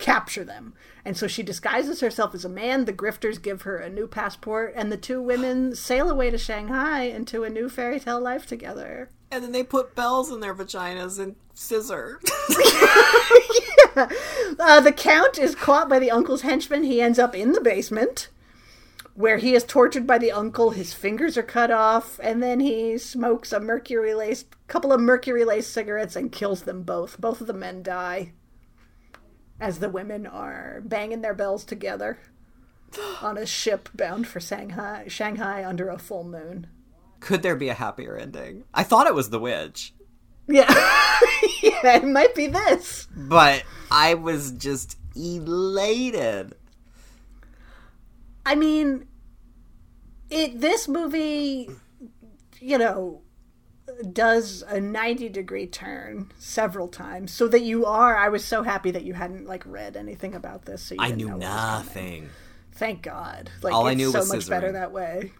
capture 0.00 0.44
them. 0.44 0.74
And 1.04 1.16
so 1.16 1.26
she 1.26 1.42
disguises 1.42 2.00
herself 2.00 2.34
as 2.34 2.44
a 2.44 2.48
man. 2.48 2.84
The 2.84 2.92
grifters 2.92 3.40
give 3.40 3.62
her 3.62 3.76
a 3.78 3.88
new 3.88 4.06
passport, 4.06 4.72
and 4.76 4.90
the 4.90 4.96
two 4.96 5.22
women 5.22 5.74
sail 5.74 6.10
away 6.10 6.30
to 6.30 6.38
Shanghai 6.38 7.02
into 7.02 7.44
a 7.44 7.50
new 7.50 7.68
fairy 7.68 8.00
tale 8.00 8.20
life 8.20 8.46
together. 8.46 9.10
And 9.30 9.44
then 9.44 9.52
they 9.52 9.62
put 9.62 9.94
bells 9.94 10.30
in 10.30 10.40
their 10.40 10.54
vaginas 10.54 11.18
and 11.18 11.36
scissor. 11.54 12.20
Uh, 14.58 14.80
the 14.80 14.92
count 14.92 15.38
is 15.38 15.54
caught 15.54 15.88
by 15.88 15.98
the 15.98 16.10
uncle's 16.10 16.42
henchmen. 16.42 16.84
He 16.84 17.00
ends 17.00 17.18
up 17.18 17.34
in 17.34 17.52
the 17.52 17.60
basement 17.60 18.28
where 19.14 19.38
he 19.38 19.54
is 19.54 19.64
tortured 19.64 20.06
by 20.06 20.18
the 20.18 20.30
uncle. 20.30 20.70
His 20.70 20.92
fingers 20.92 21.36
are 21.36 21.42
cut 21.42 21.70
off, 21.70 22.20
and 22.22 22.42
then 22.42 22.60
he 22.60 22.98
smokes 22.98 23.52
a 23.52 23.60
mercury 23.60 24.14
laced 24.14 24.46
couple 24.68 24.92
of 24.92 25.00
mercury 25.00 25.44
laced 25.44 25.72
cigarettes 25.72 26.14
and 26.14 26.30
kills 26.30 26.62
them 26.62 26.82
both. 26.82 27.20
Both 27.20 27.40
of 27.40 27.46
the 27.46 27.52
men 27.52 27.82
die 27.82 28.32
as 29.60 29.78
the 29.78 29.88
women 29.90 30.26
are 30.26 30.80
banging 30.84 31.20
their 31.20 31.34
bells 31.34 31.64
together 31.64 32.18
on 33.22 33.36
a 33.38 33.46
ship 33.46 33.88
bound 33.94 34.26
for 34.26 34.40
Shanghai, 34.40 35.04
Shanghai 35.08 35.64
under 35.64 35.88
a 35.88 35.98
full 35.98 36.24
moon. 36.24 36.66
Could 37.20 37.42
there 37.42 37.56
be 37.56 37.68
a 37.68 37.74
happier 37.74 38.16
ending? 38.16 38.64
I 38.72 38.82
thought 38.82 39.06
it 39.06 39.14
was 39.14 39.28
the 39.30 39.38
witch, 39.38 39.92
Yeah, 40.46 40.66
yeah, 41.62 41.96
it 41.96 42.04
might 42.04 42.34
be 42.34 42.46
this. 42.46 43.06
but 43.14 43.62
I 43.90 44.14
was 44.14 44.52
just 44.52 44.96
elated. 45.14 46.54
I 48.46 48.54
mean, 48.54 49.06
it. 50.30 50.60
This 50.60 50.88
movie, 50.88 51.68
you 52.58 52.78
know, 52.78 53.20
does 54.12 54.62
a 54.68 54.80
ninety 54.80 55.28
degree 55.28 55.66
turn 55.66 56.30
several 56.38 56.88
times, 56.88 57.32
so 57.32 57.48
that 57.48 57.62
you 57.62 57.86
are. 57.86 58.16
I 58.16 58.28
was 58.28 58.44
so 58.44 58.62
happy 58.62 58.90
that 58.92 59.04
you 59.04 59.14
hadn't 59.14 59.46
like 59.46 59.64
read 59.66 59.96
anything 59.96 60.34
about 60.34 60.64
this. 60.64 60.82
So 60.82 60.94
you 60.94 61.00
I 61.00 61.10
knew 61.10 61.26
know 61.28 61.36
what 61.36 61.40
was 61.40 61.48
coming. 61.48 61.76
nothing. 62.22 62.30
Thank 62.72 63.02
God. 63.02 63.50
Like 63.62 63.74
All 63.74 63.86
I 63.86 63.94
knew 63.94 64.10
so 64.10 64.20
was 64.20 64.32
much 64.32 64.48
better 64.48 64.72
that 64.72 64.92
way. 64.92 65.32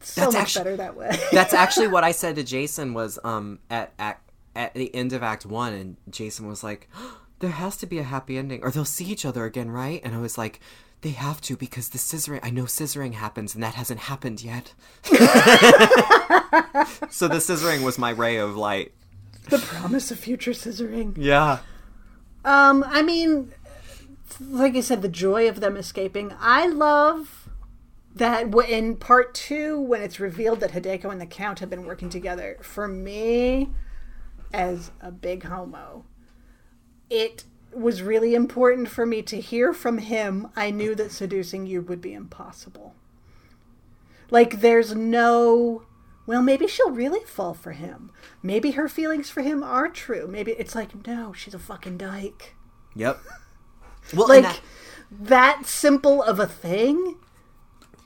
So 0.00 0.20
That's 0.22 0.34
much 0.34 0.42
actu- 0.42 0.58
better 0.60 0.76
that 0.76 0.96
way. 0.96 1.16
That's 1.32 1.54
actually 1.54 1.88
what 1.88 2.04
I 2.04 2.12
said 2.22 2.36
to 2.36 2.42
Jason 2.42 2.94
was 2.94 3.18
um 3.24 3.58
at 3.70 3.92
act 3.98 4.30
at 4.56 4.74
the 4.74 4.94
end 4.94 5.12
of 5.12 5.22
Act 5.22 5.44
One, 5.46 5.72
and 5.72 5.96
Jason 6.10 6.46
was 6.46 6.62
like, 6.62 6.88
"There 7.40 7.50
has 7.50 7.76
to 7.78 7.86
be 7.86 7.98
a 7.98 8.02
happy 8.04 8.38
ending, 8.38 8.62
or 8.62 8.70
they'll 8.70 8.84
see 8.84 9.06
each 9.06 9.24
other 9.24 9.44
again, 9.44 9.70
right?" 9.70 10.00
And 10.04 10.14
I 10.14 10.18
was 10.18 10.38
like, 10.38 10.60
"They 11.04 11.10
have 11.10 11.40
to 11.42 11.56
because 11.56 11.90
the 11.90 11.98
scissoring. 11.98 12.40
I 12.42 12.48
know 12.48 12.64
scissoring 12.64 13.12
happens, 13.12 13.54
and 13.54 13.62
that 13.62 13.74
hasn't 13.74 14.00
happened 14.00 14.42
yet." 14.42 14.72
so 17.10 17.28
the 17.28 17.40
scissoring 17.40 17.84
was 17.84 17.98
my 17.98 18.08
ray 18.08 18.38
of 18.38 18.56
light. 18.56 18.92
the 19.50 19.58
promise 19.58 20.10
of 20.10 20.18
future 20.18 20.52
scissoring. 20.52 21.12
Yeah. 21.18 21.58
Um, 22.42 22.82
I 22.88 23.02
mean, 23.02 23.52
like 24.40 24.74
I 24.74 24.80
said, 24.80 25.02
the 25.02 25.08
joy 25.10 25.46
of 25.46 25.60
them 25.60 25.76
escaping. 25.76 26.32
I 26.40 26.66
love 26.68 27.50
that 28.14 28.54
in 28.54 28.96
part 28.96 29.34
two, 29.34 29.78
when 29.78 30.00
it's 30.00 30.18
revealed 30.18 30.60
that 30.60 30.72
Hideko 30.72 31.12
and 31.12 31.20
the 31.20 31.26
Count 31.26 31.58
have 31.58 31.68
been 31.68 31.84
working 31.84 32.08
together. 32.08 32.56
For 32.62 32.88
me, 32.88 33.68
as 34.54 34.90
a 35.02 35.10
big 35.10 35.42
homo, 35.42 36.06
it 37.10 37.44
was 37.76 38.02
really 38.02 38.34
important 38.34 38.88
for 38.88 39.04
me 39.06 39.22
to 39.22 39.40
hear 39.40 39.72
from 39.72 39.98
him. 39.98 40.48
I 40.56 40.70
knew 40.70 40.94
that 40.94 41.12
seducing 41.12 41.66
you 41.66 41.80
would 41.82 42.00
be 42.00 42.12
impossible. 42.14 42.94
Like, 44.30 44.60
there's 44.60 44.94
no. 44.94 45.82
Well, 46.26 46.42
maybe 46.42 46.66
she'll 46.66 46.90
really 46.90 47.20
fall 47.24 47.52
for 47.52 47.72
him. 47.72 48.10
Maybe 48.42 48.72
her 48.72 48.88
feelings 48.88 49.28
for 49.28 49.42
him 49.42 49.62
are 49.62 49.88
true. 49.88 50.26
Maybe 50.26 50.52
it's 50.52 50.74
like, 50.74 51.06
no, 51.06 51.32
she's 51.34 51.52
a 51.54 51.58
fucking 51.58 51.98
dyke. 51.98 52.54
Yep. 52.94 53.18
Well, 54.14 54.28
Like, 54.28 54.42
that- 54.42 54.60
that 55.10 55.64
simple 55.66 56.22
of 56.22 56.38
a 56.38 56.46
thing 56.46 57.16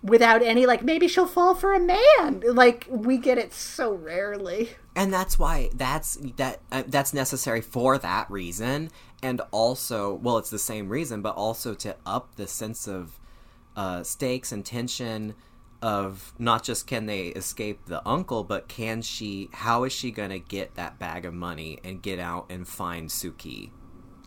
without 0.01 0.43
any, 0.43 0.65
like, 0.65 0.85
maybe 0.85 1.09
she'll 1.09 1.27
fall 1.27 1.57
for 1.57 1.75
a 1.75 1.81
man. 1.81 2.41
Like, 2.47 2.87
we 2.89 3.19
get 3.19 3.37
it 3.37 3.53
so 3.53 3.95
rarely. 3.95 4.71
and 4.95 5.13
that's 5.13 5.41
why 5.41 5.71
that's 5.75 6.17
that 6.37 6.61
uh, 6.71 6.85
that's 6.87 7.13
necessary 7.13 7.61
for 7.61 7.99
that 7.99 8.31
reason 8.31 8.91
and 9.23 9.41
also 9.51 10.15
well 10.15 10.39
it's 10.39 10.51
the 10.51 10.59
same 10.59 10.89
reason 10.89 11.23
but 11.23 11.35
also 11.35 11.75
to 11.75 11.97
up 12.07 12.35
the 12.37 12.47
sense 12.47 12.87
of 12.87 13.19
uh, 13.77 14.03
stakes 14.03 14.51
and 14.53 14.65
tension 14.65 15.35
of 15.81 16.33
not 16.39 16.65
just 16.65 16.87
can 16.87 17.07
they 17.07 17.27
escape 17.29 17.87
the 17.87 18.07
uncle 18.07 18.43
but 18.43 18.67
can 18.69 19.01
she 19.03 19.49
how 19.53 19.85
is 19.85 19.93
she 19.93 20.11
gonna 20.11 20.39
get 20.39 20.75
that 20.75 20.99
bag 20.99 21.25
of 21.25 21.33
money 21.33 21.79
and 21.85 22.03
get 22.03 22.19
out 22.19 22.47
and 22.51 22.67
find 22.67 23.09
suki 23.09 23.71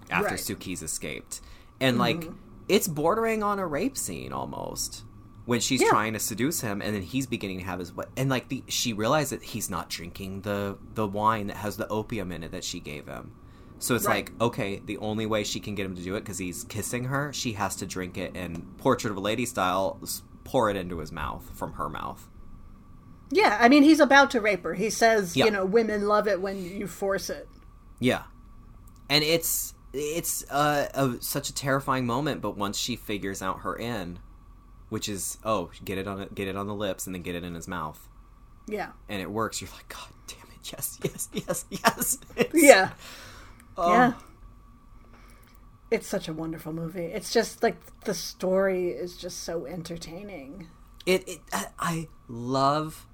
after 0.09 0.29
Right. 0.29 0.39
suki's 0.39 0.81
escaped 0.81 1.41
and 1.79 1.97
like 1.97 2.29
it's 2.69 2.87
bordering 2.87 3.43
on 3.43 3.59
a 3.59 3.67
rape 3.67 3.97
scene 3.97 4.31
almost 4.31 5.03
when 5.45 5.59
she's 5.59 5.81
Yeah. 5.81 5.89
trying 5.89 6.13
to 6.13 6.19
seduce 6.19 6.61
him 6.61 6.81
and 6.81 6.95
then 6.95 7.01
he's 7.01 7.27
beginning 7.27 7.59
to 7.59 7.65
have 7.65 7.79
his 7.79 7.91
what 7.91 8.09
and 8.15 8.29
like 8.29 8.47
the 8.47 8.63
she 8.69 8.93
realized 8.93 9.31
that 9.33 9.43
he's 9.43 9.69
not 9.69 9.89
drinking 9.89 10.41
the 10.41 10.77
the 10.95 11.05
wine 11.07 11.47
that 11.47 11.57
has 11.57 11.75
the 11.75 11.87
opium 11.89 12.31
in 12.31 12.43
it 12.43 12.51
that 12.51 12.63
she 12.63 12.79
gave 12.79 13.07
him 13.07 13.31
so 13.81 13.95
it's 13.95 14.05
Right. 14.05 14.29
like 14.29 14.41
okay 14.41 14.81
the 14.85 14.97
only 14.99 15.25
way 15.25 15.43
she 15.43 15.59
can 15.59 15.75
get 15.75 15.85
him 15.85 15.95
to 15.95 16.01
do 16.01 16.15
it 16.15 16.21
because 16.21 16.37
he's 16.37 16.63
kissing 16.63 17.05
her 17.05 17.33
she 17.33 17.53
has 17.53 17.75
to 17.77 17.85
drink 17.85 18.17
it 18.17 18.31
and 18.35 18.77
portrait 18.77 19.11
of 19.11 19.17
a 19.17 19.19
lady 19.19 19.45
style 19.45 19.99
pour 20.43 20.69
it 20.69 20.75
into 20.77 20.99
his 20.99 21.11
mouth 21.11 21.49
from 21.55 21.73
her 21.73 21.89
mouth 21.89 22.27
Yeah, 23.31 23.57
I 23.61 23.69
mean, 23.69 23.83
he's 23.83 24.01
about 24.01 24.29
to 24.31 24.41
rape 24.41 24.63
her. 24.63 24.73
He 24.73 24.89
says, 24.89 25.37
Yeah. 25.37 25.45
you 25.45 25.51
know, 25.51 25.63
women 25.65 26.05
love 26.07 26.27
it 26.27 26.41
when 26.41 26.61
you 26.63 26.85
force 26.85 27.29
it. 27.29 27.47
Yeah, 27.99 28.23
and 29.09 29.23
it's 29.23 29.73
it's 29.93 30.43
uh, 30.49 30.87
a, 30.93 31.21
such 31.21 31.49
a 31.49 31.53
terrifying 31.53 32.05
moment. 32.05 32.41
But 32.41 32.57
once 32.57 32.77
she 32.77 32.95
figures 32.97 33.41
out 33.41 33.59
her 33.61 33.73
in, 33.75 34.19
which 34.89 35.07
is 35.07 35.37
oh, 35.45 35.69
get 35.85 35.97
it 35.97 36.07
on 36.07 36.27
get 36.35 36.47
it 36.49 36.57
on 36.57 36.67
the 36.67 36.75
lips, 36.75 37.05
and 37.05 37.15
then 37.15 37.21
get 37.21 37.35
it 37.35 37.43
in 37.45 37.55
his 37.55 37.67
mouth, 37.69 38.09
Yeah. 38.67 38.89
and 39.07 39.21
it 39.21 39.31
works. 39.31 39.61
You're 39.61 39.71
like, 39.71 39.87
God 39.87 40.09
damn 40.27 40.51
it, 40.53 40.71
yes, 40.73 40.99
yes, 41.01 41.29
yes, 41.31 41.65
yes. 41.69 42.17
Yeah. 42.53 42.89
oh, 43.77 43.91
Yeah. 43.91 44.13
It's 45.89 46.07
such 46.07 46.29
a 46.29 46.33
wonderful 46.33 46.71
movie. 46.71 47.05
It's 47.05 47.33
just 47.33 47.61
like 47.61 47.75
the 48.05 48.13
story 48.13 48.89
is 48.89 49.17
just 49.17 49.43
so 49.43 49.65
entertaining. 49.65 50.67
It, 51.05 51.27
it 51.27 51.39
I, 51.51 51.65
I 51.79 52.07
love, 52.29 53.05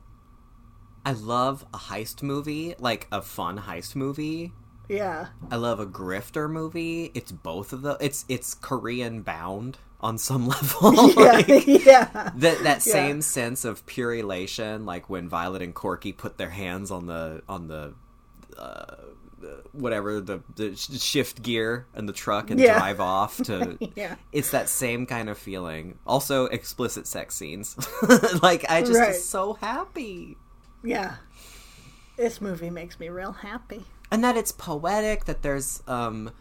I 1.04 1.14
love 1.14 1.66
a 1.74 1.78
heist 1.78 2.22
movie, 2.22 2.76
like 2.78 3.08
a 3.12 3.22
fun 3.24 3.60
heist 3.62 3.96
movie. 3.96 4.54
Yeah. 4.88 5.28
I 5.50 5.56
love 5.56 5.80
a 5.80 5.88
grifter 5.88 6.50
movie. 6.50 7.12
It's 7.16 7.32
both 7.32 7.74
of 7.74 7.82
the. 7.82 7.98
It's 8.00 8.26
it's 8.30 8.54
Korean 8.54 9.22
bound 9.24 9.80
on 10.00 10.18
some 10.20 10.48
level. 10.48 11.10
Yeah. 11.18 11.32
Like, 11.32 11.68
yeah. 11.68 12.32
that 12.36 12.64
that 12.64 12.86
Yeah. 12.86 12.94
same 12.94 13.22
sense 13.24 13.66
of 13.66 13.86
pure 13.88 14.14
elation, 14.14 14.86
like 14.86 15.10
when 15.10 15.28
Violet 15.28 15.62
and 15.64 15.74
Corky 15.74 16.14
put 16.14 16.38
their 16.38 16.52
hands 16.52 16.92
on 16.92 17.08
the 17.08 17.42
on 17.50 17.68
the 17.68 17.96
uh, 18.58 18.96
whatever 19.72 20.20
the 20.22 20.42
the 20.56 20.76
shift 20.76 21.42
gear 21.42 21.86
and 21.94 22.08
the 22.08 22.14
truck 22.14 22.50
and 22.52 22.60
Yeah. 22.60 22.78
drive 22.78 23.00
off 23.00 23.38
to. 23.44 23.78
Yeah. 23.96 24.16
It's 24.32 24.52
that 24.52 24.70
same 24.70 25.06
kind 25.06 25.30
of 25.30 25.38
feeling. 25.38 25.98
Also, 26.06 26.46
explicit 26.46 27.08
sex 27.08 27.36
scenes. 27.36 27.76
like 28.44 28.66
I 28.70 28.82
just 28.82 29.00
Right. 29.00 29.10
was 29.10 29.24
so 29.28 29.54
happy, 29.54 30.38
Yeah. 30.84 31.16
This 32.18 32.42
movie 32.42 32.70
makes 32.72 33.00
me 33.00 33.10
real 33.10 33.32
happy. 33.32 33.86
and 34.12 34.24
that 34.24 34.36
it's 34.38 34.52
poetic. 34.52 35.26
That 35.26 35.42
there's 35.42 35.84
um. 35.88 36.32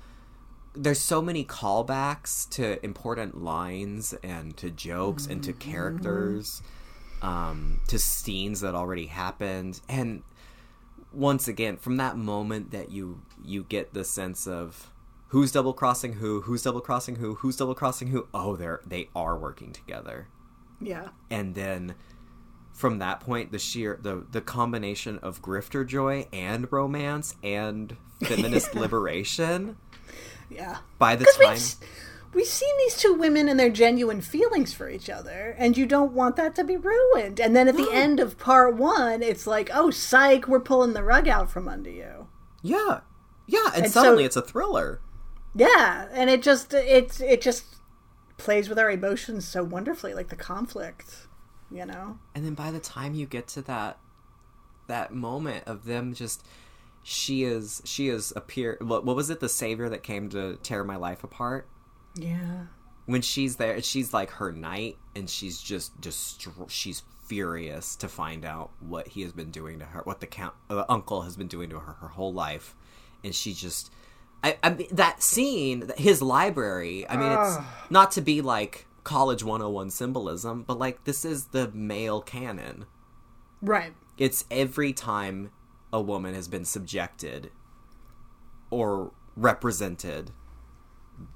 There's 0.78 1.00
so 1.00 1.22
many 1.22 1.42
callbacks 1.42 2.46
to 2.50 2.84
important 2.84 3.42
lines 3.42 4.12
and 4.22 4.54
to 4.58 4.70
jokes 4.70 5.26
and 5.26 5.42
to 5.44 5.54
characters. 5.54 6.60
um, 7.22 7.80
to 7.88 7.98
scenes 7.98 8.60
that 8.60 8.74
already 8.74 9.06
happened 9.06 9.80
and 9.88 10.22
once 11.16 11.48
again 11.48 11.76
from 11.78 11.96
that 11.96 12.16
moment 12.16 12.70
that 12.72 12.90
you 12.90 13.22
you 13.42 13.64
get 13.64 13.94
the 13.94 14.04
sense 14.04 14.46
of 14.46 14.92
who's 15.28 15.50
double 15.50 15.72
crossing 15.72 16.14
who 16.14 16.42
who's 16.42 16.62
double 16.62 16.80
crossing 16.80 17.16
who 17.16 17.34
who's 17.36 17.56
double 17.56 17.74
crossing 17.74 18.08
who 18.08 18.26
oh 18.34 18.54
they're 18.56 18.80
they 18.86 19.08
are 19.14 19.36
working 19.38 19.72
together 19.72 20.28
Yeah. 20.80 21.08
and 21.30 21.54
then 21.54 21.94
from 22.74 22.98
that 22.98 23.20
point 23.20 23.50
the 23.50 23.58
sheer 23.58 23.98
the 24.02 24.26
the 24.30 24.42
combination 24.42 25.18
of 25.20 25.40
grifter 25.40 25.86
joy 25.86 26.26
and 26.32 26.70
romance 26.70 27.34
and 27.42 27.96
feminist 28.22 28.74
liberation 28.74 29.76
Yeah. 30.50 30.78
by 30.98 31.16
the 31.16 31.24
time 31.40 31.54
we've, 31.54 31.76
we've 32.34 32.46
seen 32.46 32.76
these 32.78 32.96
two 32.96 33.14
women 33.14 33.48
and 33.48 33.58
their 33.58 33.70
genuine 33.70 34.20
feelings 34.20 34.72
for 34.72 34.88
each 34.88 35.08
other, 35.10 35.54
and 35.58 35.76
you 35.76 35.86
don't 35.86 36.12
want 36.12 36.36
that 36.36 36.54
to 36.56 36.64
be 36.64 36.76
ruined. 36.76 37.40
And 37.40 37.54
then 37.56 37.68
at 37.68 37.76
the 37.76 37.90
end 37.92 38.20
of 38.20 38.38
part 38.38 38.76
one, 38.76 39.22
it's 39.22 39.46
like, 39.46 39.70
oh, 39.72 39.90
psych, 39.90 40.46
we're 40.48 40.60
pulling 40.60 40.92
the 40.92 41.02
rug 41.04 41.28
out 41.28 41.50
from 41.50 41.68
under 41.68 41.90
you. 41.90 42.28
yeah 42.62 43.00
yeah 43.48 43.70
and, 43.74 43.84
And 43.84 43.92
so- 43.92 44.02
suddenly 44.02 44.24
it's 44.24 44.36
a 44.36 44.42
thriller 44.42 45.00
Yeah, 45.54 46.08
and 46.12 46.28
it 46.28 46.42
just 46.42 46.74
it 46.74 47.20
it 47.20 47.40
just 47.40 47.64
plays 48.38 48.68
with 48.68 48.78
our 48.78 48.90
emotions 48.90 49.46
so 49.46 49.62
wonderfully, 49.64 50.12
like 50.14 50.28
the 50.28 50.36
conflict. 50.36 51.28
you 51.70 51.86
know? 51.86 52.18
And 52.34 52.44
then 52.44 52.54
by 52.54 52.70
the 52.70 52.80
time 52.80 53.14
you 53.14 53.26
get 53.26 53.46
to 53.48 53.62
that 53.62 53.98
that 54.88 55.12
moment 55.14 55.64
of 55.66 55.84
them 55.84 56.12
just 56.14 56.44
she 57.02 57.44
is 57.44 57.80
she 57.84 58.08
is 58.08 58.32
appear 58.36 58.76
what, 58.80 59.04
what 59.04 59.14
was 59.16 59.30
it 59.30 59.38
the 59.40 59.48
savior 59.48 59.88
that 59.88 60.02
came 60.02 60.28
to 60.30 60.56
tear 60.62 60.82
my 60.84 60.96
life 60.96 61.22
apart 61.24 61.68
Yeah. 62.16 62.66
when 63.04 63.22
she's 63.22 63.56
there 63.56 63.80
she's 63.82 64.12
like 64.14 64.30
her 64.32 64.50
knight 64.52 64.96
and 65.14 65.28
she's 65.30 65.60
just 65.60 65.92
just 66.00 66.44
she's 66.68 67.02
furious 67.26 67.94
to 67.96 68.08
find 68.08 68.44
out 68.44 68.70
what 68.80 69.08
he 69.08 69.22
has 69.22 69.32
been 69.32 69.50
doing 69.50 69.78
to 69.80 69.84
her 69.84 70.00
what 70.04 70.20
the 70.20 70.26
count 70.26 70.54
uh, 70.70 70.84
uncle 70.88 71.22
has 71.22 71.36
been 71.36 71.48
doing 71.48 71.68
to 71.70 71.78
her 71.78 71.92
her 72.00 72.08
whole 72.08 72.32
life 72.32 72.74
and 73.24 73.34
she 73.34 73.52
just 73.52 73.92
I, 74.44 74.56
I 74.62 74.70
mean 74.70 74.86
that 74.92 75.22
scene 75.22 75.90
his 75.98 76.22
library 76.22 77.06
i 77.08 77.16
mean 77.16 77.32
it's 77.32 77.56
not 77.90 78.12
to 78.12 78.20
be 78.20 78.40
like 78.42 78.86
college 79.04 79.42
101 79.44 79.90
symbolism 79.90 80.62
but 80.62 80.78
like 80.78 81.04
this 81.04 81.24
is 81.24 81.46
the 81.46 81.70
male 81.72 82.20
canon 82.20 82.86
Right. 83.62 83.92
it's 84.18 84.44
every 84.50 84.92
time 84.92 85.50
a 85.92 86.00
woman 86.00 86.34
has 86.34 86.46
been 86.48 86.64
subjected 86.64 87.50
or 88.70 89.12
represented 89.36 90.30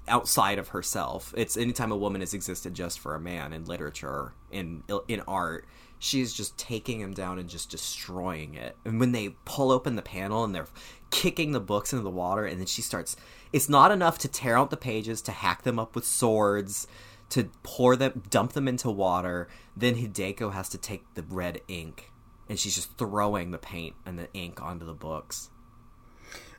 outside 0.08 0.58
of 0.58 0.68
herself. 0.68 1.32
It's 1.36 1.56
anytime 1.56 1.92
a 1.92 1.96
woman 1.96 2.20
has 2.20 2.34
existed 2.34 2.74
just 2.74 2.98
for 2.98 3.14
a 3.14 3.20
man 3.20 3.52
in 3.52 3.64
literature, 3.64 4.32
in 4.50 4.82
in 5.08 5.20
art, 5.28 5.66
she's 5.98 6.32
just 6.32 6.58
taking 6.58 7.00
him 7.00 7.12
down 7.12 7.38
and 7.38 7.48
just 7.48 7.70
destroying 7.70 8.54
it. 8.54 8.76
And 8.84 8.98
when 8.98 9.12
they 9.12 9.36
pull 9.44 9.70
open 9.70 9.96
the 9.96 10.02
panel 10.02 10.44
and 10.44 10.54
they're 10.54 10.66
kicking 11.10 11.52
the 11.52 11.60
books 11.60 11.92
into 11.92 12.02
the 12.02 12.10
water, 12.10 12.46
and 12.46 12.58
then 12.58 12.66
she 12.66 12.82
starts. 12.82 13.16
It's 13.52 13.68
not 13.68 13.90
enough 13.90 14.18
to 14.18 14.28
tear 14.28 14.56
out 14.56 14.70
the 14.70 14.76
pages, 14.76 15.20
to 15.22 15.32
hack 15.32 15.62
them 15.62 15.78
up 15.78 15.94
with 15.94 16.04
swords, 16.04 16.86
to 17.30 17.50
pour 17.62 17.96
them, 17.96 18.22
dump 18.30 18.52
them 18.52 18.68
into 18.68 18.90
water. 18.90 19.48
Then 19.76 19.96
Hideko 19.96 20.52
has 20.52 20.68
to 20.70 20.78
take 20.78 21.14
the 21.14 21.22
red 21.22 21.60
ink, 21.68 22.12
and 22.48 22.58
she's 22.58 22.76
just 22.76 22.96
throwing 22.96 23.50
the 23.50 23.58
paint 23.58 23.96
and 24.06 24.18
the 24.18 24.32
ink 24.32 24.62
onto 24.62 24.86
the 24.86 24.94
books. 24.94 25.50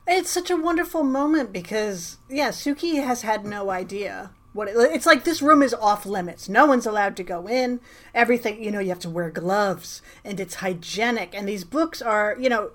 It's 0.06 0.30
such 0.30 0.50
a 0.50 0.56
wonderful 0.56 1.04
moment 1.04 1.52
because, 1.52 2.18
yeah, 2.28 2.48
Suki 2.48 3.04
has 3.04 3.22
had 3.22 3.44
no 3.44 3.70
idea 3.70 4.30
what 4.52 4.68
it, 4.68 4.74
it's 4.76 5.06
like. 5.06 5.24
This 5.24 5.40
room 5.40 5.62
is 5.62 5.72
off 5.74 6.04
limits. 6.04 6.48
No 6.48 6.66
one's 6.66 6.86
allowed 6.86 7.16
to 7.16 7.22
go 7.22 7.46
in. 7.46 7.80
Everything, 8.14 8.62
you 8.62 8.70
know, 8.70 8.80
you 8.80 8.88
have 8.88 8.98
to 9.00 9.10
wear 9.10 9.30
gloves 9.30 10.02
and 10.24 10.40
it's 10.40 10.56
hygienic. 10.56 11.34
And 11.34 11.48
these 11.48 11.64
books 11.64 12.02
are, 12.02 12.36
you 12.38 12.48
know, 12.48 12.72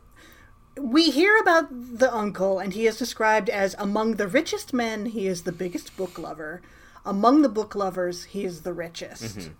we 0.80 1.10
hear 1.10 1.38
about 1.38 1.68
the 1.72 2.14
uncle 2.14 2.60
and 2.60 2.74
he 2.74 2.88
is 2.88 2.98
described 2.98 3.49
as 3.49 3.76
among 3.78 4.16
the 4.16 4.28
richest 4.28 4.74
men, 4.74 5.08
he 5.08 5.28
is 5.28 5.44
the 5.44 5.52
biggest 5.52 5.98
book 5.98 6.18
lover. 6.18 6.62
Among 7.06 7.41
the 7.41 7.49
book 7.49 7.76
lovers, 7.76 8.26
he 8.26 8.45
is 8.45 8.62
the 8.62 8.74
richest. 8.74 9.38
Mm-hmm. 9.38 9.54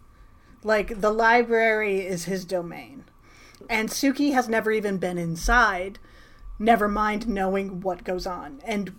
Like, 0.64 1.02
the 1.02 1.12
library 1.12 2.06
is 2.06 2.26
his 2.26 2.44
domain. 2.46 3.06
And 3.70 3.90
Suki 3.90 4.34
has 4.34 4.50
never 4.50 4.72
even 4.72 4.98
been 4.98 5.18
inside 5.18 6.00
never 6.60 6.88
mind 6.88 7.28
knowing 7.28 7.82
what 7.82 8.04
goes 8.04 8.26
on. 8.28 8.62
And 8.66 8.96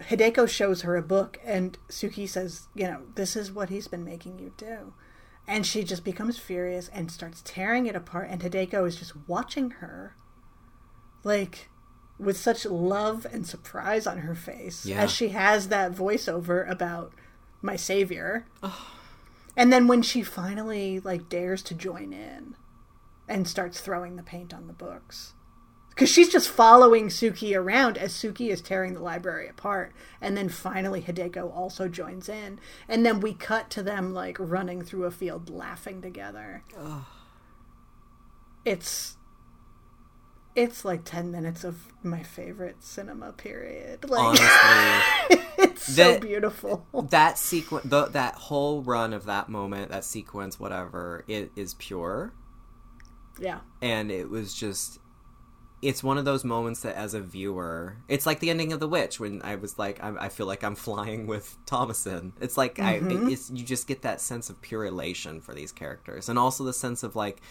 Hideko 0.00 0.48
shows 0.48 0.82
her 0.82 0.96
a 0.96 1.02
book, 1.02 1.38
and 1.44 1.78
Suki 1.88 2.28
says, 2.28 2.68
You 2.74 2.84
know, 2.84 3.02
this 3.14 3.36
is 3.36 3.52
what 3.52 3.68
he's 3.68 3.88
been 3.88 4.04
making 4.04 4.38
you 4.38 4.52
do. 4.56 4.94
And 5.46 5.66
she 5.66 5.82
just 5.84 6.04
becomes 6.04 6.38
furious 6.38 6.88
and 6.88 7.10
starts 7.10 7.42
tearing 7.44 7.86
it 7.86 7.96
apart. 7.96 8.28
And 8.30 8.40
Hideko 8.42 8.86
is 8.86 8.96
just 8.96 9.12
watching 9.28 9.70
her, 9.72 10.14
like, 11.24 11.68
with 12.18 12.36
such 12.36 12.64
love 12.64 13.26
and 13.32 13.46
surprise 13.46 14.06
on 14.06 14.18
her 14.18 14.34
face 14.34 14.86
Yeah. 14.86 15.02
as 15.02 15.10
she 15.10 15.28
has 15.30 15.68
that 15.68 15.92
voiceover 15.92 16.68
about 16.70 17.12
my 17.60 17.74
savior. 17.76 18.46
and 19.56 19.72
then 19.72 19.88
when 19.88 20.02
she 20.02 20.22
finally, 20.22 21.00
like, 21.00 21.28
dares 21.28 21.62
to 21.64 21.74
join 21.74 22.12
in 22.12 22.54
and 23.28 23.48
starts 23.48 23.80
throwing 23.80 24.16
the 24.16 24.22
paint 24.22 24.52
on 24.54 24.66
the 24.68 24.72
books 24.72 25.34
because 25.94 26.08
she's 26.08 26.30
just 26.30 26.48
following 26.48 27.08
Suki 27.08 27.56
around 27.56 27.98
as 27.98 28.12
Suki 28.12 28.48
is 28.50 28.60
tearing 28.60 28.94
the 28.94 29.00
library 29.02 29.48
apart, 29.48 29.92
and 30.20 30.36
then 30.36 30.48
finally 30.48 31.02
Hideko 31.02 31.54
also 31.54 31.88
joins 31.88 32.28
in, 32.28 32.58
and 32.88 33.04
then 33.04 33.20
we 33.20 33.34
cut 33.34 33.70
to 33.70 33.82
them 33.82 34.14
like 34.14 34.36
running 34.38 34.82
through 34.82 35.04
a 35.04 35.10
field, 35.10 35.50
laughing 35.50 36.00
together. 36.02 36.64
It's 38.64 39.16
it's 40.54 40.84
like 40.84 41.04
ten 41.04 41.30
minutes 41.30 41.64
of 41.64 41.92
my 42.02 42.22
favorite 42.22 42.82
cinema 42.82 43.32
period. 43.32 44.08
Like 44.08 44.20
Honestly. 44.20 45.46
it's 45.58 45.94
so 45.94 46.18
beautiful. 46.18 46.86
that 47.10 47.38
sequence, 47.38 47.86
that 47.90 48.34
whole 48.34 48.82
run 48.82 49.12
of 49.12 49.24
that 49.24 49.48
moment, 49.48 49.90
that 49.90 50.04
sequence, 50.04 50.60
whatever, 50.60 51.24
it 51.26 51.50
is 51.56 51.74
pure, 51.74 52.32
Yeah, 53.38 53.60
and 53.80 54.10
it 54.10 54.28
was 54.30 54.54
just. 54.54 54.98
It's 55.82 56.02
one 56.02 56.16
of 56.16 56.24
those 56.24 56.44
moments 56.44 56.80
that, 56.82 56.94
as 56.94 57.12
a 57.12 57.20
viewer, 57.20 57.96
it's 58.08 58.24
like 58.24 58.38
the 58.38 58.50
ending 58.50 58.72
of 58.72 58.78
The 58.80 58.88
Witch 58.88 59.18
when 59.18 59.42
I 59.42 59.56
was 59.56 59.78
like, 59.78 60.02
I, 60.02 60.14
I 60.16 60.28
feel 60.28 60.46
like 60.46 60.62
I'm 60.62 60.76
flying 60.76 61.26
with 61.26 61.56
Thomasin. 61.66 62.32
It's 62.40 62.56
like 62.56 62.78
I, 62.78 63.00
it's 63.02 63.50
you 63.50 63.64
just 63.64 63.88
get 63.88 64.02
that 64.02 64.20
sense 64.20 64.48
of 64.48 64.62
pure 64.62 64.84
elation 64.84 65.40
for 65.40 65.54
these 65.54 65.72
characters, 65.72 66.28
and 66.28 66.38
also 66.38 66.62
the 66.62 66.72
sense 66.72 67.02
of 67.02 67.16
like, 67.16 67.42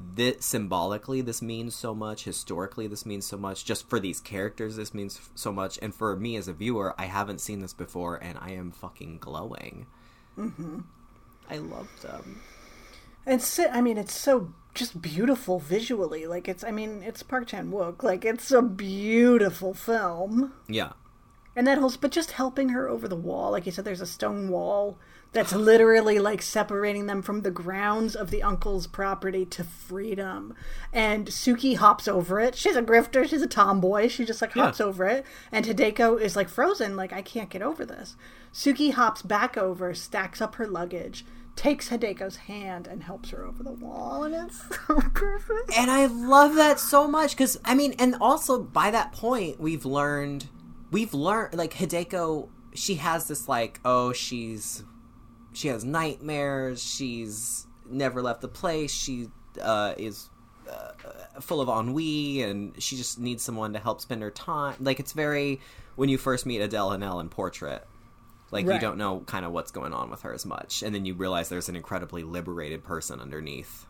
this 0.00 0.44
symbolically 0.44 1.20
this 1.20 1.40
means 1.40 1.74
so 1.74 1.94
much 1.94 2.24
historically 2.24 2.86
this 2.86 3.06
means 3.06 3.24
so 3.24 3.36
much 3.36 3.64
just 3.64 3.88
for 3.88 4.00
these 4.00 4.20
characters 4.20 4.76
this 4.76 4.92
means 4.92 5.20
so 5.34 5.52
much 5.52 5.78
and 5.80 5.94
for 5.94 6.16
me 6.16 6.36
as 6.36 6.48
a 6.48 6.52
viewer 6.52 6.94
i 6.98 7.04
haven't 7.04 7.40
seen 7.40 7.60
this 7.60 7.72
before 7.72 8.16
and 8.16 8.36
i 8.40 8.50
am 8.50 8.70
fucking 8.70 9.18
glowing 9.18 9.86
mm-hmm. 10.36 10.80
i 11.48 11.58
love 11.58 11.88
them 12.02 12.40
it's 13.26 13.46
so- 13.46 13.68
I 13.70 13.80
mean 13.80 13.98
it's 13.98 14.14
so 14.18 14.52
just 14.74 15.00
beautiful 15.00 15.58
visually. 15.60 16.26
Like 16.26 16.48
it's 16.48 16.64
I 16.64 16.70
mean 16.70 17.02
it's 17.02 17.22
Park 17.22 17.46
Chan 17.46 17.70
Wook. 17.70 18.02
Like 18.02 18.24
it's 18.24 18.50
a 18.50 18.62
beautiful 18.62 19.74
film. 19.74 20.52
yeah 20.68 20.92
And 21.56 21.66
that 21.66 21.78
whole, 21.78 21.92
but 22.00 22.10
just 22.10 22.32
helping 22.32 22.70
her 22.70 22.88
over 22.88 23.06
the 23.08 23.16
wall. 23.16 23.52
Like 23.52 23.66
you 23.66 23.72
said, 23.72 23.84
there's 23.84 24.00
a 24.00 24.06
stone 24.06 24.48
wall 24.48 24.98
that's 25.32 25.52
literally 25.52 26.20
like 26.20 26.40
separating 26.42 27.06
them 27.06 27.20
from 27.20 27.40
the 27.42 27.50
grounds 27.50 28.14
of 28.14 28.30
the 28.30 28.40
uncle's 28.42 28.86
property 28.86 29.44
to 29.46 29.64
freedom. 29.64 30.54
And 30.92 31.26
Suki 31.26 31.76
hops 31.76 32.06
over 32.06 32.38
it. 32.40 32.54
She's 32.54 32.76
a 32.76 32.82
grifter. 32.82 33.28
She's 33.28 33.42
a 33.42 33.48
tomboy. 33.48 34.06
She 34.08 34.24
just 34.24 34.40
like 34.42 34.52
hops 34.52 34.78
Yeah. 34.80 34.86
over 34.86 35.04
it. 35.06 35.24
And 35.50 35.64
Hideko 35.66 36.20
is 36.20 36.36
like 36.36 36.48
frozen. 36.48 36.94
Like, 36.96 37.12
I 37.12 37.22
can't 37.22 37.50
get 37.50 37.62
over 37.62 37.84
this. 37.84 38.14
Suki 38.52 38.92
hops 38.92 39.22
back 39.22 39.56
over, 39.56 39.92
stacks 39.94 40.40
up 40.40 40.54
her 40.54 40.66
luggage, 40.68 41.24
takes 41.56 41.88
Hideko's 41.88 42.36
hand, 42.36 42.86
and 42.86 43.02
helps 43.02 43.30
her 43.30 43.44
over 43.44 43.62
the 43.62 43.72
wall. 43.72 44.24
And 44.24 44.34
it's 44.34 44.60
so 44.86 45.00
perfect. 45.14 45.76
and 45.76 45.90
i 45.90 46.06
love 46.06 46.54
that 46.56 46.78
so 46.80 47.06
much 47.08 47.30
because 47.32 47.58
i 47.64 47.74
mean 47.74 47.94
and 47.98 48.16
also 48.20 48.62
by 48.62 48.90
that 48.90 49.12
point 49.12 49.60
we've 49.60 49.84
learned 49.84 50.46
we've 50.90 51.14
learned 51.14 51.54
like 51.54 51.74
hideko 51.74 52.48
she 52.74 52.96
has 52.96 53.28
this 53.28 53.48
like 53.48 53.80
oh 53.84 54.12
she's 54.12 54.82
she 55.52 55.68
has 55.68 55.84
nightmares 55.84 56.82
she's 56.82 57.66
never 57.88 58.20
left 58.22 58.40
the 58.40 58.48
place 58.48 58.92
she 58.92 59.28
uh, 59.62 59.94
is 59.96 60.30
uh, 60.70 60.92
full 61.40 61.60
of 61.60 61.68
ennui 61.68 62.42
and 62.42 62.80
she 62.82 62.96
just 62.96 63.18
needs 63.18 63.42
someone 63.42 63.72
to 63.72 63.78
help 63.78 64.00
spend 64.00 64.22
her 64.22 64.30
time 64.30 64.74
like 64.80 64.98
it's 64.98 65.12
very 65.12 65.60
when 65.96 66.08
you 66.08 66.18
first 66.18 66.44
meet 66.46 66.60
Adèle 66.60 66.90
Haenel 66.92 67.20
in 67.20 67.28
portrait 67.28 67.86
like 68.54 68.66
you 68.66 68.78
don't 68.78 68.96
know 68.96 69.20
kind 69.26 69.44
of 69.44 69.52
what's 69.52 69.70
going 69.70 69.92
on 69.92 70.08
with 70.10 70.22
her 70.22 70.32
as 70.32 70.46
much 70.46 70.82
and 70.82 70.94
then 70.94 71.04
you 71.04 71.12
realize 71.14 71.48
there's 71.50 71.68
an 71.68 71.76
incredibly 71.76 72.22
liberated 72.22 72.82
person 72.82 73.20
underneath 73.20 73.86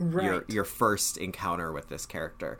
Right. 0.00 0.24
your 0.24 0.44
your 0.48 0.64
first 0.64 1.16
encounter 1.18 1.72
with 1.72 1.88
this 1.88 2.04
character. 2.04 2.58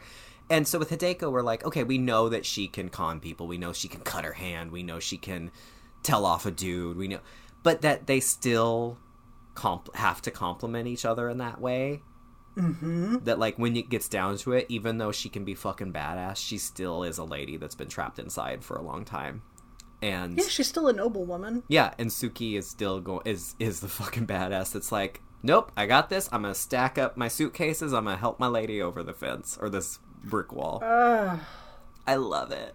And 0.50 0.68
so 0.68 0.78
with 0.78 0.90
Hideko, 0.90 1.32
we're 1.32 1.42
like, 1.42 1.64
okay, 1.64 1.82
we 1.82 1.98
know 1.98 2.28
that 2.28 2.46
she 2.46 2.68
can 2.68 2.90
con 2.90 3.18
people. 3.18 3.46
We 3.48 3.58
know 3.58 3.72
she 3.72 3.88
can 3.88 4.02
cut 4.02 4.24
her 4.24 4.34
hand. 4.34 4.70
We 4.70 4.82
know 4.84 5.00
she 5.00 5.16
can 5.16 5.50
tell 6.04 6.26
off 6.26 6.46
a 6.46 6.50
dude. 6.52 6.96
We 6.96 7.08
know, 7.08 7.18
but 7.64 7.80
that 7.82 8.06
they 8.06 8.20
still 8.20 8.98
comp- 9.56 9.96
have 9.96 10.22
to 10.22 10.30
complement 10.30 10.86
each 10.86 11.04
other 11.04 11.28
in 11.28 11.38
that 11.38 11.60
way. 11.60 12.02
Mm-hmm. 12.56 13.24
That 13.24 13.38
like 13.40 13.58
when 13.58 13.74
it 13.76 13.88
gets 13.90 14.08
down 14.08 14.36
to 14.38 14.52
it, 14.52 14.66
even 14.68 14.98
though 14.98 15.10
she 15.10 15.28
can 15.28 15.44
be 15.44 15.54
fucking 15.54 15.92
badass, 15.92 16.36
she 16.36 16.58
still 16.58 17.02
is 17.02 17.18
a 17.18 17.24
lady 17.24 17.56
that's 17.56 17.74
been 17.74 17.88
trapped 17.88 18.20
inside 18.20 18.62
for 18.62 18.76
a 18.76 18.82
long 18.82 19.04
time. 19.04 19.42
And 20.04 20.36
yeah, 20.36 20.48
she's 20.48 20.68
still 20.68 20.86
a 20.86 20.92
noble 20.92 21.24
woman. 21.24 21.62
yeah, 21.66 21.94
and 21.98 22.10
Suki 22.10 22.58
is 22.58 22.68
still 22.68 23.00
going 23.00 23.22
is 23.24 23.54
is 23.58 23.80
the 23.80 23.88
fucking 24.00 24.26
badass. 24.26 24.72
That's 24.72 24.92
like, 24.92 25.22
nope, 25.42 25.72
I 25.78 25.86
got 25.86 26.10
this. 26.10 26.28
I'm 26.30 26.42
gonna 26.42 26.54
stack 26.54 26.98
up 26.98 27.16
my 27.16 27.28
suitcases. 27.28 27.94
I'm 27.94 28.04
gonna 28.04 28.18
help 28.18 28.38
my 28.38 28.46
lady 28.48 28.82
over 28.82 29.02
the 29.02 29.14
fence 29.14 29.56
or 29.58 29.70
this 29.70 29.98
brick 30.22 30.52
wall. 30.52 30.80
I 32.06 32.16
love 32.16 32.52
it. 32.52 32.74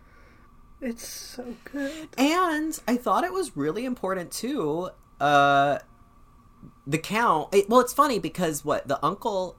It's 0.81 1.07
so 1.07 1.55
good. 1.65 2.09
And 2.17 2.79
I 2.87 2.97
thought 2.97 3.23
it 3.23 3.33
was 3.33 3.55
really 3.55 3.85
important 3.85 4.31
too. 4.31 4.89
Uh, 5.19 5.77
the 6.87 6.97
count. 6.97 7.53
It, 7.53 7.69
well, 7.69 7.79
it's 7.81 7.93
funny 7.93 8.17
because 8.17 8.65
what 8.65 8.87
the 8.87 9.03
uncle 9.05 9.55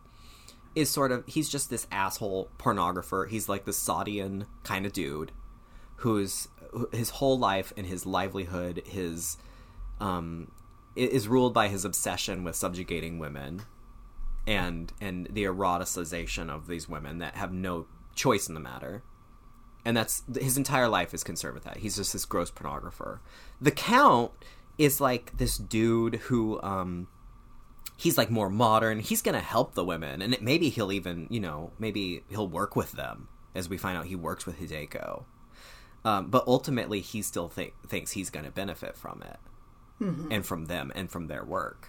is 0.74 0.90
sort 0.90 1.12
of 1.12 1.24
he's 1.28 1.48
just 1.48 1.70
this 1.70 1.86
asshole 1.92 2.50
pornographer. 2.58 3.28
He's 3.28 3.48
like 3.48 3.64
the 3.64 3.70
Sadean 3.70 4.46
kind 4.64 4.86
of 4.86 4.92
dude 4.92 5.30
who's 5.96 6.48
his 6.92 7.10
whole 7.10 7.38
life 7.38 7.72
and 7.76 7.86
his 7.86 8.06
livelihood 8.06 8.82
his 8.86 9.36
um 10.00 10.50
is 10.96 11.28
ruled 11.28 11.54
by 11.54 11.68
his 11.68 11.84
obsession 11.84 12.44
with 12.44 12.56
subjugating 12.56 13.18
women 13.18 13.62
and 14.46 14.92
and 15.00 15.28
the 15.30 15.44
eroticization 15.44 16.50
of 16.50 16.66
these 16.66 16.88
women 16.88 17.18
that 17.18 17.36
have 17.36 17.52
no 17.52 17.86
choice 18.14 18.48
in 18.48 18.54
the 18.54 18.60
matter. 18.60 19.02
And 19.84 19.96
that's 19.96 20.22
his 20.38 20.56
entire 20.56 20.88
life 20.88 21.14
is 21.14 21.24
concerned 21.24 21.54
with 21.54 21.64
that. 21.64 21.78
He's 21.78 21.96
just 21.96 22.12
this 22.12 22.24
gross 22.24 22.50
pornographer. 22.50 23.20
The 23.60 23.70
count 23.70 24.32
is 24.76 25.00
like 25.00 25.36
this 25.36 25.56
dude 25.56 26.16
who 26.16 26.60
um 26.62 27.08
he's 27.96 28.18
like 28.18 28.30
more 28.30 28.50
modern. 28.50 28.98
He's 28.98 29.22
going 29.22 29.34
to 29.34 29.40
help 29.40 29.74
the 29.74 29.84
women 29.84 30.22
and 30.22 30.34
it, 30.34 30.42
maybe 30.42 30.70
he'll 30.70 30.92
even, 30.92 31.28
you 31.30 31.40
know, 31.40 31.72
maybe 31.78 32.24
he'll 32.28 32.48
work 32.48 32.74
with 32.74 32.92
them 32.92 33.28
as 33.54 33.68
we 33.68 33.76
find 33.76 33.96
out 33.96 34.06
he 34.06 34.16
works 34.16 34.46
with 34.46 34.58
Hideko. 34.58 35.24
Um, 36.04 36.30
but 36.30 36.44
ultimately, 36.46 37.00
he 37.00 37.22
still 37.22 37.48
think, 37.48 37.74
thinks 37.86 38.12
he's 38.12 38.30
going 38.30 38.46
to 38.46 38.50
benefit 38.50 38.96
from 38.96 39.22
it 39.22 39.38
and 40.32 40.46
from 40.46 40.64
them 40.66 40.90
and 40.94 41.10
from 41.10 41.26
their 41.26 41.44
work. 41.44 41.88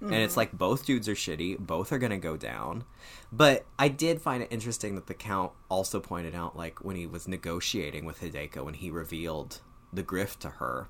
And 0.00 0.14
it's 0.14 0.36
like 0.36 0.50
both 0.52 0.84
dudes 0.84 1.08
are 1.08 1.14
shitty, 1.14 1.58
both 1.58 1.92
are 1.92 1.98
going 1.98 2.10
to 2.10 2.18
go 2.18 2.36
down. 2.36 2.84
But 3.30 3.66
I 3.78 3.86
did 3.86 4.20
find 4.20 4.42
it 4.42 4.48
interesting 4.50 4.96
that 4.96 5.06
the 5.06 5.14
Count 5.14 5.52
also 5.68 6.00
pointed 6.00 6.34
out, 6.34 6.56
like, 6.56 6.84
when 6.84 6.96
he 6.96 7.06
was 7.06 7.28
negotiating 7.28 8.04
with 8.04 8.20
Hideko, 8.20 8.64
when 8.64 8.74
he 8.74 8.90
revealed 8.90 9.60
the 9.92 10.02
grift 10.02 10.38
to 10.40 10.48
her, 10.50 10.88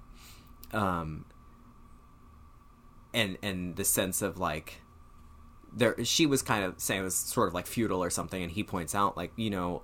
um, 0.72 1.26
and 3.14 3.38
and 3.42 3.76
the 3.76 3.84
sense 3.84 4.22
of 4.22 4.38
like 4.38 4.80
there 5.72 6.02
she 6.04 6.26
was 6.26 6.42
kind 6.42 6.64
of 6.64 6.80
saying 6.80 7.00
it 7.00 7.04
was 7.04 7.14
sort 7.14 7.48
of 7.48 7.54
like 7.54 7.66
feudal 7.66 8.02
or 8.02 8.10
something 8.10 8.42
and 8.42 8.52
he 8.52 8.62
points 8.62 8.94
out 8.94 9.16
like 9.16 9.32
you 9.36 9.50
know 9.50 9.82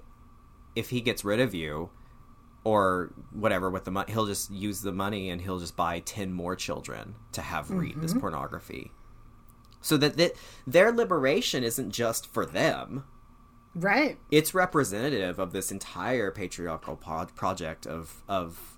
if 0.74 0.90
he 0.90 1.00
gets 1.00 1.24
rid 1.24 1.40
of 1.40 1.54
you 1.54 1.90
or 2.64 3.12
whatever 3.32 3.70
with 3.70 3.84
the 3.84 3.90
money 3.90 4.12
he'll 4.12 4.26
just 4.26 4.50
use 4.50 4.82
the 4.82 4.92
money 4.92 5.30
and 5.30 5.40
he'll 5.40 5.58
just 5.58 5.76
buy 5.76 6.00
10 6.00 6.32
more 6.32 6.56
children 6.56 7.14
to 7.32 7.40
have 7.40 7.70
read 7.70 8.00
this 8.00 8.10
mm-hmm. 8.10 8.20
pornography. 8.20 8.90
So 9.80 9.96
that, 9.98 10.16
that 10.16 10.32
their 10.66 10.92
liberation 10.92 11.62
isn't 11.62 11.92
just 11.92 12.26
for 12.26 12.44
them. 12.44 13.04
Right. 13.74 14.18
it's 14.32 14.54
representative 14.54 15.38
of 15.38 15.52
this 15.52 15.70
entire 15.70 16.32
patriarchal 16.32 16.96
pod- 16.96 17.36
project 17.36 17.86
of 17.86 18.24
of 18.26 18.76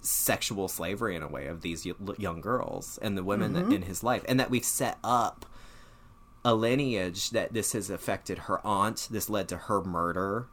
sexual 0.00 0.68
slavery 0.68 1.16
in 1.16 1.22
a 1.22 1.28
way 1.28 1.46
of 1.46 1.62
these 1.62 1.84
y- 1.84 2.14
young 2.16 2.40
girls 2.40 2.98
and 3.02 3.18
the 3.18 3.24
women 3.24 3.52
that, 3.54 3.64
mm-hmm. 3.64 3.72
in 3.72 3.82
his 3.82 4.02
life 4.02 4.24
and 4.26 4.38
that 4.38 4.50
we've 4.50 4.64
set 4.64 4.98
up 5.02 5.44
a 6.44 6.54
lineage 6.54 7.30
that 7.30 7.52
this 7.52 7.72
has 7.72 7.90
affected 7.90 8.38
her 8.40 8.64
aunt 8.66 9.08
this 9.10 9.28
led 9.28 9.48
to 9.48 9.56
her 9.56 9.82
murder 9.82 10.46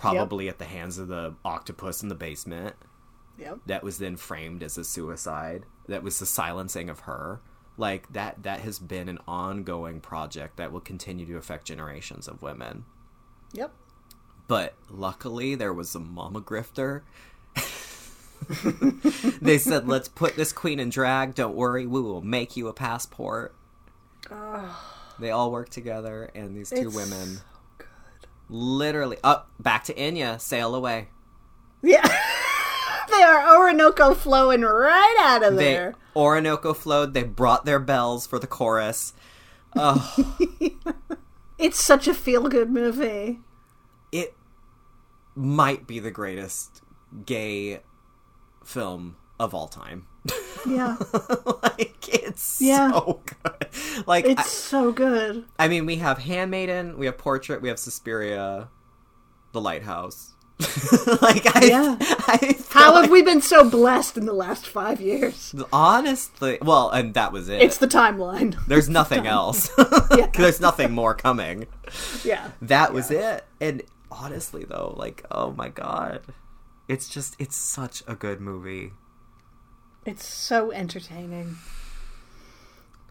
probably 0.00 0.48
at 0.48 0.58
the 0.58 0.64
hands 0.64 0.98
of 0.98 1.08
the 1.08 1.34
octopus 1.44 2.02
in 2.02 2.08
the 2.08 2.14
basement. 2.14 2.74
Yep. 3.38 3.60
that 3.66 3.82
was 3.82 3.96
then 3.98 4.16
framed 4.16 4.62
as 4.62 4.76
a 4.76 4.84
suicide. 4.84 5.64
That 5.88 6.02
was 6.02 6.18
the 6.18 6.26
silencing 6.26 6.90
of 6.90 7.00
her. 7.00 7.40
Like 7.78 8.12
that 8.12 8.42
that 8.42 8.60
has 8.60 8.78
been 8.78 9.08
an 9.08 9.18
ongoing 9.26 10.00
project 10.00 10.58
that 10.58 10.72
will 10.72 10.80
continue 10.82 11.24
to 11.24 11.36
affect 11.38 11.66
generations 11.66 12.28
of 12.28 12.42
women. 12.42 12.84
Yep. 13.54 13.72
but 14.46 14.74
luckily 14.90 15.54
there 15.54 15.72
was 15.72 15.94
a 15.94 16.00
mama 16.00 16.40
grifter. 16.42 17.02
They 19.40 19.58
said 19.58 19.86
let's 19.88 20.08
put 20.08 20.36
this 20.36 20.52
queen 20.52 20.80
in 20.80 20.90
drag. 20.90 21.34
Don't 21.34 21.54
worry. 21.54 21.86
We 21.86 22.00
will 22.00 22.20
make 22.22 22.56
you 22.56 22.68
a 22.68 22.72
passport. 22.72 23.54
They 25.18 25.30
all 25.30 25.50
work 25.50 25.68
together 25.68 26.30
and 26.34 26.56
these 26.56 26.70
two 26.70 26.88
It's 26.88 26.94
women. 26.96 27.38
Literally 28.52 29.16
up 29.22 29.50
back 29.60 29.84
to 29.84 29.94
Enya 29.94 30.40
sail 30.40 30.74
away 30.74 31.08
Yeah. 31.82 32.06
they 33.10 33.22
are 33.22 33.56
Orinoco 33.56 34.12
flowing 34.14 34.62
right 34.62 35.16
out 35.20 35.42
of 35.44 35.56
they 35.56 35.72
there. 35.72 35.94
Orinoco 36.16 36.74
flowed 36.74 37.14
they 37.14 37.22
brought 37.22 37.64
their 37.64 37.78
bells 37.78 38.26
for 38.26 38.38
the 38.38 38.46
chorus 38.48 39.12
Oh. 39.76 40.36
It's 41.58 41.78
such 41.82 42.08
a 42.08 42.14
feel 42.14 42.48
good 42.48 42.70
movie. 42.70 43.38
it 44.10 44.34
might 45.34 45.86
be 45.86 45.98
the 46.00 46.10
greatest 46.10 46.82
gay 47.26 47.80
film 48.64 49.16
of 49.38 49.54
all 49.54 49.68
time 49.68 50.06
Yeah. 50.66 50.96
like 51.62 52.08
it's 52.08 52.60
Yeah. 52.60 52.90
so 52.92 53.20
good 53.24 53.68
like 54.06 54.24
It's 54.26 54.40
I, 54.40 54.44
so 54.44 54.92
good. 54.92 55.44
I 55.58 55.68
mean 55.68 55.86
we 55.86 55.96
have 55.96 56.18
handmaiden 56.18 56.98
we 56.98 57.06
have 57.06 57.16
portrait 57.18 57.62
we 57.62 57.68
have 57.68 57.78
suspiria 57.78 58.68
the 59.52 59.60
lighthouse 59.60 60.34
like 61.22 61.46
i 61.56 61.64
Yeah. 61.64 61.96
I 62.00 62.54
How 62.70 62.92
like- 62.92 63.02
have 63.04 63.10
we 63.10 63.22
been 63.22 63.40
so 63.40 63.68
blessed 63.68 64.18
in 64.18 64.26
the 64.26 64.34
last 64.34 64.66
five 64.66 65.00
years? 65.00 65.54
honestly 65.72 66.58
well 66.60 66.90
and 66.90 67.14
that 67.14 67.32
was 67.32 67.48
it 67.48 67.62
It's 67.62 67.78
the 67.78 67.88
timeline. 67.88 68.54
there's 68.66 68.88
nothing 68.88 69.26
else 69.26 69.70
there's 70.34 70.60
nothing 70.60 70.92
more 70.92 71.14
coming 71.14 71.66
Yeah. 72.22 72.50
that 72.60 72.92
was 72.92 73.10
it 73.10 73.44
and 73.60 73.82
honestly 74.10 74.64
though 74.64 74.94
like 74.98 75.24
oh 75.30 75.52
my 75.52 75.68
god 75.70 76.20
it's 76.88 77.08
just 77.08 77.36
it's 77.38 77.56
such 77.56 78.02
a 78.06 78.14
good 78.14 78.40
movie 78.40 78.92
It's 80.10 80.26
so 80.26 80.70
entertaining. 80.72 81.56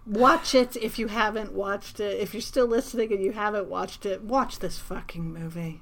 Watch 0.05 0.55
it 0.55 0.75
if 0.77 0.97
you 0.97 1.07
haven't 1.07 1.53
watched 1.53 1.99
it. 1.99 2.19
If 2.19 2.33
you're 2.33 2.41
still 2.41 2.65
listening 2.65 3.11
and 3.13 3.23
you 3.23 3.31
haven't 3.31 3.67
watched 3.69 4.05
it, 4.05 4.23
watch 4.23 4.59
this 4.59 4.79
fucking 4.79 5.31
movie. 5.33 5.81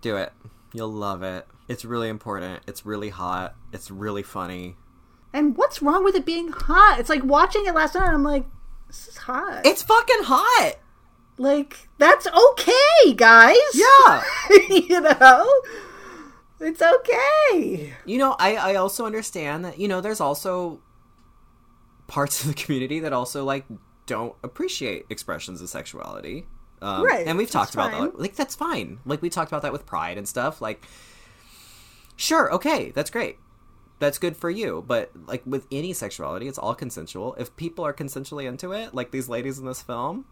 do 0.00 0.16
it 0.16 0.32
you'll 0.74 0.92
love 0.92 1.22
it 1.22 1.46
it's 1.66 1.82
really 1.84 2.08
important 2.10 2.60
it's 2.66 2.84
really 2.84 3.08
hot 3.08 3.54
it's 3.72 3.90
really 3.90 4.22
funny 4.22 4.76
And 5.32 5.56
what's 5.56 5.80
wrong 5.82 6.04
with 6.04 6.14
it 6.14 6.24
being 6.26 6.52
hot? 6.52 7.00
It's 7.00 7.08
like 7.08 7.24
watching 7.24 7.64
it 7.66 7.74
last 7.74 7.94
night. 7.94 8.08
I'm 8.10 8.22
like, 8.22 8.44
this 8.86 9.08
is 9.08 9.16
hot. 9.16 9.62
it's 9.64 9.82
fucking 9.82 10.24
hot 10.24 10.74
like 11.38 11.88
that's 11.98 12.26
okay, 12.26 13.14
guys. 13.14 13.56
yeah 13.74 14.22
you 14.68 15.00
know, 15.00 15.48
it's 16.60 16.82
okay. 16.82 17.92
You 18.04 18.18
know, 18.18 18.36
I, 18.38 18.56
I 18.56 18.74
also 18.76 19.06
understand 19.06 19.64
that, 19.64 19.78
you 19.78 19.88
know, 19.88 20.00
there's 20.00 20.20
also 20.20 20.80
parts 22.06 22.42
of 22.42 22.48
the 22.48 22.54
community 22.54 23.00
that 23.00 23.12
also, 23.12 23.44
like, 23.44 23.64
don't 24.06 24.34
appreciate 24.42 25.04
expressions 25.10 25.60
of 25.60 25.68
sexuality. 25.68 26.46
Um, 26.80 27.04
Right, 27.04 27.26
And 27.26 27.36
we've 27.36 27.50
talked 27.50 27.74
about 27.74 27.92
fine. 27.92 28.02
that. 28.02 28.20
Like, 28.20 28.34
that's 28.36 28.54
fine. 28.54 29.00
Like, 29.04 29.20
we 29.20 29.30
talked 29.30 29.50
about 29.50 29.62
that 29.62 29.72
with 29.72 29.84
Pride 29.86 30.16
and 30.16 30.26
stuff. 30.28 30.60
Like, 30.60 30.84
sure, 32.16 32.52
okay, 32.54 32.90
that's 32.92 33.10
great. 33.10 33.36
That's 33.98 34.18
good 34.18 34.36
for 34.36 34.48
you. 34.48 34.84
But, 34.86 35.10
like, 35.26 35.42
with 35.44 35.66
any 35.72 35.92
sexuality, 35.92 36.48
it's 36.48 36.58
all 36.58 36.74
consensual. 36.74 37.34
If 37.38 37.54
people 37.56 37.84
are 37.84 37.92
consensually 37.92 38.46
into 38.46 38.72
it, 38.72 38.94
like 38.94 39.10
these 39.10 39.28
ladies 39.28 39.58
in 39.58 39.66
this 39.66 39.82
film, 39.82 40.24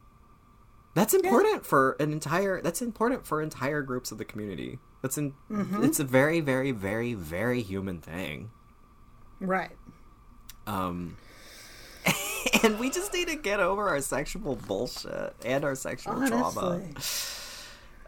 that's 0.97 1.15
important 1.15 1.65
for 1.65 1.93
an 2.01 2.13
entire 2.13 2.61
that's 2.61 2.83
important 2.83 3.25
for 3.27 3.41
entire 3.41 3.83
groups 3.83 4.11
of 4.11 4.19
the 4.19 4.25
community 4.25 4.79
that's 5.03 5.17
in 5.17 5.35
Mm-hmm. 5.51 5.85
it's 5.85 6.01
a 6.01 6.05
very 6.05 6.41
very 6.41 6.73
very 6.73 7.15
very 7.15 7.63
human 7.63 8.01
thing 8.01 8.51
Right. 9.41 9.71
um 10.67 11.17
and 12.65 12.79
we 12.81 12.91
just 12.91 13.13
need 13.13 13.29
to 13.29 13.37
get 13.37 13.61
over 13.61 13.89
our 13.89 14.01
sexual 14.01 14.57
bullshit 14.57 15.35
and 15.45 15.65
our 15.65 15.75
sexual 15.77 16.27
trauma 16.27 16.81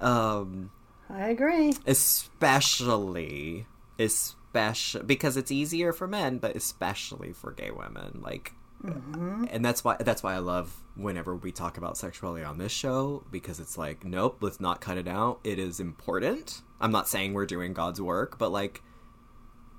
um 0.01 0.70
I 1.10 1.28
agree. 1.28 1.74
especially 1.86 3.66
especially 3.98 5.02
because 5.05 5.36
it's 5.36 5.51
easier 5.51 5.93
for 5.93 6.06
men 6.06 6.39
but 6.39 6.55
especially 6.56 7.32
for 7.32 7.51
gay 7.52 7.70
women 7.70 8.20
like 8.23 8.52
Mm-hmm. 8.84 9.46
and 9.50 9.64
that's 9.64 9.82
why 9.82 9.96
that's 9.98 10.22
why 10.22 10.34
I 10.34 10.38
love 10.38 10.84
whenever 10.94 11.34
we 11.34 11.50
talk 11.50 11.78
about 11.78 11.96
sexuality 11.96 12.44
on 12.44 12.59
this 12.59 12.70
show 12.70 13.24
because 13.32 13.59
it's 13.59 13.76
like 13.76 14.05
nope 14.05 14.38
let's 14.40 14.60
not 14.60 14.80
cut 14.80 14.96
it 14.96 15.09
out. 15.09 15.40
It 15.42 15.59
is 15.59 15.80
important. 15.80 16.62
I'm 16.80 16.92
not 16.92 17.09
saying 17.09 17.34
we're 17.34 17.46
doing 17.46 17.72
God's 17.72 18.00
work 18.00 18.38
but 18.38 18.52
like 18.52 18.82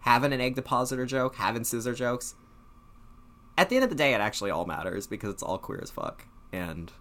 having 0.02 0.34
an 0.34 0.42
egg 0.42 0.56
depositor 0.56 1.06
joke 1.06 1.36
having 1.36 1.64
scissor 1.64 1.94
jokes 1.94 2.36
at 3.58 3.70
the 3.70 3.76
end 3.76 3.84
of 3.84 3.90
the 3.90 3.96
day 3.96 4.14
it 4.14 4.22
actually 4.22 4.52
all 4.52 4.66
matters 4.66 5.08
because 5.08 5.34
it's 5.34 5.44
all 5.44 5.58
queer 5.58 5.80
as 5.82 5.92
fuck. 5.92 6.26
And 6.52 6.92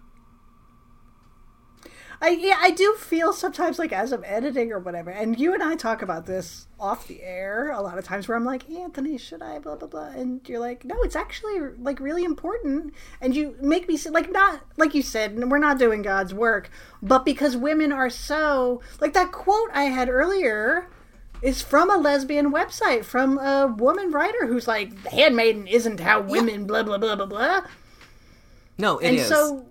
I 2.21 2.29
yeah, 2.29 2.57
I 2.59 2.71
do 2.71 2.95
feel 2.95 3.31
sometimes 3.31 3.79
like 3.79 3.93
as 3.93 4.11
I'm 4.11 4.23
editing 4.25 4.73
or 4.73 4.79
whatever, 4.79 5.09
and 5.09 5.39
you 5.39 5.53
and 5.53 5.63
I 5.63 5.75
talk 5.75 6.01
about 6.01 6.25
this 6.25 6.67
off 6.77 7.07
the 7.07 7.21
air 7.23 7.71
a 7.71 7.81
lot 7.81 7.97
of 7.97 8.03
times 8.03 8.27
where 8.27 8.35
I'm 8.35 8.43
like, 8.43 8.69
Anthony, 8.69 9.17
should 9.17 9.41
I? 9.41 9.59
blah 9.59 9.75
blah 9.75 9.87
blah, 9.87 10.09
and 10.09 10.41
you're 10.47 10.59
like, 10.59 10.83
no, 10.83 11.01
it's 11.01 11.15
actually 11.15 11.59
like 11.79 11.99
really 12.01 12.25
important, 12.25 12.93
and 13.21 13.35
you 13.35 13.55
make 13.61 13.87
me 13.87 13.95
say, 13.95 14.09
like 14.09 14.31
not 14.31 14.61
like 14.75 14.93
you 14.93 15.01
said, 15.01 15.37
we're 15.49 15.59
not 15.59 15.79
doing 15.79 16.01
God's 16.01 16.33
work, 16.33 16.69
but 17.01 17.23
because 17.23 17.55
women 17.55 17.93
are 17.93 18.09
so 18.09 18.81
like 18.99 19.13
that 19.13 19.31
quote 19.31 19.69
I 19.73 19.83
had 19.83 20.09
earlier 20.09 20.89
is 21.41 21.61
from 21.61 21.89
a 21.89 21.95
lesbian 21.95 22.51
website 22.51 23.05
from 23.05 23.37
a 23.37 23.67
woman 23.67 24.11
writer 24.11 24.45
who's 24.45 24.67
like, 24.67 25.03
the 25.03 25.09
handmaiden 25.09 25.67
isn't 25.67 26.01
how 26.01 26.19
women 26.19 26.65
blah 26.65 26.83
blah 26.83 26.97
blah 26.97 27.15
blah 27.15 27.25
blah. 27.25 27.61
No 28.77 28.97
it 28.97 29.07
and 29.07 29.17
is. 29.17 29.27
so 29.27 29.65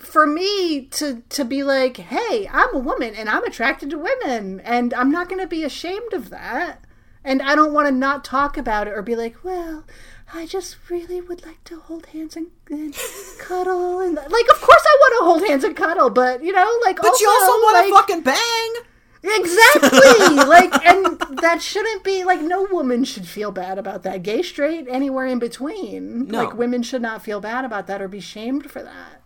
for 0.00 0.26
me 0.26 0.86
to 0.86 1.22
to 1.28 1.44
be 1.44 1.62
like 1.62 1.96
hey 1.96 2.48
i'm 2.52 2.74
a 2.74 2.78
woman 2.78 3.14
and 3.14 3.28
i'm 3.28 3.44
attracted 3.44 3.90
to 3.90 3.98
women 3.98 4.60
and 4.60 4.94
i'm 4.94 5.10
not 5.10 5.28
going 5.28 5.40
to 5.40 5.46
be 5.46 5.62
ashamed 5.62 6.12
of 6.12 6.30
that 6.30 6.84
and 7.22 7.42
i 7.42 7.54
don't 7.54 7.72
want 7.72 7.86
to 7.86 7.92
not 7.92 8.24
talk 8.24 8.56
about 8.56 8.88
it 8.88 8.94
or 8.94 9.02
be 9.02 9.14
like 9.14 9.44
well 9.44 9.84
I 10.32 10.46
just 10.46 10.76
really 10.88 11.20
would 11.20 11.44
like 11.44 11.64
to 11.64 11.80
hold 11.80 12.06
hands 12.06 12.36
and, 12.36 12.48
and 12.70 12.94
cuddle 13.38 13.98
and 13.98 14.14
like 14.14 14.48
of 14.48 14.60
course 14.60 14.84
I 14.86 14.96
want 15.00 15.18
to 15.18 15.24
hold 15.24 15.48
hands 15.48 15.64
and 15.64 15.76
cuddle, 15.76 16.10
but 16.10 16.44
you 16.44 16.52
know, 16.52 16.78
like 16.84 16.96
But 16.96 17.20
you 17.20 17.28
also 17.28 17.50
want 17.50 17.84
to 17.84 17.92
like, 17.92 18.00
fucking 18.00 18.22
bang. 18.22 18.74
Exactly. 19.22 20.36
like 20.46 20.86
and 20.86 21.18
that 21.40 21.60
shouldn't 21.60 22.04
be 22.04 22.24
like 22.24 22.40
no 22.40 22.66
woman 22.70 23.04
should 23.04 23.26
feel 23.26 23.50
bad 23.50 23.78
about 23.78 24.02
that. 24.04 24.22
Gay, 24.22 24.42
straight, 24.42 24.86
anywhere 24.88 25.26
in 25.26 25.38
between. 25.38 26.28
No. 26.28 26.44
Like 26.44 26.56
women 26.56 26.82
should 26.82 27.02
not 27.02 27.22
feel 27.22 27.40
bad 27.40 27.64
about 27.64 27.86
that 27.88 28.00
or 28.00 28.08
be 28.08 28.20
shamed 28.20 28.70
for 28.70 28.82
that. 28.82 29.19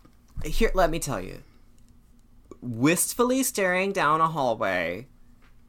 Here, 0.44 0.70
let 0.74 0.90
me 0.90 0.98
tell 0.98 1.20
you. 1.20 1.42
Wistfully 2.60 3.42
staring 3.42 3.92
down 3.92 4.20
a 4.20 4.28
hallway. 4.28 5.08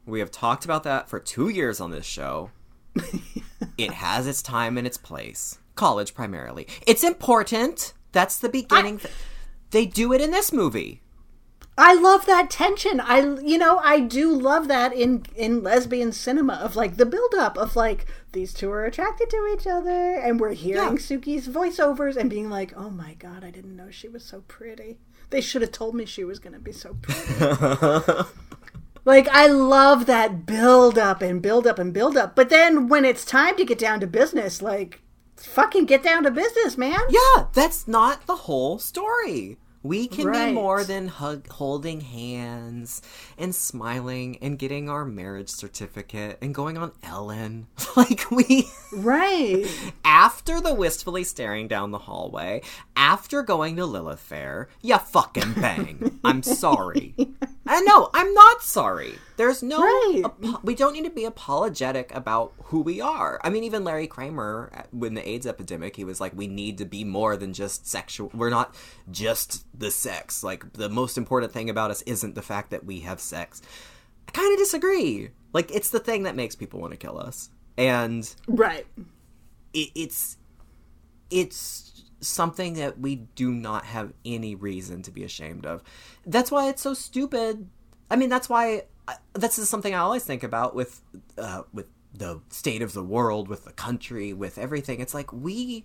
We 0.04 0.20
have 0.20 0.30
talked 0.30 0.64
about 0.64 0.84
that 0.84 1.08
for 1.08 1.18
two 1.18 1.48
years 1.48 1.80
on 1.80 1.90
this 1.90 2.06
show. 2.06 2.50
it 3.78 3.90
has 3.90 4.26
its 4.26 4.42
time 4.42 4.78
and 4.78 4.86
its 4.86 4.96
place. 4.96 5.58
College 5.74 6.14
primarily. 6.14 6.66
It's 6.86 7.04
important. 7.04 7.92
That's 8.12 8.38
the 8.38 8.48
beginning. 8.48 9.00
they 9.70 9.86
do 9.86 10.12
it 10.12 10.20
in 10.20 10.30
this 10.30 10.52
movie. 10.52 11.02
I 11.78 11.94
love 11.94 12.24
that 12.26 12.48
tension. 12.50 13.00
I 13.00 13.18
you 13.42 13.58
know, 13.58 13.78
I 13.78 14.00
do 14.00 14.32
love 14.32 14.68
that 14.68 14.92
in 14.94 15.24
in 15.34 15.62
lesbian 15.62 16.12
cinema 16.12 16.54
of 16.54 16.74
like 16.74 16.96
the 16.96 17.04
build 17.06 17.34
up 17.34 17.58
of 17.58 17.76
like 17.76 18.06
these 18.32 18.54
two 18.54 18.70
are 18.70 18.84
attracted 18.86 19.28
to 19.30 19.50
each 19.54 19.66
other 19.66 20.14
and 20.14 20.40
we're 20.40 20.52
hearing 20.52 20.92
Yeah. 20.92 20.98
Suki's 20.98 21.48
voiceovers 21.48 22.16
and 22.16 22.30
being 22.30 22.48
like, 22.48 22.72
"Oh 22.76 22.90
my 22.90 23.14
god, 23.14 23.44
I 23.44 23.50
didn't 23.50 23.76
know 23.76 23.90
she 23.90 24.08
was 24.08 24.24
so 24.24 24.42
pretty." 24.48 24.98
They 25.30 25.40
should 25.40 25.62
have 25.62 25.72
told 25.72 25.94
me 25.94 26.04
she 26.06 26.24
was 26.24 26.38
going 26.38 26.52
to 26.52 26.60
be 26.60 26.72
so 26.72 26.96
pretty. 27.02 28.28
like 29.04 29.28
I 29.28 29.48
love 29.48 30.06
that 30.06 30.46
build 30.46 30.98
up 30.98 31.20
and 31.20 31.42
build 31.42 31.66
up 31.66 31.78
and 31.78 31.92
build 31.92 32.16
up. 32.16 32.34
But 32.36 32.48
then 32.48 32.88
when 32.88 33.04
it's 33.04 33.24
time 33.24 33.56
to 33.56 33.64
get 33.64 33.78
down 33.78 34.00
to 34.00 34.06
business, 34.06 34.62
like 34.62 35.02
fucking 35.36 35.86
get 35.86 36.02
down 36.02 36.22
to 36.22 36.30
business, 36.30 36.78
man. 36.78 37.00
Yeah, 37.10 37.46
that's 37.52 37.86
not 37.86 38.26
the 38.26 38.36
whole 38.36 38.78
story. 38.78 39.58
We 39.86 40.08
can 40.08 40.26
Right. 40.26 40.46
be 40.48 40.52
more 40.52 40.82
than 40.82 41.06
hug, 41.06 41.48
holding 41.48 42.00
hands 42.00 43.02
and 43.38 43.54
smiling 43.54 44.36
and 44.42 44.58
getting 44.58 44.90
our 44.90 45.04
marriage 45.04 45.48
certificate 45.48 46.38
and 46.42 46.52
going 46.54 46.76
on 46.76 46.92
Ellen. 47.02 47.68
Like 47.96 48.30
we 48.30 48.68
Right. 48.92 49.64
after 50.04 50.60
the 50.60 50.74
wistfully 50.74 51.24
staring 51.24 51.66
down 51.68 51.92
the 51.92 51.98
hallway, 51.98 52.60
after 52.94 53.42
going 53.42 53.76
to 53.76 53.86
Lilith 53.86 54.20
Fair, 54.20 54.68
you 54.82 54.98
fucking 54.98 55.54
bang. 55.54 56.18
I'm 56.24 56.42
sorry. 56.42 57.14
I 57.68 57.80
know, 57.82 58.10
I'm 58.14 58.32
not 58.32 58.62
sorry. 58.62 59.14
There's 59.36 59.62
no 59.62 59.80
Right. 59.80 60.22
apo- 60.24 60.60
we 60.62 60.74
don't 60.74 60.92
need 60.92 61.04
to 61.04 61.10
be 61.10 61.24
apologetic 61.24 62.14
about 62.14 62.52
who 62.64 62.80
we 62.80 63.00
are. 63.00 63.40
I 63.44 63.50
mean 63.50 63.64
even 63.64 63.84
Larry 63.84 64.06
Kramer 64.06 64.70
uh, 64.74 64.82
when 64.92 65.14
the 65.14 65.28
AIDS 65.28 65.46
epidemic, 65.46 65.96
he 65.96 66.04
was 66.04 66.20
like 66.20 66.32
we 66.34 66.46
need 66.46 66.78
to 66.78 66.84
be 66.84 67.04
more 67.04 67.36
than 67.36 67.52
just 67.52 67.86
sexual. 67.86 68.30
We're 68.34 68.50
not 68.50 68.74
just 69.10 69.66
the 69.78 69.90
sex. 69.90 70.42
Like 70.42 70.72
the 70.74 70.88
most 70.88 71.18
important 71.18 71.52
thing 71.52 71.68
about 71.70 71.90
us 71.90 72.02
isn't 72.02 72.34
the 72.34 72.42
fact 72.42 72.70
that 72.70 72.84
we 72.84 73.00
have 73.00 73.20
sex. 73.20 73.60
I 74.28 74.30
kind 74.32 74.52
of 74.52 74.58
disagree. 74.58 75.30
Like 75.52 75.70
it's 75.70 75.90
the 75.90 76.00
thing 76.00 76.22
that 76.24 76.36
makes 76.36 76.54
people 76.54 76.80
want 76.80 76.92
to 76.92 76.96
kill 76.96 77.18
us. 77.18 77.50
And 77.78 78.32
Right. 78.48 78.86
it, 79.74 79.90
it's 79.94 80.36
it's 81.30 81.95
something 82.26 82.74
that 82.74 82.98
we 82.98 83.16
do 83.16 83.50
not 83.50 83.84
have 83.84 84.12
any 84.24 84.54
reason 84.54 85.02
to 85.02 85.10
be 85.10 85.24
ashamed 85.24 85.66
of. 85.66 85.82
That's 86.24 86.50
why 86.50 86.68
it's 86.68 86.82
so 86.82 86.94
stupid. 86.94 87.68
I 88.10 88.16
mean, 88.16 88.28
that's 88.28 88.48
why 88.48 88.84
I, 89.08 89.16
this 89.34 89.58
is 89.58 89.68
something 89.68 89.94
I 89.94 89.98
always 89.98 90.24
think 90.24 90.42
about 90.42 90.74
with 90.74 91.00
uh, 91.38 91.62
with 91.72 91.86
the 92.12 92.40
state 92.50 92.82
of 92.82 92.92
the 92.92 93.02
world, 93.02 93.48
with 93.48 93.64
the 93.64 93.72
country, 93.72 94.32
with 94.32 94.58
everything. 94.58 95.00
It's 95.00 95.14
like 95.14 95.32
we 95.32 95.84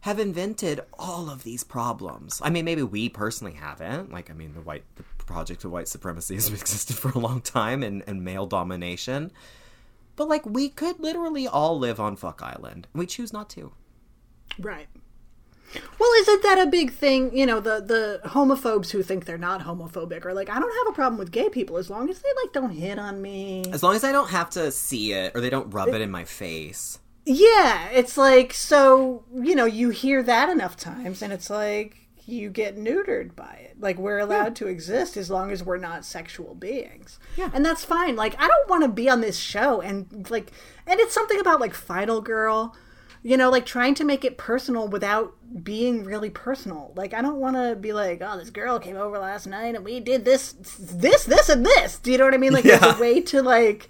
have 0.00 0.18
invented 0.18 0.80
all 0.98 1.28
of 1.30 1.42
these 1.42 1.64
problems. 1.64 2.40
I 2.44 2.50
mean, 2.50 2.64
maybe 2.64 2.82
we 2.82 3.08
personally 3.08 3.54
haven't. 3.54 4.12
Like, 4.12 4.30
I 4.30 4.34
mean, 4.34 4.54
the 4.54 4.60
white 4.60 4.84
the 4.96 5.02
project 5.24 5.64
of 5.64 5.72
white 5.72 5.88
supremacy 5.88 6.34
has 6.34 6.48
existed 6.52 6.96
for 6.96 7.10
a 7.10 7.18
long 7.18 7.40
time, 7.40 7.82
and, 7.82 8.02
and 8.06 8.24
male 8.24 8.46
domination. 8.46 9.32
But 10.14 10.28
like, 10.28 10.46
we 10.46 10.68
could 10.68 10.98
literally 10.98 11.46
all 11.46 11.78
live 11.78 12.00
on 12.00 12.16
Fuck 12.16 12.42
Island. 12.42 12.88
We 12.94 13.06
choose 13.06 13.32
not 13.32 13.50
to. 13.50 13.72
Right. 14.58 14.88
Well, 15.98 16.10
isn't 16.20 16.42
that 16.42 16.58
a 16.58 16.66
big 16.66 16.92
thing? 16.92 17.36
You 17.36 17.46
know, 17.46 17.60
the 17.60 17.80
the 17.80 18.28
homophobes 18.28 18.90
who 18.90 19.02
think 19.02 19.24
they're 19.24 19.38
not 19.38 19.62
homophobic 19.62 20.24
are 20.24 20.34
like, 20.34 20.48
I 20.48 20.58
don't 20.58 20.86
have 20.86 20.92
a 20.92 20.94
problem 20.94 21.18
with 21.18 21.30
gay 21.30 21.48
people 21.48 21.76
as 21.76 21.90
long 21.90 22.08
as 22.10 22.20
they 22.20 22.28
like 22.42 22.52
don't 22.52 22.70
hit 22.70 22.98
on 22.98 23.20
me. 23.20 23.64
As 23.72 23.82
long 23.82 23.94
as 23.94 24.04
I 24.04 24.12
don't 24.12 24.30
have 24.30 24.50
to 24.50 24.70
see 24.70 25.12
it 25.12 25.32
or 25.34 25.40
they 25.40 25.50
don't 25.50 25.70
rub 25.70 25.88
it 25.88 26.00
in 26.00 26.10
my 26.10 26.24
face. 26.24 26.98
Yeah, 27.24 27.88
it's 27.88 28.16
like 28.16 28.54
so. 28.54 29.24
You 29.34 29.54
know, 29.54 29.64
you 29.64 29.90
hear 29.90 30.22
that 30.22 30.48
enough 30.48 30.76
times, 30.76 31.22
and 31.22 31.32
it's 31.32 31.50
like 31.50 32.06
you 32.26 32.50
get 32.50 32.76
neutered 32.76 33.34
by 33.36 33.66
it. 33.70 33.80
Like 33.80 33.98
we're 33.98 34.18
allowed 34.18 34.56
to 34.56 34.66
exist 34.66 35.16
as 35.16 35.30
long 35.30 35.50
as 35.50 35.62
we're 35.62 35.76
not 35.78 36.04
sexual 36.04 36.54
beings. 36.54 37.18
Yeah. 37.36 37.50
and 37.54 37.64
that's 37.64 37.84
fine. 37.84 38.16
Like 38.16 38.34
I 38.40 38.48
don't 38.48 38.68
want 38.68 38.82
to 38.82 38.88
be 38.88 39.08
on 39.08 39.20
this 39.20 39.38
show 39.38 39.80
and 39.80 40.28
like, 40.30 40.50
and 40.86 40.98
it's 41.00 41.14
something 41.14 41.38
about 41.40 41.60
like 41.60 41.74
Final 41.74 42.20
Girl. 42.20 42.76
You 43.28 43.36
know, 43.36 43.50
like 43.50 43.66
trying 43.66 43.96
to 43.96 44.04
make 44.04 44.24
it 44.24 44.38
personal 44.38 44.86
without 44.86 45.34
being 45.64 46.04
really 46.04 46.30
personal. 46.30 46.92
Like 46.94 47.12
I 47.12 47.20
don't 47.22 47.40
want 47.40 47.56
to 47.56 47.74
be 47.74 47.92
like, 47.92 48.22
oh, 48.24 48.38
this 48.38 48.50
girl 48.50 48.78
came 48.78 48.96
over 48.96 49.18
last 49.18 49.48
night 49.48 49.74
and 49.74 49.84
we 49.84 49.98
did 49.98 50.24
this, 50.24 50.52
this, 50.78 51.24
this, 51.24 51.48
and 51.48 51.66
this. 51.66 51.98
Do 51.98 52.12
you 52.12 52.18
know 52.18 52.24
what 52.24 52.34
I 52.34 52.38
mean? 52.38 52.52
Like 52.52 52.64
Yeah. 52.64 52.78
there's 52.78 52.96
a 52.96 53.00
way 53.00 53.20
to 53.22 53.42
like 53.42 53.88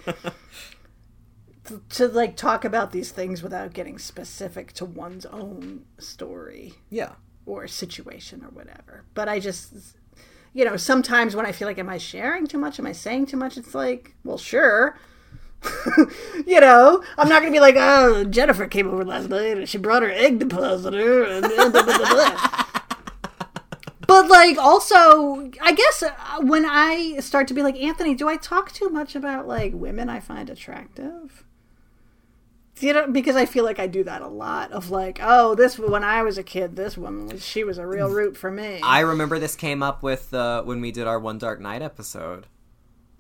to 1.91 2.09
like 2.09 2.37
talk 2.37 2.65
about 2.65 2.93
these 2.93 3.11
things 3.11 3.43
without 3.43 3.73
getting 3.75 3.99
specific 3.99 4.73
to 4.75 4.85
one's 4.85 5.27
own 5.27 5.85
story 5.99 6.75
Yeah. 6.91 7.13
or 7.45 7.67
situation 7.67 8.43
or 8.45 8.49
whatever. 8.51 9.05
But 9.15 9.29
I 9.29 9.41
just 9.41 9.75
you 10.55 10.65
know, 10.65 10.79
sometimes 10.79 11.37
when 11.37 11.45
I 11.45 11.53
feel 11.53 11.69
like 11.69 11.79
am 11.79 11.91
I 11.91 11.99
sharing 11.99 12.47
too 12.47 12.57
much? 12.59 12.79
Am 12.79 12.87
I 12.87 12.93
saying 12.93 13.27
too 13.27 13.37
much? 13.37 13.59
It's 13.59 13.75
like, 13.75 14.15
well, 14.25 14.39
sure. 14.39 14.99
you 16.47 16.61
know, 16.61 17.03
I'm 17.19 17.29
not 17.29 17.43
gonna 17.43 17.53
be 17.53 17.61
like, 17.61 17.77
oh, 17.79 18.25
Jennifer 18.25 18.67
came 18.67 18.89
over 18.89 19.05
last 19.05 19.29
night 19.29 19.59
and 19.59 19.69
she 19.69 19.79
brought 19.79 20.03
her 20.03 20.11
egg 20.11 20.39
depositor 20.39 21.25
and 21.25 21.43
blah, 21.43 21.69
blah, 21.71 21.83
blah. 21.83 22.63
But 24.07 24.29
like, 24.29 24.57
also, 24.57 25.51
I 25.61 25.73
guess 25.73 26.03
uh, 26.03 26.13
when 26.41 26.65
I 26.65 27.19
start 27.19 27.49
to 27.49 27.55
be 27.55 27.63
like 27.63 27.77
Anthony, 27.77 28.15
do 28.15 28.29
I 28.29 28.37
talk 28.37 28.73
too 28.73 28.89
much 28.89 29.17
about 29.17 29.49
like 29.49 29.73
women 29.75 30.09
I 30.09 30.21
find 30.21 30.49
attractive? 30.49 31.45
You 32.79 32.93
know, 32.93 33.11
because 33.11 33.37
I 33.37 33.47
feel 33.47 33.65
like 33.65 33.79
I 33.79 33.87
do 33.87 34.05
that 34.05 34.23
a 34.23 34.29
lot. 34.29 34.71
Of 34.71 34.91
like, 34.91 35.19
oh, 35.23 35.55
this 35.55 35.79
when 35.79 36.05
I 36.05 36.23
was 36.23 36.39
a 36.39 36.43
kid, 36.43 36.77
this 36.77 36.97
woman 36.97 37.27
was 37.27 37.45
she 37.45 37.65
was 37.65 37.79
a 37.79 37.87
real 37.87 38.09
root 38.09 38.37
for 38.37 38.51
me. 38.51 38.81
I 38.83 39.01
remember 39.01 39.39
this 39.39 39.57
came 39.57 39.83
up 39.83 40.03
with 40.03 40.33
uh, 40.33 40.63
when 40.63 40.81
we 40.81 40.93
did 40.93 41.07
our 41.07 41.19
One 41.19 41.39
Dark 41.39 41.61
Night 41.61 41.83
episode. 41.83 42.47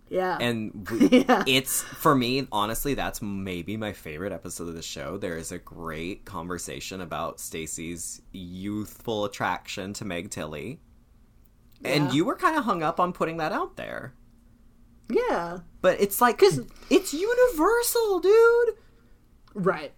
Yeah, 0.08 0.38
And 0.40 0.88
we, 0.90 1.08
Yeah. 1.28 1.42
it's, 1.46 1.82
for 1.82 2.14
me, 2.14 2.46
honestly, 2.52 2.94
that's 2.94 3.20
maybe 3.20 3.76
my 3.76 3.92
favorite 3.92 4.32
episode 4.32 4.68
of 4.68 4.74
the 4.74 4.82
show. 4.82 5.16
There 5.18 5.36
is 5.36 5.50
a 5.52 5.58
great 5.58 6.24
conversation 6.24 7.00
about 7.00 7.40
Stacy's 7.40 8.22
youthful 8.32 9.24
attraction 9.24 9.92
to 9.94 10.04
Meg 10.04 10.30
Tilly. 10.30 10.80
And 11.84 12.12
you 12.12 12.24
were 12.24 12.36
kind 12.36 12.56
of 12.56 12.64
hung 12.64 12.82
up 12.82 12.98
on 13.00 13.12
putting 13.12 13.36
that 13.36 13.52
out 13.52 13.76
there. 13.76 14.14
yeah, 15.10 15.58
But 15.82 16.00
it's 16.00 16.20
like, 16.20 16.38
cause 16.38 16.60
it's 16.90 17.12
universal, 17.12 18.20
dude. 18.20 18.74
right. 19.54 19.92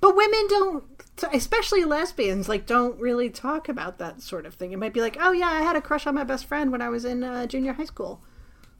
But 0.00 0.16
women 0.16 0.46
don't, 0.48 0.84
especially 1.32 1.84
lesbians, 1.84 2.48
like 2.48 2.66
don't 2.66 2.98
really 3.00 3.30
talk 3.30 3.68
about 3.68 3.98
that 3.98 4.20
sort 4.22 4.46
of 4.46 4.54
thing. 4.54 4.72
It 4.72 4.78
might 4.78 4.92
be 4.92 5.00
like, 5.00 5.16
oh 5.20 5.32
yeah, 5.32 5.48
I 5.48 5.60
had 5.62 5.76
a 5.76 5.80
crush 5.80 6.06
on 6.06 6.14
my 6.14 6.24
best 6.24 6.46
friend 6.46 6.72
when 6.72 6.82
I 6.82 6.88
was 6.88 7.04
in 7.04 7.22
uh, 7.22 7.46
junior 7.46 7.72
high 7.74 7.84
school, 7.84 8.22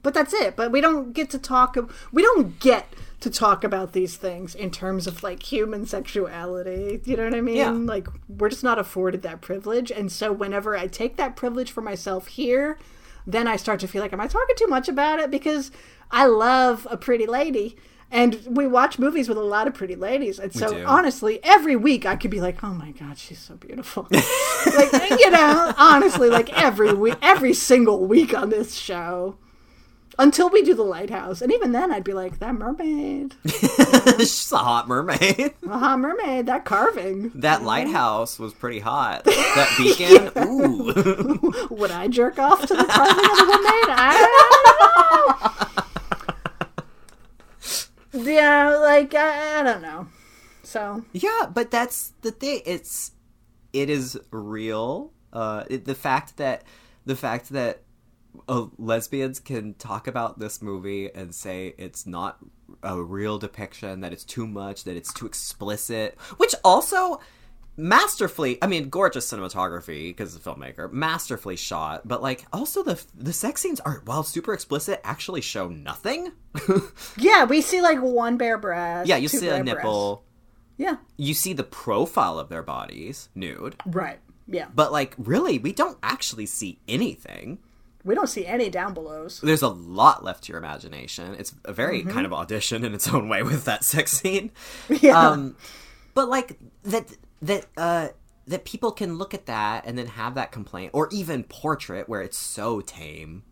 but 0.04 0.14
that's 0.14 0.32
it. 0.32 0.54
But 0.54 0.70
we 0.70 0.80
don't 0.80 1.12
get 1.12 1.30
to 1.30 1.38
talk. 1.38 1.76
We 2.12 2.22
don't 2.22 2.60
get 2.60 2.86
to 3.20 3.30
talk 3.30 3.64
about 3.64 3.92
these 3.92 4.16
things 4.16 4.54
in 4.54 4.70
terms 4.70 5.06
of 5.08 5.24
like 5.24 5.42
human 5.42 5.86
sexuality. 5.86 7.00
You 7.04 7.16
know 7.16 7.24
what 7.24 7.34
I 7.34 7.40
mean? 7.40 7.56
Yeah. 7.56 7.70
Like 7.70 8.06
we're 8.28 8.50
just 8.50 8.62
not 8.62 8.78
afforded 8.78 9.22
that 9.22 9.40
privilege, 9.40 9.90
and 9.90 10.12
so 10.12 10.30
whenever 10.30 10.76
I 10.76 10.86
take 10.86 11.16
that 11.16 11.34
privilege 11.34 11.72
for 11.72 11.80
myself 11.80 12.28
here, 12.28 12.78
then 13.26 13.48
I 13.48 13.56
start 13.56 13.80
to 13.80 13.88
feel 13.88 14.02
like, 14.02 14.12
am 14.12 14.20
I 14.20 14.28
talking 14.28 14.54
too 14.56 14.68
much 14.68 14.88
about 14.88 15.18
it? 15.18 15.30
Because 15.30 15.72
I 16.10 16.26
love 16.26 16.86
a 16.90 16.96
pretty 16.96 17.26
lady. 17.26 17.76
And 18.10 18.40
we 18.46 18.66
watch 18.66 18.98
movies 18.98 19.28
with 19.28 19.38
a 19.38 19.42
lot 19.42 19.66
of 19.66 19.74
pretty 19.74 19.96
ladies. 19.96 20.38
And 20.38 20.52
so, 20.52 20.84
honestly, 20.86 21.40
every 21.42 21.74
week 21.74 22.06
I 22.06 22.14
could 22.14 22.30
be 22.30 22.40
like, 22.40 22.62
oh 22.62 22.72
my 22.72 22.92
God, 22.92 23.18
she's 23.18 23.40
so 23.40 23.56
beautiful. 23.56 24.06
like, 24.10 25.18
you 25.18 25.30
know, 25.30 25.72
honestly, 25.76 26.28
like 26.28 26.52
every 26.52 26.92
week, 26.92 27.16
every 27.22 27.54
single 27.54 28.06
week 28.06 28.32
on 28.32 28.50
this 28.50 28.74
show. 28.76 29.36
Until 30.18 30.48
we 30.48 30.62
do 30.62 30.74
the 30.74 30.82
lighthouse. 30.84 31.42
And 31.42 31.52
even 31.52 31.72
then, 31.72 31.90
I'd 31.90 32.04
be 32.04 32.12
like, 32.12 32.38
that 32.38 32.54
mermaid, 32.54 33.34
She's 33.46 34.52
a 34.52 34.58
hot 34.58 34.86
mermaid. 34.88 35.54
aha, 35.68 35.96
mermaid, 35.96 36.46
that 36.46 36.64
carving. 36.64 37.30
That 37.34 37.62
lighthouse 37.62 38.38
was 38.38 38.54
pretty 38.54 38.80
hot. 38.80 39.24
That 39.54 39.72
beacon, 39.78 40.32
ooh. 40.48 41.66
Would 41.70 41.92
I 41.92 42.08
jerk 42.08 42.40
off 42.40 42.60
to 42.62 42.74
the 42.74 42.84
carving 42.84 43.24
of 43.24 43.38
a 43.38 43.46
mermaid? 43.46 43.88
I 43.88 45.50
don't 48.12 48.24
know. 48.24 48.32
Yeah, 48.32 48.76
like, 48.78 49.14
I, 49.14 49.60
I 49.60 49.62
don't 49.62 49.82
know. 49.82 50.08
So 50.64 51.04
Yeah, 51.12 51.46
but 51.52 51.70
that's 51.70 52.14
the 52.22 52.32
thing. 52.32 52.62
It's 52.66 53.12
it 53.72 53.88
is 53.88 54.18
real. 54.32 55.12
Uh, 55.32 55.64
it, 55.70 55.84
the 55.84 55.94
fact 55.94 56.36
that 56.38 56.64
the 57.06 57.14
fact 57.14 57.50
that 57.50 57.82
uh, 58.48 58.66
lesbians 58.78 59.40
can 59.40 59.74
talk 59.74 60.06
about 60.06 60.38
this 60.38 60.60
movie 60.62 61.10
and 61.14 61.34
say 61.34 61.74
it's 61.78 62.06
not 62.06 62.38
a 62.82 63.00
real 63.02 63.38
depiction, 63.38 64.00
that 64.00 64.12
it's 64.12 64.24
too 64.24 64.46
much, 64.46 64.84
that 64.84 64.96
it's 64.96 65.12
too 65.12 65.26
explicit, 65.26 66.18
which 66.36 66.54
also 66.64 67.20
masterfully 67.76 68.56
i 68.62 68.68
mean 68.68 68.88
gorgeous 68.88 69.28
cinematography 69.30 70.10
because 70.10 70.38
the 70.38 70.38
filmmaker 70.50 70.92
masterfully 70.92 71.56
shot 71.56 72.06
but 72.06 72.22
like 72.22 72.44
also 72.52 72.84
the 72.84 73.02
the 73.16 73.32
sex 73.32 73.60
scenes 73.60 73.80
are 73.80 74.00
while 74.04 74.22
super 74.22 74.52
explicit 74.54 75.00
actually 75.02 75.40
show 75.40 75.68
nothing 75.68 76.30
yeah, 77.18 77.42
we 77.42 77.60
see 77.60 77.80
like 77.82 78.00
one 78.00 78.36
bare 78.36 78.58
breast. 78.58 79.08
yeah 79.08 79.16
you 79.16 79.26
see 79.26 79.48
a 79.48 79.60
nipple 79.62 80.16
breasts. 80.16 80.30
Yeah. 80.76 80.96
you 81.16 81.34
see 81.34 81.52
the 81.52 81.64
profile 81.64 82.38
of 82.38 82.48
their 82.48 82.62
bodies 82.62 83.28
nude 83.34 83.74
Right. 83.86 84.20
Yeah. 84.46 84.66
but 84.72 84.92
like 84.92 85.14
really 85.18 85.58
we 85.58 85.72
don't 85.72 85.98
actually 86.00 86.46
see 86.46 86.78
anything 86.86 87.58
We 88.04 88.14
don't 88.14 88.26
see 88.28 88.44
any 88.46 88.68
down 88.68 88.92
belows. 88.94 89.40
there's 89.40 89.62
a 89.62 89.68
lot 89.68 90.22
left 90.22 90.44
to 90.44 90.52
your 90.52 90.58
imagination. 90.58 91.34
It's 91.38 91.54
a 91.64 91.72
very 91.72 92.02
kind 92.02 92.26
of 92.26 92.32
audition 92.34 92.84
in 92.84 92.92
its 92.94 93.08
own 93.08 93.28
way 93.28 93.42
with 93.42 93.64
that 93.64 93.82
sex 93.84 94.12
scene. 94.12 94.50
Yeah. 95.00 95.18
um 95.30 95.56
but 96.14 96.28
like 96.28 96.58
that 96.82 97.06
that 97.42 97.66
uh 97.76 98.08
that 98.46 98.64
people 98.66 98.92
can 98.92 99.16
look 99.16 99.32
at 99.32 99.46
that 99.46 99.86
and 99.86 99.96
then 99.96 100.06
have 100.06 100.34
that 100.34 100.52
complaint 100.52 100.90
or 100.92 101.08
even 101.10 101.44
portrait 101.44 102.08
where 102.08 102.20
it's 102.20 102.36
so 102.38 102.80
tame 102.82 103.42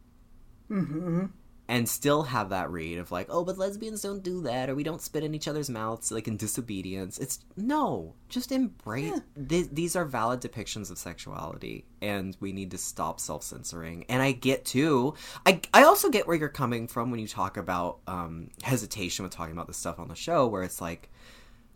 and 1.73 1.89
still 1.89 2.24
have 2.24 2.51
that 2.51 2.70
read 2.70 2.99
of 2.99 3.11
like 3.11 3.27
oh 3.31 3.43
but 3.43 3.57
lesbians 3.57 4.03
don't 4.03 4.23
do 4.23 4.43
that 4.43 4.69
or 4.69 4.74
we 4.74 4.82
don't 4.82 5.01
spit 5.01 5.24
in 5.24 5.35
each 5.35 5.49
other's 5.49 5.70
mouths 5.70 6.12
like 6.12 6.28
in 6.28 6.36
disobedience. 6.36 7.16
It's 7.16 7.39
no. 7.57 8.15
Just 8.28 8.53
embrace 8.53 9.19
th- 9.49 9.69
these 9.73 9.97
are 9.97 10.05
valid 10.05 10.43
depictions 10.43 10.90
of 10.90 10.99
sexuality 10.99 11.86
and 12.03 12.36
we 12.40 12.53
need 12.53 12.73
to 12.73 12.78
stop 12.78 13.19
self-censoring. 13.19 14.05
And 14.11 14.20
i 14.20 14.32
get 14.32 14.66
too 14.66 15.15
i, 15.47 15.62
I 15.73 15.85
also 15.85 16.11
get 16.11 16.27
where 16.27 16.36
you're 16.36 16.51
coming 16.51 16.89
from 16.89 17.11
when 17.11 17.20
you 17.20 17.27
talk 17.27 17.57
about 17.57 18.01
um, 18.07 18.51
hesitation 18.62 19.23
with 19.23 19.32
talking 19.32 19.53
about 19.53 19.66
this 19.66 19.78
stuff 19.78 19.99
on 19.99 20.09
the 20.09 20.15
show 20.15 20.47
where 20.47 20.62
it's 20.62 20.81
like 20.81 21.11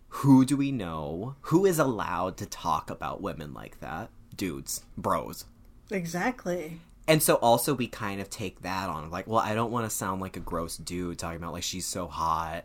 who 0.08 0.44
do 0.44 0.56
we 0.56 0.72
know? 0.72 1.34
Who 1.42 1.66
is 1.66 1.78
allowed 1.78 2.36
to 2.38 2.46
talk 2.46 2.90
about 2.90 3.20
women 3.20 3.52
like 3.52 3.80
that? 3.80 4.08
Dudes. 4.34 4.82
Bros. 4.96 5.44
Exactly. 5.90 6.80
And 7.08 7.22
so 7.22 7.34
also 7.36 7.74
we 7.74 7.86
kind 7.86 8.20
of 8.20 8.28
take 8.28 8.62
that 8.62 8.88
on 8.88 9.10
like 9.10 9.26
well 9.26 9.40
i 9.40 9.54
don't 9.54 9.70
want 9.70 9.84
to 9.88 9.90
sound 9.90 10.20
like 10.20 10.36
a 10.36 10.40
gross 10.40 10.76
dude 10.76 11.18
talking 11.18 11.36
about 11.36 11.52
like 11.52 11.62
she's 11.62 11.86
so 11.86 12.06
hot 12.06 12.64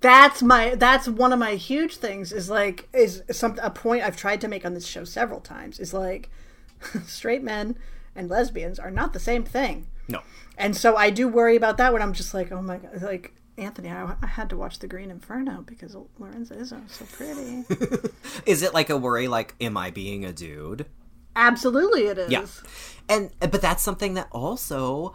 That's 0.00 0.42
my 0.42 0.74
that's 0.74 1.06
one 1.06 1.32
of 1.32 1.38
my 1.38 1.54
huge 1.54 1.96
things 1.96 2.32
is 2.32 2.50
like 2.50 2.88
is 2.92 3.22
some 3.30 3.58
a 3.62 3.70
point 3.70 4.02
I've 4.02 4.16
tried 4.16 4.40
to 4.40 4.48
make 4.48 4.64
on 4.66 4.74
this 4.74 4.86
show 4.86 5.04
several 5.04 5.40
times 5.40 5.78
is 5.78 5.94
like 5.94 6.28
straight 7.06 7.42
men 7.42 7.76
and 8.16 8.28
lesbians 8.28 8.78
are 8.80 8.90
not 8.90 9.12
the 9.12 9.20
same 9.20 9.44
thing. 9.44 9.86
no 10.08 10.20
And 10.58 10.76
so 10.76 10.96
I 10.96 11.10
do 11.10 11.28
worry 11.28 11.56
about 11.56 11.76
that 11.76 11.92
when 11.92 12.02
I'm 12.02 12.12
just 12.12 12.34
like, 12.34 12.50
oh 12.50 12.60
my 12.60 12.78
god, 12.78 13.00
like 13.02 13.32
Anthony, 13.56 13.90
I, 13.90 14.16
I 14.20 14.26
had 14.26 14.50
to 14.50 14.56
watch 14.56 14.78
The 14.80 14.88
Green 14.88 15.10
Inferno 15.10 15.62
because 15.66 15.94
Lorenza 16.18 16.54
is 16.54 16.70
so 16.70 17.04
pretty. 17.12 17.64
is 18.46 18.62
it 18.62 18.74
like 18.74 18.90
a 18.90 18.96
worry 18.96 19.28
like 19.28 19.54
am 19.60 19.76
i 19.76 19.90
being 19.90 20.24
a 20.24 20.32
dude 20.32 20.86
Absolutely, 21.34 22.02
it 22.06 22.18
is. 22.18 22.30
yeah 22.30 22.46
and 23.08 23.30
but 23.40 23.60
that's 23.60 23.82
something 23.82 24.14
that 24.14 24.28
also 24.30 25.14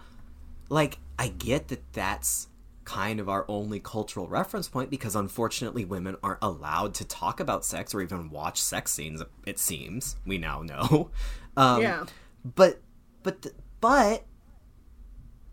like 0.69 0.97
i 1.17 1.29
get 1.29 1.69
that 1.69 1.81
that's 1.93 2.49
kind 2.83 3.19
of 3.21 3.29
our 3.29 3.45
only 3.47 3.79
cultural 3.79 4.27
reference 4.27 4.67
point 4.67 4.89
because 4.89 5.15
unfortunately 5.15 5.85
women 5.85 6.15
aren't 6.21 6.39
allowed 6.41 6.93
to 6.93 7.05
talk 7.05 7.39
about 7.39 7.63
sex 7.63 7.93
or 7.95 8.01
even 8.01 8.29
watch 8.29 8.61
sex 8.61 8.91
scenes 8.91 9.21
it 9.45 9.57
seems 9.57 10.17
we 10.25 10.37
now 10.37 10.61
know 10.61 11.09
um, 11.57 11.81
Yeah. 11.81 12.05
but 12.43 12.81
but 13.23 13.47
but 13.79 14.25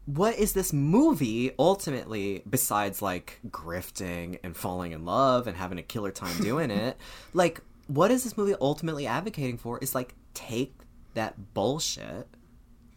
what 0.06 0.36
is 0.36 0.52
this 0.52 0.72
movie 0.72 1.52
ultimately 1.58 2.42
besides 2.48 3.00
like 3.00 3.40
grifting 3.48 4.38
and 4.42 4.56
falling 4.56 4.92
in 4.92 5.04
love 5.04 5.46
and 5.46 5.56
having 5.56 5.78
a 5.78 5.82
killer 5.82 6.10
time 6.10 6.36
doing 6.42 6.70
it 6.70 6.96
like 7.32 7.60
what 7.86 8.10
is 8.10 8.24
this 8.24 8.36
movie 8.36 8.54
ultimately 8.60 9.06
advocating 9.06 9.56
for 9.58 9.78
is 9.78 9.94
like 9.94 10.14
take 10.34 10.74
that 11.14 11.54
bullshit 11.54 12.26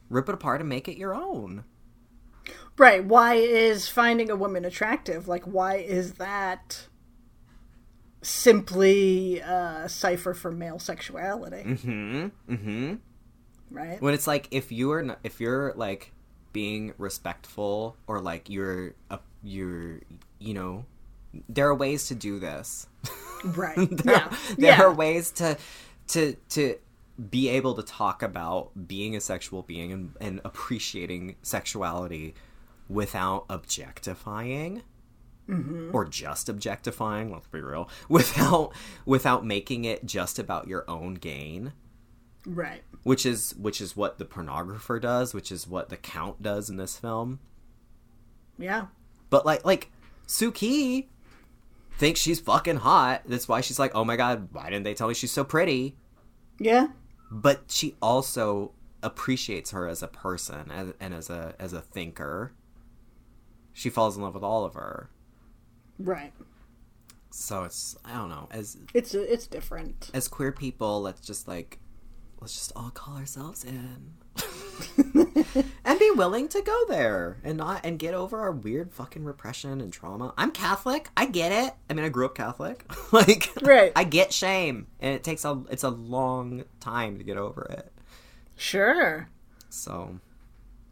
rip 0.10 0.28
it 0.30 0.36
apart 0.36 0.60
and 0.60 0.70
make 0.70 0.88
it 0.88 0.98
your 0.98 1.14
own 1.16 1.64
Right. 2.78 3.04
Why 3.04 3.34
is 3.36 3.90
finding 3.90 4.30
a 4.30 4.36
woman 4.36 4.64
attractive? 4.64 5.28
Like, 5.28 5.44
why 5.46 5.78
is 5.78 6.14
that 6.14 6.88
simply 8.22 9.40
a 9.40 9.86
cipher 9.88 10.34
for 10.34 10.52
male 10.52 10.80
sexuality? 10.80 11.64
mm-hmm 11.64 12.28
mm-hmm 12.54 12.96
Right. 13.70 14.02
when 14.02 14.14
it's 14.14 14.28
like 14.28 14.48
if 14.52 14.72
you're 14.72 15.00
n- 15.00 15.16
if 15.24 15.42
you're 15.42 15.74
like 15.76 16.14
being 16.54 16.94
respectful 16.98 17.98
or 18.08 18.22
like 18.22 18.50
you're 18.50 18.94
a, 19.10 19.20
you're 19.44 20.00
you 20.40 20.54
know 20.54 20.86
there 21.50 21.68
are 21.68 21.76
ways 21.76 22.08
to 22.08 22.16
do 22.16 22.40
this 22.40 22.88
Right. 23.44 23.76
there, 23.92 24.14
yeah. 24.16 24.38
there 24.58 24.70
yeah. 24.78 24.82
are 24.84 24.94
ways 24.94 25.32
to 25.32 25.58
to 26.10 26.36
to 26.50 26.78
be 27.30 27.49
able 27.49 27.73
to 27.76 27.81
talk 27.84 28.22
about 28.22 28.88
being 28.88 29.15
a 29.15 29.22
sexual 29.22 29.64
being 29.64 29.91
and, 29.91 30.14
and 30.22 30.41
appreciating 30.45 31.35
sexuality 31.41 32.34
without 32.88 33.45
objectifying 33.49 34.84
Mm-hmm. 35.49 35.91
or 35.94 36.03
just 36.03 36.49
objectifying 36.49 37.31
let's 37.31 37.48
be 37.48 37.61
real 37.61 37.89
without 38.10 38.73
without 39.06 39.45
making 39.45 39.85
it 39.85 40.06
just 40.06 40.39
about 40.39 40.68
your 40.68 40.84
own 40.89 41.14
gain 41.14 41.72
Right. 42.45 42.81
which 43.03 43.26
is 43.26 43.56
which 43.56 43.80
is 43.80 43.95
what 43.95 44.18
the 44.18 44.26
pornographer 44.26 45.02
does 45.02 45.34
which 45.34 45.49
is 45.49 45.65
what 45.65 45.88
the 45.88 45.95
count 45.95 46.41
does 46.44 46.69
in 46.69 46.76
this 46.76 46.98
film 46.98 47.39
Yeah. 48.57 48.88
but 49.30 49.45
like 49.45 49.64
like 49.64 49.89
suki 50.27 51.07
thinks 51.98 52.19
she's 52.19 52.41
fucking 52.41 52.76
hot 52.77 53.22
that's 53.26 53.48
why 53.48 53.61
she's 53.61 53.80
like 53.80 53.95
oh 53.95 54.03
my 54.03 54.18
god 54.18 54.49
why 54.52 54.65
didn't 54.69 54.84
they 54.84 54.94
tell 54.94 55.07
me 55.07 55.14
she's 55.14 55.31
so 55.31 55.45
pretty 55.45 55.95
Yeah. 56.60 56.88
But 57.32 57.64
she 57.70 57.95
also 58.02 58.72
appreciates 59.04 59.72
her 59.72 59.88
as 59.88 60.02
a 60.02 60.08
person 60.08 60.72
and, 60.72 60.94
and 60.99 61.14
as 61.14 61.30
a 61.30 61.54
as 61.60 61.72
a 61.74 61.82
thinker 61.82 62.52
she 63.74 63.90
falls 63.90 64.18
in 64.18 64.24
love 64.24 64.34
with 64.34 64.44
oliver 64.44 65.10
Right. 65.99 66.34
so 67.30 67.64
it's 67.64 67.95
i 68.06 68.14
don't 68.14 68.30
know 68.30 68.48
as 68.52 68.78
It's 68.94 69.14
it's 69.14 69.48
different. 69.48 70.10
as 70.14 70.28
queer 70.28 70.52
people 70.52 71.02
let's 71.02 71.22
just 71.22 71.48
like 71.48 71.80
let's 72.41 72.54
just 72.54 72.72
all 72.76 72.90
call 72.90 73.18
ourselves 73.18 73.64
in 73.64 74.14
and 75.86 75.99
be 75.99 76.12
willing 76.16 76.48
to 76.48 76.62
go 76.62 76.86
there 76.88 77.38
and 77.44 77.58
not 77.58 77.86
and 77.86 77.99
get 77.99 78.14
over 78.14 78.40
our 78.40 78.52
weird 78.52 78.91
fucking 78.94 79.24
repression 79.24 79.82
and 79.82 79.91
trauma 79.94 80.34
i'm 80.38 80.52
catholic 80.52 81.10
i 81.18 81.26
get 81.26 81.52
it 81.52 81.74
i 81.90 81.94
mean 81.94 82.06
i 82.06 82.10
grew 82.10 82.26
up 82.26 82.36
catholic 82.36 82.86
like 83.12 83.52
Right. 83.62 83.91
i 83.95 84.04
get 84.04 84.34
shame 84.34 84.88
and 84.99 85.14
it 85.14 85.24
takes 85.24 85.45
a 85.45 85.62
it's 85.70 85.84
a 85.84 85.90
long 85.90 86.64
time 86.80 87.18
to 87.18 87.24
get 87.24 87.38
over 87.38 87.64
it 87.70 87.91
Sure. 88.56 89.30
so 89.70 90.20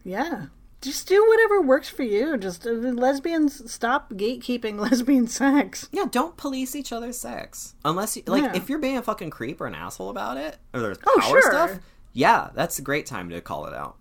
Yeah. 0.04 0.48
Just 0.82 1.08
do 1.08 1.26
whatever 1.28 1.62
works 1.62 1.90
for 1.90 2.04
you. 2.04 2.38
Just 2.38 2.68
uh, 2.68 2.70
lesbians 2.70 3.72
stop 3.72 4.12
gatekeeping 4.12 4.78
lesbian 4.80 5.28
sex. 5.28 5.90
yeah 5.92 6.06
don't 6.12 6.38
police 6.38 6.76
each 6.76 6.92
other's 6.94 7.18
sex 7.18 7.74
unless 7.84 8.16
you 8.16 8.22
like 8.28 8.44
Yeah. 8.44 8.56
if 8.56 8.70
you're 8.70 8.78
being 8.78 8.98
a 8.98 9.02
fucking 9.02 9.32
creep 9.32 9.60
or 9.62 9.66
an 9.66 9.74
asshole 9.74 10.12
about 10.12 10.38
it 10.38 10.58
or 10.76 10.82
there's 10.82 11.00
Oh, 11.08 11.18
power 11.20 11.30
sure. 11.42 11.52
stuff 11.52 11.80
yeah 12.18 12.50
that's 12.56 12.80
a 12.80 12.82
great 12.82 13.06
time 13.06 13.30
to 13.30 13.42
call 13.42 13.66
it 13.68 13.74
out 13.74 13.98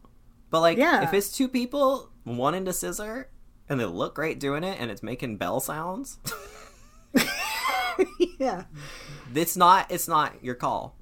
but 0.48 0.60
like 0.60 0.78
Yeah. 0.78 1.02
if 1.02 1.12
it's 1.12 1.30
two 1.30 1.48
people 1.48 2.10
one 2.22 2.54
into 2.54 2.72
scissor 2.72 3.28
and 3.68 3.78
they 3.80 3.84
look 3.84 4.14
great 4.14 4.38
doing 4.40 4.62
it 4.64 4.78
and 4.80 4.90
it's 4.90 5.02
making 5.02 5.36
bell 5.36 5.58
sounds 5.60 6.18
yeah. 8.38 8.64
it's 9.34 9.56
not 9.56 9.90
it's 9.90 10.08
not 10.08 10.42
your 10.42 10.54
call 10.54 10.96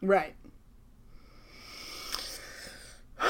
Right. 0.00 0.34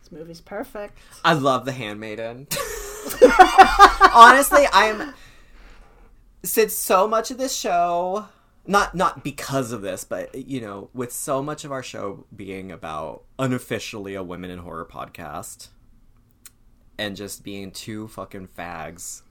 this 0.00 0.12
movie's 0.12 0.40
perfect. 0.40 0.98
i 1.24 1.32
love 1.32 1.64
the 1.64 1.72
handmaiden 1.72 2.46
honestly 4.14 4.64
i'm 4.72 5.12
since 6.44 6.74
so 6.74 7.06
much 7.08 7.30
of 7.30 7.38
this 7.38 7.54
show 7.56 8.26
not 8.66 8.94
not 8.94 9.22
because 9.24 9.72
of 9.72 9.82
this 9.82 10.04
but 10.04 10.34
you 10.34 10.60
know 10.60 10.90
with 10.92 11.12
so 11.12 11.42
much 11.42 11.64
of 11.64 11.72
our 11.72 11.82
show 11.82 12.26
being 12.34 12.70
about 12.72 13.22
unofficially 13.38 14.14
a 14.14 14.22
women 14.22 14.50
in 14.50 14.58
horror 14.60 14.84
podcast 14.90 15.68
and 16.98 17.16
just 17.16 17.44
being 17.44 17.70
two 17.70 18.08
fucking 18.08 18.48
fags 18.48 19.22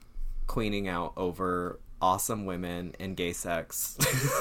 queening 0.46 0.86
out 0.88 1.12
over 1.16 1.80
awesome 2.00 2.44
women 2.44 2.94
and 3.00 3.16
gay 3.16 3.32
sex 3.32 3.96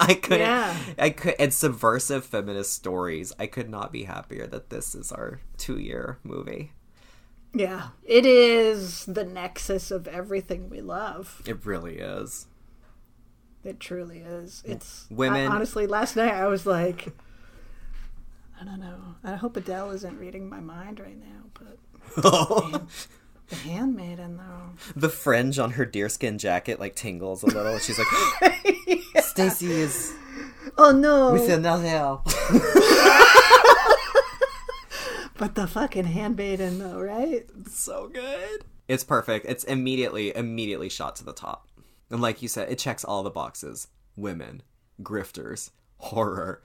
i 0.00 0.18
couldn't 0.20 0.40
Yeah. 0.40 0.76
i 0.98 1.10
could 1.10 1.34
and 1.38 1.54
subversive 1.54 2.24
feminist 2.24 2.74
stories 2.74 3.32
i 3.38 3.46
could 3.46 3.70
not 3.70 3.92
be 3.92 4.04
happier 4.04 4.46
that 4.48 4.70
this 4.70 4.94
is 4.94 5.12
our 5.12 5.40
two 5.56 5.78
year 5.78 6.18
movie 6.24 6.72
Yeah, 7.54 7.88
it 8.02 8.24
is 8.26 9.04
the 9.06 9.24
nexus 9.24 9.90
of 9.90 10.08
everything 10.08 10.70
we 10.70 10.80
love. 10.80 11.42
It 11.46 11.66
really 11.66 11.98
is. 11.98 12.46
It 13.64 13.78
truly 13.80 14.18
is. 14.18 14.62
It's 14.66 15.06
Women- 15.10 15.50
I- 15.50 15.54
honestly, 15.54 15.86
last 15.86 16.16
night 16.16 16.32
I 16.34 16.46
was 16.48 16.66
like, 16.66 17.08
I 18.60 18.64
don't 18.64 18.80
know. 18.80 18.96
I 19.24 19.34
hope 19.36 19.56
Adele 19.56 19.90
isn't 19.92 20.18
reading 20.18 20.48
my 20.48 20.60
mind 20.60 21.00
right 21.00 21.18
now, 21.18 21.44
but 21.54 21.78
the 23.48 23.56
handmaiden 23.56 24.36
though. 24.36 24.70
the 24.96 25.08
fringe 25.08 25.58
on 25.58 25.72
her 25.72 25.84
deerskin 25.84 26.38
jacket 26.38 26.78
like 26.80 26.94
tingles 26.96 27.42
a 27.42 27.46
little. 27.46 27.78
She's 27.78 27.98
like, 27.98 28.06
Stacie 29.16 29.68
is 29.68 30.12
Oh 30.78 30.90
no! 30.92 31.32
with 31.32 31.48
another 31.50 31.88
help. 31.88 32.24
but 35.38 35.54
the 35.54 35.66
fucking 35.66 36.04
handmaiden 36.04 36.78
though, 36.78 37.00
right? 37.00 37.46
It's 37.60 37.78
so 37.78 38.08
good. 38.08 38.64
It's 38.88 39.04
perfect. 39.04 39.46
It's 39.46 39.64
immediately, 39.64 40.34
immediately 40.34 40.88
shot 40.88 41.16
to 41.16 41.24
the 41.24 41.32
top. 41.32 41.66
And 42.12 42.20
like 42.20 42.42
you 42.42 42.48
said, 42.48 42.70
it 42.70 42.78
checks 42.78 43.04
all 43.04 43.22
the 43.22 43.30
boxes. 43.30 43.88
Women, 44.16 44.62
grifters, 45.02 45.70
horror, 45.98 46.62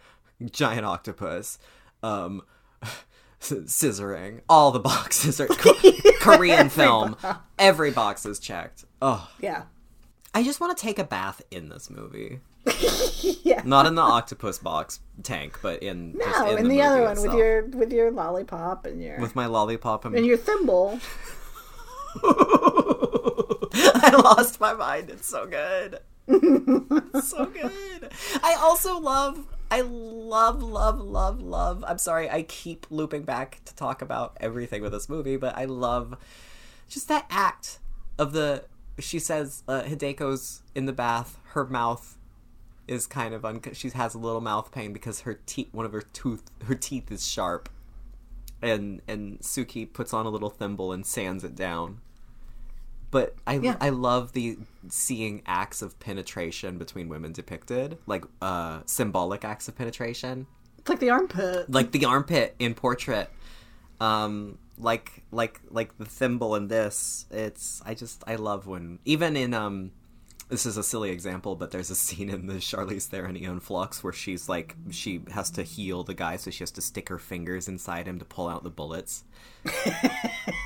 giant 0.51 0.85
octopus, 0.85 1.57
um, 2.03 2.43
scissoring. 3.41 4.41
All 4.49 4.71
the 4.71 4.79
boxes 4.79 5.39
are 5.39 5.47
Ko- 5.47 5.73
Korean 6.19 6.69
film. 6.69 7.15
Every 7.57 7.91
box 7.91 8.25
is 8.25 8.39
checked. 8.39 8.85
Oh, 9.01 9.29
Yeah. 9.39 9.63
I 10.33 10.43
just 10.43 10.59
want 10.59 10.77
to 10.77 10.79
take 10.81 10.99
a 10.99 11.03
bath 11.03 11.41
in 11.49 11.69
this 11.69 11.89
movie. 11.89 12.41
Yeah. 13.43 13.61
Not 13.63 13.85
in 13.85 13.95
the 13.95 14.01
octopus 14.01 14.57
box 14.59 14.99
tank, 15.23 15.59
but 15.61 15.81
in 15.81 16.13
No, 16.17 16.51
in 16.51 16.57
and 16.57 16.65
the, 16.65 16.75
the, 16.75 16.81
other 16.81 17.01
one 17.03 17.21
with 17.21 17.33
your 17.33 17.65
with 17.67 17.93
your 17.93 18.11
lollipop 18.11 18.85
and 18.85 19.01
your 19.01 19.17
with 19.19 19.35
my 19.37 19.45
lollipop 19.45 20.03
and 20.03 20.15
and 20.15 20.25
your 20.25 20.35
thimble. 20.37 20.99
I 23.73 24.15
lost 24.15 24.60
my 24.60 24.73
mind. 24.73 25.10
It's 25.10 25.27
so 25.27 25.45
good. 25.45 25.99
It's 26.27 27.30
so 27.30 27.45
good. 27.45 28.11
I 28.44 28.56
also 28.60 28.99
love 28.99 29.48
I 29.69 29.81
love 29.81 30.64
love 30.64 30.99
love 30.99 31.41
love. 31.41 31.84
I'm 31.88 31.98
sorry. 31.98 32.30
I 32.30 32.44
keep 32.44 32.85
looping 32.89 33.23
back 33.23 33.61
to 33.65 33.76
talk 33.76 34.02
about 34.02 34.38
everything 34.39 34.81
with 34.81 34.94
this 34.94 35.10
movie, 35.10 35.38
but 35.38 35.57
I 35.57 35.65
love 35.65 36.18
just 36.88 37.07
that 37.10 37.26
act 37.30 37.80
of 38.18 38.34
the 38.34 38.65
she 38.99 39.19
says 39.19 39.64
uh, 39.68 39.84
Hideko's 39.84 40.61
in 40.73 40.85
the 40.85 40.94
bath, 40.94 41.38
her 41.49 41.65
mouth 41.65 42.18
is 42.88 43.06
kind 43.06 43.34
of 43.34 43.44
un- 43.44 43.61
she 43.73 43.89
has 43.89 44.15
a 44.15 44.18
little 44.18 44.41
mouth 44.41 44.72
pain 44.72 44.94
because 44.94 45.22
her 45.22 45.39
teeth 45.45 45.68
one 45.73 45.85
of 45.85 45.91
her 45.91 46.02
tooth 46.02 46.44
her 46.65 46.76
teeth 46.76 47.11
is 47.11 47.27
sharp. 47.27 47.69
And 48.61 49.02
and 49.07 49.39
Suki 49.39 49.91
puts 49.91 50.14
on 50.14 50.26
a 50.26 50.30
little 50.30 50.49
thimble 50.49 50.91
and 50.91 51.06
sands 51.06 51.44
it 51.44 51.56
down 51.56 51.99
but 53.11 53.35
I 53.45 53.55
Yeah. 53.59 53.75
I 53.79 53.89
love 53.89 54.34
the 54.34 54.57
seeing 54.89 55.41
acts 55.45 55.81
of 55.81 55.99
penetration 55.99 56.77
between 56.77 57.09
women 57.09 57.31
depicted, 57.31 57.97
like 58.05 58.25
uh 58.41 58.81
symbolic 58.85 59.43
acts 59.45 59.67
of 59.67 59.75
penetration, 59.75 60.47
It's 60.79 60.89
like 60.89 60.99
the 60.99 61.09
armpit. 61.09 61.69
like 61.71 61.91
the 61.91 62.05
armpit 62.05 62.55
in 62.59 62.73
portrait, 62.73 63.29
um, 63.99 64.57
like 64.77 65.23
like 65.31 65.61
like 65.69 65.97
the 65.97 66.05
thimble 66.05 66.55
in 66.55 66.67
this. 66.67 67.25
It's 67.31 67.81
I 67.85 67.93
just 67.93 68.23
I 68.27 68.35
love 68.35 68.67
when 68.67 68.99
even 69.05 69.35
in 69.35 69.53
um. 69.53 69.91
This 70.49 70.65
is 70.65 70.77
a 70.77 70.83
silly 70.83 71.09
example, 71.09 71.55
but 71.55 71.71
there's 71.71 71.89
a 71.89 71.95
scene 71.95 72.29
in 72.29 72.47
the 72.47 72.55
Charlize 72.55 73.05
Theron 73.07 73.35
Aeon 73.35 73.59
Flux 73.59 74.03
where 74.03 74.13
she's 74.13 74.47
like 74.47 74.75
she 74.91 75.21
has 75.31 75.49
to 75.51 75.63
heal 75.63 76.03
the 76.03 76.13
guy, 76.13 76.37
so 76.37 76.51
she 76.51 76.59
has 76.59 76.71
to 76.71 76.81
stick 76.81 77.09
her 77.09 77.19
fingers 77.19 77.67
inside 77.67 78.07
him 78.07 78.19
to 78.19 78.25
pull 78.25 78.47
out 78.47 78.63
the 78.63 78.69
bullets. 78.69 79.23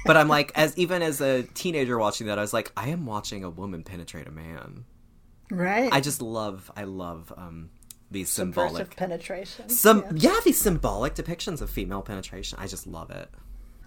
But 0.06 0.18
I'm 0.18 0.28
like, 0.28 0.52
as 0.56 0.78
even 0.78 1.02
as 1.02 1.22
a 1.22 1.44
teenager 1.44 1.98
watching 1.98 2.28
that, 2.28 2.40
I 2.40 2.42
was 2.42 2.54
like, 2.54 2.72
I 2.76 2.90
am 2.90 3.06
watching 3.06 3.44
a 3.44 3.50
woman 3.50 3.84
penetrate 3.84 4.28
a 4.28 4.32
man. 4.32 4.86
right? 5.50 5.92
I 5.92 6.02
just 6.02 6.22
love, 6.22 6.72
I 6.76 6.86
love 6.86 7.32
um, 7.38 7.70
these 8.10 8.30
symbolic, 8.30 8.96
penetration. 8.96 9.70
some 9.70 10.04
Yeah. 10.16 10.34
yeah. 10.34 10.40
these 10.44 10.60
symbolic 10.60 11.14
depictions 11.14 11.62
of 11.62 11.70
female 11.70 12.02
penetration. 12.02 12.58
I 12.60 12.68
just 12.68 12.88
love 12.88 13.12
it. 13.12 13.30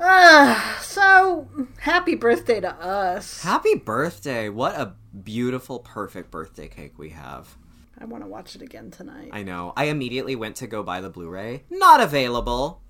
Ah, 0.01 0.81
so 0.83 1.49
happy 1.79 2.15
birthday 2.15 2.61
to 2.61 2.73
us. 2.75 3.43
Happy 3.43 3.75
birthday! 3.77 4.49
What 4.49 4.75
a 4.75 4.95
beautiful, 5.23 5.79
perfect 5.79 6.31
birthday 6.31 6.69
cake 6.69 6.99
we 6.99 7.11
have. 7.11 7.57
I 7.99 8.05
want 8.07 8.25
to 8.25 8.29
watch 8.29 8.57
it 8.57 8.63
again 8.63 8.91
tonight. 8.91 9.31
I 9.33 9.45
know. 9.45 9.73
I 9.77 9.85
immediately 9.85 10.35
went 10.35 10.57
to 10.57 10.67
go 10.67 10.83
buy 10.83 11.01
the 11.01 11.11
Blu-ray. 11.11 11.63
Not 11.71 12.01
available. 12.01 12.83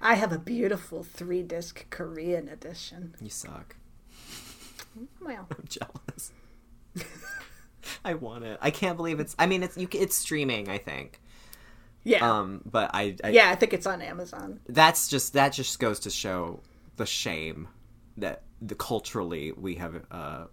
I 0.00 0.14
have 0.14 0.32
a 0.32 0.38
beautiful 0.38 1.04
three 1.04 1.42
disc 1.42 1.86
Korean 1.90 2.48
edition. 2.48 3.14
You 3.20 3.30
suck. 3.30 3.76
Well, 5.20 5.46
I'm 5.56 5.64
jealous. 5.68 6.32
I 8.04 8.14
want 8.14 8.44
it. 8.44 8.58
I 8.60 8.70
can't 8.70 8.96
believe 8.96 9.20
it's. 9.20 9.36
I 9.38 9.46
mean, 9.46 9.62
it's 9.62 9.76
you. 9.76 9.88
It's 9.92 10.16
streaming. 10.16 10.68
I 10.68 10.78
think. 10.78 11.20
Yeah. 12.04 12.38
Um, 12.38 12.62
but 12.64 12.90
I, 12.94 13.16
I 13.22 13.30
yeah, 13.30 13.50
I 13.50 13.54
think 13.54 13.72
it's 13.72 13.86
on 13.86 14.00
Amazon. 14.02 14.60
that's 14.68 15.08
just 15.08 15.32
that 15.34 15.52
just 15.52 15.78
goes 15.78 16.00
to 16.00 16.10
show 16.10 16.60
the 16.96 17.06
shame 17.06 17.68
that 18.16 18.42
the 18.60 18.74
culturally 18.74 19.52
we 19.52 19.76
have 19.76 20.02
uh 20.10 20.44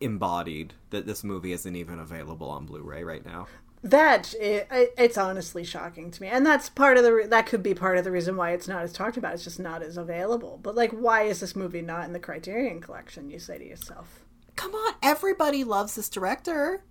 embodied 0.00 0.74
that 0.90 1.06
this 1.06 1.22
movie 1.22 1.52
isn't 1.52 1.76
even 1.76 1.98
available 1.98 2.50
on 2.50 2.66
Blu-ray 2.66 3.04
right 3.04 3.24
now. 3.24 3.46
That 3.84 4.34
it, 4.34 4.68
it's 4.70 5.18
honestly 5.18 5.64
shocking 5.64 6.10
to 6.12 6.22
me, 6.22 6.28
and 6.28 6.46
that's 6.46 6.68
part 6.68 6.96
of 6.96 7.02
the 7.02 7.12
re- 7.12 7.26
that 7.26 7.46
could 7.46 7.62
be 7.64 7.74
part 7.74 7.98
of 7.98 8.04
the 8.04 8.12
reason 8.12 8.36
why 8.36 8.52
it's 8.52 8.68
not 8.68 8.82
as 8.82 8.92
talked 8.92 9.16
about. 9.16 9.34
It's 9.34 9.42
just 9.44 9.58
not 9.58 9.82
as 9.82 9.96
available. 9.96 10.60
But 10.62 10.76
like, 10.76 10.92
why 10.92 11.22
is 11.22 11.40
this 11.40 11.56
movie 11.56 11.82
not 11.82 12.04
in 12.04 12.12
the 12.12 12.20
Criterion 12.20 12.80
Collection? 12.80 13.28
You 13.28 13.40
say 13.40 13.58
to 13.58 13.66
yourself. 13.66 14.24
Come 14.54 14.74
on, 14.74 14.94
everybody 15.02 15.64
loves 15.64 15.96
this 15.96 16.08
director. 16.08 16.84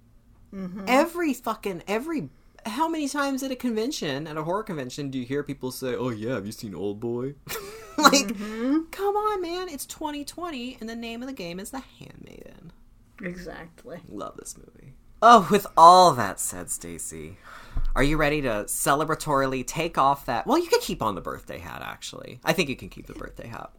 Every 0.86 1.34
fucking 1.34 1.84
every 1.88 2.30
how 2.66 2.88
many 2.88 3.08
times 3.08 3.44
at 3.44 3.52
a 3.52 3.56
convention, 3.56 4.28
at 4.28 4.38
a 4.38 4.44
horror 4.44 4.64
convention, 4.64 5.10
do 5.10 5.20
you 5.20 5.26
hear 5.26 5.44
people 5.44 5.72
say, 5.72 5.96
"Oh 5.96 6.10
yeah, 6.10 6.36
have 6.36 6.46
you 6.46 6.52
seen 6.52 6.74
Oldboy?" 6.74 7.36
like, 7.98 8.28
mm-hmm. 8.28 8.80
come 8.92 9.16
on, 9.16 9.42
man! 9.42 9.70
It's 9.70 9.86
2020, 9.86 10.78
and 10.80 10.90
the 10.90 10.96
name 10.96 11.22
of 11.22 11.28
the 11.28 11.34
game 11.34 11.60
is 11.60 11.72
The 11.72 11.82
Handmaiden. 12.00 12.72
Exactly. 13.22 14.00
Love 14.10 14.36
this 14.38 14.58
movie. 14.58 14.94
Oh, 15.22 15.48
with 15.52 15.68
all 15.78 16.14
that 16.14 16.40
said, 16.40 16.68
Stacie, 16.68 17.36
are 17.96 18.02
you 18.02 18.18
ready 18.18 18.42
to 18.42 18.66
celebratorily 18.68 19.66
take 19.66 19.98
off 19.98 20.26
that? 20.26 20.48
Well, 20.48 20.58
you 20.58 20.68
could 20.68 20.82
keep 20.82 21.04
on 21.04 21.14
the 21.14 21.22
birthday 21.22 21.60
hat. 21.60 21.84
Actually, 21.86 22.40
I 22.44 22.54
think 22.54 22.70
you 22.70 22.76
can 22.76 22.90
keep 22.90 23.06
the 23.06 23.14
birthday 23.14 23.48
hat 23.48 23.70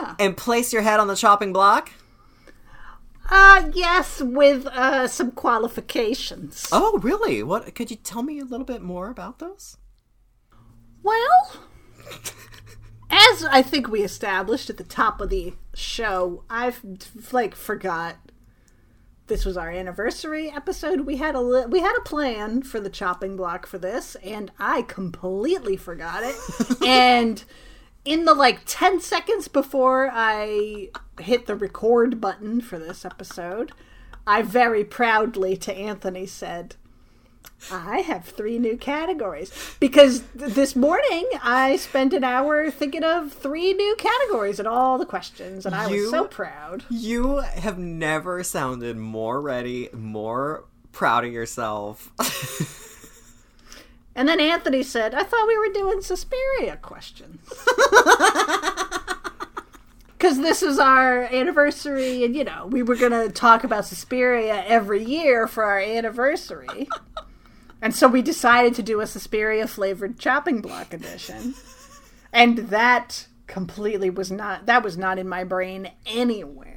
Yeah. 0.00 0.16
and 0.18 0.36
place 0.36 0.72
your 0.72 0.82
head 0.82 0.98
on 0.98 1.06
the 1.06 1.14
chopping 1.14 1.52
block. 1.52 1.92
Uh 3.34 3.70
yes, 3.72 4.20
with 4.20 4.66
uh 4.66 5.08
some 5.08 5.30
qualifications. 5.30 6.68
Oh, 6.70 6.98
really? 6.98 7.42
What? 7.42 7.74
Could 7.74 7.90
you 7.90 7.96
tell 7.96 8.22
me 8.22 8.38
a 8.38 8.44
little 8.44 8.66
bit 8.66 8.82
more 8.82 9.08
about 9.08 9.38
those? 9.38 9.78
Well, 11.02 11.62
as 13.08 13.44
I 13.44 13.62
think 13.62 13.88
we 13.88 14.02
established 14.02 14.68
at 14.68 14.76
the 14.76 14.84
top 14.84 15.22
of 15.22 15.30
the 15.30 15.54
show, 15.72 16.44
I've 16.50 16.82
like 17.32 17.54
forgot 17.54 18.16
this 19.28 19.46
was 19.46 19.56
our 19.56 19.70
anniversary 19.70 20.50
episode. 20.50 21.00
We 21.06 21.16
had 21.16 21.34
a 21.34 21.40
li- 21.40 21.66
we 21.66 21.80
had 21.80 21.96
a 21.96 22.02
plan 22.02 22.60
for 22.62 22.80
the 22.80 22.90
chopping 22.90 23.34
block 23.34 23.64
for 23.66 23.78
this, 23.78 24.14
and 24.16 24.52
I 24.58 24.82
completely 24.82 25.78
forgot 25.78 26.22
it. 26.22 26.82
and 26.86 27.42
in 28.04 28.24
the 28.24 28.34
like 28.34 28.60
10 28.66 29.00
seconds 29.00 29.48
before 29.48 30.10
I 30.12 30.88
hit 31.20 31.46
the 31.46 31.54
record 31.54 32.20
button 32.20 32.60
for 32.60 32.78
this 32.78 33.04
episode, 33.04 33.72
I 34.26 34.42
very 34.42 34.84
proudly 34.84 35.56
to 35.58 35.72
Anthony 35.74 36.26
said, 36.26 36.76
I 37.70 37.98
have 38.00 38.24
three 38.24 38.58
new 38.58 38.76
categories 38.76 39.52
because 39.78 40.24
th- 40.36 40.52
this 40.54 40.74
morning 40.74 41.28
I 41.44 41.76
spent 41.76 42.12
an 42.12 42.24
hour 42.24 42.70
thinking 42.72 43.04
of 43.04 43.32
three 43.32 43.72
new 43.72 43.94
categories 43.96 44.58
and 44.58 44.66
all 44.66 44.98
the 44.98 45.06
questions, 45.06 45.64
and 45.64 45.72
I 45.74 45.88
You- 45.88 46.02
was 46.02 46.10
so 46.10 46.24
proud. 46.24 46.84
You 46.90 47.36
have 47.38 47.78
never 47.78 48.42
sounded 48.42 48.96
more 48.96 49.40
ready, 49.40 49.88
more 49.92 50.64
proud 50.90 51.24
of 51.24 51.32
yourself. 51.32 52.10
And 54.14 54.28
then 54.28 54.40
Anthony 54.40 54.82
said, 54.82 55.14
I 55.14 55.22
thought 55.22 55.48
we 55.48 55.58
were 55.58 55.72
doing 55.72 56.02
Suspiria 56.02 56.76
questions. 56.76 57.40
Because 60.22 60.38
this 60.38 60.62
is 60.62 60.78
our 60.78 61.24
anniversary, 61.24 62.24
and 62.24 62.36
you 62.36 62.44
know, 62.44 62.68
we 62.70 62.84
were 62.84 62.94
going 62.94 63.10
to 63.10 63.28
talk 63.28 63.64
about 63.64 63.86
Suspiria 63.86 64.62
every 64.68 65.02
year 65.02 65.48
for 65.48 65.64
our 65.64 65.80
anniversary. 65.80 66.88
and 67.82 67.92
so 67.92 68.06
we 68.06 68.22
decided 68.22 68.76
to 68.76 68.84
do 68.84 69.00
a 69.00 69.06
Suspiria 69.08 69.66
flavored 69.66 70.20
chopping 70.20 70.60
block 70.60 70.94
edition. 70.94 71.56
And 72.32 72.58
that 72.68 73.26
completely 73.48 74.10
was 74.10 74.30
not, 74.30 74.66
that 74.66 74.84
was 74.84 74.96
not 74.96 75.18
in 75.18 75.28
my 75.28 75.42
brain 75.42 75.90
anywhere. 76.06 76.71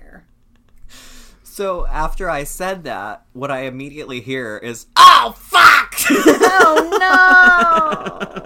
So 1.56 1.88
after 1.88 2.30
I 2.30 2.44
said 2.44 2.84
that, 2.84 3.24
what 3.32 3.50
I 3.50 3.62
immediately 3.62 4.20
hear 4.20 4.58
is, 4.58 4.88
"Oh 4.98 5.34
fuck!" 5.38 5.96
Oh 6.58 6.98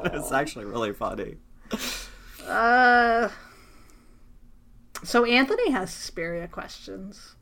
no! 0.03 0.11
it's 0.13 0.31
actually 0.31 0.65
really 0.65 0.93
funny. 0.93 1.37
Uh, 2.47 3.29
So 5.03 5.25
Anthony 5.25 5.71
has 5.71 5.91
Suspiria 5.91 6.47
questions. 6.47 7.35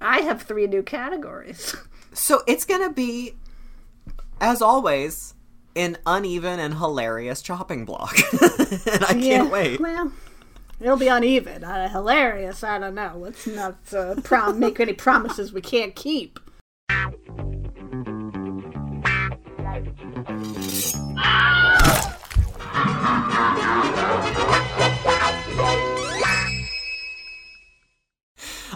I 0.00 0.20
have 0.20 0.42
three 0.42 0.68
new 0.68 0.82
categories. 0.84 1.74
So 2.12 2.42
it's 2.48 2.64
gonna 2.64 2.92
be, 2.92 3.34
as 4.40 4.60
always, 4.62 5.34
an 5.76 5.96
uneven 6.04 6.58
and 6.58 6.74
hilarious 6.74 7.40
chopping 7.40 7.84
block, 7.84 8.16
and 8.86 9.04
I 9.04 9.14
can't 9.14 9.48
wait. 9.52 9.78
Well, 9.80 10.10
it'll 10.80 10.96
be 10.96 11.08
uneven. 11.08 11.64
Uh, 11.64 11.88
hilarious. 11.88 12.64
I 12.64 12.78
don't 12.78 12.94
know. 12.94 13.14
Let's 13.16 13.46
not 13.46 13.78
uh, 13.92 14.14
prom- 14.22 14.58
make 14.58 14.80
any 14.80 14.94
promises 14.94 15.52
we 15.52 15.60
can't 15.60 15.94
keep. 15.94 16.38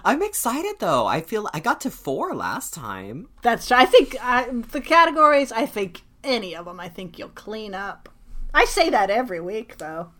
I'm 0.06 0.22
excited 0.22 0.74
though. 0.80 1.06
I 1.06 1.22
feel 1.22 1.48
I 1.54 1.60
got 1.60 1.80
to 1.82 1.90
four 1.90 2.34
last 2.34 2.74
time. 2.74 3.28
That's. 3.42 3.68
True. 3.68 3.78
I 3.78 3.86
think 3.86 4.16
uh, 4.20 4.46
the 4.70 4.80
categories. 4.82 5.50
I 5.50 5.64
think 5.64 6.02
any 6.22 6.54
of 6.54 6.66
them. 6.66 6.78
I 6.78 6.88
think 6.90 7.18
you'll 7.18 7.30
clean 7.30 7.74
up. 7.74 8.10
I 8.52 8.66
say 8.66 8.90
that 8.90 9.10
every 9.10 9.40
week, 9.40 9.78
though. 9.78 10.10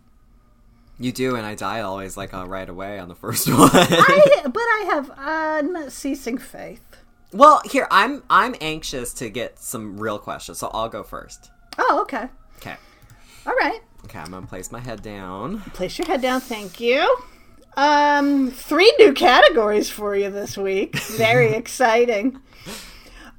You 0.97 1.11
do, 1.11 1.35
and 1.35 1.45
I 1.45 1.55
die 1.55 1.81
always 1.81 2.15
like 2.15 2.33
uh, 2.33 2.47
right 2.47 2.67
away 2.69 2.99
on 2.99 3.09
the 3.09 3.15
first 3.15 3.47
one. 3.49 3.69
I, 3.73 4.41
but 4.45 4.59
I 4.61 4.85
have 4.93 5.11
unceasing 5.17 6.37
faith. 6.37 6.83
well, 7.33 7.61
here 7.65 7.87
I'm. 7.91 8.23
I'm 8.29 8.55
anxious 8.61 9.13
to 9.15 9.29
get 9.29 9.59
some 9.59 9.97
real 9.97 10.19
questions, 10.19 10.59
so 10.59 10.69
I'll 10.73 10.89
go 10.89 11.03
first. 11.03 11.51
Oh, 11.77 11.99
okay. 12.03 12.29
Okay. 12.57 12.75
All 13.45 13.53
right. 13.53 13.81
Okay, 14.05 14.19
I'm 14.19 14.31
gonna 14.31 14.47
place 14.47 14.71
my 14.71 14.79
head 14.79 15.01
down. 15.01 15.59
Place 15.73 15.97
your 15.97 16.07
head 16.07 16.21
down. 16.21 16.39
Thank 16.39 16.79
you. 16.79 17.17
Um, 17.75 18.51
three 18.51 18.93
new 18.99 19.11
categories 19.11 19.89
for 19.89 20.15
you 20.15 20.29
this 20.29 20.57
week. 20.57 20.95
Very 20.97 21.51
exciting. 21.61 22.39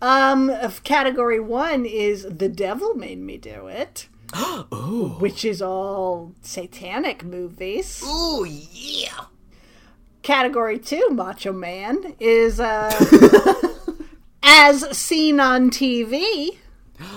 Um, 0.02 0.52
category 0.84 1.40
one 1.40 1.86
is 1.86 2.24
"The 2.24 2.50
Devil 2.50 2.94
Made 2.94 3.18
Me 3.18 3.38
Do 3.38 3.66
It,". 3.68 4.08
which 5.20 5.44
is 5.44 5.62
all 5.62 6.34
satanic 6.42 7.24
movies. 7.24 8.02
Ooh, 8.06 8.44
yeah. 8.44 9.24
Category 10.22 10.78
two, 10.78 11.08
Macho 11.10 11.52
Man, 11.52 12.16
is 12.18 12.58
uh, 12.58 12.90
as 14.42 14.96
seen 14.96 15.38
on 15.38 15.70
TV, 15.70 16.56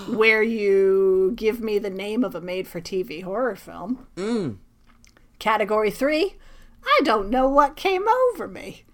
where 0.08 0.42
you 0.42 1.32
give 1.34 1.60
me 1.60 1.78
the 1.78 1.90
name 1.90 2.22
of 2.22 2.34
a 2.34 2.40
made-for-TV 2.40 3.24
horror 3.24 3.56
film. 3.56 4.06
Mm. 4.16 4.58
Category 5.40 5.90
three, 5.90 6.36
I 6.84 7.00
don't 7.02 7.30
know 7.30 7.48
what 7.48 7.74
came 7.76 8.06
over 8.08 8.46
me, 8.46 8.84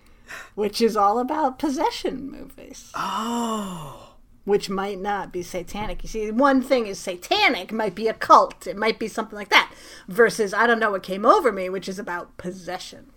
which 0.55 0.80
is 0.80 0.97
all 0.97 1.18
about 1.18 1.59
possession 1.59 2.30
movies, 2.30 2.90
Oh. 2.94 4.06
Which 4.47 4.70
might 4.70 4.98
not 4.98 5.31
be 5.31 5.43
satanic. 5.43 6.02
You 6.02 6.09
see, 6.09 6.31
one 6.31 6.62
thing 6.62 6.86
is 6.86 6.98
satanic, 6.98 7.70
might 7.73 7.94
be 7.94 8.09
a 8.09 8.14
cult, 8.14 8.66
it 8.66 8.77
might 8.78 8.98
be 8.98 9.09
something 9.09 9.36
like 9.36 9.51
that, 9.51 9.74
versus 10.09 10.55
I 10.55 10.66
don't 10.66 10.78
know 10.78 10.93
what 10.93 11.02
came 11.02 11.27
over 11.27 11.52
me, 11.52 11.68
which 11.68 11.89
is 11.89 11.98
about 11.98 12.39
possession. 12.39 13.10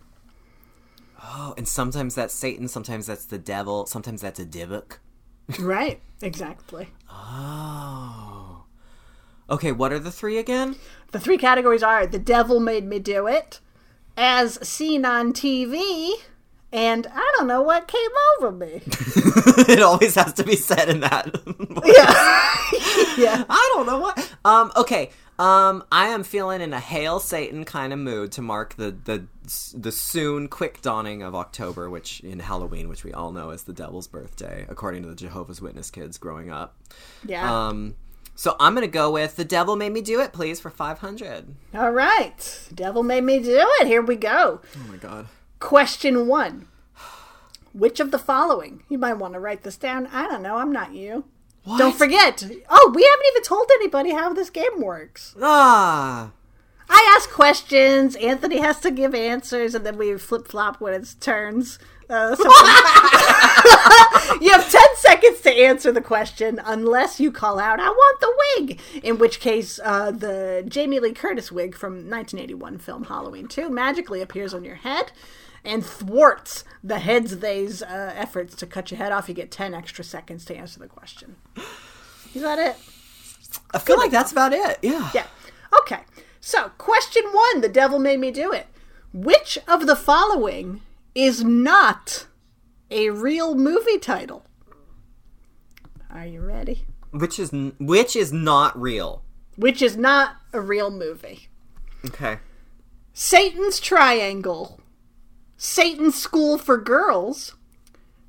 Oh, 1.23 1.53
and 1.57 1.67
sometimes 1.67 2.15
that's 2.15 2.33
Satan, 2.33 2.67
sometimes 2.67 3.05
that's 3.05 3.25
the 3.25 3.37
devil, 3.37 3.85
sometimes 3.85 4.21
that's 4.21 4.39
a 4.39 4.45
dybbuk. 4.45 4.97
right, 5.59 6.01
exactly. 6.21 6.89
Oh. 7.09 8.65
Okay, 9.49 9.71
what 9.71 9.91
are 9.91 9.99
the 9.99 10.11
three 10.11 10.37
again? 10.37 10.75
The 11.11 11.19
three 11.19 11.37
categories 11.37 11.81
are 11.81 12.05
The 12.05 12.19
Devil 12.19 12.59
Made 12.59 12.85
Me 12.85 12.99
Do 12.99 13.25
It, 13.27 13.59
As 14.15 14.59
Seen 14.67 15.05
on 15.05 15.33
TV, 15.33 16.11
and 16.71 17.07
I 17.11 17.33
don't 17.37 17.47
know 17.47 17.61
what 17.61 17.87
came 17.87 18.09
over 18.37 18.51
me. 18.51 18.81
it 19.67 19.81
always 19.81 20.15
has 20.15 20.33
to 20.33 20.43
be 20.43 20.55
said 20.55 20.89
in 20.89 20.99
that. 20.99 21.25
yeah. 21.85 23.15
yeah. 23.17 23.43
I 23.49 23.71
don't 23.73 23.87
know 23.87 23.99
what. 23.99 24.33
Um. 24.45 24.71
Okay. 24.75 25.09
Um. 25.39 25.83
I 25.91 26.09
am 26.09 26.23
feeling 26.23 26.61
in 26.61 26.73
a 26.73 26.79
hail 26.79 27.19
Satan 27.19 27.65
kind 27.65 27.91
of 27.91 27.99
mood 27.99 28.31
to 28.33 28.41
mark 28.41 28.75
the 28.75 28.91
the 28.91 29.25
the 29.75 29.91
soon 29.91 30.47
quick 30.47 30.81
dawning 30.81 31.23
of 31.23 31.33
October, 31.33 31.89
which 31.89 32.19
in 32.21 32.39
Halloween, 32.39 32.87
which 32.87 33.03
we 33.03 33.13
all 33.13 33.31
know 33.31 33.49
is 33.49 33.63
the 33.63 33.73
devil's 33.73 34.07
birthday, 34.07 34.65
according 34.69 35.03
to 35.03 35.09
the 35.09 35.15
Jehovah's 35.15 35.61
Witness 35.61 35.89
kids 35.89 36.17
growing 36.17 36.51
up. 36.51 36.77
Yeah. 37.25 37.67
Um. 37.67 37.95
So 38.35 38.55
I'm 38.59 38.73
gonna 38.73 38.87
go 38.87 39.11
with 39.11 39.35
the 39.35 39.43
devil 39.43 39.75
made 39.75 39.91
me 39.91 40.01
do 40.01 40.21
it, 40.21 40.33
please, 40.33 40.59
for 40.59 40.69
five 40.69 40.99
hundred. 40.99 41.55
All 41.73 41.91
right. 41.91 42.69
Devil 42.73 43.03
Made 43.03 43.23
Me 43.23 43.39
Do 43.39 43.67
It. 43.81 43.87
Here 43.87 44.01
we 44.01 44.15
go. 44.15 44.61
Oh 44.63 44.87
my 44.87 44.95
god. 44.97 45.27
Question 45.59 46.27
one 46.27 46.67
Which 47.73 47.99
of 47.99 48.11
the 48.11 48.19
following? 48.19 48.83
You 48.89 48.97
might 48.97 49.13
want 49.15 49.33
to 49.33 49.39
write 49.39 49.63
this 49.63 49.77
down. 49.77 50.07
I 50.07 50.27
don't 50.27 50.41
know. 50.41 50.57
I'm 50.57 50.71
not 50.71 50.93
you. 50.93 51.25
What? 51.65 51.77
Don't 51.77 51.95
forget. 51.95 52.43
Oh, 52.69 52.91
we 52.95 53.03
haven't 53.03 53.25
even 53.31 53.43
told 53.43 53.69
anybody 53.73 54.11
how 54.11 54.33
this 54.33 54.49
game 54.49 54.81
works. 54.81 55.35
Ah. 55.41 56.31
I 56.89 57.15
ask 57.15 57.29
questions. 57.29 58.15
Anthony 58.15 58.57
has 58.57 58.79
to 58.79 58.89
give 58.89 59.13
answers, 59.13 59.75
and 59.75 59.85
then 59.85 59.97
we 59.97 60.17
flip 60.17 60.47
flop 60.47 60.81
when 60.81 60.93
it's 60.93 61.13
turns. 61.13 61.77
Uh, 62.09 62.35
so- 62.35 62.43
you 64.41 64.51
have 64.51 64.69
10 64.71 64.81
seconds 64.95 65.41
to 65.41 65.51
answer 65.51 65.91
the 65.91 66.01
question 66.01 66.59
unless 66.65 67.19
you 67.19 67.31
call 67.31 67.59
out, 67.59 67.79
I 67.79 67.89
want 67.89 68.19
the 68.19 68.33
wig. 68.57 68.79
In 69.03 69.19
which 69.19 69.39
case, 69.39 69.79
uh, 69.83 70.09
the 70.11 70.63
Jamie 70.67 70.99
Lee 70.99 71.13
Curtis 71.13 71.51
wig 71.51 71.75
from 71.75 72.09
1981 72.09 72.79
film 72.79 73.03
Halloween 73.03 73.47
2 73.47 73.69
magically 73.69 74.21
appears 74.21 74.53
on 74.53 74.63
your 74.63 74.75
head 74.75 75.11
and 75.63 75.85
thwarts 75.85 76.63
the 76.83 76.99
heads 76.99 77.37
they's 77.37 77.81
uh, 77.81 78.13
efforts 78.15 78.55
to 78.55 78.65
cut 78.65 78.91
your 78.91 78.97
head 78.97 79.11
off. 79.11 79.27
You 79.27 79.35
get 79.35 79.51
10 79.51 79.73
extra 79.73 80.03
seconds 80.03 80.45
to 80.45 80.55
answer 80.55 80.79
the 80.79 80.87
question. 80.87 81.35
Is 82.33 82.41
that 82.41 82.59
it? 82.59 82.75
I 83.73 83.79
feel 83.79 83.97
like 83.97 84.11
that's 84.11 84.31
about 84.31 84.53
it. 84.53 84.79
Yeah. 84.81 85.09
Yeah. 85.13 85.27
Okay. 85.81 86.01
So, 86.39 86.69
question 86.77 87.23
one 87.31 87.61
The 87.61 87.69
devil 87.69 87.99
made 87.99 88.19
me 88.19 88.31
do 88.31 88.51
it. 88.51 88.67
Which 89.13 89.57
of 89.67 89.87
the 89.87 89.95
following 89.95 90.81
is 91.15 91.43
not 91.43 92.27
a 92.91 93.09
real 93.09 93.55
movie 93.55 93.97
title? 93.97 94.45
Are 96.11 96.25
you 96.25 96.41
ready? 96.41 96.85
Which 97.11 97.39
is 97.39 97.51
which 97.79 98.15
is 98.15 98.31
not 98.31 98.79
real. 98.79 99.23
Which 99.55 99.81
is 99.81 99.97
not 99.97 100.37
a 100.53 100.61
real 100.61 100.91
movie. 100.91 101.49
Okay. 102.05 102.39
Satan's 103.13 103.79
Triangle, 103.79 104.78
Satan's 105.61 106.15
School 106.15 106.57
for 106.57 106.77
Girls, 106.77 107.57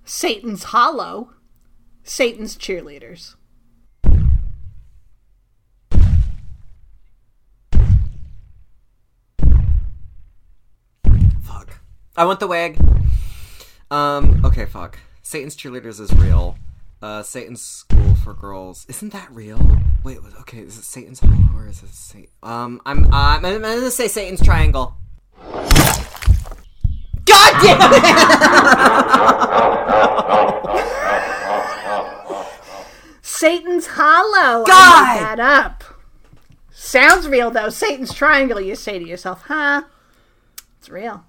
Satan's 0.05 0.65
Hollow, 0.65 1.31
Satan's 2.02 2.57
Cheerleaders. 2.57 3.36
Fuck. 11.44 11.78
I 12.16 12.24
want 12.24 12.40
the 12.40 12.48
wig. 12.48 12.81
Um. 13.93 14.44
Okay. 14.44 14.66
Fuck. 14.66 14.98
Satan's 15.23 15.55
cheerleaders 15.55 16.01
is 16.01 16.12
real. 16.15 16.59
Uh. 17.01 17.23
Satan's 17.23 17.62
school 17.62 18.16
for 18.16 18.35
girls 18.35 18.86
isn't 18.89 19.12
that 19.12 19.31
real? 19.31 19.78
Wait. 20.02 20.19
Okay. 20.40 20.59
Is 20.59 20.77
it 20.77 20.85
Satan's 20.85 21.20
hollow 21.20 21.55
or 21.55 21.69
is 21.69 21.81
it 21.85 21.90
Satan? 21.90 22.28
Um. 22.43 22.81
I'm. 22.85 23.05
Uh, 23.05 23.36
I'm 23.36 23.43
gonna 23.43 23.90
say 23.93 24.09
Satan's 24.09 24.43
triangle. 24.43 24.97
God 27.62 27.78
damn 27.78 27.93
it! 27.93 29.61
Satan's 33.23 33.87
Hollow. 33.87 34.65
I 34.69 35.15
made 35.15 35.23
that 35.23 35.41
up. 35.41 35.85
Sounds 36.70 37.27
real 37.28 37.51
though. 37.51 37.69
Satan's 37.70 38.12
Triangle. 38.12 38.61
You 38.61 38.74
say 38.74 38.99
to 38.99 39.07
yourself, 39.07 39.43
"Huh? 39.43 39.85
It's 40.78 40.89
real." 40.91 41.24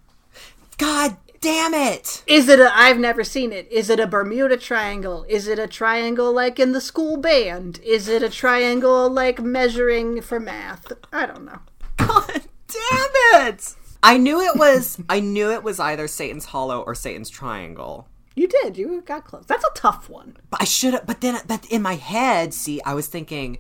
God 0.78 1.18
damn 1.40 1.74
it! 1.74 2.24
Is 2.28 2.50
it 2.50 2.60
a? 2.60 2.72
I've 2.76 2.98
never 3.00 3.24
seen 3.24 3.52
it. 3.52 3.72
Is 3.72 3.90
it 3.90 4.00
a 4.00 4.08
Bermuda 4.08 4.58
Triangle? 4.58 5.26
Is 5.30 5.48
it 5.48 5.60
a 5.60 5.68
triangle 5.68 6.34
like 6.34 6.60
in 6.60 6.72
the 6.72 6.82
school 6.82 7.18
band? 7.18 7.80
Is 7.84 8.08
it 8.08 8.24
a 8.24 8.30
triangle 8.30 9.10
like 9.10 9.40
measuring 9.40 10.22
for 10.22 10.40
math? 10.40 10.92
I 11.14 11.26
don't 11.26 11.46
know. 11.46 11.60
God 11.98 12.42
damn 12.68 13.48
it! 13.48 13.76
I 14.04 14.18
knew 14.18 14.42
it 14.42 14.58
was. 14.58 15.00
I 15.10 15.20
knew 15.20 15.52
it 15.52 15.64
was 15.64 15.80
either 15.80 16.08
Satan's 16.08 16.46
hollow 16.46 16.82
or 16.82 16.96
Satan's 16.96 17.30
triangle. 17.30 18.08
You 18.36 18.48
did. 18.48 18.78
You 18.78 19.02
got 19.02 19.26
close. 19.26 19.46
That's 19.46 19.64
a 19.64 19.74
tough 19.76 20.10
one. 20.10 20.38
But 20.50 20.62
I 20.62 20.66
should 20.66 20.94
have. 20.94 21.06
But 21.06 21.22
then, 21.22 21.40
but 21.48 21.66
in 21.66 21.82
my 21.82 21.96
head, 21.96 22.54
see, 22.54 22.82
I 22.84 22.94
was 22.94 23.08
thinking, 23.08 23.58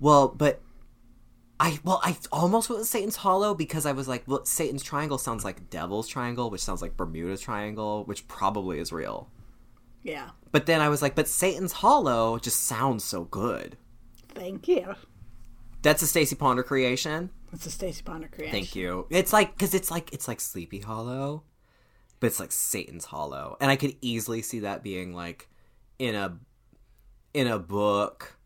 well, 0.00 0.28
but 0.28 0.62
I 1.60 1.78
well, 1.84 2.00
I 2.02 2.16
almost 2.32 2.68
went 2.68 2.80
with 2.80 2.88
Satan's 2.88 3.16
Hollow 3.16 3.54
because 3.54 3.86
I 3.86 3.92
was 3.92 4.08
like, 4.08 4.24
well, 4.26 4.44
Satan's 4.44 4.82
Triangle 4.82 5.18
sounds 5.18 5.44
like 5.44 5.70
Devil's 5.70 6.08
Triangle, 6.08 6.50
which 6.50 6.62
sounds 6.62 6.82
like 6.82 6.96
Bermuda 6.96 7.36
Triangle, 7.36 8.04
which 8.04 8.26
probably 8.28 8.78
is 8.78 8.92
real. 8.92 9.28
Yeah. 10.02 10.30
But 10.52 10.66
then 10.66 10.80
I 10.80 10.88
was 10.88 11.02
like, 11.02 11.14
but 11.14 11.28
Satan's 11.28 11.72
Hollow 11.72 12.38
just 12.38 12.62
sounds 12.62 13.04
so 13.04 13.24
good. 13.24 13.76
Thank 14.28 14.68
you. 14.68 14.94
That's 15.82 16.02
a 16.02 16.06
Stacie 16.06 16.38
Ponder 16.38 16.62
creation. 16.62 17.30
It's 17.54 17.66
a 17.66 17.70
Stacie 17.70 18.04
Ponder 18.04 18.28
creation. 18.28 18.52
Thank 18.52 18.74
you. 18.76 19.06
It's 19.10 19.32
like 19.32 19.52
because 19.54 19.74
it's 19.74 19.90
like 19.90 20.12
it's 20.12 20.28
like 20.28 20.40
Sleepy 20.40 20.80
Hollow, 20.80 21.44
but 22.20 22.26
it's 22.28 22.40
like 22.40 22.52
Satan's 22.52 23.06
Hollow, 23.06 23.56
and 23.60 23.70
I 23.70 23.76
could 23.76 23.96
easily 24.00 24.42
see 24.42 24.60
that 24.60 24.82
being 24.82 25.14
like 25.14 25.48
in 25.98 26.14
a 26.14 26.38
in 27.32 27.46
a 27.46 27.58
book 27.58 28.36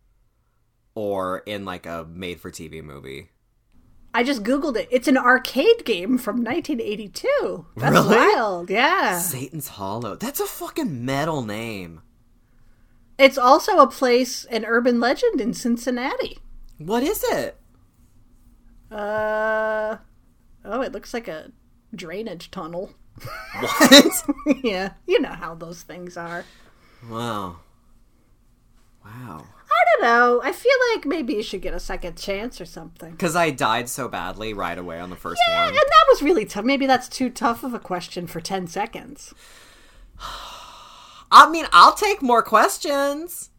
or 0.94 1.38
in 1.46 1.64
like 1.64 1.86
a 1.86 2.06
made 2.10 2.40
for 2.40 2.50
TV 2.50 2.82
movie. 2.82 3.30
I 4.14 4.24
just 4.24 4.42
googled 4.42 4.76
it. 4.76 4.88
It's 4.90 5.06
an 5.06 5.18
arcade 5.18 5.84
game 5.84 6.16
from 6.18 6.42
1982. 6.42 7.66
That's 7.76 7.92
Really? 7.92 8.16
wild. 8.16 8.70
Yeah. 8.70 9.18
Satan's 9.18 9.68
Hollow. 9.68 10.16
That's 10.16 10.40
a 10.40 10.46
fucking 10.46 11.04
metal 11.04 11.42
name. 11.42 12.00
It's 13.18 13.36
also 13.36 13.78
a 13.78 13.86
place, 13.86 14.44
an 14.46 14.64
urban 14.64 14.98
legend 14.98 15.40
in 15.40 15.52
Cincinnati. 15.52 16.38
What 16.78 17.02
is 17.02 17.22
it? 17.24 17.58
Uh 18.90 19.96
oh, 20.64 20.80
it 20.82 20.92
looks 20.92 21.12
like 21.14 21.28
a 21.28 21.50
drainage 21.94 22.50
tunnel. 22.50 22.92
What? 23.60 24.24
yeah, 24.64 24.92
you 25.06 25.20
know 25.20 25.32
how 25.32 25.54
those 25.54 25.82
things 25.82 26.16
are. 26.16 26.44
wow. 27.08 27.56
Wow. 29.04 29.44
I 29.70 29.84
don't 30.00 30.02
know. 30.02 30.40
I 30.42 30.52
feel 30.52 30.72
like 30.94 31.06
maybe 31.06 31.34
you 31.34 31.42
should 31.42 31.62
get 31.62 31.72
a 31.74 31.80
second 31.80 32.16
chance 32.18 32.60
or 32.60 32.64
something. 32.66 33.10
Because 33.12 33.34
I 33.36 33.50
died 33.50 33.88
so 33.88 34.06
badly 34.08 34.52
right 34.52 34.76
away 34.76 35.00
on 35.00 35.08
the 35.10 35.16
first 35.16 35.40
Yeah, 35.48 35.60
one. 35.60 35.68
and 35.68 35.76
that 35.76 36.04
was 36.08 36.22
really 36.22 36.44
tough. 36.44 36.64
Maybe 36.64 36.86
that's 36.86 37.08
too 37.08 37.30
tough 37.30 37.64
of 37.64 37.72
a 37.74 37.78
question 37.78 38.26
for 38.26 38.40
10 38.40 38.66
seconds. 38.66 39.32
I 41.30 41.48
mean, 41.50 41.66
I'll 41.72 41.94
take 41.94 42.20
more 42.22 42.42
questions. 42.42 43.50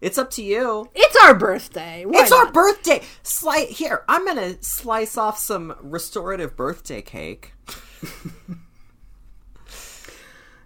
It's 0.00 0.18
up 0.18 0.30
to 0.32 0.42
you. 0.42 0.90
It's 0.94 1.16
our 1.24 1.34
birthday. 1.34 2.04
Why 2.04 2.22
it's 2.22 2.32
our 2.32 2.52
birthday. 2.52 3.02
Slice 3.22 3.78
here. 3.78 4.04
I'm 4.08 4.26
gonna 4.26 4.62
slice 4.62 5.16
off 5.16 5.38
some 5.38 5.74
restorative 5.80 6.56
birthday 6.56 7.02
cake. 7.02 7.54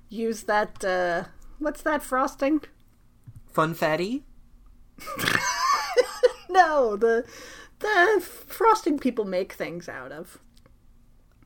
Use 0.09 0.43
that, 0.45 0.85
uh, 0.85 1.25
what's 1.59 1.83
that 1.83 2.03
frosting? 2.03 2.63
Funfetti. 3.55 4.23
No, 6.51 6.97
the 6.97 7.25
the 7.79 8.21
frosting 8.21 8.99
people 8.99 9.25
make 9.25 9.53
things 9.53 9.89
out 9.89 10.11
of. 10.13 10.39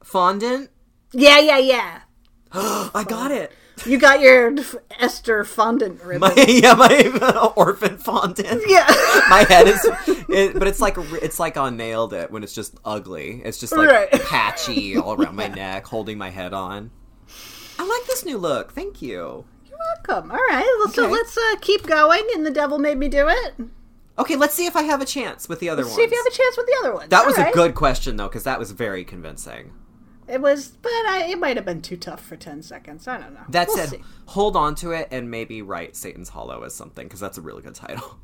Fondant. 0.02 0.70
Yeah, 1.12 1.38
yeah, 1.38 1.58
yeah. 1.58 2.00
I 2.52 3.04
got 3.06 3.30
it. 3.30 3.52
You 3.86 3.98
got 3.98 4.20
your 4.20 4.54
Esther 5.00 5.44
fondant 5.44 6.02
ribbon. 6.02 6.20
My 6.20 6.44
yeah, 6.48 6.74
my 6.74 7.52
orphan 7.56 7.98
fondant. 7.98 8.62
yeah. 8.66 8.86
My 9.28 9.44
head 9.48 9.66
is, 9.68 9.80
it, 10.28 10.54
but 10.58 10.68
it's 10.68 10.80
like 10.80 10.96
it's 11.22 11.38
like 11.40 11.56
on 11.56 11.76
nailed 11.76 12.12
it 12.12 12.30
when 12.30 12.42
it's 12.44 12.54
just 12.54 12.76
ugly. 12.84 13.42
It's 13.44 13.58
just 13.58 13.76
like 13.76 13.88
Right. 13.90 14.10
patchy 14.22 14.96
all 14.96 15.14
around 15.20 15.34
my 15.36 15.48
neck, 15.48 15.86
holding 15.86 16.18
my 16.18 16.30
head 16.30 16.52
on. 16.54 16.90
I 17.78 17.84
like 17.86 18.06
this 18.06 18.24
new 18.24 18.38
look. 18.38 18.72
Thank 18.72 19.02
you. 19.02 19.44
You're 19.66 19.78
welcome. 20.06 20.30
All 20.30 20.36
right, 20.36 20.76
well, 20.78 20.88
so 20.88 21.08
let's 21.08 21.36
uh, 21.36 21.56
keep 21.60 21.86
going. 21.86 22.24
And 22.34 22.46
the 22.46 22.50
devil 22.50 22.78
made 22.78 22.96
me 22.98 23.08
do 23.08 23.26
it. 23.28 23.54
Okay, 24.18 24.36
let's 24.36 24.54
see 24.54 24.66
if 24.66 24.76
I 24.76 24.82
have 24.82 25.00
a 25.02 25.06
chance 25.06 25.48
with 25.48 25.58
the 25.58 25.68
other 25.68 25.82
ones. 25.82 25.96
See 25.96 26.02
if 26.02 26.10
you 26.12 26.16
have 26.16 26.32
a 26.32 26.36
chance 26.36 26.56
with 26.56 26.66
the 26.66 26.76
other 26.80 26.94
ones. 26.94 27.08
that 27.10 27.20
All 27.22 27.26
was 27.26 27.36
right. 27.36 27.50
a 27.50 27.52
good 27.54 27.74
question 27.74 28.16
though, 28.16 28.28
because 28.28 28.44
that 28.44 28.58
was 28.60 28.70
very 28.70 29.04
convincing. 29.04 29.72
It 30.26 30.40
was, 30.40 30.68
but 30.68 30.90
I, 30.90 31.26
it 31.30 31.38
might 31.38 31.56
have 31.56 31.66
been 31.66 31.82
too 31.82 31.96
tough 31.96 32.24
for 32.24 32.36
ten 32.36 32.62
seconds. 32.62 33.06
I 33.06 33.18
don't 33.18 33.34
know. 33.34 33.40
That 33.48 33.68
We'll 33.68 33.76
said, 33.76 33.88
see. 33.90 34.02
hold 34.26 34.56
on 34.56 34.74
to 34.76 34.92
it 34.92 35.08
and 35.10 35.30
maybe 35.30 35.60
write 35.62 35.96
Satan's 35.96 36.30
Hollow 36.30 36.62
as 36.62 36.74
something 36.74 37.06
because 37.06 37.20
that's 37.20 37.38
a 37.38 37.42
really 37.42 37.62
good 37.62 37.74
title. 37.74 38.18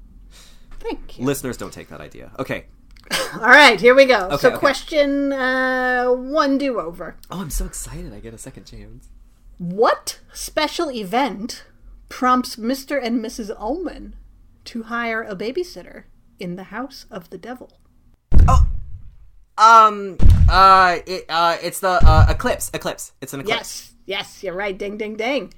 thank 0.80 1.18
you. 1.18 1.24
Listeners 1.26 1.56
don't 1.56 1.72
take 1.72 1.88
that 1.88 2.00
idea. 2.00 2.32
Okay. 2.38 2.66
All 3.34 3.40
right, 3.40 3.80
here 3.80 3.94
we 3.94 4.04
go. 4.04 4.36
so, 4.36 4.48
okay. 4.48 4.58
question 4.58 5.32
uh, 5.32 6.06
one 6.08 6.58
do 6.58 6.78
over. 6.80 7.16
Oh, 7.30 7.40
I'm 7.40 7.50
so 7.50 7.64
excited! 7.64 8.12
I 8.12 8.20
get 8.20 8.34
a 8.34 8.38
second 8.38 8.64
chance. 8.64 9.08
What 9.58 10.20
special 10.32 10.90
event 10.90 11.64
prompts 12.08 12.56
Mr. 12.56 12.98
and 13.02 13.24
Mrs. 13.24 13.54
Ullman 13.58 14.16
to 14.66 14.84
hire 14.84 15.22
a 15.22 15.34
babysitter 15.34 16.04
in 16.38 16.56
the 16.56 16.64
house 16.64 17.06
of 17.10 17.30
the 17.30 17.38
devil? 17.38 17.78
Um. 19.60 20.16
Uh. 20.48 20.98
It. 21.06 21.26
Uh. 21.28 21.56
It's 21.62 21.80
the 21.80 22.00
uh, 22.02 22.26
eclipse. 22.28 22.70
Eclipse. 22.74 23.12
It's 23.20 23.34
an 23.34 23.40
eclipse. 23.40 23.92
Yes, 24.06 24.28
yes, 24.30 24.42
you're 24.42 24.54
right. 24.54 24.76
Ding, 24.76 24.96
ding, 24.96 25.16
ding. 25.16 25.52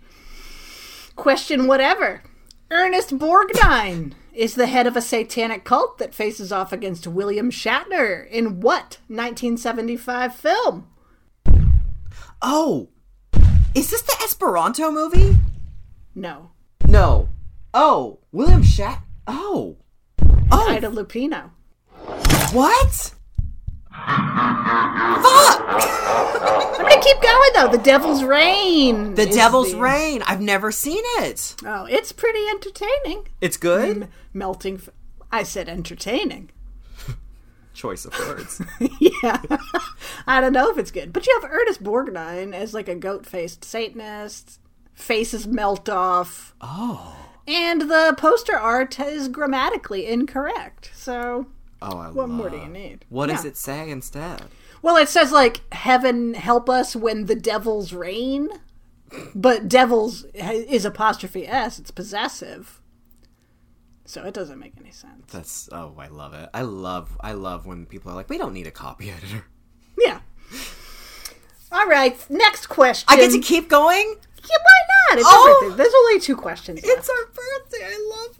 Question 1.16 1.66
whatever. 1.66 2.22
Ernest 2.70 3.18
Borgnine 3.18 4.14
is 4.32 4.54
the 4.54 4.66
head 4.66 4.86
of 4.86 4.96
a 4.96 5.02
satanic 5.02 5.62
cult 5.62 5.98
that 5.98 6.14
faces 6.14 6.50
off 6.50 6.72
against 6.72 7.06
William 7.06 7.50
Shatner 7.50 8.26
in 8.28 8.60
what 8.60 8.98
1975 9.08 10.34
film? 10.34 10.88
Oh. 12.40 12.88
Is 13.74 13.90
this 13.90 14.02
the 14.02 14.16
Esperanto 14.24 14.90
movie? 14.90 15.36
No. 16.14 16.50
No. 16.88 17.28
Oh. 17.74 18.20
William 18.32 18.62
Shat. 18.62 19.02
Oh. 19.26 19.76
Oh. 20.50 20.68
Ida 20.70 20.88
Lupino. 20.88 21.50
What? 22.52 23.14
I'm 26.74 26.88
gonna 26.88 27.02
keep 27.02 27.20
going 27.20 27.50
though. 27.54 27.68
The 27.68 27.80
Devil's 27.82 28.24
Rain. 28.24 29.14
The 29.14 29.28
is 29.28 29.34
Devil's 29.36 29.72
the- 29.72 29.78
Rain. 29.78 30.22
I've 30.26 30.40
never 30.40 30.72
seen 30.72 31.02
it. 31.20 31.54
Oh, 31.64 31.84
it's 31.86 32.12
pretty 32.12 32.46
entertaining. 32.48 33.28
It's 33.40 33.56
good. 33.56 34.08
Melting. 34.32 34.76
F- 34.76 34.88
I 35.30 35.42
said 35.42 35.68
entertaining. 35.68 36.50
Choice 37.74 38.04
of 38.04 38.18
words. 38.18 38.60
yeah. 39.00 39.40
I 40.26 40.40
don't 40.40 40.52
know 40.52 40.70
if 40.70 40.78
it's 40.78 40.90
good. 40.90 41.12
But 41.12 41.26
you 41.26 41.38
have 41.40 41.50
Ernest 41.50 41.82
Borgnine 41.82 42.54
as 42.54 42.74
like 42.74 42.88
a 42.88 42.94
goat 42.94 43.26
faced 43.26 43.64
Satanist. 43.64 44.58
Faces 44.94 45.46
melt 45.46 45.88
off. 45.88 46.54
oh. 46.60 47.16
And 47.48 47.82
the 47.90 48.14
poster 48.16 48.56
art 48.56 49.00
is 49.00 49.26
grammatically 49.26 50.06
incorrect. 50.06 50.92
So, 50.94 51.46
Oh, 51.82 51.98
I 51.98 52.06
what 52.06 52.28
love. 52.28 52.30
more 52.30 52.50
do 52.50 52.56
you 52.56 52.68
need? 52.68 53.04
What 53.08 53.26
does 53.28 53.44
it 53.44 53.56
say 53.56 53.90
instead? 53.90 54.42
Well, 54.82 54.96
it 54.96 55.08
says 55.08 55.32
like, 55.32 55.60
Heaven 55.72 56.34
help 56.34 56.68
us 56.68 56.94
when 56.96 57.26
the 57.26 57.34
devils 57.36 57.92
reign. 57.92 58.48
But 59.34 59.68
devils 59.68 60.24
is 60.34 60.84
apostrophe 60.84 61.46
S. 61.46 61.78
It's 61.78 61.90
possessive. 61.90 62.80
So 64.04 64.24
it 64.24 64.34
doesn't 64.34 64.58
make 64.58 64.72
any 64.80 64.90
sense. 64.90 65.30
That's 65.30 65.68
oh, 65.72 65.94
I 65.98 66.08
love 66.08 66.34
it. 66.34 66.48
I 66.52 66.62
love 66.62 67.16
I 67.20 67.32
love 67.32 67.66
when 67.66 67.86
people 67.86 68.10
are 68.10 68.14
like, 68.14 68.28
we 68.28 68.38
don't 68.38 68.52
need 68.54 68.66
a 68.66 68.70
copy 68.72 69.10
editor. 69.10 69.44
Yeah. 69.98 70.20
All 71.70 71.86
right. 71.86 72.18
Next 72.30 72.66
question. 72.66 73.06
I 73.08 73.16
get 73.16 73.30
to 73.32 73.40
keep 73.40 73.68
going. 73.68 74.16
Yeah, 74.42 74.56
why 74.56 75.10
not? 75.10 75.18
It's 75.18 75.28
Oh! 75.28 75.74
There's 75.76 75.94
only 75.94 76.20
two 76.20 76.36
questions. 76.36 76.84
left. 76.84 77.08
our 77.08 77.26
birthday. 77.26 77.84
I 77.84 78.10
love 78.16 78.38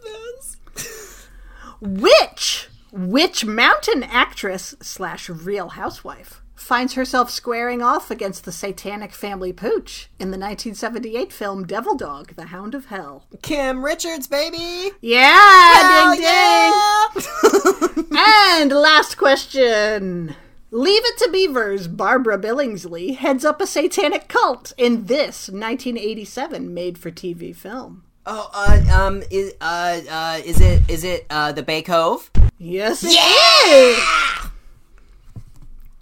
this. 0.75 1.27
Which 1.81 2.62
Witch 2.95 3.43
Mountain 3.43 4.03
actress 4.03 4.75
slash 4.79 5.27
Real 5.27 5.69
Housewife 5.69 6.43
finds 6.53 6.93
herself 6.93 7.31
squaring 7.31 7.81
off 7.81 8.11
against 8.11 8.45
the 8.45 8.51
satanic 8.51 9.13
family 9.13 9.51
pooch 9.51 10.11
in 10.19 10.27
the 10.29 10.37
1978 10.37 11.33
film 11.33 11.65
Devil 11.65 11.95
Dog: 11.95 12.35
The 12.35 12.45
Hound 12.45 12.75
of 12.75 12.85
Hell? 12.85 13.25
Kim 13.41 13.83
Richards, 13.83 14.27
baby. 14.27 14.91
Yeah, 15.01 15.81
Hell 15.81 16.11
ding 16.11 16.21
ding. 16.21 18.03
yeah! 18.13 18.59
And 18.61 18.71
last 18.71 19.17
question. 19.17 20.35
Leave 20.69 21.01
It 21.03 21.17
to 21.17 21.31
Beavers, 21.31 21.87
Barbara 21.87 22.37
Billingsley 22.37 23.15
heads 23.15 23.43
up 23.43 23.59
a 23.59 23.65
satanic 23.65 24.27
cult 24.27 24.71
in 24.77 25.05
this 25.07 25.49
1987 25.49 26.71
made 26.71 26.99
for 26.99 27.09
TV 27.09 27.55
film. 27.55 28.02
Oh, 28.25 28.49
uh, 28.53 29.01
um, 29.01 29.21
is 29.29 29.53
uh, 29.59 29.99
uh, 30.09 30.41
is 30.45 30.61
it 30.61 30.81
is 30.89 31.03
it 31.03 31.25
uh 31.29 31.51
the 31.51 31.63
Bay 31.63 31.81
Cove? 31.81 32.31
Yes, 32.57 33.03
it 33.03 33.09
is. 33.09 34.51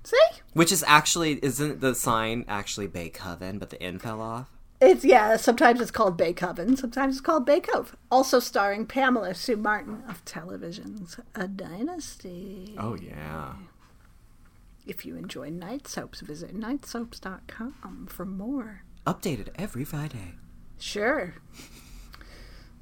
See? 0.04 0.42
Which 0.54 0.72
is 0.72 0.84
actually 0.86 1.40
isn't 1.44 1.80
the 1.82 1.96
sign 1.96 2.46
actually 2.48 2.88
Bay 2.88 3.10
Coven, 3.10 3.58
but 3.58 3.72
the 3.72 3.82
N 3.82 3.98
fell 3.98 4.22
off. 4.22 4.48
It's 4.80 5.04
yeah. 5.04 5.38
Sometimes 5.38 5.82
it's 5.82 5.90
called 5.90 6.18
Bay 6.18 6.34
Coven. 6.34 6.78
Sometimes 6.78 7.16
it's 7.16 7.26
called 7.26 7.46
Bay 7.46 7.60
Cove. 7.60 7.96
Also 8.12 8.40
starring 8.40 8.86
Pamela 8.86 9.34
Sue 9.34 9.56
Martin 9.56 10.04
of 10.08 10.24
television's 10.26 11.18
A 11.34 11.48
Dynasty. 11.48 12.76
Oh 12.78 12.96
yeah. 12.96 13.54
If 14.86 15.06
you 15.06 15.16
enjoy 15.16 15.50
night 15.50 15.88
soaps, 15.88 16.22
visit 16.22 16.56
nightsoaps.com 16.56 18.08
for 18.10 18.26
more. 18.26 18.84
Updated 19.08 19.50
every 19.56 19.86
Friday. 19.86 20.34
Sure. 20.78 21.36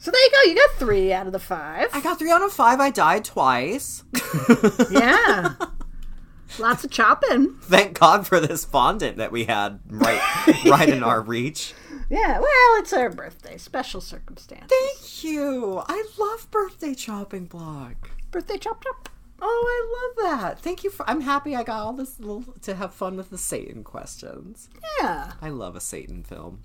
So 0.02 0.12
there 0.12 0.24
you 0.24 0.32
go. 0.32 0.42
You 0.50 0.56
got 0.56 0.76
three 0.78 1.12
out 1.14 1.28
of 1.28 1.34
the 1.34 1.40
five. 1.40 1.88
I 1.94 2.00
got 2.02 2.18
three 2.20 2.32
out 2.32 2.42
of 2.42 2.54
five. 2.54 2.80
I 2.80 2.90
died 2.90 3.26
twice. 3.26 4.04
Yeah. 4.90 5.54
Lots 6.60 6.84
of 6.84 6.90
chopping. 6.90 7.56
Thank 7.62 8.00
God 8.00 8.26
for 8.26 8.40
this 8.40 8.66
fondant 8.66 9.18
that 9.18 9.32
we 9.32 9.46
had 9.46 9.80
right 9.88 10.20
right 10.66 10.90
in 10.90 11.04
our 11.04 11.22
reach. 11.22 11.74
Yeah. 12.10 12.40
Well, 12.40 12.80
it's 12.80 12.92
our 12.92 13.10
birthday. 13.10 13.58
Special 13.58 14.02
circumstance. 14.02 14.70
Thank 14.72 15.24
you. 15.24 15.84
I 15.88 16.04
love 16.18 16.50
birthday 16.50 16.96
chopping 16.96 17.46
block. 17.46 18.10
Birthday 18.32 18.58
chop 18.58 18.84
chop. 18.84 19.10
Oh, 19.42 20.16
I 20.18 20.26
love 20.26 20.40
that. 20.40 20.60
Thank 20.60 20.84
you 20.84 20.90
for. 20.90 21.08
I'm 21.10 21.22
happy 21.22 21.56
I 21.56 21.64
got 21.64 21.82
all 21.82 21.94
this 21.94 22.20
little 22.20 22.44
to 22.64 22.76
have 22.76 22.94
fun 22.94 23.16
with 23.16 23.30
the 23.30 23.38
Satan 23.38 23.84
questions. 23.84 24.70
Yeah, 25.00 25.34
I 25.42 25.50
love 25.50 25.76
a 25.76 25.80
Satan 25.82 26.24
film. 26.24 26.62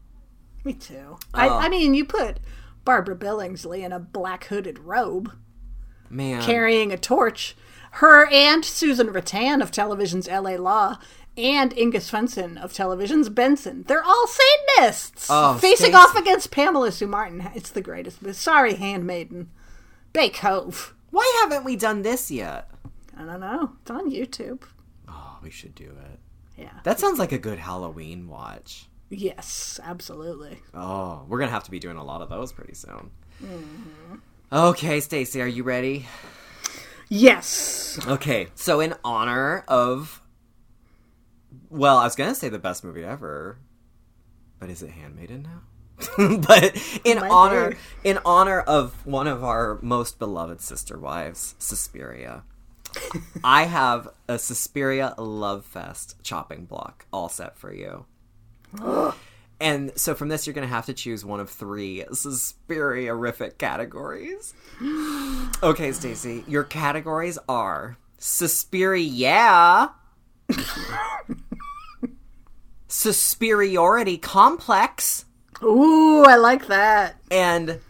me 0.65 0.73
too. 0.73 1.17
Oh. 1.19 1.19
I, 1.35 1.49
uh, 1.49 1.57
I 1.59 1.69
mean, 1.69 1.95
you 1.95 2.05
put 2.07 2.39
Barbara 2.85 3.17
Billingsley 3.17 3.83
in 3.83 3.93
a 3.93 3.99
black 4.01 4.45
hooded 4.47 4.79
robe, 4.81 5.33
Man, 6.11 6.43
carrying 6.43 6.93
a 6.93 6.99
torch. 6.99 7.57
Her 7.93 8.27
and 8.31 8.65
Susan 8.65 9.09
Ruttan 9.09 9.63
of 9.63 9.71
television's 9.71 10.29
L.A. 10.29 10.57
Law. 10.57 10.99
And 11.37 11.77
Inga 11.77 12.01
Swenson 12.01 12.57
of 12.59 12.73
television's 12.73 13.29
Benson. 13.29 13.83
They're 13.89 14.05
all 14.05 14.27
Satanists! 14.29 15.27
Oh, 15.29 15.59
facing 15.59 15.91
Stacie. 15.91 15.97
off 15.97 16.15
against 16.17 16.53
Pamela 16.53 16.93
Sue 16.93 17.09
Martin. 17.09 17.51
It's 17.57 17.71
the 17.71 17.81
greatest. 17.83 18.35
Sorry, 18.37 18.75
Handmaiden. 18.75 19.51
Bay 20.13 20.29
Cove. 20.29 20.95
why 21.11 21.41
haven't 21.43 21.65
we 21.65 21.75
done 21.75 22.03
this 22.03 22.31
yet? 22.31 22.71
I 23.17 23.25
don't 23.25 23.41
know. 23.41 23.73
It's 23.83 23.91
on 23.91 24.13
YouTube. 24.13 24.63
Oh, 25.09 25.39
we 25.43 25.51
should 25.51 25.75
do 25.75 25.87
it. 26.13 26.21
Yeah. 26.57 26.79
That 26.85 27.01
sounds 27.01 27.19
like 27.19 27.33
a 27.33 27.39
good 27.39 27.59
Halloween 27.59 28.29
watch. 28.29 28.87
Yes, 29.11 29.79
absolutely. 29.83 30.61
Oh, 30.73 31.25
we're 31.29 31.39
gonna 31.39 31.51
have 31.51 31.65
to 31.65 31.71
be 31.71 31.79
doing 31.79 31.97
a 31.97 32.05
lot 32.05 32.23
of 32.23 32.29
those 32.29 32.53
pretty 32.53 32.75
soon. 32.75 33.11
Mm-hmm. 33.43 34.15
Okay, 34.53 34.99
Stacie, 34.99 35.43
are 35.43 35.47
you 35.47 35.63
ready? 35.63 36.07
Yes. 37.09 37.99
Okay, 38.07 38.49
so 38.55 38.81
in 38.81 38.95
honor 39.05 39.65
of, 39.69 40.23
well, 41.71 41.99
I 41.99 42.05
was 42.05 42.15
gonna 42.15 42.35
say 42.35 42.49
the 42.49 42.59
best 42.59 42.85
movie 42.85 43.05
ever, 43.05 43.59
but 44.59 44.71
is 44.71 44.83
it 44.83 44.91
Handmaiden 44.91 45.43
now? 45.43 45.63
but 46.19 47.01
in 47.05 47.21
Might 47.21 47.31
honor, 47.31 47.77
in 48.03 48.19
honor 48.25 48.61
of 48.61 49.07
one 49.07 49.27
of 49.27 49.45
our 49.45 49.79
most 49.81 50.19
beloved 50.19 50.61
sister 50.61 50.99
wives, 50.99 51.55
Suspiria, 51.59 52.43
I 53.45 53.65
have 53.65 54.09
a 54.29 54.39
Suspiria 54.39 55.15
Love 55.19 55.65
Fest 55.65 56.17
chopping 56.23 56.65
block 56.65 57.07
all 57.13 57.29
set 57.29 57.57
for 57.59 57.73
you. 57.73 58.07
And 59.61 59.93
so 59.97 60.15
from 60.17 60.29
this, 60.29 60.47
you're 60.47 60.53
going 60.53 60.67
to 60.67 60.75
have 60.75 60.87
to 60.87 60.93
choose 60.93 61.25
one 61.25 61.39
of 61.39 61.49
three 61.49 62.05
Suspiria-rific 62.13 63.57
categories. 63.59 64.53
Okay, 65.63 65.91
Stacie, 65.91 66.47
your 66.49 66.65
categories 66.65 67.39
are 67.49 67.97
Suspiria, 68.19 69.93
Suspiriority 72.89 74.21
Complex, 74.21 75.25
Ooh, 75.63 76.25
I 76.25 76.37
like 76.37 76.67
that. 76.67 77.17
and 77.31 77.81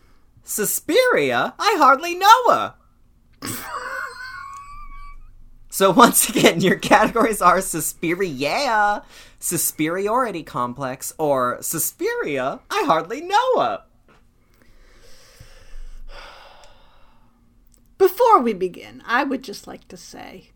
Suspiria, 0.44 1.55
I 1.59 1.77
hardly 1.78 2.15
know 2.15 2.48
her. 2.51 2.74
so 5.70 5.90
once 5.90 6.28
again, 6.28 6.61
your 6.61 6.77
categories 6.77 7.40
are 7.43 7.61
Suspiria, 7.61 9.02
Suspiriority 9.45 10.43
Complex, 10.43 11.12
or 11.19 11.59
Suspiria, 11.61 12.61
I 12.71 12.85
hardly 12.87 13.21
know 13.21 13.61
her. 13.61 13.85
Before 17.99 18.41
we 18.41 18.55
begin, 18.55 19.03
I 19.05 19.23
would 19.23 19.45
just 19.45 19.66
like 19.66 19.87
to 19.89 19.99
say 19.99 20.53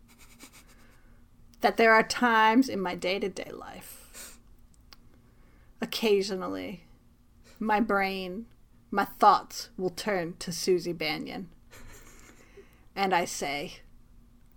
that 1.61 1.77
there 1.77 1.93
are 1.93 2.01
times 2.01 2.67
in 2.67 2.81
my 2.81 2.95
day 2.95 3.19
to 3.19 3.29
day 3.29 3.51
life, 3.53 4.39
occasionally, 5.79 6.85
my 7.59 7.79
brain, 7.79 8.47
my 8.89 9.05
thoughts 9.05 9.69
will 9.77 9.91
turn 9.91 10.33
to 10.39 10.51
Susie 10.51 10.93
Bannion. 10.93 11.49
And 12.95 13.13
I 13.13 13.25
say, 13.25 13.81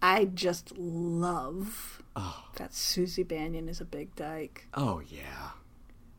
I 0.00 0.24
just 0.24 0.72
love 0.78 2.01
Oh. 2.14 2.44
that 2.56 2.74
Susie 2.74 3.22
Bannion 3.22 3.68
is 3.68 3.80
a 3.80 3.84
big 3.86 4.14
dyke. 4.14 4.68
Oh, 4.74 5.00
yeah. 5.08 5.50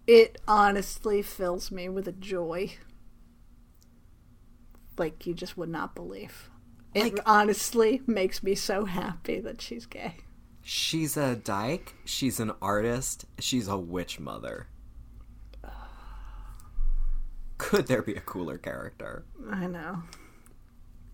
It 0.07 0.39
honestly 0.47 1.21
fills 1.21 1.71
me 1.71 1.87
with 1.89 2.07
a 2.07 2.11
joy 2.11 2.71
like 4.97 5.25
you 5.25 5.33
just 5.33 5.57
would 5.57 5.69
not 5.69 5.95
believe. 5.95 6.49
It 6.93 7.13
Like- 7.15 7.19
honestly 7.25 8.01
makes 8.05 8.43
me 8.43 8.53
so 8.55 8.85
happy 8.85 9.39
that 9.39 9.61
she's 9.61 9.85
gay. 9.85 10.17
She's 10.61 11.17
a 11.17 11.35
dyke, 11.35 11.93
she's 12.05 12.39
an 12.39 12.51
artist, 12.61 13.25
she's 13.39 13.67
a 13.67 13.77
witch 13.77 14.19
mother. 14.19 14.67
Could 17.57 17.87
there 17.87 18.01
be 18.01 18.15
a 18.15 18.21
cooler 18.21 18.57
character? 18.57 19.25
I 19.51 19.67
know. 19.67 20.03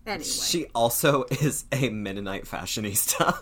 Anyway, 0.06 0.24
She 0.24 0.66
also 0.74 1.24
is 1.30 1.64
a 1.72 1.90
Mennonite 1.90 2.44
fashionista. 2.44 3.36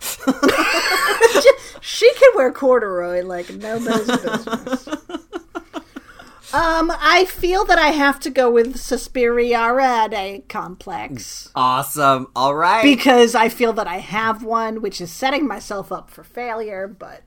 she 1.81 2.13
can 2.15 2.33
wear 2.35 2.53
corduroy 2.53 3.23
like 3.23 3.51
nobody's 3.51 4.07
business. 4.07 4.89
um, 6.53 6.93
I 7.01 7.27
feel 7.29 7.65
that 7.67 7.79
I 7.79 7.89
have 7.89 8.19
to 8.21 8.31
go 8.31 8.51
with 8.51 8.75
Suspiriarade 8.77 10.49
complex 10.49 11.51
awesome. 11.55 12.29
All 12.35 12.55
right. 12.55 12.83
because 12.83 13.35
I 13.35 13.49
feel 13.49 13.73
that 13.75 13.87
I 13.87 13.99
have 13.99 14.43
one, 14.43 14.81
which 14.83 15.01
is 15.01 15.13
setting 15.13 15.47
myself 15.47 15.93
up 15.93 16.11
for 16.11 16.25
failure. 16.25 16.89
But 16.89 17.23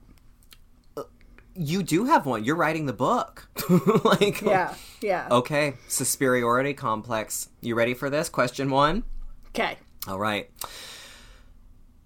you 1.55 1.83
do 1.83 2.05
have 2.05 2.25
one. 2.25 2.43
You're 2.43 2.55
writing 2.55 2.85
the 2.85 2.93
book. 2.93 3.47
like 4.03 4.41
yeah, 4.41 4.75
yeah. 5.01 5.27
Okay, 5.31 5.75
Suspiriority 5.87 6.75
complex. 6.75 7.49
You 7.61 7.75
ready 7.75 7.93
for 7.93 8.09
this? 8.09 8.29
Question 8.29 8.69
1. 8.69 9.03
Okay. 9.53 9.77
All 10.07 10.19
right. 10.19 10.49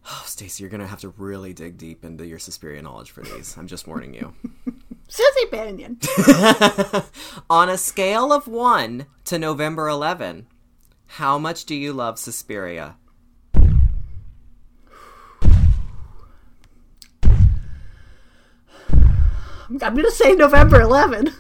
Oh, 0.07 0.23
Stacie, 0.25 0.59
you're 0.59 0.69
going 0.69 0.81
to 0.81 0.87
have 0.87 1.01
to 1.01 1.09
really 1.09 1.53
dig 1.53 1.77
deep 1.77 2.03
into 2.03 2.25
your 2.25 2.39
Suspiria 2.39 2.81
knowledge 2.81 3.11
for 3.11 3.21
these. 3.21 3.55
I'm 3.57 3.67
just 3.67 3.87
warning 3.87 4.13
you. 4.13 4.33
Susie 5.07 5.47
Bannion. 5.51 5.99
On 7.49 7.69
a 7.69 7.77
scale 7.77 8.31
of 8.33 8.47
1 8.47 9.05
to 9.25 9.39
November 9.39 9.87
11, 9.87 10.47
how 11.07 11.37
much 11.37 11.65
do 11.65 11.75
you 11.75 11.93
love 11.93 12.19
Suspiria? 12.19 12.97
I'm 19.67 19.77
gonna 19.77 20.11
say 20.11 20.33
November 20.35 20.81
11. 20.81 21.33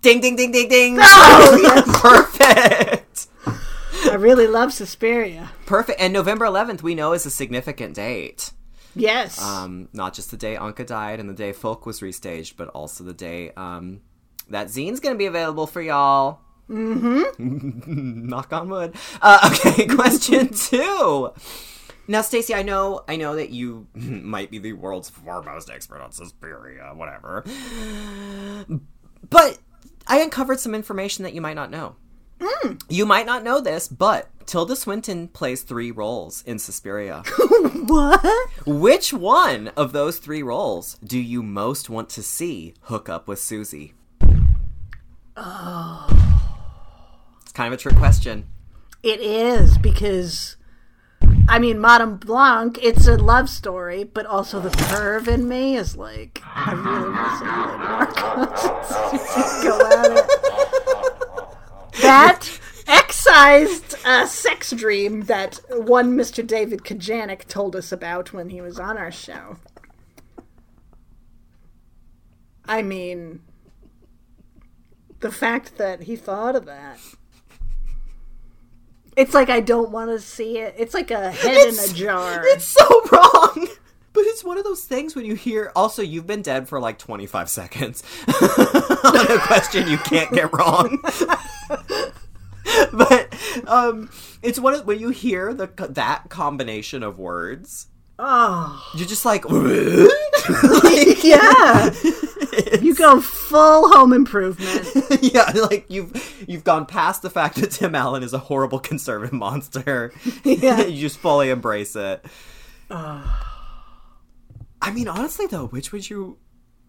Ding, 0.00 0.20
ding, 0.20 0.36
ding, 0.36 0.52
ding, 0.52 0.68
ding. 0.68 0.96
Oh, 1.00 1.58
yes. 1.60 2.00
Perfect. 2.00 3.07
I 4.10 4.14
really 4.14 4.46
love 4.46 4.72
Suspiria. 4.72 5.50
Perfect. 5.66 6.00
And 6.00 6.12
November 6.12 6.46
11th, 6.46 6.82
we 6.82 6.94
know 6.94 7.12
is 7.12 7.26
a 7.26 7.30
significant 7.30 7.94
date. 7.94 8.52
Yes. 8.94 9.40
Um, 9.40 9.88
not 9.92 10.14
just 10.14 10.30
the 10.30 10.36
day 10.36 10.56
Anke 10.56 10.86
died 10.86 11.20
and 11.20 11.28
the 11.28 11.34
day 11.34 11.52
Volk 11.52 11.86
was 11.86 12.00
restaged, 12.00 12.56
but 12.56 12.68
also 12.68 13.04
the 13.04 13.12
day 13.12 13.52
um, 13.56 14.00
that 14.48 14.70
zine's 14.70 15.00
going 15.00 15.14
to 15.14 15.18
be 15.18 15.26
available 15.26 15.66
for 15.66 15.80
y'all. 15.80 16.40
Mm-hmm. 16.68 18.26
Knock 18.28 18.52
on 18.52 18.68
wood. 18.68 18.94
Uh, 19.22 19.50
okay, 19.52 19.86
question 19.94 20.48
two. 20.52 21.32
Now, 22.10 22.22
Stacie, 22.22 22.54
I 22.54 22.62
know, 22.62 23.04
I 23.06 23.16
know 23.16 23.36
that 23.36 23.50
you 23.50 23.86
might 23.94 24.50
be 24.50 24.58
the 24.58 24.72
world's 24.72 25.10
foremost 25.10 25.68
expert 25.68 26.00
on 26.00 26.10
Suspiria, 26.12 26.92
whatever. 26.94 27.44
But 29.28 29.58
I 30.06 30.20
uncovered 30.20 30.58
some 30.58 30.74
information 30.74 31.24
that 31.24 31.34
you 31.34 31.42
might 31.42 31.54
not 31.54 31.70
know. 31.70 31.96
You 32.88 33.06
might 33.06 33.26
not 33.26 33.44
know 33.44 33.60
this, 33.60 33.88
but 33.88 34.28
Tilda 34.46 34.76
Swinton 34.76 35.28
plays 35.28 35.62
three 35.62 35.90
roles 35.90 36.42
in 36.44 36.58
Suspiria. 36.58 37.22
what? 37.86 38.48
Which 38.66 39.12
one 39.12 39.68
of 39.76 39.92
those 39.92 40.18
three 40.18 40.42
roles 40.42 40.96
do 41.04 41.18
you 41.18 41.42
most 41.42 41.90
want 41.90 42.08
to 42.10 42.22
see 42.22 42.74
hook 42.82 43.08
up 43.08 43.28
with 43.28 43.38
Susie? 43.40 43.94
Oh. 45.36 46.06
It's 47.42 47.52
kind 47.52 47.72
of 47.72 47.78
a 47.78 47.82
trick 47.82 47.96
question. 47.96 48.48
It 49.02 49.20
is 49.20 49.78
because, 49.78 50.56
I 51.48 51.58
mean, 51.58 51.80
Madame 51.80 52.16
Blanc. 52.16 52.78
It's 52.82 53.06
a 53.06 53.16
love 53.16 53.48
story, 53.48 54.02
but 54.02 54.26
also 54.26 54.60
the 54.60 54.70
perv 54.70 55.28
in 55.28 55.48
me 55.48 55.76
is 55.76 55.96
like, 55.96 56.42
I 56.44 56.72
really 56.72 57.10
want 57.10 58.16
to 58.56 59.18
see 59.18 59.62
go 59.62 59.78
at 59.78 60.24
it. 60.24 60.97
That 62.00 62.60
excised 62.86 63.96
uh, 64.04 64.26
sex 64.26 64.70
dream 64.70 65.22
that 65.22 65.60
one 65.70 66.16
Mr. 66.16 66.46
David 66.46 66.84
Kajganich 66.84 67.46
told 67.46 67.76
us 67.76 67.92
about 67.92 68.32
when 68.32 68.50
he 68.50 68.60
was 68.60 68.78
on 68.78 68.96
our 68.96 69.10
show. 69.10 69.56
I 72.66 72.82
mean, 72.82 73.40
the 75.20 75.32
fact 75.32 75.78
that 75.78 76.02
he 76.02 76.16
thought 76.16 76.54
of 76.54 76.66
that. 76.66 76.98
It's 79.16 79.34
like 79.34 79.50
I 79.50 79.60
don't 79.60 79.90
want 79.90 80.10
to 80.10 80.20
see 80.20 80.58
it. 80.58 80.74
It's 80.78 80.94
like 80.94 81.10
a 81.10 81.32
head 81.32 81.68
in 81.68 81.78
a 81.78 81.88
jar. 81.92 82.42
It's 82.44 82.66
so 82.66 83.02
wrong. 83.12 83.68
But 84.18 84.26
it's 84.26 84.42
one 84.42 84.58
of 84.58 84.64
those 84.64 84.82
things 84.82 85.14
when 85.14 85.24
you 85.24 85.36
hear. 85.36 85.70
Also, 85.76 86.02
you've 86.02 86.26
been 86.26 86.42
dead 86.42 86.68
for 86.68 86.80
like 86.80 86.98
25 86.98 87.48
seconds 87.48 88.02
on 89.04 89.30
a 89.30 89.38
question 89.38 89.86
you 89.86 89.96
can't 89.98 90.32
get 90.32 90.52
wrong. 90.52 90.98
but 92.92 93.32
um, 93.68 94.10
it's 94.42 94.58
one 94.58 94.74
of 94.74 94.84
when 94.86 94.98
you 94.98 95.10
hear 95.10 95.54
the 95.54 95.68
that 95.90 96.30
combination 96.30 97.04
of 97.04 97.20
words, 97.20 97.86
Oh, 98.18 98.90
you're 98.96 99.06
just 99.06 99.24
like, 99.24 99.44
yeah. 101.22 101.94
You 102.80 102.92
go 102.96 103.20
full 103.20 103.92
home 103.92 104.12
improvement. 104.12 104.84
yeah, 105.22 105.52
like 105.54 105.84
you've 105.88 106.44
you've 106.48 106.64
gone 106.64 106.86
past 106.86 107.22
the 107.22 107.30
fact 107.30 107.54
that 107.60 107.70
Tim 107.70 107.94
Allen 107.94 108.24
is 108.24 108.32
a 108.32 108.38
horrible 108.38 108.80
conservative 108.80 109.32
monster. 109.32 110.12
Yeah. 110.42 110.80
you 110.86 111.00
just 111.02 111.18
fully 111.18 111.50
embrace 111.50 111.94
it. 111.94 112.24
I 114.80 114.90
mean, 114.92 115.08
honestly, 115.08 115.46
though, 115.46 115.66
which 115.66 115.92
would 115.92 116.08
you, 116.08 116.38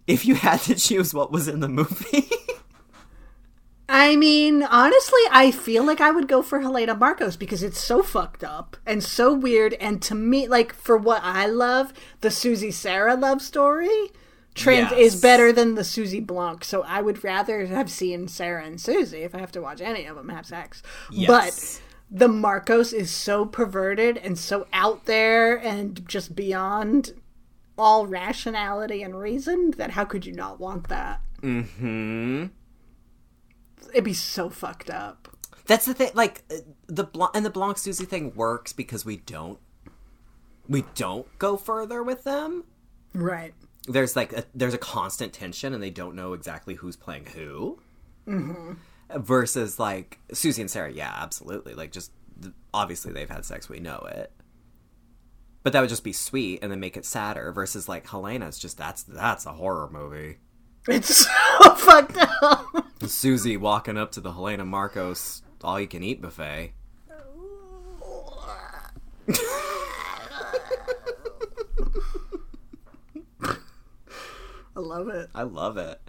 if 0.07 0.25
you 0.25 0.35
had 0.35 0.61
to 0.61 0.75
choose, 0.75 1.13
what 1.13 1.31
was 1.31 1.47
in 1.47 1.59
the 1.59 1.69
movie? 1.69 2.29
I 3.91 4.15
mean, 4.15 4.61
honestly, 4.61 5.21
I 5.31 5.49
feel 5.49 5.83
like 5.83 5.99
I 5.99 6.11
would 6.11 6.27
go 6.27 6.43
for 6.43 6.59
Helena 6.59 6.95
Markos 6.95 7.37
because 7.39 7.63
it's 7.63 7.83
so 7.83 8.03
fucked 8.03 8.43
up 8.43 8.77
and 8.85 9.03
so 9.03 9.33
weird. 9.33 9.73
And 9.75 9.99
to 10.03 10.13
me, 10.13 10.47
like, 10.47 10.73
for 10.73 10.95
what 10.95 11.23
I 11.23 11.47
love, 11.47 11.91
the 12.21 12.29
Susie 12.29 12.69
Sarah 12.69 13.15
love 13.15 13.41
story 13.41 14.11
trans 14.53 14.91
Yes. 14.91 15.15
is 15.15 15.21
better 15.21 15.51
than 15.51 15.73
the 15.73 15.83
Susie 15.83 16.19
Blanc. 16.19 16.63
So 16.63 16.83
I 16.83 17.01
would 17.01 17.23
rather 17.23 17.65
have 17.65 17.89
seen 17.89 18.27
Sarah 18.27 18.63
and 18.63 18.79
Susie 18.79 19.23
if 19.23 19.33
I 19.33 19.39
have 19.39 19.51
to 19.53 19.61
watch 19.61 19.81
any 19.81 20.05
of 20.05 20.15
them 20.15 20.29
have 20.29 20.45
sex. 20.45 20.83
Yes. 21.11 21.27
But 21.27 21.81
the 22.15 22.27
Markos 22.27 22.93
is 22.93 23.09
so 23.09 23.45
perverted 23.45 24.17
and 24.17 24.37
so 24.37 24.67
out 24.71 25.05
there 25.05 25.55
and 25.55 26.07
just 26.07 26.35
beyond 26.35 27.13
all 27.80 28.06
rationality 28.06 29.01
and 29.01 29.18
reason 29.18 29.72
that 29.72 29.91
how 29.91 30.06
could 30.06 30.26
you 30.26 30.34
not 30.34 30.60
want 30.60 30.89
that? 30.89 31.22
Mm-hmm. 31.41 32.47
It'd 33.91 34.03
be 34.03 34.14
so 34.14 34.49
fucked 34.49 34.89
up. 34.89 35.27
That's 35.65 35.85
the 35.85 35.93
thing. 35.93 36.11
Like 36.14 36.43
uh, 36.51 36.57
the 36.88 37.03
Blanc 37.06 37.31
and 37.34 37.45
the 37.45 37.49
Blanc 37.49 37.77
Susie 37.77 38.06
thing 38.06 38.34
works 38.35 38.73
because 38.73 39.06
we 39.06 39.18
don't, 39.18 39.60
we 40.68 40.84
don't 40.95 41.26
go 41.39 41.57
further 41.57 42.03
with 42.03 42.23
them. 42.23 42.65
Right. 43.14 43.53
there's 43.88 44.15
like 44.15 44.34
a, 44.34 44.43
there's 44.53 44.76
a 44.76 44.80
constant 44.80 45.34
tension 45.34 45.73
and 45.73 45.81
they 45.81 45.89
don't 45.89 46.15
know 46.15 46.34
exactly 46.34 46.76
who's 46.76 46.95
playing 46.95 47.26
who 47.26 47.80
mm-hmm. 48.27 48.73
versus 49.19 49.80
like 49.80 50.19
susie 50.31 50.61
and 50.61 50.69
sarah 50.69 50.91
yeah 50.91 51.11
absolutely 51.18 51.73
like 51.73 51.91
just 51.91 52.11
obviously 52.72 53.11
they've 53.11 53.31
had 53.31 53.43
sex 53.45 53.68
we 53.68 53.80
know 53.80 54.07
it 54.11 54.31
but 55.64 55.73
that 55.73 55.81
would 55.81 55.90
just 55.90 56.03
be 56.03 56.14
sweet 56.14 56.60
and 56.61 56.72
then 56.72 56.80
make 56.80 56.95
it 56.98 57.06
sadder 57.06 57.52
versus 57.52 57.88
like 57.90 58.07
helena's 58.07 58.57
just 58.57 58.77
that's 58.77 59.03
that's 59.03 59.45
a 59.45 59.53
horror 59.53 59.90
movie 59.91 60.38
It's 60.88 61.15
so 61.27 61.76
fucked 61.76 62.18
up. 62.41 62.65
susie 63.06 63.57
walking 63.57 63.98
up 63.98 64.11
to 64.14 64.22
the 64.22 64.31
helena 64.34 64.64
markos 64.65 65.41
all 65.64 65.80
you 65.80 65.88
can 65.88 66.03
eat 66.03 66.22
buffet 66.22 66.73
I 74.76 74.80
love 74.81 75.10
it. 75.10 75.30
i 75.36 75.44
love 75.44 75.77
it 75.77 75.99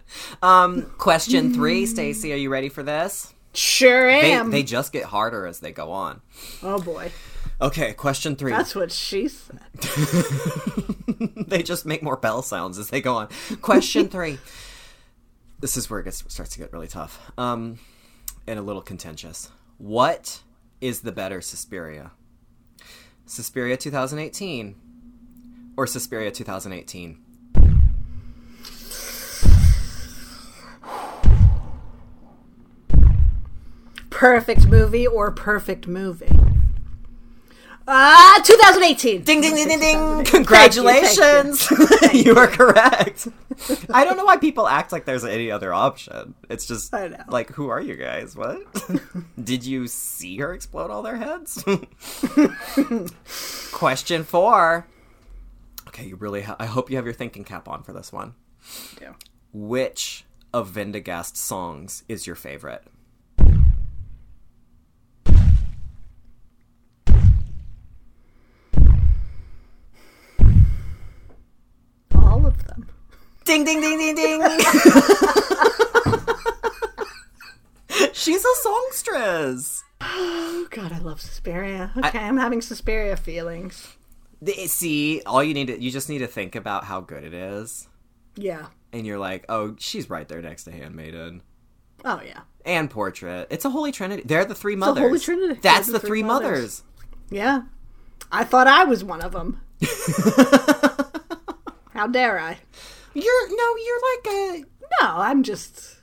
um 0.41 0.83
question 0.97 1.53
three 1.53 1.85
stacie 1.85 2.31
are 2.33 2.37
you 2.37 2.49
ready 2.49 2.69
for 2.69 2.83
this 2.83 3.33
Sure 3.53 4.09
they, 4.09 4.31
am. 4.31 4.49
they 4.49 4.63
just 4.63 4.93
get 4.93 5.03
harder 5.05 5.45
as 5.45 5.59
they 5.59 5.71
go 5.73 5.91
on 5.91 6.21
oh 6.63 6.79
boy. 6.79 7.11
Okay 7.61 7.93
question 7.93 8.35
three 8.35 8.51
That's 8.51 8.75
what 8.75 8.91
she 8.91 9.27
said. 9.27 9.59
they 11.47 11.63
just 11.63 11.85
make 11.85 12.01
more 12.03 12.17
bell 12.17 12.41
sounds 12.41 12.77
as 12.77 12.89
they 12.89 13.01
go 13.01 13.15
on. 13.15 13.29
Question 13.61 14.07
three. 14.09 14.39
This 15.59 15.77
is 15.77 15.89
where 15.89 15.99
it 15.99 16.03
gets, 16.03 16.23
starts 16.27 16.53
to 16.53 16.59
get 16.59 16.73
really 16.73 16.87
tough 16.87 17.31
um, 17.37 17.77
and 18.47 18.57
a 18.57 18.61
little 18.63 18.81
contentious. 18.81 19.51
What 19.77 20.41
is 20.81 21.01
the 21.01 21.11
better 21.11 21.41
Suspiria? 21.41 22.11
Suspiria 23.25 23.77
2018 23.77 24.75
or 25.77 25.85
Suspiria 25.87 26.31
2018? 26.31 27.17
Perfect 34.09 34.67
movie 34.67 35.07
or 35.07 35.31
perfect 35.31 35.87
movie? 35.87 36.40
Ah, 37.87 38.41
2018. 38.45 39.23
Ding 39.23 39.41
ding 39.41 39.55
ding 39.55 39.67
ding 39.67 39.79
ding! 39.79 39.97
Thank 39.97 40.27
you, 40.27 40.33
Congratulations! 40.33 41.67
you 42.13 42.35
are 42.35 42.47
correct. 42.47 43.27
I 43.93 44.05
don't 44.05 44.17
know 44.17 44.25
why 44.25 44.37
people 44.37 44.67
act 44.67 44.91
like 44.91 45.05
there's 45.05 45.25
any 45.25 45.49
other 45.51 45.73
option. 45.73 46.35
It's 46.49 46.65
just 46.65 46.93
I 46.93 47.07
know. 47.09 47.17
like, 47.27 47.49
who 47.51 47.69
are 47.69 47.81
you 47.81 47.95
guys? 47.95 48.35
What? 48.35 48.59
Did 49.43 49.65
you 49.65 49.87
see 49.87 50.37
her 50.37 50.53
explode 50.53 50.91
all 50.91 51.01
their 51.01 51.17
heads? 51.17 51.63
Question 53.73 54.23
four. 54.23 54.87
Okay, 55.87 56.05
you 56.05 56.15
really. 56.15 56.43
Ha- 56.43 56.55
I 56.59 56.67
hope 56.67 56.89
you 56.89 56.95
have 56.97 57.05
your 57.05 57.13
thinking 57.13 57.43
cap 57.43 57.67
on 57.67 57.83
for 57.83 57.93
this 57.93 58.13
one. 58.13 58.35
Yeah. 59.01 59.13
Which 59.53 60.23
of 60.53 60.69
Vendegast's 60.69 61.39
songs 61.39 62.03
is 62.07 62.27
your 62.27 62.35
favorite? 62.35 62.83
All 72.15 72.39
of 72.61 72.67
them. 72.67 72.87
Ding 73.43 73.65
ding 73.65 73.81
ding 73.81 73.97
ding 73.97 74.15
ding. 74.15 74.41
She's 78.13 78.43
a 78.45 78.55
songstress. 78.61 79.83
Oh 80.01 80.67
god, 80.69 80.91
I 80.93 80.99
love 80.99 81.19
Suspiria. 81.21 81.91
Okay, 81.97 82.19
I, 82.19 82.27
am 82.27 82.37
having 82.37 82.61
Suspiria 82.61 83.15
feelings. 83.17 83.95
The- 84.41 84.67
See, 84.67 85.21
all 85.25 85.43
you 85.43 85.53
need 85.53 85.67
to 85.67 85.81
you 85.81 85.91
just 85.91 86.09
need 86.09 86.19
to 86.19 86.27
think 86.27 86.55
about 86.55 86.83
how 86.85 87.01
good 87.01 87.23
it 87.23 87.33
is, 87.33 87.87
Yeah. 88.35 88.67
and 88.93 89.05
you're 89.05 89.19
like, 89.19 89.45
oh, 89.49 89.75
she's 89.77 90.09
right 90.09 90.27
there 90.27 90.41
next 90.41 90.63
to 90.65 90.71
Handmaiden 90.71 91.41
Oh 92.05 92.21
yeah. 92.25 92.41
and 92.65 92.89
Portrait. 92.89 93.47
It's 93.51 93.65
a 93.65 93.69
holy 93.69 93.91
trinity. 93.91 94.23
They're 94.25 94.45
the 94.45 94.55
three 94.55 94.75
mothers. 94.75 95.03
holy 95.03 95.19
trinity. 95.19 95.59
That's 95.61 95.87
the, 95.87 95.93
the 95.93 95.99
three 95.99 96.07
three 96.09 96.23
mothers. 96.23 96.49
mothers. 96.49 96.83
Yeah. 97.29 97.61
I 98.31 98.43
thought 98.45 98.67
I 98.67 98.85
was 98.85 99.03
one 99.03 99.21
of 99.21 99.33
them. 99.33 99.61
How 102.01 102.07
dare 102.07 102.39
I? 102.39 102.57
You're 103.13 103.49
no, 103.55 103.75
you're 103.85 104.01
like 104.15 104.27
a 104.33 104.65
No, 105.03 105.07
I'm 105.19 105.43
just 105.43 105.97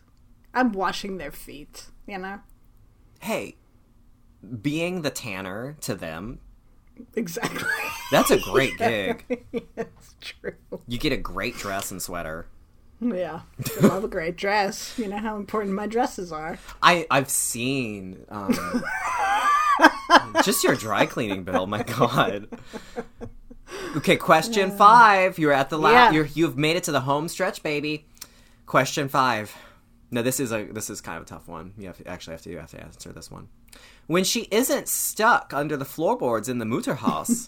I'm 0.55 0.71
washing 0.73 1.19
their 1.19 1.33
feet, 1.33 1.87
you 2.07 2.19
know? 2.19 2.39
hey. 3.19 3.57
Being 4.63 5.03
the 5.03 5.11
tanner 5.11 5.77
to 5.81 5.97
them, 5.97 6.39
Exactly. 7.17 7.67
that's 8.13 8.31
a 8.31 8.39
great 8.53 8.79
gig. 8.79 9.45
it's 9.77 10.15
true. 10.21 10.55
You 10.87 10.99
get 10.99 11.13
a 11.13 11.17
great 11.17 11.57
dress 11.57 11.91
and 11.91 12.01
sweater. 12.01 12.47
Yeah. 13.01 13.41
I 13.83 13.87
love 13.89 14.05
a 14.05 14.09
great 14.09 14.37
dress. 14.37 14.97
You 14.97 15.09
know 15.09 15.19
how 15.19 15.35
important 15.37 15.75
my 15.75 15.89
dresses 15.89 16.31
are. 16.31 16.59
I 16.81 17.09
I've 17.11 17.29
seen 17.29 18.25
um, 18.29 18.55
just 20.45 20.63
your 20.63 20.77
dry 20.77 21.07
cleaning 21.07 21.43
bill. 21.43 21.67
My 21.67 21.83
God. 21.83 22.47
Okay, 23.97 24.17
question 24.17 24.71
five. 24.71 25.39
You're 25.39 25.53
at 25.53 25.71
the 25.71 25.79
last. 25.79 25.93
Yeah. 25.93 26.11
You're 26.13 26.27
you've 26.27 26.59
made 26.59 26.77
it 26.77 26.85
to 26.85 26.93
the 26.93 27.01
home 27.01 27.29
stretch, 27.29 27.63
baby. 27.63 28.07
Question 28.67 29.09
five. 29.09 29.55
No, 30.11 30.23
this 30.23 30.41
is 30.41 30.53
a 30.53 30.65
this 30.65 30.91
is 30.91 31.01
kind 31.01 31.19
of 31.19 31.25
a 31.25 31.27
tough 31.27 31.49
one. 31.49 31.73
You 31.79 31.87
have 31.87 31.99
to, 31.99 32.09
actually 32.09 32.33
have 32.33 32.43
to 32.43 32.51
you 32.51 32.59
have 32.59 32.71
to 32.71 32.81
answer 32.81 33.13
this 33.13 33.31
one. 33.31 33.49
When 34.07 34.25
she 34.25 34.49
isn't 34.51 34.89
stuck 34.89 35.53
under 35.53 35.77
the 35.77 35.85
floorboards 35.85 36.49
in 36.49 36.59
the 36.59 36.65
Mutterhaus, 36.65 37.47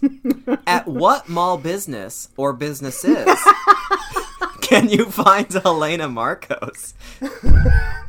at 0.67 0.87
what 0.87 1.29
mall 1.29 1.57
business 1.57 2.29
or 2.37 2.53
businesses 2.53 3.27
can 4.61 4.91
you 4.91 5.07
find 5.07 5.51
Helena 5.51 6.09
Markos? 6.09 6.93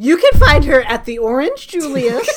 You 0.00 0.16
can 0.16 0.38
find 0.38 0.64
her 0.66 0.82
at 0.82 1.06
the 1.06 1.18
Orange 1.18 1.66
Julius 1.66 2.28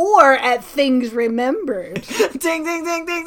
or 0.00 0.32
at 0.32 0.64
Things 0.64 1.12
Remembered. 1.12 1.94
ding 2.38 2.64
ding 2.64 2.84
ding 2.84 3.04
ding 3.04 3.24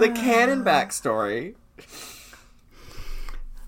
the 0.00 0.12
canon 0.16 0.64
backstory. 0.64 1.54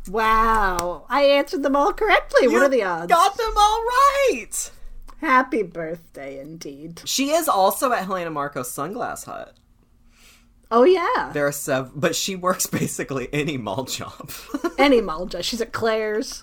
Wow. 0.09 1.05
I 1.11 1.25
answered 1.25 1.63
them 1.63 1.77
all 1.77 1.93
correctly. 1.93 2.49
what 2.49 2.63
are 2.63 2.69
the 2.69 2.83
odds? 2.83 3.11
Got 3.11 3.37
them 3.37 3.53
all 3.57 3.83
right. 3.83 4.71
Happy 5.21 5.63
birthday 5.63 6.41
indeed. 6.41 7.03
She 7.05 7.31
is 7.31 7.47
also 7.47 7.93
at 7.93 8.05
Helena 8.05 8.31
Markos 8.31 8.67
Sunglass 8.67 9.27
Hut. 9.27 9.55
Oh 10.71 10.85
yeah. 10.85 11.31
There 11.35 11.47
are 11.47 11.53
sev, 11.53 11.93
but 11.95 12.17
she 12.17 12.37
works 12.37 12.67
basically 12.81 13.29
any 13.35 13.59
mall 13.59 13.85
job. 13.85 14.31
Any 14.79 15.03
mall 15.03 15.27
job. 15.27 15.43
She's 15.43 15.61
at 15.61 15.73
Claire's. 15.73 16.43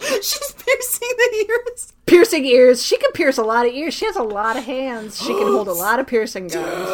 She's 0.22 0.52
piercing 0.56 1.08
the 1.16 1.46
ears. 1.48 1.92
Piercing 2.06 2.44
ears. 2.46 2.82
She 2.84 2.96
can 2.96 3.12
pierce 3.12 3.38
a 3.38 3.42
lot 3.42 3.66
of 3.66 3.72
ears. 3.72 3.94
She 3.94 4.06
has 4.06 4.16
a 4.16 4.22
lot 4.22 4.56
of 4.56 4.64
hands. 4.64 5.18
She 5.18 5.26
can 5.28 5.46
hold 5.46 5.68
a 5.68 5.72
lot 5.74 5.98
of 6.00 6.06
piercing 6.06 6.48
guns. 6.48 6.88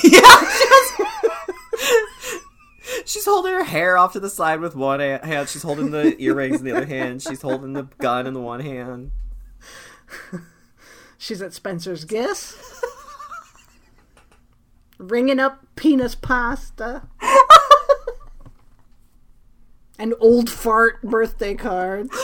yeah, 0.04 0.20
she 0.20 0.66
has- 0.68 2.40
She's 3.04 3.24
holding 3.24 3.52
her 3.52 3.64
hair 3.64 3.96
off 3.98 4.12
to 4.12 4.20
the 4.20 4.30
side 4.30 4.60
with 4.60 4.76
one 4.76 5.00
hand. 5.00 5.48
She's 5.48 5.62
holding 5.62 5.90
the 5.90 6.14
earrings 6.22 6.60
in 6.60 6.64
the 6.66 6.76
other 6.76 6.86
hand. 6.86 7.22
She's 7.22 7.42
holding 7.42 7.72
the 7.72 7.84
gun 7.98 8.26
in 8.26 8.34
the 8.34 8.40
one 8.40 8.60
hand. 8.60 9.10
She's 11.18 11.40
at 11.42 11.52
Spencer's 11.52 12.04
Guess. 12.04 12.56
ringing 14.98 15.40
up 15.40 15.64
penis 15.74 16.14
pasta. 16.14 17.02
and 19.98 20.14
old 20.20 20.50
fart 20.50 21.00
birthday 21.02 21.54
cards. 21.54 22.16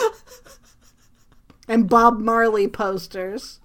And 1.69 1.89
Bob 1.89 2.19
Marley 2.19 2.67
posters. 2.67 3.61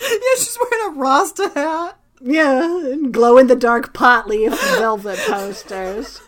Yeah, 0.00 0.34
she's 0.36 0.58
wearing 0.60 0.96
a 0.96 1.00
Rasta 1.00 1.50
hat. 1.54 1.98
Yeah, 2.20 2.92
and 2.92 3.12
glow 3.12 3.38
in 3.38 3.46
the 3.46 3.56
dark 3.56 3.92
pot 3.92 4.26
leaf 4.26 4.58
velvet 4.78 5.18
posters. 5.18 6.20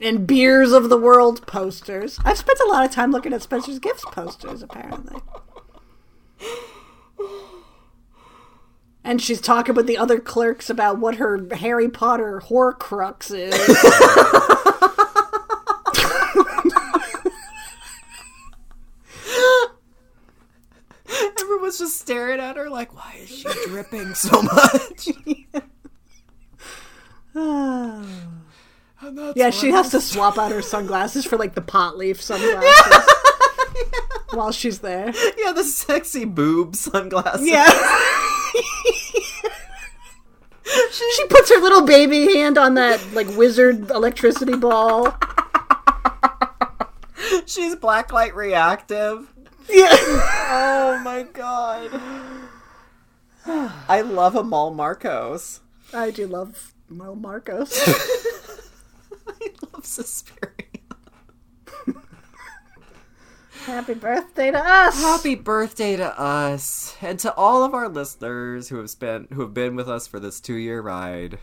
And 0.00 0.26
Beers 0.26 0.72
of 0.72 0.88
the 0.88 0.98
World 0.98 1.46
posters. 1.46 2.18
I've 2.24 2.38
spent 2.38 2.58
a 2.60 2.68
lot 2.68 2.84
of 2.84 2.90
time 2.90 3.12
looking 3.12 3.32
at 3.32 3.42
Spencer's 3.42 3.78
Gifts 3.78 4.04
posters, 4.06 4.62
apparently. 4.62 5.20
And 9.04 9.20
she's 9.20 9.40
talking 9.40 9.74
with 9.74 9.86
the 9.86 9.98
other 9.98 10.20
clerks 10.20 10.70
about 10.70 10.98
what 10.98 11.16
her 11.16 11.46
Harry 11.56 11.88
Potter 11.88 12.40
Horcrux 12.44 13.32
is. 13.32 13.52
Everyone's 21.40 21.78
just 21.78 21.98
staring 22.12 22.40
at 22.40 22.56
her 22.56 22.68
like, 22.68 22.94
why 22.94 23.16
is 23.22 23.28
she 23.30 23.48
dripping 23.66 24.14
so 24.14 24.42
much? 24.42 25.08
And 27.34 29.18
that's 29.18 29.36
yeah, 29.36 29.50
she 29.50 29.70
why- 29.70 29.78
has 29.78 29.90
to 29.90 30.00
swap 30.00 30.38
out 30.38 30.52
her 30.52 30.62
sunglasses 30.74 31.24
for 31.24 31.36
like 31.38 31.54
the 31.54 31.60
pot 31.62 31.96
leaf 31.96 32.20
sunglasses 32.22 33.06
while 34.32 34.52
she's 34.52 34.78
there. 34.80 35.12
Yeah, 35.38 35.52
the 35.52 35.64
sexy 35.64 36.24
boob 36.24 36.76
sunglasses. 36.76 37.48
Yeah. 37.48 37.68
she 40.92 41.26
puts 41.28 41.50
her 41.50 41.60
little 41.60 41.84
baby 41.84 42.34
hand 42.34 42.58
on 42.58 42.74
that 42.74 43.00
like 43.12 43.28
wizard 43.36 43.90
electricity 43.90 44.54
ball. 44.56 45.14
She's 47.46 47.74
blacklight 47.74 48.34
reactive. 48.34 49.28
Yeah. 49.72 49.88
Oh 50.54 51.00
my 51.02 51.22
god. 51.32 51.90
I 53.88 54.02
love 54.02 54.36
a 54.36 54.42
Mall 54.44 54.74
Markos. 54.74 55.60
I 55.92 56.10
do 56.10 56.26
love 56.26 56.74
Mel 56.88 57.16
Markos. 57.16 57.72
I 59.28 59.50
love 59.72 59.84
Suspiria. 59.86 60.48
Happy 63.64 63.94
birthday 63.94 64.50
to 64.50 64.58
us. 64.58 65.00
Happy 65.00 65.34
birthday 65.36 65.94
to 65.96 66.20
us 66.20 66.96
and 67.00 67.18
to 67.20 67.32
all 67.34 67.62
of 67.64 67.74
our 67.74 67.88
listeners 67.88 68.68
who 68.68 68.76
have 68.78 68.90
spent 68.90 69.32
who 69.32 69.40
have 69.42 69.54
been 69.54 69.76
with 69.76 69.88
us 69.88 70.06
for 70.08 70.18
this 70.18 70.40
two 70.40 70.54
year 70.56 70.80
ride. 70.82 71.38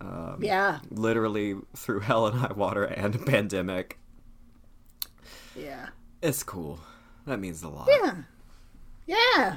Um, 0.00 0.38
Yeah. 0.40 0.80
literally 0.90 1.54
through 1.76 2.00
hell 2.00 2.26
and 2.26 2.38
high 2.40 2.52
water 2.52 2.84
and 2.84 3.14
a 3.14 3.18
pandemic. 3.24 3.98
Yeah. 5.54 5.88
It's 6.22 6.42
cool. 6.42 6.80
That 7.30 7.38
means 7.38 7.62
a 7.62 7.68
lot. 7.68 7.88
Yeah. 7.88 8.14
Yeah. 9.06 9.56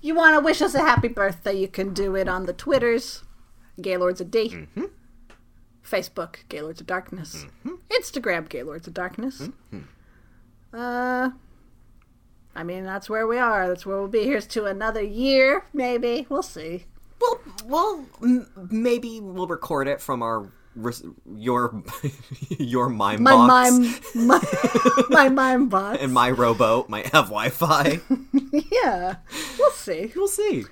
You 0.00 0.14
want 0.14 0.36
to 0.36 0.40
wish 0.44 0.62
us 0.62 0.76
a 0.76 0.78
happy 0.78 1.08
birthday, 1.08 1.52
you 1.52 1.66
can 1.66 1.92
do 1.92 2.14
it 2.14 2.28
on 2.28 2.46
the 2.46 2.52
Twitters, 2.52 3.24
Gaylords 3.82 4.20
of 4.20 4.30
D. 4.30 4.48
Mm-hmm. 4.50 4.84
Facebook, 5.84 6.36
Gaylords 6.48 6.80
of 6.80 6.86
Darkness. 6.86 7.46
Mm-hmm. 7.66 7.74
Instagram, 7.90 8.48
Gaylords 8.48 8.86
of 8.86 8.94
Darkness. 8.94 9.48
Uh, 10.72 11.30
I 12.54 12.62
mean, 12.62 12.84
that's 12.84 13.10
where 13.10 13.26
we 13.26 13.38
are. 13.38 13.66
That's 13.66 13.84
where 13.84 13.98
we'll 13.98 14.06
be. 14.06 14.22
Here's 14.22 14.46
to 14.48 14.66
another 14.66 15.02
year, 15.02 15.66
maybe. 15.72 16.26
We'll 16.28 16.44
see. 16.44 16.84
Well, 17.20 17.40
well, 17.64 18.06
m- 18.22 18.68
maybe 18.70 19.20
we'll 19.20 19.48
record 19.48 19.88
it 19.88 20.00
from 20.00 20.22
our 20.22 20.52
your 21.36 21.82
your 22.58 22.88
mime 22.88 23.24
box. 23.24 23.36
My 23.36 23.70
box 23.70 24.14
mime, 24.14 24.26
my, 24.26 25.04
my 25.10 25.28
mime 25.28 25.68
box. 25.68 25.98
and 26.00 26.12
my 26.12 26.30
rowboat 26.30 26.88
might 26.88 27.06
have 27.12 27.26
Wi-Fi. 27.26 28.00
yeah, 28.72 29.16
we'll 29.58 29.70
see. 29.70 30.12
we'll 30.14 30.28
see. 30.28 30.64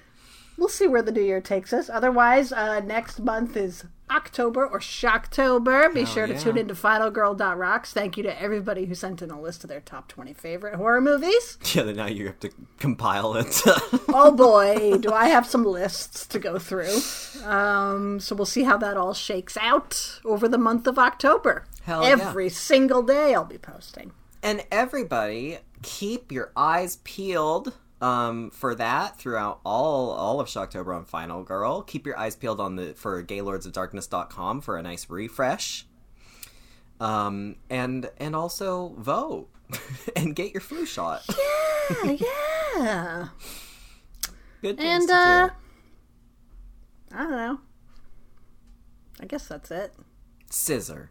We'll 0.62 0.68
see 0.68 0.86
where 0.86 1.02
the 1.02 1.10
new 1.10 1.20
year 1.22 1.40
takes 1.40 1.72
us. 1.72 1.90
Otherwise, 1.90 2.52
uh, 2.52 2.78
next 2.78 3.18
month 3.18 3.56
is 3.56 3.82
October 4.08 4.64
or 4.64 4.78
Shocktober. 4.78 5.92
Be 5.92 6.04
Hell 6.04 6.14
sure 6.14 6.26
to 6.28 6.34
yeah. 6.34 6.38
tune 6.38 6.56
into 6.56 6.72
FinalGirl.rocks. 6.74 7.92
Thank 7.92 8.16
you 8.16 8.22
to 8.22 8.40
everybody 8.40 8.84
who 8.84 8.94
sent 8.94 9.22
in 9.22 9.32
a 9.32 9.40
list 9.40 9.64
of 9.64 9.68
their 9.68 9.80
top 9.80 10.06
20 10.06 10.32
favorite 10.34 10.76
horror 10.76 11.00
movies. 11.00 11.58
Yeah, 11.74 11.82
then 11.82 11.96
now 11.96 12.06
you 12.06 12.26
have 12.26 12.38
to 12.38 12.50
compile 12.78 13.34
it. 13.34 13.60
Oh 14.14 14.30
boy, 14.30 14.98
do 14.98 15.10
I 15.10 15.26
have 15.30 15.46
some 15.48 15.64
lists 15.64 16.26
to 16.28 16.38
go 16.38 16.60
through. 16.60 16.96
Um, 17.44 18.20
so 18.20 18.36
we'll 18.36 18.46
see 18.46 18.62
how 18.62 18.76
that 18.76 18.96
all 18.96 19.14
shakes 19.14 19.56
out 19.56 20.20
over 20.24 20.46
the 20.46 20.58
month 20.58 20.86
of 20.86 20.96
October. 20.96 21.64
Hell 21.82 22.02
yeah. 22.04 22.10
Every 22.10 22.50
single 22.50 23.02
day 23.02 23.34
I'll 23.34 23.44
be 23.44 23.58
posting. 23.58 24.12
and 24.44 24.64
everybody, 24.70 25.58
keep 25.82 26.30
your 26.30 26.52
eyes 26.56 26.98
peeled 27.02 27.72
um, 28.02 28.50
for 28.50 28.74
that 28.74 29.16
throughout 29.16 29.60
all 29.64 30.10
all 30.10 30.40
of 30.40 30.48
Shocktober 30.48 30.94
on 30.94 31.04
Final 31.04 31.44
Girl. 31.44 31.82
Keep 31.82 32.04
your 32.06 32.18
eyes 32.18 32.36
peeled 32.36 32.60
on 32.60 32.76
the 32.76 32.94
for 32.94 33.22
GaylordsOfDarkness.com 33.22 34.60
for 34.60 34.76
a 34.76 34.82
nice 34.82 35.08
refresh. 35.08 35.86
Um, 37.00 37.56
and 37.70 38.10
and 38.18 38.36
also 38.36 38.94
vote 38.98 39.48
and 40.16 40.36
get 40.36 40.52
your 40.52 40.60
flu 40.60 40.84
shot. 40.84 41.22
Yeah, 42.04 42.12
yeah. 42.78 43.28
Good 44.62 44.78
things 44.78 45.02
And, 45.02 45.10
uh, 45.10 45.48
do. 45.48 45.54
I 47.12 47.22
don't 47.24 47.30
know. 47.32 47.60
I 49.20 49.26
guess 49.26 49.48
that's 49.48 49.70
it. 49.72 49.92
Scissor. 50.48 51.10